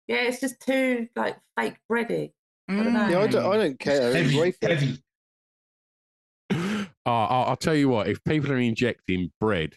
Yeah, 0.07 0.23
it's 0.23 0.41
just 0.41 0.61
too 0.61 1.09
like 1.17 1.37
fake 1.59 1.77
bready. 1.91 2.33
I 2.69 2.77
don't 2.77 2.93
know. 2.93 3.09
Yeah, 3.09 3.21
I 3.21 3.27
don't, 3.27 3.53
I 3.53 3.57
don't 3.57 3.79
care. 3.79 4.07
It's 4.09 4.17
Heavy, 4.17 4.39
wafer. 4.39 4.69
heavy. 4.69 4.99
Oh, 6.53 6.87
I'll, 7.07 7.45
I'll 7.51 7.57
tell 7.57 7.75
you 7.75 7.89
what. 7.89 8.09
If 8.09 8.23
people 8.25 8.51
are 8.53 8.57
injecting 8.59 9.31
bread, 9.41 9.75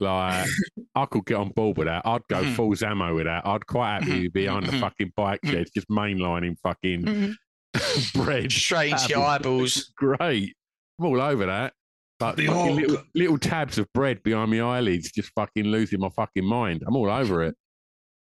like 0.00 0.46
I 0.94 1.06
could 1.06 1.24
get 1.26 1.36
on 1.36 1.50
board 1.50 1.78
with 1.78 1.86
that. 1.86 2.02
I'd 2.04 2.26
go 2.28 2.42
Mhm. 2.42 2.54
full 2.54 2.70
Zammo 2.72 3.14
with 3.14 3.24
that. 3.26 3.46
I'd 3.46 3.66
quite 3.66 3.94
happily 4.00 4.28
be 4.28 4.44
behind 4.44 4.66
the 4.66 4.72
Mhm. 4.72 4.80
fucking 4.80 5.12
bike 5.16 5.40
sheds, 5.44 5.70
just 5.70 5.88
mainlining 5.88 6.56
fucking 6.62 7.36
bread 8.14 8.52
Straight 8.52 8.92
into 8.92 9.08
your 9.08 9.24
eyeballs. 9.24 9.92
Great. 9.96 10.54
I'm 10.98 11.06
all 11.06 11.20
over 11.20 11.46
that. 11.46 11.72
Like 12.20 12.36
The 12.36 12.46
fucking 12.46 12.76
little, 12.76 13.04
little 13.14 13.38
tabs 13.38 13.78
of 13.78 13.92
bread 13.92 14.22
behind 14.22 14.50
my 14.50 14.60
eyelids, 14.60 15.12
just 15.12 15.30
fucking 15.34 15.64
losing 15.66 16.00
my 16.00 16.08
fucking 16.10 16.44
mind. 16.44 16.82
I'm 16.86 16.96
all 16.96 17.10
over 17.10 17.42
it. 17.42 17.54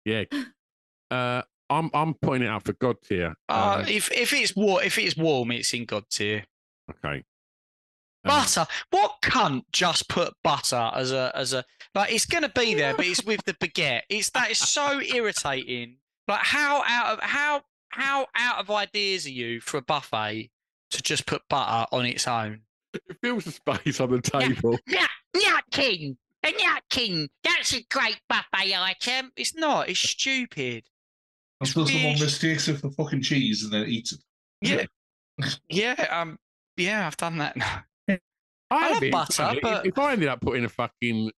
Yeah. 0.04 0.24
Uh, 1.10 1.42
I'm 1.70 1.90
I'm 1.94 2.14
putting 2.14 2.42
it 2.42 2.48
up 2.50 2.64
for 2.64 2.72
God 2.74 2.96
tier. 3.02 3.34
Uh, 3.48 3.78
Um, 3.80 3.88
if 3.88 4.10
if 4.12 4.32
it's 4.32 4.54
war, 4.56 4.82
if 4.82 4.98
it's 4.98 5.16
warm, 5.16 5.50
it's 5.52 5.72
in 5.74 5.84
god 5.86 6.04
tier. 6.10 6.44
okay. 6.90 7.22
Butter. 8.24 8.66
What 8.90 9.16
cunt 9.22 9.64
just 9.72 10.08
put 10.08 10.32
butter 10.42 10.90
as 10.94 11.12
a 11.12 11.30
as 11.34 11.52
a 11.52 11.64
like? 11.94 12.12
It's 12.12 12.26
gonna 12.26 12.48
be 12.48 12.74
there, 12.74 12.94
but 12.94 13.06
it's 13.06 13.24
with 13.24 13.44
the 13.44 13.54
baguette. 13.54 14.02
It's 14.08 14.30
that 14.30 14.50
is 14.50 14.58
so 14.58 15.00
irritating. 15.00 15.96
Like 16.26 16.40
how 16.40 16.82
out 16.86 17.12
of 17.12 17.20
how 17.20 17.62
how 17.90 18.26
out 18.34 18.58
of 18.60 18.70
ideas 18.70 19.26
are 19.26 19.30
you 19.30 19.60
for 19.60 19.76
a 19.76 19.82
buffet 19.82 20.50
to 20.90 21.02
just 21.02 21.26
put 21.26 21.42
butter 21.50 21.86
on 21.92 22.06
its 22.06 22.26
own? 22.26 22.62
It 22.94 23.02
fills 23.22 23.44
the 23.44 23.52
space 23.52 24.00
on 24.00 24.10
the 24.10 24.20
table. 24.20 24.78
Yeah, 24.86 25.06
nut 25.34 25.64
king, 25.70 26.16
a 26.42 26.50
nut 26.50 26.82
king. 26.88 27.28
That's 27.42 27.74
a 27.74 27.84
great 27.90 28.20
buffet 28.28 28.74
item. 28.74 29.32
It's 29.36 29.54
not. 29.54 29.88
It's 29.88 30.00
stupid. 30.00 30.84
Until 31.60 31.86
someone 31.86 32.18
mistakes 32.18 32.68
it 32.68 32.78
for 32.78 32.90
fucking 32.90 33.22
cheese 33.22 33.64
and 33.64 33.72
then 33.72 33.86
eats 33.86 34.12
it. 34.12 34.20
Yeah, 34.60 34.84
yeah, 35.68 36.06
um, 36.10 36.38
yeah. 36.76 37.06
I've 37.06 37.16
done 37.16 37.38
that. 37.38 37.84
I, 38.74 38.88
I'd 38.88 39.02
love 39.02 39.10
butter, 39.10 39.32
funny. 39.32 39.60
but 39.62 39.86
if, 39.86 39.92
if 39.92 39.98
I 39.98 40.12
ended 40.12 40.28
up 40.28 40.40
putting 40.40 40.64
a 40.64 40.68
fucking 40.68 41.30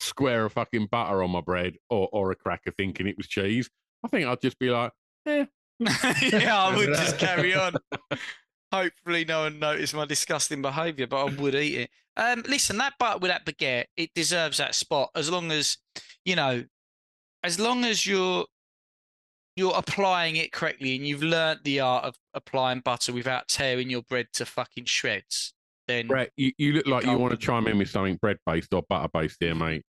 square 0.00 0.44
of 0.44 0.52
fucking 0.52 0.86
butter 0.90 1.22
on 1.22 1.30
my 1.30 1.40
bread 1.40 1.76
or, 1.90 2.08
or 2.12 2.30
a 2.30 2.36
cracker 2.36 2.70
thinking 2.70 3.06
it 3.06 3.16
was 3.16 3.26
cheese, 3.26 3.68
I 4.04 4.08
think 4.08 4.26
I'd 4.26 4.40
just 4.40 4.58
be 4.58 4.70
like, 4.70 4.92
eh. 5.26 5.46
yeah, 5.80 6.56
I 6.56 6.76
would 6.76 6.88
just 6.88 7.18
carry 7.18 7.54
on. 7.54 7.74
Hopefully, 8.72 9.24
no 9.24 9.42
one 9.42 9.58
noticed 9.58 9.94
my 9.94 10.04
disgusting 10.04 10.60
behaviour, 10.60 11.06
but 11.06 11.24
I 11.24 11.34
would 11.34 11.54
eat 11.54 11.78
it. 11.78 11.90
Um, 12.16 12.42
listen, 12.48 12.76
that 12.78 12.94
butter 12.98 13.18
with 13.18 13.30
that 13.30 13.46
baguette, 13.46 13.86
it 13.96 14.10
deserves 14.14 14.58
that 14.58 14.74
spot. 14.74 15.10
As 15.14 15.30
long 15.30 15.52
as, 15.52 15.78
you 16.24 16.36
know, 16.36 16.64
as 17.44 17.60
long 17.60 17.84
as 17.84 18.04
you're 18.06 18.44
you're 19.56 19.74
applying 19.74 20.36
it 20.36 20.52
correctly 20.52 20.94
and 20.94 21.06
you've 21.06 21.22
learnt 21.22 21.64
the 21.64 21.80
art 21.80 22.04
of 22.04 22.14
applying 22.32 22.78
butter 22.78 23.12
without 23.12 23.48
tearing 23.48 23.90
your 23.90 24.02
bread 24.02 24.28
to 24.32 24.46
fucking 24.46 24.84
shreds, 24.84 25.52
then 25.88 26.06
Brett, 26.06 26.30
you, 26.36 26.52
you 26.58 26.72
look 26.74 26.86
like 26.86 27.04
you 27.04 27.18
want 27.18 27.32
to 27.32 27.36
chime 27.36 27.66
in 27.66 27.78
with 27.78 27.90
something 27.90 28.16
bread 28.16 28.36
based 28.46 28.72
or 28.72 28.82
butter 28.88 29.08
based 29.12 29.38
here, 29.40 29.54
mate. 29.56 29.82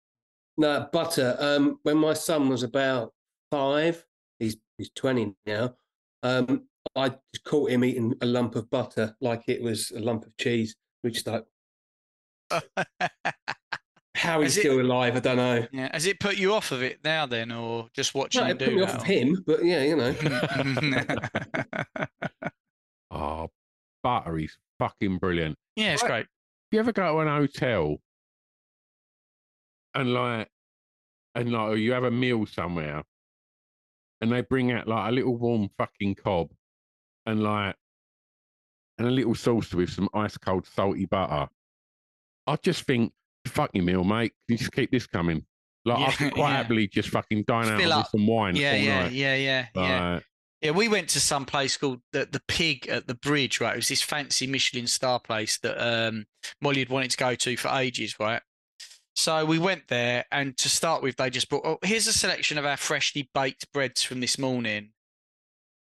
No, 0.57 0.89
butter. 0.91 1.37
Um, 1.39 1.79
when 1.83 1.97
my 1.97 2.13
son 2.13 2.49
was 2.49 2.63
about 2.63 3.13
five, 3.51 4.03
he's 4.39 4.57
he's 4.77 4.89
twenty 4.95 5.35
now. 5.45 5.75
Um, 6.23 6.63
I 6.95 7.09
just 7.09 7.43
caught 7.45 7.69
him 7.71 7.83
eating 7.83 8.15
a 8.21 8.25
lump 8.25 8.55
of 8.55 8.69
butter 8.69 9.15
like 9.21 9.43
it 9.47 9.61
was 9.61 9.91
a 9.91 9.99
lump 9.99 10.25
of 10.25 10.35
cheese. 10.37 10.75
which 11.03 11.13
just 11.23 11.27
like 11.27 11.45
how 14.15 14.41
he's 14.41 14.55
Has 14.55 14.57
it- 14.57 14.61
still 14.61 14.81
alive. 14.81 15.15
I 15.15 15.19
don't 15.19 15.37
know. 15.37 15.65
yeah. 15.71 15.89
Has 15.93 16.05
it 16.07 16.19
put 16.19 16.37
you 16.37 16.53
off 16.53 16.71
of 16.71 16.81
it 16.83 16.99
now, 17.03 17.25
then, 17.25 17.51
or 17.51 17.87
just 17.93 18.13
watching 18.15 18.41
No, 18.41 18.47
him 18.47 18.51
it 18.57 18.59
put 18.59 18.69
do 18.69 18.75
me 18.75 18.81
off 18.81 18.95
of 18.95 19.03
him, 19.03 19.43
but 19.45 19.63
yeah, 19.63 19.83
you 19.83 19.95
know. 19.95 20.15
Oh, 23.11 23.49
butter 24.03 24.37
is 24.39 24.57
fucking 24.79 25.17
brilliant. 25.19 25.57
yeah, 25.75 25.93
it's 25.93 26.01
Right. 26.03 26.09
great. 26.09 26.27
you 26.71 26.79
ever 26.79 26.91
go 26.91 27.13
to 27.13 27.19
an 27.19 27.27
hotel 27.27 27.97
and 29.95 30.13
like 30.13 30.47
and 31.35 31.51
like 31.51 31.77
you 31.77 31.91
have 31.93 32.03
a 32.03 32.11
meal 32.11 32.45
somewhere 32.45 33.03
and 34.21 34.31
they 34.31 34.41
bring 34.41 34.71
out 34.71 34.87
like 34.87 35.09
a 35.09 35.11
little 35.11 35.37
warm 35.37 35.69
fucking 35.77 36.15
cob 36.15 36.49
and 37.25 37.41
like 37.43 37.75
and 38.97 39.07
a 39.07 39.11
little 39.11 39.35
sauce 39.35 39.73
with 39.73 39.89
some 39.89 40.09
ice 40.13 40.37
cold 40.37 40.67
salty 40.67 41.05
butter. 41.05 41.47
I 42.47 42.55
just 42.61 42.83
think, 42.83 43.13
fuck 43.47 43.69
your 43.73 43.85
meal, 43.85 44.03
mate. 44.03 44.33
Can 44.47 44.53
you 44.55 44.57
just 44.57 44.73
keep 44.73 44.91
this 44.91 45.07
coming? 45.07 45.45
Like 45.85 45.99
I 46.09 46.11
can 46.11 46.29
quite 46.31 46.49
yeah. 46.49 46.57
happily 46.57 46.87
just 46.87 47.09
fucking 47.09 47.43
dine 47.47 47.67
out 47.69 47.97
with 47.97 48.07
some 48.07 48.27
wine 48.27 48.55
Yeah, 48.57 48.71
all 48.71 48.77
yeah, 48.77 49.03
night. 49.03 49.11
yeah, 49.13 49.35
yeah, 49.35 49.65
yeah. 49.75 50.13
Like, 50.15 50.23
Yeah, 50.61 50.71
we 50.71 50.89
went 50.89 51.07
to 51.09 51.21
some 51.21 51.45
place 51.45 51.77
called 51.77 52.01
the 52.11 52.27
the 52.29 52.41
Pig 52.47 52.87
at 52.87 53.07
the 53.07 53.15
Bridge, 53.15 53.61
right? 53.61 53.73
It 53.73 53.77
was 53.77 53.87
this 53.87 54.01
fancy 54.01 54.45
Michelin 54.45 54.87
star 54.87 55.19
place 55.19 55.57
that 55.59 55.77
um, 55.81 56.25
Molly 56.61 56.79
had 56.79 56.89
wanted 56.89 57.11
to 57.11 57.17
go 57.17 57.35
to 57.35 57.57
for 57.57 57.69
ages, 57.69 58.15
right? 58.19 58.41
So 59.15 59.45
we 59.45 59.59
went 59.59 59.87
there, 59.87 60.25
and 60.31 60.57
to 60.57 60.69
start 60.69 61.01
with, 61.01 61.15
they 61.17 61.29
just 61.29 61.49
brought. 61.49 61.65
Oh, 61.65 61.79
here's 61.83 62.07
a 62.07 62.13
selection 62.13 62.57
of 62.57 62.65
our 62.65 62.77
freshly 62.77 63.29
baked 63.33 63.71
breads 63.73 64.03
from 64.03 64.19
this 64.19 64.37
morning, 64.37 64.91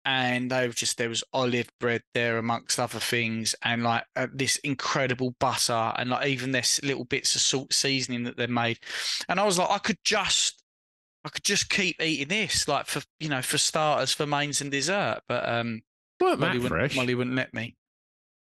and 0.03 0.51
they 0.51 0.67
were 0.67 0.73
just 0.73 0.97
there 0.97 1.09
was 1.09 1.23
olive 1.33 1.69
bread 1.79 2.01
there 2.13 2.37
amongst 2.37 2.79
other 2.79 2.99
things, 2.99 3.55
and 3.63 3.83
like 3.83 4.03
uh, 4.17 4.27
this 4.33 4.57
incredible 4.57 5.35
butter, 5.39 5.93
and 5.97 6.09
like 6.09 6.27
even 6.27 6.51
this 6.51 6.81
little 6.83 7.05
bits 7.05 7.35
of 7.35 7.41
salt 7.41 7.73
seasoning 7.73 8.23
that 8.23 8.37
they 8.37 8.47
made, 8.47 8.79
and 9.29 9.39
I 9.39 9.45
was 9.45 9.57
like, 9.57 9.69
I 9.69 9.79
could 9.79 9.99
just 10.03 10.61
I 11.25 11.29
could 11.29 11.43
just 11.43 11.69
keep 11.69 11.99
eating 12.01 12.27
this, 12.27 12.67
like 12.67 12.85
for 12.85 13.01
you 13.19 13.27
know, 13.29 13.41
for 13.41 13.57
starters, 13.57 14.13
for 14.13 14.25
mains 14.27 14.61
and 14.61 14.69
dessert. 14.71 15.21
But 15.27 15.47
um, 15.49 15.81
Weren't 16.21 16.39
Molly 16.39 16.53
wouldn't, 16.59 16.69
fresh? 16.69 16.95
Molly 16.95 17.15
wouldn't 17.15 17.35
let 17.35 17.53
me. 17.53 17.75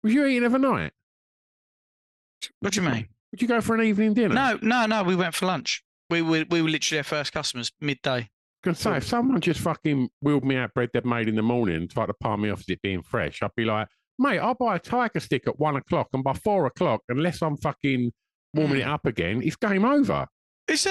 Was 0.04 0.14
you 0.14 0.26
eating 0.26 0.44
every 0.46 0.60
night? 0.60 0.94
What 2.62 2.74
do 2.74 2.82
you 2.82 2.90
mean? 2.90 3.08
Would 3.32 3.42
you 3.42 3.48
go 3.48 3.62
for 3.62 3.76
an 3.76 3.82
evening 3.84 4.14
dinner? 4.14 4.34
No, 4.34 4.58
no, 4.62 4.86
no. 4.86 5.04
We 5.04 5.16
went 5.16 5.36
for 5.36 5.46
lunch. 5.46 5.84
We 6.10 6.22
were 6.22 6.46
we 6.50 6.62
were 6.62 6.70
literally 6.70 7.00
our 7.00 7.04
first 7.04 7.34
customers 7.34 7.72
midday. 7.80 8.30
Can 8.64 8.76
say 8.76 8.98
if 8.98 9.04
someone 9.06 9.42
just 9.42 9.60
fucking 9.60 10.10
wheeled 10.22 10.46
me 10.46 10.56
out 10.56 10.74
bread 10.74 10.90
they'd 10.94 11.06
made 11.06 11.28
in 11.28 11.36
the 11.36 11.42
morning 11.42 11.76
and 11.76 11.90
tried 11.90 12.06
to 12.08 12.14
palm 12.14 12.42
me 12.42 12.50
off 12.52 12.60
as 12.60 12.70
it 12.70 12.82
being 12.82 13.02
fresh, 13.02 13.42
I'd 13.42 13.56
be 13.56 13.66
like, 13.66 13.88
mate, 14.20 14.38
I'll 14.40 14.54
buy 14.54 14.76
a 14.76 14.80
tiger 14.80 15.20
stick 15.20 15.44
at 15.48 15.60
one 15.60 15.76
o'clock, 15.78 16.10
and 16.14 16.24
by 16.24 16.34
four 16.34 16.68
o'clock, 16.68 17.02
unless 17.10 17.42
I'm 17.42 17.58
fucking 17.58 18.12
warming 18.54 18.76
Hmm. 18.78 18.82
it 18.82 18.88
up 18.88 19.06
again, 19.06 19.42
it's 19.42 19.56
game 19.56 19.84
over. 19.84 20.28
Is 20.68 20.84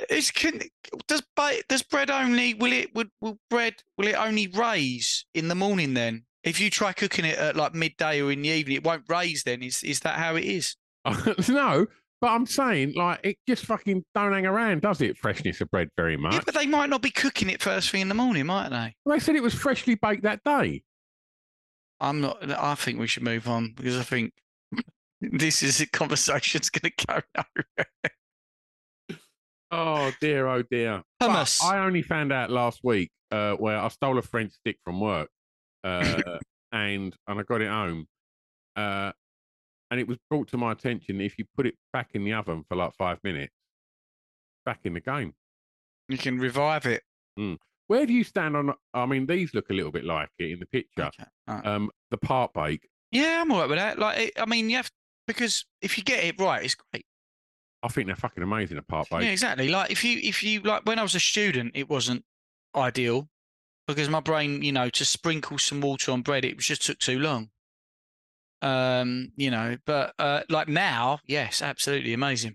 uh, 0.00 0.04
is 0.10 0.30
can 0.30 0.60
does 1.08 1.22
does 1.68 1.82
bread 1.82 2.10
only 2.10 2.54
will 2.54 2.72
it 2.72 2.94
would 2.94 3.10
will 3.20 3.38
bread 3.50 3.74
will 3.96 4.08
it 4.08 4.14
only 4.14 4.48
raise 4.48 5.24
in 5.34 5.48
the 5.48 5.54
morning 5.54 5.94
then? 5.94 6.24
If 6.44 6.60
you 6.60 6.70
try 6.70 6.92
cooking 6.92 7.24
it 7.24 7.38
at 7.38 7.56
like 7.56 7.74
midday 7.74 8.20
or 8.20 8.32
in 8.32 8.42
the 8.42 8.48
evening, 8.48 8.76
it 8.76 8.84
won't 8.84 9.04
raise. 9.08 9.44
Then 9.44 9.62
is 9.62 9.82
is 9.82 10.00
that 10.00 10.18
how 10.18 10.36
it 10.36 10.44
is? 10.44 10.76
no, 11.48 11.86
but 12.20 12.28
I'm 12.28 12.46
saying 12.46 12.94
like 12.94 13.20
it 13.24 13.36
just 13.48 13.66
fucking 13.66 14.04
don't 14.14 14.32
hang 14.32 14.46
around, 14.46 14.82
does 14.82 15.00
it? 15.00 15.18
Freshness 15.18 15.60
of 15.60 15.70
bread 15.70 15.88
very 15.96 16.16
much. 16.16 16.34
Yeah, 16.34 16.40
but 16.44 16.54
they 16.54 16.66
might 16.66 16.90
not 16.90 17.02
be 17.02 17.10
cooking 17.10 17.50
it 17.50 17.62
first 17.62 17.90
thing 17.90 18.00
in 18.00 18.08
the 18.08 18.14
morning, 18.14 18.46
might 18.46 18.70
they? 18.70 18.94
They 19.10 19.18
said 19.18 19.36
it 19.36 19.42
was 19.42 19.54
freshly 19.54 19.96
baked 19.96 20.22
that 20.22 20.42
day. 20.44 20.82
I'm 22.00 22.20
not. 22.20 22.50
I 22.50 22.74
think 22.74 22.98
we 22.98 23.06
should 23.06 23.22
move 23.22 23.48
on 23.48 23.72
because 23.76 23.98
I 23.98 24.02
think 24.02 24.32
this 25.20 25.62
is 25.62 25.80
a 25.80 25.86
conversation's 25.86 26.70
going 26.70 26.92
to 26.96 27.06
go 27.06 27.20
nowhere. 27.36 28.12
Oh 29.72 30.12
dear, 30.20 30.46
oh 30.46 30.62
dear. 30.62 31.02
But 31.18 31.58
I 31.64 31.78
only 31.78 32.02
found 32.02 32.30
out 32.30 32.50
last 32.50 32.80
week 32.84 33.10
uh, 33.30 33.54
where 33.54 33.78
I 33.78 33.88
stole 33.88 34.18
a 34.18 34.22
French 34.22 34.52
stick 34.52 34.76
from 34.84 35.00
work, 35.00 35.30
uh, 35.82 36.20
and 36.72 37.16
and 37.26 37.40
I 37.40 37.42
got 37.42 37.62
it 37.62 37.68
home, 37.68 38.06
uh, 38.76 39.12
and 39.90 39.98
it 39.98 40.06
was 40.06 40.18
brought 40.28 40.48
to 40.48 40.58
my 40.58 40.72
attention 40.72 41.18
that 41.18 41.24
if 41.24 41.38
you 41.38 41.46
put 41.56 41.66
it 41.66 41.74
back 41.92 42.10
in 42.12 42.24
the 42.24 42.34
oven 42.34 42.64
for 42.68 42.76
like 42.76 42.92
five 42.98 43.18
minutes, 43.24 43.54
back 44.66 44.80
in 44.84 44.92
the 44.92 45.00
game. 45.00 45.32
You 46.08 46.18
can 46.18 46.38
revive 46.38 46.84
it. 46.84 47.02
Mm. 47.38 47.56
Where 47.86 48.04
do 48.04 48.12
you 48.12 48.24
stand 48.24 48.56
on? 48.56 48.74
I 48.92 49.06
mean, 49.06 49.26
these 49.26 49.54
look 49.54 49.70
a 49.70 49.72
little 49.72 49.92
bit 49.92 50.04
like 50.04 50.28
it 50.38 50.50
in 50.50 50.60
the 50.60 50.66
picture. 50.66 51.10
alright. 51.48 51.66
Um, 51.66 51.90
the 52.10 52.18
part 52.18 52.52
bake. 52.52 52.86
Yeah, 53.10 53.40
I'm 53.40 53.50
alright 53.50 53.68
with 53.68 53.78
that. 53.78 53.98
Like, 53.98 54.18
it, 54.18 54.32
I 54.38 54.46
mean, 54.46 54.68
you 54.68 54.76
have 54.76 54.90
because 55.26 55.64
if 55.80 55.96
you 55.96 56.04
get 56.04 56.24
it 56.24 56.40
right, 56.40 56.64
it's 56.64 56.74
great. 56.74 57.04
I 57.82 57.88
think 57.88 58.06
they're 58.06 58.16
fucking 58.16 58.42
amazing. 58.42 58.78
apart 58.78 59.08
part 59.08 59.20
bake. 59.20 59.26
Yeah, 59.26 59.32
exactly. 59.32 59.68
Like 59.68 59.90
if 59.90 60.04
you 60.04 60.18
if 60.22 60.42
you 60.42 60.60
like 60.60 60.86
when 60.86 60.98
I 60.98 61.02
was 61.02 61.14
a 61.14 61.20
student, 61.20 61.72
it 61.74 61.88
wasn't 61.90 62.24
ideal. 62.74 63.28
because 63.86 64.08
my 64.08 64.20
brain, 64.20 64.62
you 64.62 64.72
know, 64.72 64.88
to 64.90 65.04
sprinkle 65.04 65.58
some 65.58 65.80
water 65.80 66.12
on 66.12 66.22
bread, 66.22 66.44
it 66.44 66.58
just 66.58 66.86
took 66.86 66.98
too 66.98 67.18
long. 67.18 67.50
Um, 68.62 69.32
you 69.36 69.50
know, 69.50 69.76
but 69.84 70.14
uh, 70.18 70.42
like 70.48 70.68
now, 70.68 71.18
yes, 71.26 71.60
absolutely 71.62 72.12
amazing. 72.12 72.54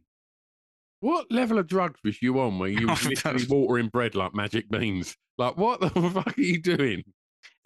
What 1.01 1.29
level 1.31 1.59
of 1.59 1.67
drugs 1.67 1.99
was 2.03 2.21
you 2.21 2.39
on 2.39 2.57
where 2.59 2.69
you 2.69 2.87
was 2.89 3.05
literally 3.05 3.45
watering 3.47 3.89
bread 3.89 4.15
like 4.15 4.33
magic 4.33 4.69
beans? 4.69 5.15
Like, 5.37 5.57
what 5.57 5.81
the 5.81 5.89
fuck 6.13 6.37
are 6.37 6.41
you 6.41 6.61
doing? 6.61 7.03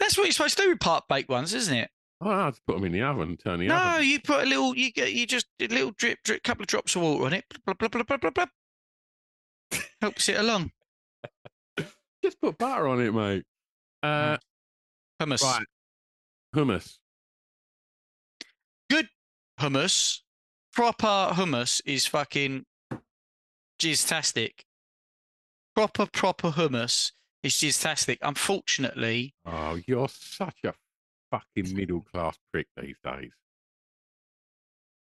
That's 0.00 0.18
what 0.18 0.24
you're 0.24 0.32
supposed 0.32 0.56
to 0.58 0.64
do 0.64 0.70
with 0.70 0.80
part 0.80 1.04
baked 1.08 1.28
ones, 1.30 1.54
isn't 1.54 1.74
it? 1.74 1.90
Oh, 2.24 2.30
I 2.30 2.50
just 2.50 2.64
put 2.66 2.76
them 2.76 2.84
in 2.84 2.92
the 2.92 3.02
oven, 3.02 3.36
turn 3.36 3.58
the 3.60 3.66
no, 3.66 3.74
oven. 3.76 4.06
you 4.06 4.20
put 4.20 4.44
a 4.44 4.46
little, 4.46 4.76
you 4.76 4.92
get, 4.92 5.12
you 5.12 5.26
just 5.26 5.46
a 5.60 5.66
little 5.66 5.90
drip, 5.98 6.18
drip, 6.22 6.38
a 6.38 6.40
couple 6.42 6.62
of 6.62 6.68
drops 6.68 6.94
of 6.94 7.02
water 7.02 7.24
on 7.26 7.32
it. 7.32 7.44
Blah, 7.64 7.74
blah, 7.74 7.88
blah, 7.88 8.02
blah, 8.04 8.16
blah, 8.16 8.30
blah. 8.30 8.46
Helps 10.00 10.28
it 10.28 10.38
along. 10.38 10.70
Just 12.22 12.40
put 12.40 12.56
butter 12.58 12.86
on 12.86 13.00
it, 13.00 13.12
mate. 13.12 13.44
Uh, 14.02 14.36
Hummus. 15.20 15.42
Right. 15.42 15.66
Hummus. 16.54 16.98
Good 18.88 19.08
hummus, 19.60 20.20
proper 20.72 21.30
hummus 21.32 21.80
is 21.86 22.06
fucking 22.06 22.64
jizztastic. 23.80 24.60
Proper, 25.74 26.06
proper 26.06 26.50
hummus 26.50 27.12
is 27.42 27.54
jizztastic. 27.54 28.18
Unfortunately, 28.22 29.34
Oh, 29.46 29.78
you're 29.86 30.08
such 30.08 30.58
a 30.64 30.74
fucking 31.32 31.74
middle 31.74 32.02
class 32.02 32.38
prick 32.52 32.66
these 32.76 32.96
days. 33.02 33.32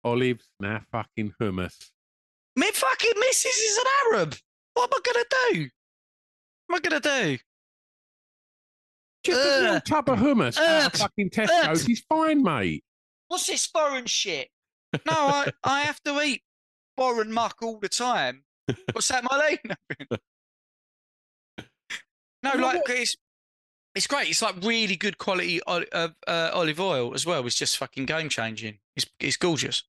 Olives, 0.05 0.49
now 0.61 0.81
fucking 0.91 1.33
hummus. 1.41 1.91
me 2.57 2.71
fucking 2.73 3.13
missus 3.17 3.57
is 3.57 3.79
an 3.79 3.85
Arab. 4.07 4.37
What 4.75 4.93
am 4.93 5.01
I 5.01 5.13
gonna 5.13 5.25
do? 5.53 5.69
What 6.67 6.77
am 6.77 6.77
I 6.77 7.01
gonna 7.01 7.01
do? 7.01 7.39
Just 9.25 9.41
a 9.41 9.61
little 9.61 9.81
tub 9.81 10.09
of 10.09 10.19
hummus 10.19 10.59
out 10.59 10.95
of 10.95 11.01
fucking 11.01 11.31
Tesco's 11.31 11.87
He's 11.87 12.05
fine, 12.09 12.43
mate. 12.43 12.85
What's 13.29 13.47
this 13.47 13.67
foreign 13.67 14.07
shit? 14.07 14.49
No, 15.07 15.13
I, 15.13 15.51
I 15.65 15.81
have 15.83 16.03
to 16.03 16.21
eat 16.21 16.43
foreign 16.97 17.33
muck 17.33 17.57
all 17.63 17.79
the 17.81 17.89
time. 17.89 18.43
What's 18.93 19.09
that, 19.09 19.25
my 19.25 19.39
lady? 19.39 19.61
no, 22.43 22.55
like 22.57 22.83
it's 22.89 23.17
it's 23.94 24.06
great. 24.06 24.28
It's 24.28 24.43
like 24.43 24.56
really 24.62 24.97
good 24.97 25.19
quality 25.19 25.60
of 25.62 25.85
uh, 26.27 26.51
olive 26.52 26.81
oil 26.81 27.14
as 27.14 27.27
well. 27.27 27.47
It's 27.47 27.56
just 27.56 27.77
fucking 27.78 28.06
game 28.06 28.28
changing. 28.28 28.78
It's 28.97 29.06
it's 29.20 29.36
gorgeous. 29.36 29.85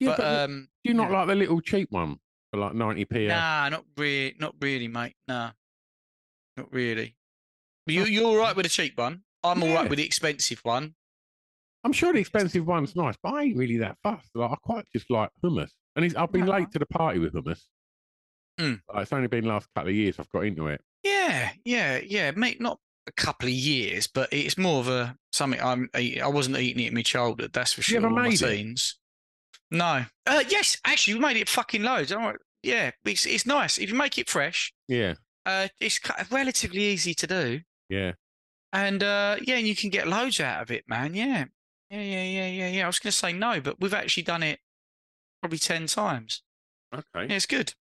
Yeah, 0.00 0.10
but, 0.10 0.18
but 0.18 0.40
um, 0.40 0.68
Do 0.84 0.90
you 0.90 0.94
not 0.94 1.10
like 1.10 1.26
the 1.26 1.34
little 1.34 1.60
cheap 1.60 1.90
one 1.90 2.18
for 2.50 2.60
like 2.60 2.74
ninety 2.74 3.04
p? 3.04 3.26
Nah, 3.26 3.68
not 3.68 3.84
really, 3.96 4.34
not 4.38 4.54
really, 4.60 4.88
mate. 4.88 5.14
Nah, 5.26 5.50
not 6.56 6.72
really. 6.72 7.16
But 7.86 7.94
You 7.94 8.04
you're 8.04 8.26
all 8.26 8.36
right 8.36 8.54
with 8.54 8.64
the 8.64 8.70
cheap 8.70 8.96
one. 8.98 9.22
I'm 9.44 9.62
all 9.62 9.72
right 9.72 9.88
with 9.88 9.98
the 9.98 10.04
expensive 10.04 10.60
one. 10.62 10.94
I'm 11.84 11.92
sure 11.92 12.12
the 12.12 12.18
expensive 12.18 12.66
one's 12.66 12.96
nice, 12.96 13.14
but 13.22 13.34
I 13.34 13.44
ain't 13.44 13.56
really 13.56 13.78
that 13.78 13.96
fussed. 14.02 14.30
Like, 14.34 14.50
I 14.50 14.56
quite 14.62 14.84
just 14.92 15.10
like 15.10 15.30
hummus. 15.44 15.70
And 15.94 16.04
it's, 16.04 16.14
I've 16.16 16.32
been 16.32 16.46
late 16.46 16.70
to 16.72 16.78
the 16.78 16.86
party 16.86 17.20
with 17.20 17.34
hummus. 17.34 17.60
Mm. 18.60 18.80
Like, 18.92 19.02
it's 19.02 19.12
only 19.12 19.28
been 19.28 19.44
the 19.44 19.50
last 19.50 19.68
couple 19.74 19.90
of 19.90 19.94
years 19.94 20.18
I've 20.18 20.28
got 20.30 20.44
into 20.44 20.66
it. 20.66 20.80
Yeah, 21.04 21.50
yeah, 21.64 22.00
yeah. 22.04 22.32
Mate, 22.32 22.60
not 22.60 22.80
a 23.08 23.12
couple 23.12 23.48
of 23.48 23.54
years, 23.54 24.06
but 24.06 24.28
it's 24.32 24.56
more 24.58 24.80
of 24.80 24.88
a 24.88 25.16
something 25.32 25.60
I'm. 25.60 25.88
I 25.94 26.26
wasn't 26.28 26.58
eating 26.58 26.84
it 26.84 26.88
in 26.88 26.94
my 26.94 27.02
childhood. 27.02 27.52
That's 27.52 27.72
for 27.72 27.80
You 27.80 27.84
sure. 27.84 27.96
ever 27.98 28.06
or 28.06 28.10
my 28.10 28.28
made 28.28 28.42
it? 28.42 28.80
No. 29.70 30.04
Uh, 30.26 30.44
yes, 30.48 30.78
actually, 30.84 31.14
we 31.14 31.20
made 31.20 31.36
it 31.36 31.48
fucking 31.48 31.82
loads. 31.82 32.12
All 32.12 32.20
right. 32.20 32.36
Yeah, 32.62 32.90
it's 33.04 33.26
it's 33.26 33.46
nice 33.46 33.78
if 33.78 33.90
you 33.90 33.96
make 33.96 34.18
it 34.18 34.28
fresh. 34.28 34.72
Yeah, 34.88 35.14
Uh, 35.46 35.68
it's 35.80 36.00
relatively 36.30 36.80
easy 36.82 37.14
to 37.14 37.26
do, 37.26 37.60
yeah. 37.88 38.12
and 38.72 39.02
uh, 39.02 39.36
yeah, 39.42 39.56
and 39.56 39.66
you 39.66 39.76
can 39.76 39.90
get 39.90 40.08
loads 40.08 40.40
out 40.40 40.62
of 40.62 40.70
it, 40.70 40.84
man. 40.88 41.14
Yeah, 41.14 41.44
yeah, 41.90 42.00
yeah, 42.02 42.24
yeah, 42.24 42.48
yeah, 42.48 42.68
yeah. 42.68 42.84
I 42.84 42.86
was 42.88 42.98
going 42.98 43.12
to 43.12 43.16
say 43.16 43.32
no, 43.32 43.60
but 43.60 43.80
we've 43.80 43.94
actually 43.94 44.24
done 44.24 44.42
it 44.42 44.58
probably 45.40 45.58
ten 45.58 45.86
times. 45.86 46.42
Okay. 46.92 47.26
Yeah, 47.28 47.36
it's 47.36 47.46
good. 47.46 47.74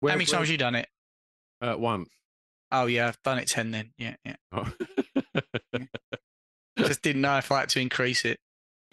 Where- 0.00 0.12
How 0.12 0.16
many 0.18 0.30
where- 0.30 0.38
times 0.38 0.50
you 0.50 0.56
done 0.58 0.76
it? 0.76 0.88
Uh, 1.60 1.74
once. 1.76 2.08
Oh 2.72 2.86
yeah, 2.86 3.08
I've 3.08 3.22
done 3.22 3.38
it 3.38 3.48
ten 3.48 3.70
then. 3.70 3.92
Yeah, 3.98 4.16
yeah. 4.24 4.36
Oh. 4.52 4.72
Just 6.78 7.02
didn't 7.02 7.22
know 7.22 7.36
if 7.38 7.50
I 7.52 7.60
had 7.60 7.68
to 7.70 7.80
increase 7.80 8.24
it. 8.24 8.38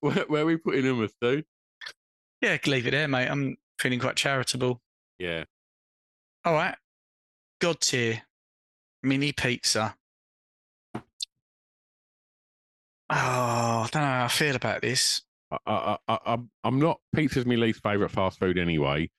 where, 0.00 0.24
where 0.28 0.42
are 0.42 0.46
we 0.46 0.56
putting 0.56 0.84
hummus, 0.84 1.12
dude? 1.20 1.44
Yeah, 2.40 2.58
leave 2.66 2.86
it 2.86 2.90
there, 2.92 3.08
mate. 3.08 3.28
I'm 3.28 3.56
feeling 3.78 3.98
quite 4.00 4.16
charitable. 4.16 4.80
Yeah. 5.18 5.44
All 6.44 6.52
right. 6.54 6.76
God 7.60 7.80
tier 7.80 8.22
mini 9.02 9.32
pizza. 9.32 9.96
Oh, 10.94 11.02
I 13.10 13.88
don't 13.92 14.02
know 14.02 14.08
how 14.08 14.24
I 14.24 14.28
feel 14.28 14.56
about 14.56 14.82
this. 14.82 15.22
I, 15.50 15.58
I, 15.66 15.96
I, 16.08 16.18
I'm- 16.26 16.50
I'm 16.64 16.78
not. 16.78 17.00
Pizza's 17.14 17.46
my 17.46 17.54
least 17.54 17.82
favourite 17.82 18.10
fast 18.10 18.38
food 18.38 18.58
anyway. 18.58 19.10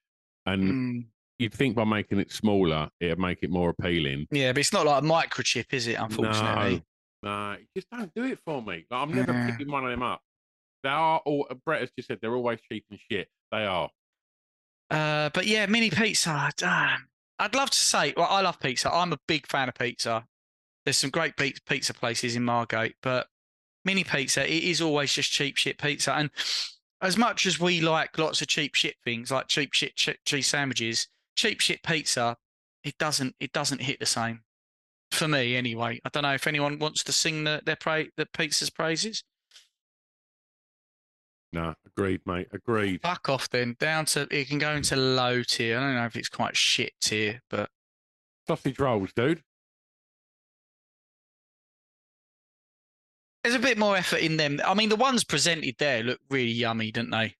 And 0.45 0.63
Mm, 0.63 1.05
you'd 1.39 1.53
think 1.53 1.75
by 1.75 1.83
making 1.83 2.19
it 2.19 2.31
smaller, 2.31 2.89
it'd 2.99 3.19
make 3.19 3.39
it 3.41 3.49
more 3.49 3.69
appealing. 3.69 4.27
yeah, 4.31 4.51
but 4.51 4.59
it's 4.59 4.73
not 4.73 4.85
like 4.85 5.03
a 5.03 5.05
microchip, 5.05 5.73
is 5.73 5.87
it? 5.87 5.95
Unfortunately. 5.99 6.83
No, 7.23 7.53
no, 7.53 7.57
just 7.75 7.89
don't 7.89 8.11
do 8.15 8.23
it 8.25 8.39
for 8.45 8.61
me. 8.61 8.85
Like, 8.89 9.01
I'm 9.01 9.13
never 9.13 9.31
Yeah. 9.33 9.51
picking 9.51 9.71
one 9.71 9.83
of 9.85 9.89
them 9.91 10.03
up. 10.03 10.21
They 10.83 10.89
are 10.89 11.19
all. 11.25 11.47
Brett 11.65 11.81
has 11.81 11.91
just 11.97 12.07
said 12.07 12.19
they're 12.21 12.35
always 12.35 12.59
cheap 12.71 12.85
and 12.91 12.99
shit. 13.11 13.27
They 13.51 13.65
are. 13.65 13.89
Uh, 14.91 15.29
but 15.33 15.47
yeah, 15.47 15.65
mini 15.65 15.89
pizza. 15.89 16.51
Damn. 16.57 17.07
I'd 17.39 17.55
love 17.55 17.69
to 17.71 17.77
say, 17.77 18.13
well, 18.15 18.27
I 18.29 18.41
love 18.41 18.59
pizza. 18.59 18.93
I'm 18.93 19.11
a 19.11 19.17
big 19.27 19.47
fan 19.47 19.67
of 19.67 19.75
pizza. 19.75 20.25
There's 20.85 20.97
some 20.97 21.09
great 21.09 21.33
pizza 21.37 21.93
places 21.93 22.35
in 22.35 22.43
Margate, 22.43 22.95
but 23.01 23.27
mini 23.83 24.03
pizza, 24.03 24.43
it 24.49 24.63
is 24.63 24.79
always 24.81 25.11
just 25.11 25.31
cheap 25.31 25.57
shit 25.57 25.77
pizza. 25.79 26.13
And 26.13 26.29
as 27.01 27.17
much 27.17 27.45
as 27.47 27.59
we 27.59 27.81
like 27.81 28.17
lots 28.17 28.41
of 28.41 28.47
cheap 28.47 28.75
shit 28.75 28.95
things, 29.03 29.31
like 29.31 29.47
cheap 29.47 29.73
shit 29.73 29.95
ch- 29.95 30.17
cheese 30.25 30.47
sandwiches, 30.47 31.07
cheap 31.35 31.61
shit 31.61 31.83
pizza, 31.83 32.37
it 32.83 32.97
doesn't 32.97 33.35
it 33.39 33.51
doesn't 33.51 33.81
hit 33.81 33.99
the 33.99 34.05
same 34.05 34.41
for 35.11 35.27
me 35.27 35.55
anyway. 35.55 35.99
I 36.03 36.09
don't 36.09 36.23
know 36.23 36.33
if 36.33 36.47
anyone 36.47 36.79
wants 36.79 37.03
to 37.03 37.11
sing 37.11 37.43
the 37.43 37.61
their 37.65 37.75
pra- 37.75 38.05
the 38.17 38.25
pizza's 38.25 38.69
praises. 38.69 39.23
No, 41.53 41.73
agreed, 41.85 42.21
mate. 42.25 42.47
Agreed. 42.51 43.01
Fuck 43.01 43.29
off 43.29 43.49
then. 43.49 43.77
Down 43.79 44.05
to 44.07 44.27
it 44.29 44.49
can 44.49 44.59
go 44.59 44.71
into 44.71 44.95
low 44.97 45.41
tier. 45.41 45.77
I 45.77 45.81
don't 45.81 45.95
know 45.95 46.05
if 46.05 46.17
it's 46.17 46.29
quite 46.29 46.57
shit 46.57 46.91
tier, 47.01 47.41
but 47.49 47.69
Sausage 48.47 48.77
rolls, 48.77 49.13
dude. 49.15 49.41
There's 53.43 53.55
a 53.55 53.59
bit 53.59 53.77
more 53.77 53.95
effort 53.95 54.21
in 54.21 54.37
them. 54.37 54.59
I 54.65 54.73
mean, 54.73 54.89
the 54.89 54.95
ones 54.95 55.23
presented 55.23 55.75
there 55.77 56.03
look 56.03 56.19
really 56.29 56.51
yummy, 56.51 56.91
don't 56.91 57.11
they? 57.11 57.35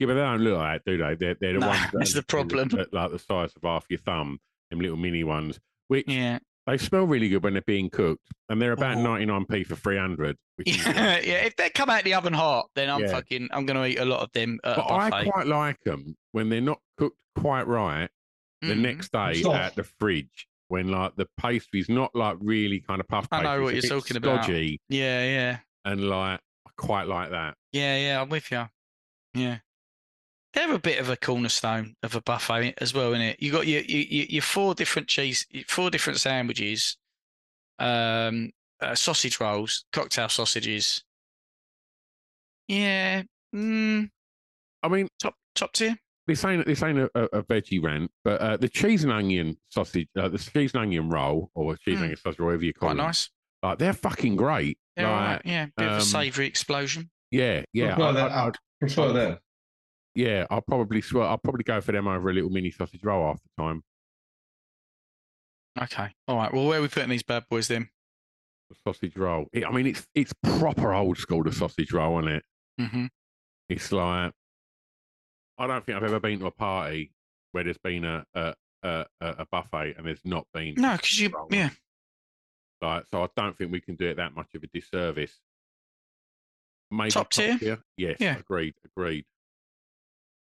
Yeah, 0.00 0.06
but 0.08 0.14
they 0.14 0.20
don't 0.20 0.40
look 0.40 0.58
like 0.58 0.82
that, 0.84 0.90
do 0.90 0.96
they? 0.98 1.14
They're, 1.14 1.36
they're 1.40 1.52
the 1.52 1.58
No, 1.60 1.68
ones 1.68 1.80
that 1.92 1.98
that's 1.98 2.14
the 2.14 2.22
problem. 2.24 2.68
that- 2.70 2.92
like 2.92 3.12
the 3.12 3.18
size 3.20 3.52
of 3.54 3.62
half 3.62 3.84
your 3.88 3.98
thumb, 4.00 4.40
them 4.70 4.80
little 4.80 4.96
mini 4.96 5.22
ones, 5.22 5.60
which 5.88 6.08
Yeah. 6.08 6.38
they 6.66 6.78
smell 6.78 7.04
really 7.06 7.28
good 7.28 7.42
when 7.44 7.52
they're 7.52 7.62
being 7.62 7.90
cooked, 7.90 8.26
and 8.48 8.60
they're 8.60 8.72
about 8.72 8.96
Oh. 8.96 9.00
99p 9.02 9.64
for 9.66 9.76
300. 9.76 10.36
Which 10.56 10.66
Yeah, 10.86 11.18
yeah. 11.20 11.44
If 11.44 11.56
they 11.56 11.70
come 11.70 11.90
out 11.90 12.02
the 12.04 12.14
oven 12.14 12.32
hot, 12.32 12.68
then 12.74 12.88
I'm 12.90 13.02
Yeah. 13.02 13.08
fucking. 13.12 13.48
I'm 13.52 13.66
going 13.66 13.76
to 13.80 13.86
eat 13.86 13.98
a 14.02 14.04
lot 14.04 14.20
of 14.22 14.32
them 14.32 14.58
at 14.64 14.76
but 14.76 14.90
I 14.90 15.24
quite 15.24 15.46
like 15.46 15.80
them 15.84 16.16
when 16.32 16.48
they're 16.48 16.60
not 16.60 16.80
cooked 16.98 17.20
quite 17.38 17.66
right. 17.66 18.08
The 18.62 18.74
Mm. 18.74 18.78
next 18.80 19.12
day 19.12 19.40
Soft. 19.42 19.56
at 19.58 19.74
the 19.76 19.84
fridge, 19.84 20.46
when 20.68 20.88
like 20.88 21.16
the 21.16 21.26
pastry's 21.38 21.88
not 21.88 22.14
like 22.14 22.36
really 22.40 22.80
kind 22.80 23.00
of 23.00 23.08
puff 23.08 23.28
pastry. 23.30 23.38
I 23.48 23.50
pastry, 23.52 23.58
know 23.58 23.64
what 23.64 23.74
it's 23.74 23.86
you're 23.88 23.96
bit 23.96 24.02
talking 24.02 24.16
about. 24.18 24.44
stodgy, 24.44 24.80
Yeah, 24.90 25.24
yeah, 25.24 25.58
and 25.86 26.08
like 26.10 26.40
I 26.66 26.70
quite 26.76 27.06
like 27.08 27.30
that. 27.30 27.54
yeah, 27.72 27.96
yeah. 27.96 28.20
I'm 28.20 28.28
with 28.28 28.50
you. 28.50 28.68
Yeah, 29.34 29.58
they're 30.52 30.72
a 30.74 30.78
bit 30.78 30.98
of 30.98 31.08
a 31.08 31.16
cornerstone 31.16 31.94
of 32.02 32.14
a 32.16 32.20
buffet 32.22 32.74
as 32.78 32.92
well, 32.94 33.12
isn't 33.12 33.20
it? 33.24 33.42
You 33.42 33.52
got 33.52 33.66
your 33.66 33.82
your, 33.82 34.02
your 34.02 34.26
your 34.26 34.42
four 34.42 34.74
different 34.74 35.08
cheese, 35.08 35.46
four 35.68 35.90
different 35.90 36.18
sandwiches, 36.20 36.96
um, 37.78 38.50
uh, 38.80 38.94
sausage 38.94 39.38
rolls, 39.40 39.84
cocktail 39.92 40.28
sausages. 40.28 41.04
Yeah, 42.68 43.22
mm, 43.54 44.08
I 44.82 44.88
mean, 44.88 45.08
top 45.20 45.34
top 45.54 45.72
tier. 45.72 45.96
this 46.26 46.44
ain't 46.44 46.66
this 46.66 46.82
ain't 46.82 46.98
a, 46.98 47.10
a, 47.14 47.38
a 47.38 47.42
veggie 47.42 47.82
rant, 47.82 48.10
but 48.24 48.40
uh, 48.40 48.56
the 48.56 48.68
cheese 48.68 49.02
and 49.04 49.12
onion 49.12 49.56
sausage, 49.70 50.08
uh, 50.16 50.28
the 50.28 50.38
cheese 50.38 50.72
and 50.74 50.82
onion 50.82 51.08
roll 51.10 51.50
or 51.54 51.76
cheese 51.76 51.94
and 51.94 51.98
Mm. 51.98 52.02
onion 52.04 52.16
sausage, 52.18 52.40
whatever 52.40 52.64
you 52.64 52.72
call 52.72 52.88
Quite 52.90 52.96
them, 52.96 53.06
nice. 53.06 53.30
like 53.62 53.78
they're 53.78 53.92
fucking 53.92 54.36
great. 54.36 54.78
They're 54.96 55.06
all 55.06 55.14
right. 55.14 55.32
Like, 55.34 55.42
Yeah, 55.44 55.66
bit 55.76 55.86
of 55.86 55.92
um, 55.94 55.98
a 55.98 56.02
savoury 56.02 56.46
explosion. 56.46 57.10
Yeah, 57.30 57.62
yeah. 57.72 57.94
Prefer 57.94 58.08
I- 58.08 58.12
that. 58.12 58.32
I- 58.32 58.46
I'd 58.46 58.54
prefer 58.80 59.12
that. 59.12 59.40
Yeah, 60.14 60.46
I'll 60.50 60.60
probably 60.60 61.00
swear 61.02 61.24
I'll 61.24 61.38
probably 61.38 61.64
go 61.64 61.80
for 61.80 61.92
them 61.92 62.08
over 62.08 62.30
a 62.30 62.32
little 62.32 62.50
mini 62.50 62.70
sausage 62.70 63.02
roll 63.04 63.26
half 63.28 63.40
the 63.42 63.62
time. 63.62 63.82
Okay. 65.80 66.08
All 66.28 66.36
right. 66.36 66.52
Well, 66.52 66.66
where 66.66 66.78
are 66.78 66.82
we 66.82 66.88
putting 66.88 67.10
these 67.10 67.22
bad 67.22 67.44
boys 67.48 67.68
then? 67.68 67.88
The 68.68 68.76
sausage 68.84 69.16
roll. 69.16 69.46
It, 69.52 69.64
I 69.64 69.70
mean, 69.70 69.86
it's 69.86 70.06
it's 70.14 70.32
proper 70.42 70.92
old 70.92 71.18
school. 71.18 71.42
The 71.42 71.52
sausage 71.52 71.92
roll, 71.92 72.18
isn't 72.20 72.32
it? 72.32 72.44
Mm-hmm. 72.80 73.06
It's 73.68 73.92
like 73.92 74.32
I 75.58 75.66
don't 75.66 75.84
think 75.84 75.96
I've 75.96 76.04
ever 76.04 76.20
been 76.20 76.40
to 76.40 76.46
a 76.46 76.50
party 76.50 77.12
where 77.52 77.64
there's 77.64 77.78
been 77.78 78.04
a 78.04 78.24
a 78.34 78.54
a, 78.82 79.04
a 79.20 79.46
buffet 79.50 79.94
and 79.96 80.06
there's 80.06 80.24
not 80.24 80.46
been 80.54 80.74
No, 80.76 80.92
because 80.96 81.20
you, 81.20 81.28
roll. 81.28 81.46
yeah, 81.50 81.68
Like, 82.80 83.04
so 83.12 83.22
I 83.24 83.28
don't 83.36 83.56
think 83.58 83.70
we 83.70 83.80
can 83.82 83.94
do 83.94 84.08
it 84.08 84.16
that 84.16 84.34
much 84.34 84.54
of 84.54 84.62
a 84.62 84.66
disservice. 84.68 85.38
Maybe 86.90 87.10
Top 87.10 87.30
tier? 87.30 87.58
Yes, 87.98 88.16
Yeah. 88.18 88.38
agreed, 88.38 88.74
agreed. 88.84 89.26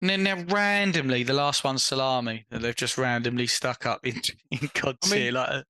And 0.02 0.10
then 0.10 0.24
they're 0.24 0.44
randomly 0.46 1.22
the 1.22 1.32
last 1.32 1.64
one's 1.64 1.82
salami 1.84 2.44
that 2.50 2.60
they've 2.60 2.74
just 2.76 2.98
randomly 2.98 3.46
stuck 3.46 3.86
up 3.86 4.04
in 4.06 4.20
in 4.50 4.68
God 4.74 4.98
I 5.04 5.08
mean, 5.08 5.18
tier. 5.20 5.32
Like 5.32 5.64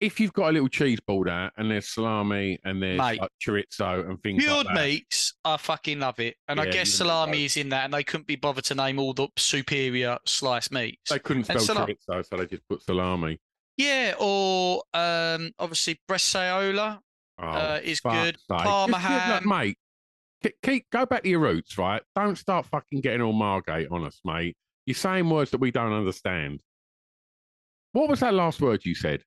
If 0.00 0.18
you've 0.18 0.32
got 0.32 0.48
a 0.50 0.52
little 0.52 0.68
cheese 0.68 0.98
ball 1.06 1.24
there 1.24 1.52
and 1.56 1.70
there's 1.70 1.88
salami 1.92 2.58
and 2.64 2.82
there's 2.82 2.98
Mate. 2.98 3.20
like 3.20 3.30
chorizo 3.46 4.08
and 4.08 4.20
things 4.22 4.42
cured 4.42 4.66
like 4.66 4.74
that. 4.74 4.82
meats, 4.84 5.34
I 5.44 5.56
fucking 5.58 6.00
love 6.00 6.18
it. 6.18 6.36
And 6.48 6.58
I 6.60 6.64
Yeah, 6.64 6.70
guess 6.72 6.98
you 6.98 7.04
know, 7.04 7.10
salami 7.10 7.44
is 7.44 7.56
in 7.58 7.68
that, 7.68 7.84
and 7.84 7.92
they 7.94 8.02
couldn't 8.04 8.26
be 8.26 8.36
bothered 8.36 8.64
to 8.64 8.74
name 8.74 8.98
all 8.98 9.12
the 9.12 9.28
superior 9.36 10.18
sliced 10.26 10.72
meats. 10.72 11.10
They 11.10 11.18
couldn't 11.18 11.48
And 11.50 11.60
spell 11.60 11.76
sala- 11.76 11.86
chorizo, 11.86 12.26
so 12.26 12.36
they 12.38 12.46
just 12.46 12.66
put 12.68 12.82
salami. 12.82 13.38
Yeah, 13.76 14.14
or 14.18 14.82
um, 14.94 15.50
obviously 15.58 16.00
bresaola 16.10 17.00
Oh, 17.38 17.46
uh, 17.46 17.80
is 17.82 17.98
fuck's 18.00 18.16
good. 18.24 18.36
sake. 18.48 18.58
Parma 18.64 18.92
Just 18.96 19.08
give- 19.08 19.20
ham. 19.20 19.48
mate. 19.48 19.78
Ke- 20.44 20.54
Keep 20.62 20.90
go 20.90 21.06
back 21.06 21.22
to 21.22 21.28
your 21.28 21.40
roots, 21.40 21.78
right? 21.78 22.02
Don't 22.14 22.36
start 22.36 22.66
fucking 22.66 23.00
getting 23.00 23.22
all 23.22 23.32
Margate 23.32 23.88
on 23.90 24.04
us, 24.04 24.20
mate. 24.24 24.56
You're 24.86 24.94
saying 24.94 25.28
words 25.28 25.50
that 25.52 25.60
we 25.60 25.70
don't 25.70 25.92
understand. 25.92 26.60
What 27.92 28.08
was 28.08 28.20
that 28.20 28.34
last 28.34 28.60
word 28.60 28.84
you 28.84 28.94
said? 28.94 29.22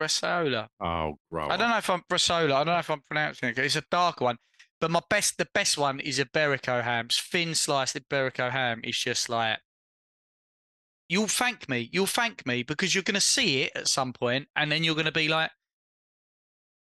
bresaola. 0.00 0.68
Oh, 0.80 1.18
grow 1.30 1.48
I 1.48 1.56
don't 1.56 1.70
know 1.70 1.78
if 1.78 1.90
I'm 1.90 2.02
bresaola. 2.10 2.52
I 2.52 2.64
don't 2.64 2.66
know 2.66 2.78
if 2.78 2.90
I'm 2.90 3.02
pronouncing 3.02 3.48
it. 3.50 3.58
It's 3.58 3.76
a 3.76 3.82
dark 3.90 4.20
one, 4.20 4.36
but 4.80 4.90
my 4.90 5.00
best, 5.10 5.38
the 5.38 5.48
best 5.54 5.76
one 5.76 6.00
is 6.00 6.18
Iberico 6.18 6.82
hams. 6.82 7.18
Thin 7.18 7.54
sliced 7.54 7.96
Iberico 7.96 8.50
ham 8.50 8.80
is 8.84 8.96
just 8.96 9.28
like 9.28 9.58
you'll 11.08 11.26
thank 11.26 11.68
me. 11.68 11.88
You'll 11.92 12.06
thank 12.06 12.46
me 12.46 12.62
because 12.62 12.94
you're 12.94 13.02
going 13.02 13.14
to 13.14 13.20
see 13.20 13.62
it 13.62 13.72
at 13.74 13.88
some 13.88 14.12
point, 14.12 14.48
and 14.54 14.70
then 14.70 14.84
you're 14.84 14.94
going 14.94 15.06
to 15.06 15.12
be 15.12 15.28
like, 15.28 15.50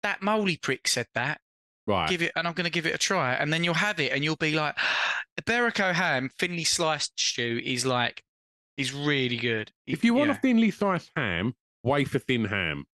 "That 0.02 0.22
moly 0.22 0.56
prick 0.56 0.88
said 0.88 1.06
that." 1.14 1.40
Right. 1.86 2.08
Give 2.08 2.22
it, 2.22 2.32
and 2.34 2.48
I'm 2.48 2.54
going 2.54 2.64
to 2.64 2.70
give 2.70 2.86
it 2.86 2.94
a 2.94 2.98
try, 2.98 3.34
and 3.34 3.52
then 3.52 3.62
you'll 3.62 3.74
have 3.74 4.00
it, 4.00 4.12
and 4.12 4.24
you'll 4.24 4.36
be 4.36 4.54
like, 4.54 4.76
"Iberico 5.40 5.92
ham, 5.94 6.30
thinly 6.38 6.64
sliced 6.64 7.12
Stu 7.18 7.60
is 7.64 7.86
like, 7.86 8.24
is 8.76 8.92
really 8.92 9.36
good." 9.36 9.70
If 9.86 10.04
you 10.04 10.12
want 10.14 10.30
Yeah. 10.30 10.36
a 10.36 10.38
thinly 10.40 10.70
sliced 10.72 11.12
ham, 11.14 11.54
wafer 11.84 12.18
thin 12.18 12.46
ham. 12.46 12.86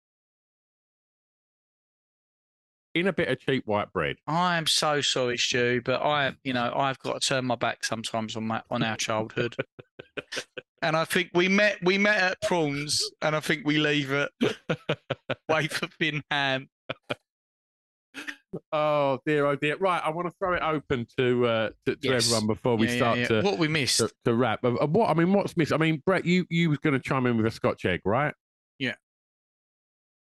In 2.92 3.06
a 3.06 3.12
bit 3.12 3.28
of 3.28 3.38
cheap 3.38 3.64
white 3.66 3.92
bread. 3.92 4.16
I 4.26 4.56
am 4.56 4.66
so 4.66 5.00
sorry, 5.00 5.38
Stu, 5.38 5.80
but 5.84 6.02
I, 6.02 6.32
you 6.42 6.52
know, 6.52 6.72
I've 6.74 6.98
got 6.98 7.22
to 7.22 7.28
turn 7.28 7.44
my 7.44 7.54
back 7.54 7.84
sometimes 7.84 8.34
on 8.34 8.48
my 8.48 8.62
on 8.68 8.82
our 8.82 8.96
childhood. 8.96 9.54
and 10.82 10.96
I 10.96 11.04
think 11.04 11.30
we 11.32 11.46
met 11.46 11.78
we 11.84 11.98
met 11.98 12.20
at 12.20 12.40
prawns, 12.42 13.00
and 13.22 13.36
I 13.36 13.40
think 13.40 13.64
we 13.64 13.78
leave 13.78 14.10
at 14.12 14.32
wafer 15.48 15.86
thin 16.00 16.24
ham. 16.32 16.68
Oh 18.72 19.18
dear, 19.27 19.47
oh 19.47 19.56
dear. 19.56 19.77
Right, 19.77 20.02
I 20.05 20.10
want 20.10 20.28
to 20.28 20.35
throw 20.39 20.55
it 20.55 20.62
open 20.62 21.06
to 21.18 21.47
uh, 21.47 21.70
to, 21.86 21.97
to 21.97 22.09
Yes. 22.09 22.27
everyone 22.27 22.47
before 22.48 22.77
we 22.77 22.86
Yeah, 22.86 22.93
yeah, 22.93 22.98
start 22.98 23.18
yeah. 23.18 23.27
to 23.28 23.43
What 23.43 23.59
we 23.59 23.68
missed. 23.68 23.98
to, 23.98 24.10
to 24.24 24.35
wrap. 24.35 24.64
Uh, 24.64 24.74
uh, 24.74 24.86
what 24.86 25.09
I 25.10 25.14
mean, 25.14 25.32
what's 25.32 25.56
missed? 25.56 25.72
I 25.72 25.77
mean, 25.77 26.02
Brett, 26.05 26.24
you 26.24 26.47
you 26.51 26.68
was 26.70 26.78
going 26.78 26.94
to 26.94 27.01
chime 27.01 27.27
in 27.27 27.36
with 27.36 27.47
a 27.47 27.51
Scotch 27.51 27.85
egg, 27.85 28.01
right? 28.05 28.35
Yeah. 28.78 28.94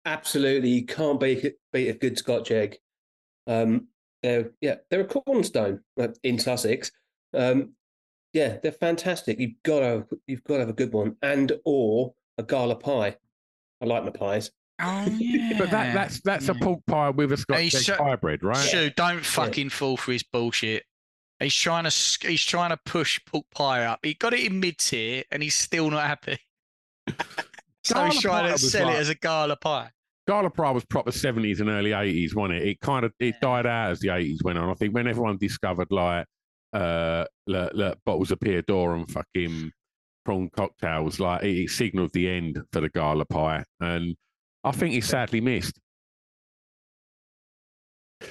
Absolutely, 0.05 0.69
you 0.71 0.85
can't 0.87 1.19
beat 1.21 1.55
beat 1.73 1.89
a 1.89 1.95
good 1.95 2.19
Scotch 2.19 2.51
egg. 2.51 2.79
Um, 3.47 3.89
they're 4.23 4.51
yeah, 4.61 4.77
they're 4.91 5.01
a 5.01 5.05
cornerstone 5.05 5.81
uh, 6.01 6.09
in 6.23 6.39
Sussex. 6.39 6.91
Um, 7.35 7.73
yeah, 8.33 8.59
they're 8.63 8.73
fantastic. 8.73 9.39
You've 9.41 9.63
got 9.65 9.81
to 9.81 10.07
you've 10.27 10.45
got 10.45 10.55
to 10.55 10.61
have 10.61 10.69
a 10.69 10.73
good 10.75 10.93
one, 10.93 11.17
and 11.23 11.53
or 11.65 12.15
a 12.39 12.43
gala 12.43 12.77
pie. 12.77 13.17
I 13.81 13.85
like 13.85 14.05
my 14.05 14.11
pies. 14.11 14.51
Oh 14.81 15.05
yeah, 15.19 15.59
But 15.59 15.71
that 15.71 15.95
that's 15.95 16.21
that's 16.23 16.49
a 16.49 16.55
pork 16.55 16.81
pie 16.87 17.11
with 17.11 17.33
a 17.33 17.37
Scotch 17.37 17.59
Hey, 17.59 17.67
egg 17.67 17.71
so- 17.73 17.97
hybrid, 17.97 18.43
right? 18.43 18.57
Stu, 18.57 18.91
don't 18.97 19.25
fucking 19.25 19.69
fall 19.71 19.97
for 19.97 20.13
his 20.13 20.23
bullshit. 20.23 20.85
He's 21.41 21.55
trying 21.55 21.85
to 21.85 22.19
he's 22.29 22.45
trying 22.45 22.71
to 22.71 22.79
push 22.85 23.19
pork 23.27 23.45
pie 23.55 23.85
up. 23.85 24.01
He 24.03 24.15
got 24.15 24.33
it 24.33 24.45
in 24.45 24.61
mid 24.61 24.79
tier, 24.79 25.25
and 25.31 25.43
he's 25.43 25.55
still 25.57 25.91
not 25.91 26.05
happy. 26.07 26.39
so 27.85 27.95
Gala 27.95 28.11
he's 28.11 28.21
trying 28.23 28.53
to 28.53 28.59
sell 28.59 28.87
like- 28.87 28.97
it 28.97 29.01
as 29.01 29.09
a 29.09 29.15
gala 29.15 29.57
pie. 29.57 29.91
Gala 30.29 30.51
pie 30.51 30.71
was 30.71 30.85
proper 30.85 31.11
seventies 31.11 31.61
and 31.61 31.69
early 31.69 31.93
eighties, 31.93 32.35
wasn't 32.35 32.61
it? 32.61 32.69
It 32.69 32.81
kind 32.81 33.05
of 33.05 33.13
it 33.19 33.41
died 33.41 33.67
out 33.67 33.91
as 33.91 33.99
the 34.01 34.11
eighties 34.11 34.41
went 34.45 34.57
on. 34.59 34.71
I 34.71 34.75
think 34.75 34.95
when 34.95 35.09
everyone 35.09 35.37
discovered 35.37 35.89
like 35.91 36.27
uh 36.73 37.25
le, 37.49 37.71
le, 37.75 37.97
bottles 38.07 38.31
of 38.31 38.39
Piat 38.39 38.67
d'Or 38.67 38.95
and 38.95 39.11
fucking 39.11 39.73
prawn 40.25 40.49
cocktails, 40.57 41.19
like 41.19 41.43
it, 41.43 41.57
it 41.65 41.71
signalled 41.71 42.13
the 42.13 42.29
end 42.29 42.63
for 42.73 42.81
the 42.81 42.89
gala 42.89 43.25
pie, 43.25 43.65
and 43.81 44.15
I 44.65 44.71
think 44.71 44.95
it's 44.95 45.09
sadly 45.09 45.41
missed. 45.41 45.79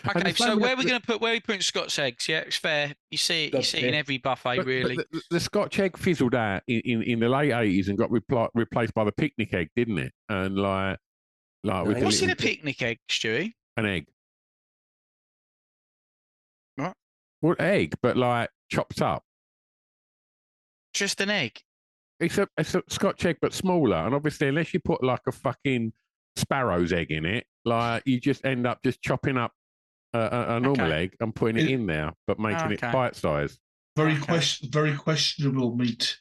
Okay, 0.07 0.31
so 0.33 0.57
where 0.57 0.73
are 0.73 0.77
we 0.77 0.85
going 0.85 0.99
to 1.01 1.05
put 1.05 1.19
where 1.19 1.31
are 1.31 1.35
we 1.35 1.41
putting 1.41 1.61
Scots 1.61 1.99
eggs? 1.99 2.27
Yeah, 2.29 2.39
it's 2.39 2.55
fair. 2.55 2.93
You 3.09 3.17
see 3.17 3.45
it. 3.47 3.53
You 3.53 3.61
see 3.61 3.79
it 3.79 3.83
in 3.85 3.93
every 3.93 4.17
buffet, 4.19 4.55
But- 4.55 4.57
but 4.57 4.65
really. 4.67 4.95
The, 4.95 5.21
the 5.31 5.39
Scotch 5.39 5.79
egg 5.79 5.97
fizzled 5.97 6.33
out 6.33 6.61
in, 6.67 6.79
in, 6.85 7.03
in 7.03 7.19
the 7.19 7.27
late 7.27 7.51
eighties 7.51 7.89
and 7.89 7.97
got 7.97 8.09
repli- 8.09 8.47
replaced 8.53 8.93
by 8.93 9.03
the 9.03 9.11
picnic 9.11 9.53
egg, 9.53 9.69
didn't 9.75 9.97
it? 9.99 10.13
And 10.29 10.55
like, 10.55 10.97
like 11.65 11.85
with 11.85 11.99
the 11.99 12.05
What's 12.05 12.21
in 12.21 12.29
a 12.29 12.35
picnic 12.37 12.81
egg, 12.81 12.99
Stewie? 13.09 13.51
an 13.75 13.85
egg. 13.85 14.05
What? 16.77 16.93
Well, 17.41 17.55
egg, 17.59 17.95
but 18.01 18.15
like 18.15 18.49
chopped 18.69 19.01
up. 19.01 19.23
Just 20.93 21.19
an 21.19 21.29
egg. 21.29 21.59
It's 22.21 22.37
a 22.37 22.47
it's 22.57 22.75
a 22.75 22.83
Scotch 22.89 23.25
egg, 23.25 23.37
but 23.41 23.53
smaller. 23.53 23.97
And 23.97 24.15
obviously, 24.15 24.47
unless 24.47 24.73
you 24.73 24.79
put 24.79 25.03
like 25.03 25.21
a 25.27 25.31
fucking 25.31 25.91
sparrow's 26.35 26.93
egg 26.93 27.11
in 27.11 27.25
it, 27.25 27.45
like 27.65 28.03
you 28.05 28.19
just 28.19 28.45
end 28.45 28.65
up 28.67 28.79
just 28.83 29.01
chopping 29.01 29.37
up 29.37 29.51
a, 30.13 30.19
a, 30.19 30.55
a 30.55 30.59
normal 30.59 30.85
Okay. 30.87 31.03
egg 31.03 31.15
and 31.19 31.33
putting 31.33 31.57
it 31.57 31.69
in 31.69 31.85
there, 31.85 32.11
but 32.27 32.39
making 32.39 32.71
it 32.71 32.81
bite 32.81 33.15
sized. 33.15 33.59
Very 33.95 34.17
question, 34.17 34.69
very 34.71 34.95
questionable 34.95 35.75
meat 35.75 36.17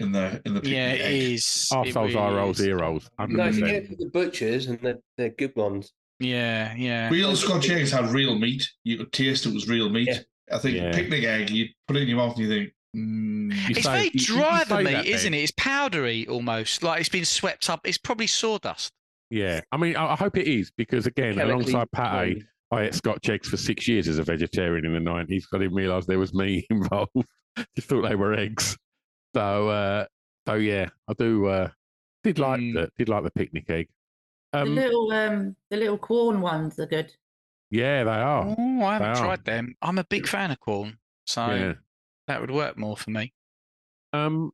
in 0.00 0.12
the 0.12 0.40
in 0.44 0.54
the 0.54 0.60
picnic 0.60 0.72
Yeah, 0.76 0.92
it 0.92 1.00
egg. 1.00 1.22
is. 1.32 1.68
Arseholes, 1.72 2.14
eye 2.16 2.34
rolls, 2.36 2.60
ear 2.60 2.78
rolls. 2.78 3.10
No, 3.18 3.26
you 3.26 3.36
100%. 3.36 3.66
get 3.66 3.74
it 3.90 3.98
the 3.98 4.10
butchers, 4.12 4.66
and 4.66 4.78
they're, 4.80 4.98
they're 5.16 5.30
good 5.30 5.56
ones. 5.56 5.92
Yeah, 6.20 6.74
yeah. 6.74 7.08
Real 7.10 7.34
Scotch 7.36 7.70
eggs 7.70 7.90
had 7.92 8.06
real 8.10 8.38
meat. 8.38 8.68
You 8.84 8.98
could 8.98 9.12
taste 9.12 9.46
it 9.46 9.54
was 9.54 9.68
real 9.68 9.88
meat. 9.88 10.24
I 10.52 10.58
think 10.58 10.76
Yeah. 10.76 10.92
picnic 10.92 11.24
egg, 11.24 11.50
you 11.50 11.66
put 11.86 11.96
it 11.96 12.02
in 12.02 12.08
your 12.08 12.18
mouth 12.18 12.36
and 12.36 12.44
you 12.44 12.48
think, 12.48 12.72
mm. 12.96 13.70
It's 13.70 13.86
very 13.86 14.10
dry, 14.10 14.64
the 14.64 14.82
meat, 14.82 15.06
isn't 15.06 15.32
it? 15.34 15.38
It's 15.38 15.52
powdery 15.56 16.26
almost, 16.26 16.82
like 16.82 17.00
it's 17.00 17.08
been 17.08 17.24
swept 17.24 17.68
up. 17.70 17.80
It's 17.84 17.98
probably 17.98 18.26
sawdust. 18.26 18.92
Yeah, 19.30 19.60
I 19.72 19.76
mean, 19.76 19.96
I, 19.96 20.12
I 20.12 20.16
hope 20.16 20.36
it 20.36 20.46
is 20.46 20.70
because 20.76 21.06
again, 21.06 21.34
Chemically 21.34 21.72
alongside 21.72 21.90
pate, 21.92 22.44
I 22.70 22.82
ate 22.84 22.94
Scotch 22.94 23.28
eggs 23.28 23.48
for 23.48 23.56
six 23.58 23.86
years 23.86 24.08
as 24.08 24.18
a 24.18 24.22
vegetarian 24.22 24.84
in 24.86 24.92
the 24.94 25.00
nineties. 25.00 25.46
I 25.52 25.58
didn't 25.58 25.74
realise 25.74 26.06
there 26.06 26.18
was 26.18 26.32
me 26.34 26.66
involved. 26.70 27.12
Just 27.76 27.88
thought 27.88 28.08
they 28.08 28.14
were 28.14 28.32
eggs. 28.34 28.76
So, 29.34 29.68
uh, 29.68 30.06
so 30.46 30.54
yeah, 30.54 30.88
I 31.08 31.12
do. 31.18 31.46
Uh, 31.46 31.68
did 32.24 32.38
like 32.38 32.60
Hmm. 32.60 32.72
the 32.74 32.90
did 32.96 33.08
like 33.08 33.24
the 33.24 33.30
picnic 33.30 33.68
egg. 33.70 33.88
the 34.52 34.60
Um, 34.62 34.74
little 34.74 35.12
um 35.12 35.56
the 35.70 35.76
little 35.76 35.98
corn 35.98 36.40
ones 36.40 36.78
are 36.78 36.86
good. 36.86 37.14
yeah, 37.70 38.04
they 38.04 38.10
are. 38.10 38.46
Oh, 38.58 38.82
I 38.82 38.92
haven't 38.94 39.12
They 39.12 39.20
are. 39.20 39.24
tried 39.24 39.44
them. 39.44 39.74
I'm 39.82 39.98
a 39.98 40.04
big 40.04 40.26
fan 40.26 40.50
of 40.50 40.58
corn, 40.60 40.96
so 41.26 41.46
Yeah. 41.46 41.72
that 42.28 42.40
would 42.40 42.50
work 42.50 42.78
more 42.78 42.96
for 42.96 43.10
me. 43.10 43.32
Um, 44.14 44.50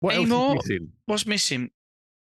what 0.00 0.14
Any 0.14 0.24
else 0.24 0.30
more? 0.30 0.56
is 0.56 0.62
missing? 0.68 0.92
What's 1.06 1.26
missing? 1.26 1.70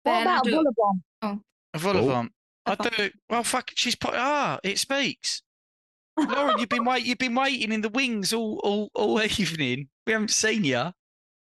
What 0.05 0.22
about 0.22 0.44
do- 0.44 0.52
Bullabong? 0.62 1.02
Oh. 1.22 1.40
A 1.77 1.78
vol 1.78 1.97
au 1.98 2.07
vent. 2.09 2.32
I 2.66 2.74
do. 2.74 3.11
Well, 3.31 3.44
fuck. 3.44 3.70
She's 3.74 3.94
put. 3.94 4.15
Ah, 4.15 4.59
it 4.65 4.78
speaks. 4.78 5.43
Lauren, 6.19 6.59
you've 6.59 6.69
been 6.69 6.85
wait. 6.85 7.05
You've 7.05 7.19
been 7.19 7.35
waiting 7.35 7.73
in 7.73 7.81
the 7.82 7.89
wings 7.90 8.32
all 8.32 8.59
all 8.65 8.90
all 8.94 9.23
evening. 9.39 9.89
We 10.07 10.12
haven't 10.12 10.31
seen 10.31 10.65
you. 10.65 10.93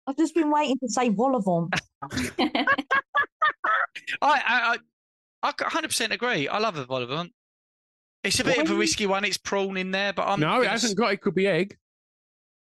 I've 0.06 0.16
just 0.16 0.34
been 0.34 0.50
waiting 0.50 0.78
to 0.78 0.88
say 0.88 1.10
Volavon. 1.10 1.68
I 4.22 4.40
I 4.46 4.76
I, 5.42 5.48
I 5.48 5.52
100% 5.52 6.10
agree. 6.10 6.48
I 6.48 6.58
love 6.58 6.74
the 6.76 6.84
vol. 6.84 7.26
It's 8.22 8.38
a 8.40 8.44
bit 8.44 8.58
of 8.58 8.70
a 8.70 8.74
risky 8.74 9.06
one. 9.06 9.24
It's 9.24 9.38
prawn 9.38 9.76
in 9.76 9.90
there, 9.90 10.12
but 10.12 10.26
I'm 10.26 10.40
no, 10.40 10.56
it 10.56 10.64
gonna 10.64 10.68
hasn't 10.68 10.96
got. 10.98 11.12
It 11.12 11.20
could 11.22 11.34
be 11.34 11.46
egg. 11.46 11.76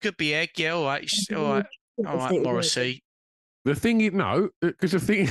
Could 0.02 0.16
be 0.16 0.34
egg. 0.34 0.50
Yeah, 0.56 0.74
all 0.74 0.84
right. 0.84 1.02
s- 1.02 1.26
All 1.34 1.52
right. 1.54 1.66
All 2.06 2.16
right, 2.16 2.42
Morrissey. 2.42 3.02
The 3.64 3.74
thing 3.74 4.00
is, 4.00 4.12
no, 4.12 4.50
because 4.60 4.92
the 4.92 5.00
thing, 5.00 5.26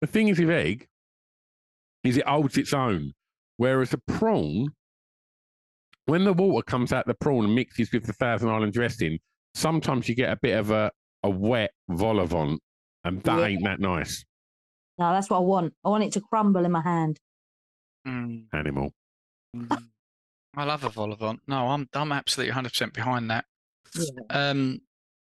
the 0.00 0.06
thing 0.06 0.28
is 0.28 0.38
with 0.38 0.50
egg, 0.50 0.86
is 2.08 2.16
it 2.16 2.26
holds 2.26 2.56
its 2.58 2.72
own. 2.72 3.12
Whereas 3.56 3.92
a 3.92 3.98
prawn, 3.98 4.68
when 6.06 6.24
the 6.24 6.32
water 6.32 6.64
comes 6.64 6.92
out 6.92 7.06
the 7.06 7.14
prawn 7.14 7.44
and 7.44 7.54
mixes 7.54 7.92
with 7.92 8.06
the 8.06 8.12
Thousand 8.12 8.48
Island 8.48 8.72
dressing, 8.72 9.18
sometimes 9.54 10.08
you 10.08 10.14
get 10.14 10.30
a 10.32 10.36
bit 10.40 10.56
of 10.58 10.70
a, 10.70 10.90
a 11.22 11.30
wet 11.30 11.72
vol 11.88 12.20
au 12.20 12.26
vent, 12.26 12.60
and 13.04 13.22
that 13.22 13.38
Yeah. 13.38 13.46
ain't 13.46 13.64
that 13.64 13.80
nice. 13.80 14.24
No, 14.98 15.12
that's 15.12 15.28
what 15.30 15.38
I 15.38 15.40
want. 15.40 15.74
I 15.84 15.88
want 15.90 16.04
it 16.04 16.12
to 16.12 16.20
crumble 16.20 16.64
in 16.64 16.72
my 16.72 16.80
hand. 16.82 17.18
Mm, 18.06 18.46
Animal. 18.52 18.92
I 20.56 20.64
love 20.64 20.84
a 20.84 20.88
vol 20.88 21.12
au 21.12 21.16
vent. 21.16 21.40
No, 21.46 21.68
I'm 21.68 21.88
I'm 21.92 22.12
absolutely 22.12 22.54
100% 22.54 22.92
behind 22.94 23.30
that. 23.30 23.44
Um, 24.30 24.80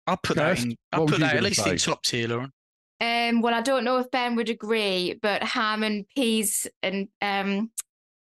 I'll 0.07 0.17
put 0.19 0.37
Kirst, 0.37 0.57
that 0.57 0.65
in. 0.65 0.77
I'll 0.93 1.07
put 1.07 1.21
that 1.21 1.27
at 1.27 1.33
gonna 1.37 1.43
least 1.49 1.67
in 1.67 1.79
say? 1.79 1.91
top 1.91 2.03
tier, 2.03 2.29
Lauren. 2.29 2.53
Um, 3.01 3.41
well, 3.41 3.55
I 3.55 3.63
don't 3.63 3.85
know 3.85 3.97
if 3.99 4.11
Ben 4.11 4.37
would 4.37 4.51
agree, 4.51 5.19
but 5.23 5.43
ham 5.43 5.83
and 5.83 6.05
peas 6.15 6.67
and 6.83 7.09
um, 7.23 7.71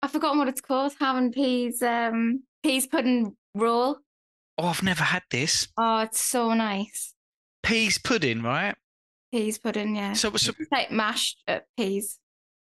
I've 0.03 0.11
forgotten 0.13 0.39
what 0.39 0.49
it's 0.49 0.61
called. 0.63 0.95
Ham 0.99 1.17
and 1.17 1.33
peas, 1.33 1.83
um, 1.83 2.43
peas 2.63 2.87
pudding 2.87 3.37
roll. 3.55 3.99
Oh, 4.59 4.67
I've 4.69 4.83
never 4.83 5.03
had 5.05 5.23
this. 5.31 5.69
Oh, 5.77 5.99
it's 6.01 6.21
so 6.21 6.55
nice. 6.55 7.15
Peas 7.63 7.99
pudding, 7.99 8.43
right? 8.43 8.75
Peas 9.33 9.59
pudding, 9.59 9.97
yeah. 9.97 10.13
So, 10.15 10.35
so 10.37 10.53
It's 10.59 10.73
like 10.73 10.91
mashed 10.91 11.43
uh, 11.47 11.61
peas. 11.77 12.19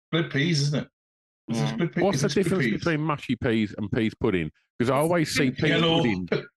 Split 0.07 0.31
peas, 0.31 0.61
isn't 0.61 0.79
it? 0.83 0.87
Is 1.49 1.57
it 1.57 1.61
Yeah. 1.63 1.73
split 1.73 1.91
pe- 1.95 2.01
What's 2.01 2.15
is 2.17 2.21
the 2.23 2.29
split 2.29 2.43
difference 2.45 2.63
peas? 2.65 2.73
between 2.79 3.01
mushy 3.01 3.35
peas 3.35 3.75
and 3.77 3.91
peas 3.91 4.13
pudding? 4.19 4.49
Because 4.77 4.89
I 4.89 4.97
always 4.97 5.31
see 5.35 5.51
peas 5.51 5.69
Yellow. 5.69 5.97
pudding 5.97 6.27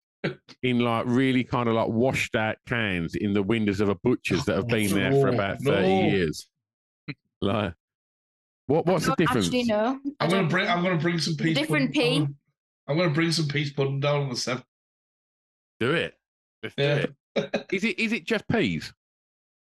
in 0.64 0.80
like 0.80 1.06
really 1.08 1.44
kind 1.44 1.70
of 1.70 1.76
like 1.76 1.88
washed 1.88 2.36
out 2.36 2.58
cans 2.68 3.16
in 3.16 3.34
the 3.34 3.42
windows 3.44 3.80
of 3.80 3.90
a 3.90 3.96
butcher's 3.96 4.44
that 4.46 4.56
have 4.56 4.66
oh, 4.66 4.68
been 4.68 4.94
there 4.94 5.12
for 5.14 5.30
about 5.30 5.62
thirty 5.62 5.88
no. 5.88 6.08
years. 6.10 6.48
Like, 7.42 7.74
what? 8.68 8.86
What's 8.86 9.06
the 9.06 9.16
difference? 9.16 9.46
Actually, 9.48 9.64
no. 9.64 10.00
I 10.20 10.26
I'm 10.26 10.30
gonna 10.30 10.42
don't 10.42 10.50
bring. 10.50 10.66
know. 10.66 10.72
I'm 10.74 10.84
gonna 10.84 10.98
bring 10.98 11.20
some 11.20 11.36
peas. 11.36 11.58
different 11.58 11.94
pudding- 11.94 12.14
I'm 12.22 12.26
gonna- 12.26 12.34
I'm 12.88 12.98
gonna 12.98 13.14
bring 13.14 13.32
some 13.32 13.48
peas 13.48 13.72
pudding 13.72 14.00
down 14.00 14.22
on 14.24 14.30
the 14.30 14.36
seventh. 14.36 14.66
Do 15.80 15.94
it. 15.94 16.16
Let's 16.64 16.76
do 16.76 16.84
Yeah. 16.84 17.06
it. 17.36 17.66
Is 17.72 17.84
it? 17.86 18.00
Is 18.00 18.12
it 18.12 18.26
just 18.26 18.48
peas? 18.50 18.92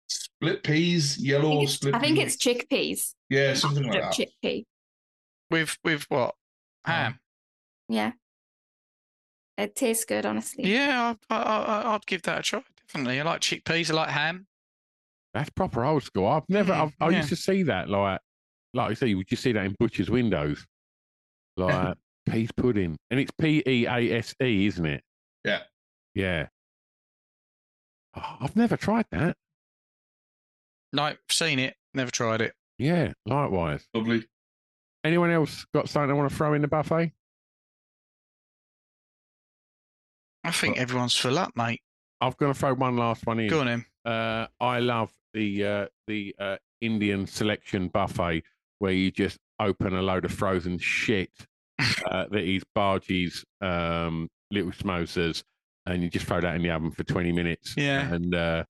Split 0.09 0.64
peas, 0.64 1.18
I 1.20 1.22
yellow 1.22 1.51
think 1.51 1.62
it's, 1.64 1.72
split. 1.74 1.94
I 1.94 1.98
think 2.01 2.18
peas. 2.18 2.35
it's 2.35 2.44
chickpeas. 2.44 3.14
yeah, 3.28 3.55
something 3.55 3.85
like 3.85 4.01
Mashed 4.02 4.18
that. 4.18 4.27
up 4.28 4.32
Chickpea. 4.43 4.64
with 5.51 5.78
with 5.85 6.05
what? 6.09 6.35
Ham. 6.85 7.20
Yeah. 7.89 8.12
It 9.60 9.76
tastes 9.76 10.06
good, 10.06 10.24
honestly. 10.24 10.72
Yeah, 10.72 11.14
I, 11.28 11.36
I, 11.36 11.42
I, 11.42 11.94
I'd 11.94 12.06
give 12.06 12.22
that 12.22 12.38
a 12.38 12.42
try. 12.42 12.62
Definitely. 12.86 13.20
I 13.20 13.24
like 13.24 13.42
chickpeas. 13.42 13.90
I 13.90 13.94
like 13.94 14.08
ham. 14.08 14.46
That's 15.34 15.50
proper 15.50 15.84
old 15.84 16.02
school. 16.02 16.26
I've 16.26 16.48
never. 16.48 16.72
Mm, 16.72 16.82
I've, 16.82 16.92
I 17.00 17.10
yeah. 17.10 17.16
used 17.18 17.28
to 17.28 17.36
see 17.36 17.62
that 17.64 17.90
like, 17.90 18.20
like 18.72 18.90
I 18.90 18.94
say, 18.94 19.08
you 19.08 19.22
just 19.24 19.42
see 19.42 19.52
that 19.52 19.64
in 19.64 19.76
butchers' 19.78 20.10
windows, 20.10 20.66
like 21.58 21.94
peas 22.28 22.50
pudding, 22.56 22.96
and 23.10 23.20
it's 23.20 23.30
P 23.38 23.62
E 23.66 23.86
A 23.86 24.18
S 24.18 24.34
E, 24.42 24.66
isn't 24.66 24.86
it? 24.86 25.02
Yeah. 25.44 25.60
Yeah. 26.14 26.46
Oh, 28.16 28.36
I've 28.40 28.56
never 28.56 28.76
tried 28.78 29.06
that. 29.10 29.36
No, 30.92 31.14
seen 31.30 31.58
it. 31.58 31.76
Never 31.92 32.10
tried 32.10 32.40
it. 32.40 32.54
Yeah, 32.78 33.12
likewise. 33.26 33.86
Lovely. 33.94 34.24
Anyone 35.04 35.30
else 35.30 35.66
got 35.74 35.88
something 35.88 36.08
they 36.08 36.14
want 36.14 36.30
to 36.30 36.36
throw 36.36 36.54
in 36.54 36.62
the 36.62 36.68
buffet? 36.68 37.12
I 40.44 40.50
think 40.50 40.78
everyone's 40.78 41.16
full 41.16 41.38
up, 41.38 41.52
mate. 41.56 41.80
I've 42.20 42.36
got 42.36 42.48
to 42.48 42.54
throw 42.54 42.74
one 42.74 42.96
last 42.96 43.26
one 43.26 43.40
in. 43.40 43.48
Go 43.48 43.60
on, 43.60 43.66
then. 43.66 43.84
Uh, 44.04 44.46
I 44.60 44.78
love 44.80 45.10
the 45.34 45.64
uh, 45.66 45.86
the 46.06 46.34
uh, 46.38 46.56
Indian 46.80 47.26
selection 47.26 47.88
buffet 47.88 48.42
where 48.78 48.92
you 48.92 49.10
just 49.10 49.38
open 49.58 49.94
a 49.94 50.02
load 50.02 50.24
of 50.24 50.32
frozen 50.32 50.78
shit 50.78 51.30
uh, 52.10 52.26
that 52.30 52.42
is 52.44 52.62
Bargie's 52.74 53.44
um, 53.60 54.28
little 54.50 54.70
samosas, 54.72 55.42
and 55.86 56.02
you 56.02 56.08
just 56.10 56.26
throw 56.26 56.40
that 56.40 56.54
in 56.56 56.62
the 56.62 56.70
oven 56.70 56.90
for 56.90 57.04
twenty 57.04 57.32
minutes. 57.32 57.74
Yeah. 57.76 58.12
and 58.12 58.34
uh, 58.34 58.64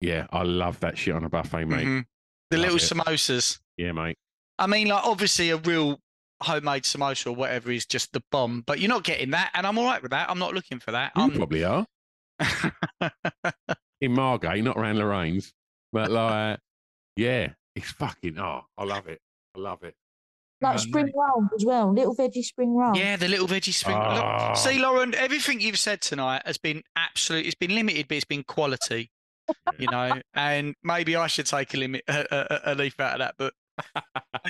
yeah, 0.00 0.26
I 0.32 0.42
love 0.42 0.78
that 0.80 0.96
shit 0.96 1.14
on 1.14 1.24
a 1.24 1.28
buffet, 1.28 1.64
mate. 1.64 1.86
Mhm. 1.86 2.04
The 2.50 2.56
Love 2.56 2.72
little 2.72 2.76
it. 2.98 3.04
samosas. 3.06 3.58
Yeah, 3.76 3.92
mate. 3.92 4.16
I 4.58 4.66
mean, 4.66 4.88
like 4.88 5.04
obviously 5.04 5.50
a 5.50 5.56
real 5.56 6.00
homemade 6.42 6.84
samosa 6.84 7.26
or 7.28 7.32
whatever 7.32 7.70
is 7.70 7.86
just 7.86 8.12
the 8.12 8.22
bomb, 8.30 8.62
but 8.66 8.78
you're 8.80 8.88
not 8.88 9.04
getting 9.04 9.30
that, 9.30 9.50
and 9.54 9.66
I'm 9.66 9.78
all 9.78 9.84
right 9.86 10.00
with 10.02 10.10
that. 10.12 10.30
I'm 10.30 10.38
not 10.38 10.54
looking 10.54 10.78
for 10.78 10.92
that. 10.92 11.12
You 11.16 11.22
I'm, 11.22 11.30
probably 11.32 11.64
are 11.64 11.86
in 14.00 14.12
Margate, 14.12 14.62
not 14.62 14.76
around 14.76 14.98
Lorraine's, 14.98 15.52
but 15.92 16.10
like, 16.10 16.58
yeah, 17.16 17.52
it's 17.74 17.90
fucking. 17.92 18.38
Oh, 18.38 18.62
I 18.76 18.84
love 18.84 19.06
it. 19.08 19.20
I 19.56 19.60
love 19.60 19.82
it. 19.82 19.94
Like 20.60 20.80
spring 20.80 21.12
roll 21.14 21.48
as 21.56 21.64
well, 21.64 21.92
little 21.94 22.16
veggie 22.16 22.42
spring 22.42 22.74
roll. 22.76 22.96
Yeah, 22.96 23.14
the 23.16 23.28
little 23.28 23.46
veggie 23.46 23.72
spring. 23.72 23.96
Look, 23.96 24.04
Ah. 24.06 24.54
see, 24.54 24.78
Lauren, 24.80 25.14
everything 25.14 25.60
you've 25.60 25.78
said 25.78 26.00
tonight 26.00 26.42
has 26.44 26.58
been 26.58 26.82
absolute. 26.96 27.46
It's 27.46 27.54
been 27.54 27.74
limited, 27.76 28.08
but 28.08 28.16
it's 28.16 28.24
been 28.24 28.42
quality. 28.44 29.10
You 29.78 29.86
know, 29.90 30.20
and 30.34 30.74
maybe 30.82 31.16
I 31.16 31.26
should 31.26 31.46
take 31.46 31.72
a 31.72 31.78
limit 31.78 32.02
a, 32.06 32.70
a, 32.70 32.72
a 32.72 32.74
leaf 32.74 33.00
out 33.00 33.14
of 33.14 33.18
that. 33.20 33.34
But 33.38 33.54
but 33.54 33.54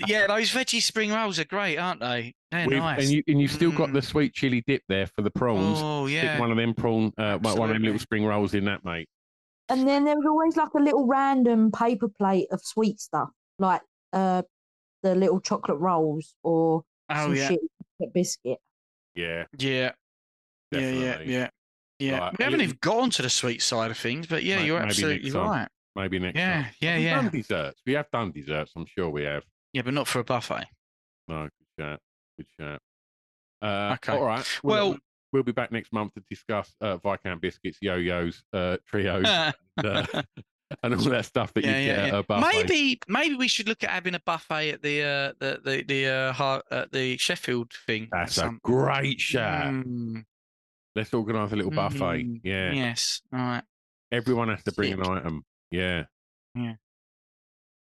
yeah, 0.06 0.26
those 0.26 0.50
veggie 0.50 0.82
spring 0.82 1.12
rolls 1.12 1.38
are 1.38 1.44
great, 1.44 1.76
aren't 1.78 2.00
they? 2.00 2.34
They're 2.50 2.66
With- 2.66 2.78
nice. 2.78 3.02
And 3.02 3.10
you 3.10 3.22
and 3.28 3.40
you've 3.40 3.50
still 3.52 3.72
got 3.72 3.92
the 3.92 4.02
sweet 4.02 4.32
chili 4.34 4.62
dip 4.66 4.82
there 4.88 5.06
for 5.06 5.22
the 5.22 5.30
prawns. 5.30 5.78
Oh, 5.82 6.06
Stick 6.06 6.22
yeah. 6.22 6.38
one 6.40 6.50
of 6.50 6.56
them 6.56 6.74
prawn, 6.74 7.12
uh, 7.18 7.38
one 7.38 7.68
of 7.70 7.74
them 7.74 7.82
little 7.82 7.98
spring 7.98 8.24
rolls 8.24 8.54
in 8.54 8.64
that, 8.66 8.84
mate. 8.84 9.08
And 9.68 9.86
then 9.86 10.04
there 10.04 10.16
was 10.16 10.24
always 10.26 10.56
like 10.56 10.72
a 10.74 10.78
little 10.80 11.06
random 11.06 11.70
paper 11.70 12.08
plate 12.08 12.48
of 12.50 12.60
sweet 12.62 13.00
stuff, 13.00 13.28
like 13.58 13.82
uh, 14.14 14.42
the 15.02 15.14
little 15.14 15.40
chocolate 15.40 15.78
rolls 15.78 16.34
or 16.42 16.82
Oh, 17.10 17.14
some 17.26 17.34
yeah. 17.36 17.48
shit 17.48 17.60
biscuit. 18.14 18.58
Yeah. 19.14 19.44
Yeah. 19.58 19.92
Yeah, 20.70 20.80
yeah, 20.90 21.20
yeah, 21.24 21.48
yeah. 21.98 22.18
Right, 22.18 22.38
we 22.38 22.44
haven't 22.44 22.60
even 22.60 22.76
gone 22.82 23.08
to 23.10 23.22
the 23.22 23.30
sweet 23.30 23.62
side 23.62 23.90
of 23.90 23.96
things, 23.96 24.26
but 24.26 24.42
yeah, 24.42 24.56
May- 24.56 24.66
you're 24.66 24.78
absolutely 24.78 25.30
right. 25.30 25.66
Maybe 25.98 26.18
next 26.20 26.36
Yeah, 26.38 26.62
time. 26.62 26.72
yeah, 26.80 26.92
Have 26.92 27.02
yeah. 27.02 27.22
done 27.22 27.30
desserts. 27.30 27.82
We 27.84 27.92
have 27.94 28.10
done 28.12 28.30
desserts. 28.32 28.72
I'm 28.76 28.86
sure 28.86 29.10
we 29.10 29.24
have. 29.24 29.42
Yeah, 29.72 29.82
but 29.82 29.94
not 29.94 30.06
for 30.08 30.20
a 30.20 30.24
buffet. 30.24 30.64
No, 31.26 31.42
good 31.76 31.82
chat. 31.84 32.00
Good 32.38 32.46
chat. 32.58 32.80
Uh, 33.60 33.94
Okay. 33.94 34.12
All 34.12 34.24
right. 34.24 34.46
Well- 34.62 34.96
we'll 35.32 35.42
be 35.42 35.52
back 35.52 35.70
next 35.72 35.92
month 35.92 36.14
to 36.14 36.22
discuss 36.30 36.72
uh, 36.80 36.96
Viscount 36.98 37.40
biscuits, 37.42 37.78
yo-yos, 37.82 38.42
uh, 38.54 38.76
trios, 38.86 39.24
and, 39.76 39.86
uh, 39.86 40.06
and 40.82 40.94
all 40.94 41.00
that 41.02 41.24
stuff 41.26 41.52
that 41.54 41.64
Yeah, 41.64 41.78
you 41.78 41.86
yeah, 41.88 41.96
get 41.96 41.98
yeah. 41.98 42.06
at 42.06 42.14
a 42.14 42.22
buffet. 42.22 42.46
Maybe, 42.56 43.00
maybe 43.08 43.34
we 43.34 43.48
should 43.48 43.68
look 43.68 43.82
at 43.84 43.90
having 43.90 44.14
a 44.14 44.20
buffet 44.20 44.70
at 44.70 44.82
the 44.82 45.02
uh, 45.02 45.32
the 45.40 45.60
the 45.64 45.82
the 45.82 46.06
uh, 46.06 46.32
Har- 46.32 46.62
at 46.70 46.92
the 46.92 47.16
Sheffield 47.18 47.72
thing. 47.86 48.08
That's 48.12 48.38
at 48.38 48.46
a 48.46 48.58
great 48.62 49.20
shout. 49.20 49.72
Mm, 49.74 50.24
Let's 50.94 51.12
organise 51.12 51.52
a 51.52 51.56
little 51.56 51.72
buffet. 51.72 52.24
mm, 52.24 52.40
Yeah. 52.44 52.72
Yes. 52.72 53.20
All 53.32 53.38
right. 53.40 53.64
Everyone 54.12 54.48
has 54.48 54.62
to 54.64 54.72
bring 54.72 54.92
an 54.94 55.02
item. 55.04 55.44
Yeah. 55.70 56.04
Yeah. 56.54 56.74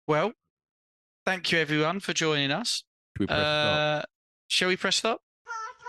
Well, 0.07 0.33
thank 1.27 1.53
you 1.53 1.59
everyone 1.59 2.01
for 2.01 2.13
joining 2.13 2.51
us. 2.51 2.85
Should 3.17 3.21
we 3.21 3.27
press 3.27 3.39
stop? 3.39 3.77
Uh, 3.77 4.03
shall 4.49 4.69
we 4.69 4.77
press 4.77 4.97
stop? 4.97 5.21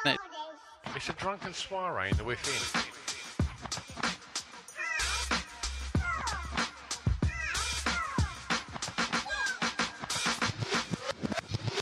No. 0.05 0.15
It's 0.95 1.09
a 1.09 1.13
drunken 1.13 1.53
soiree 1.53 2.09
in 2.11 2.17
the 2.17 2.23
within. 2.23 2.53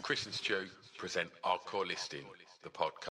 Chris 0.03 0.25
and 0.25 0.35
Stu 0.35 0.65
present 0.97 1.29
Hardcore 1.43 1.88
Listing, 1.88 2.25
the 2.63 2.69
podcast. 2.69 3.07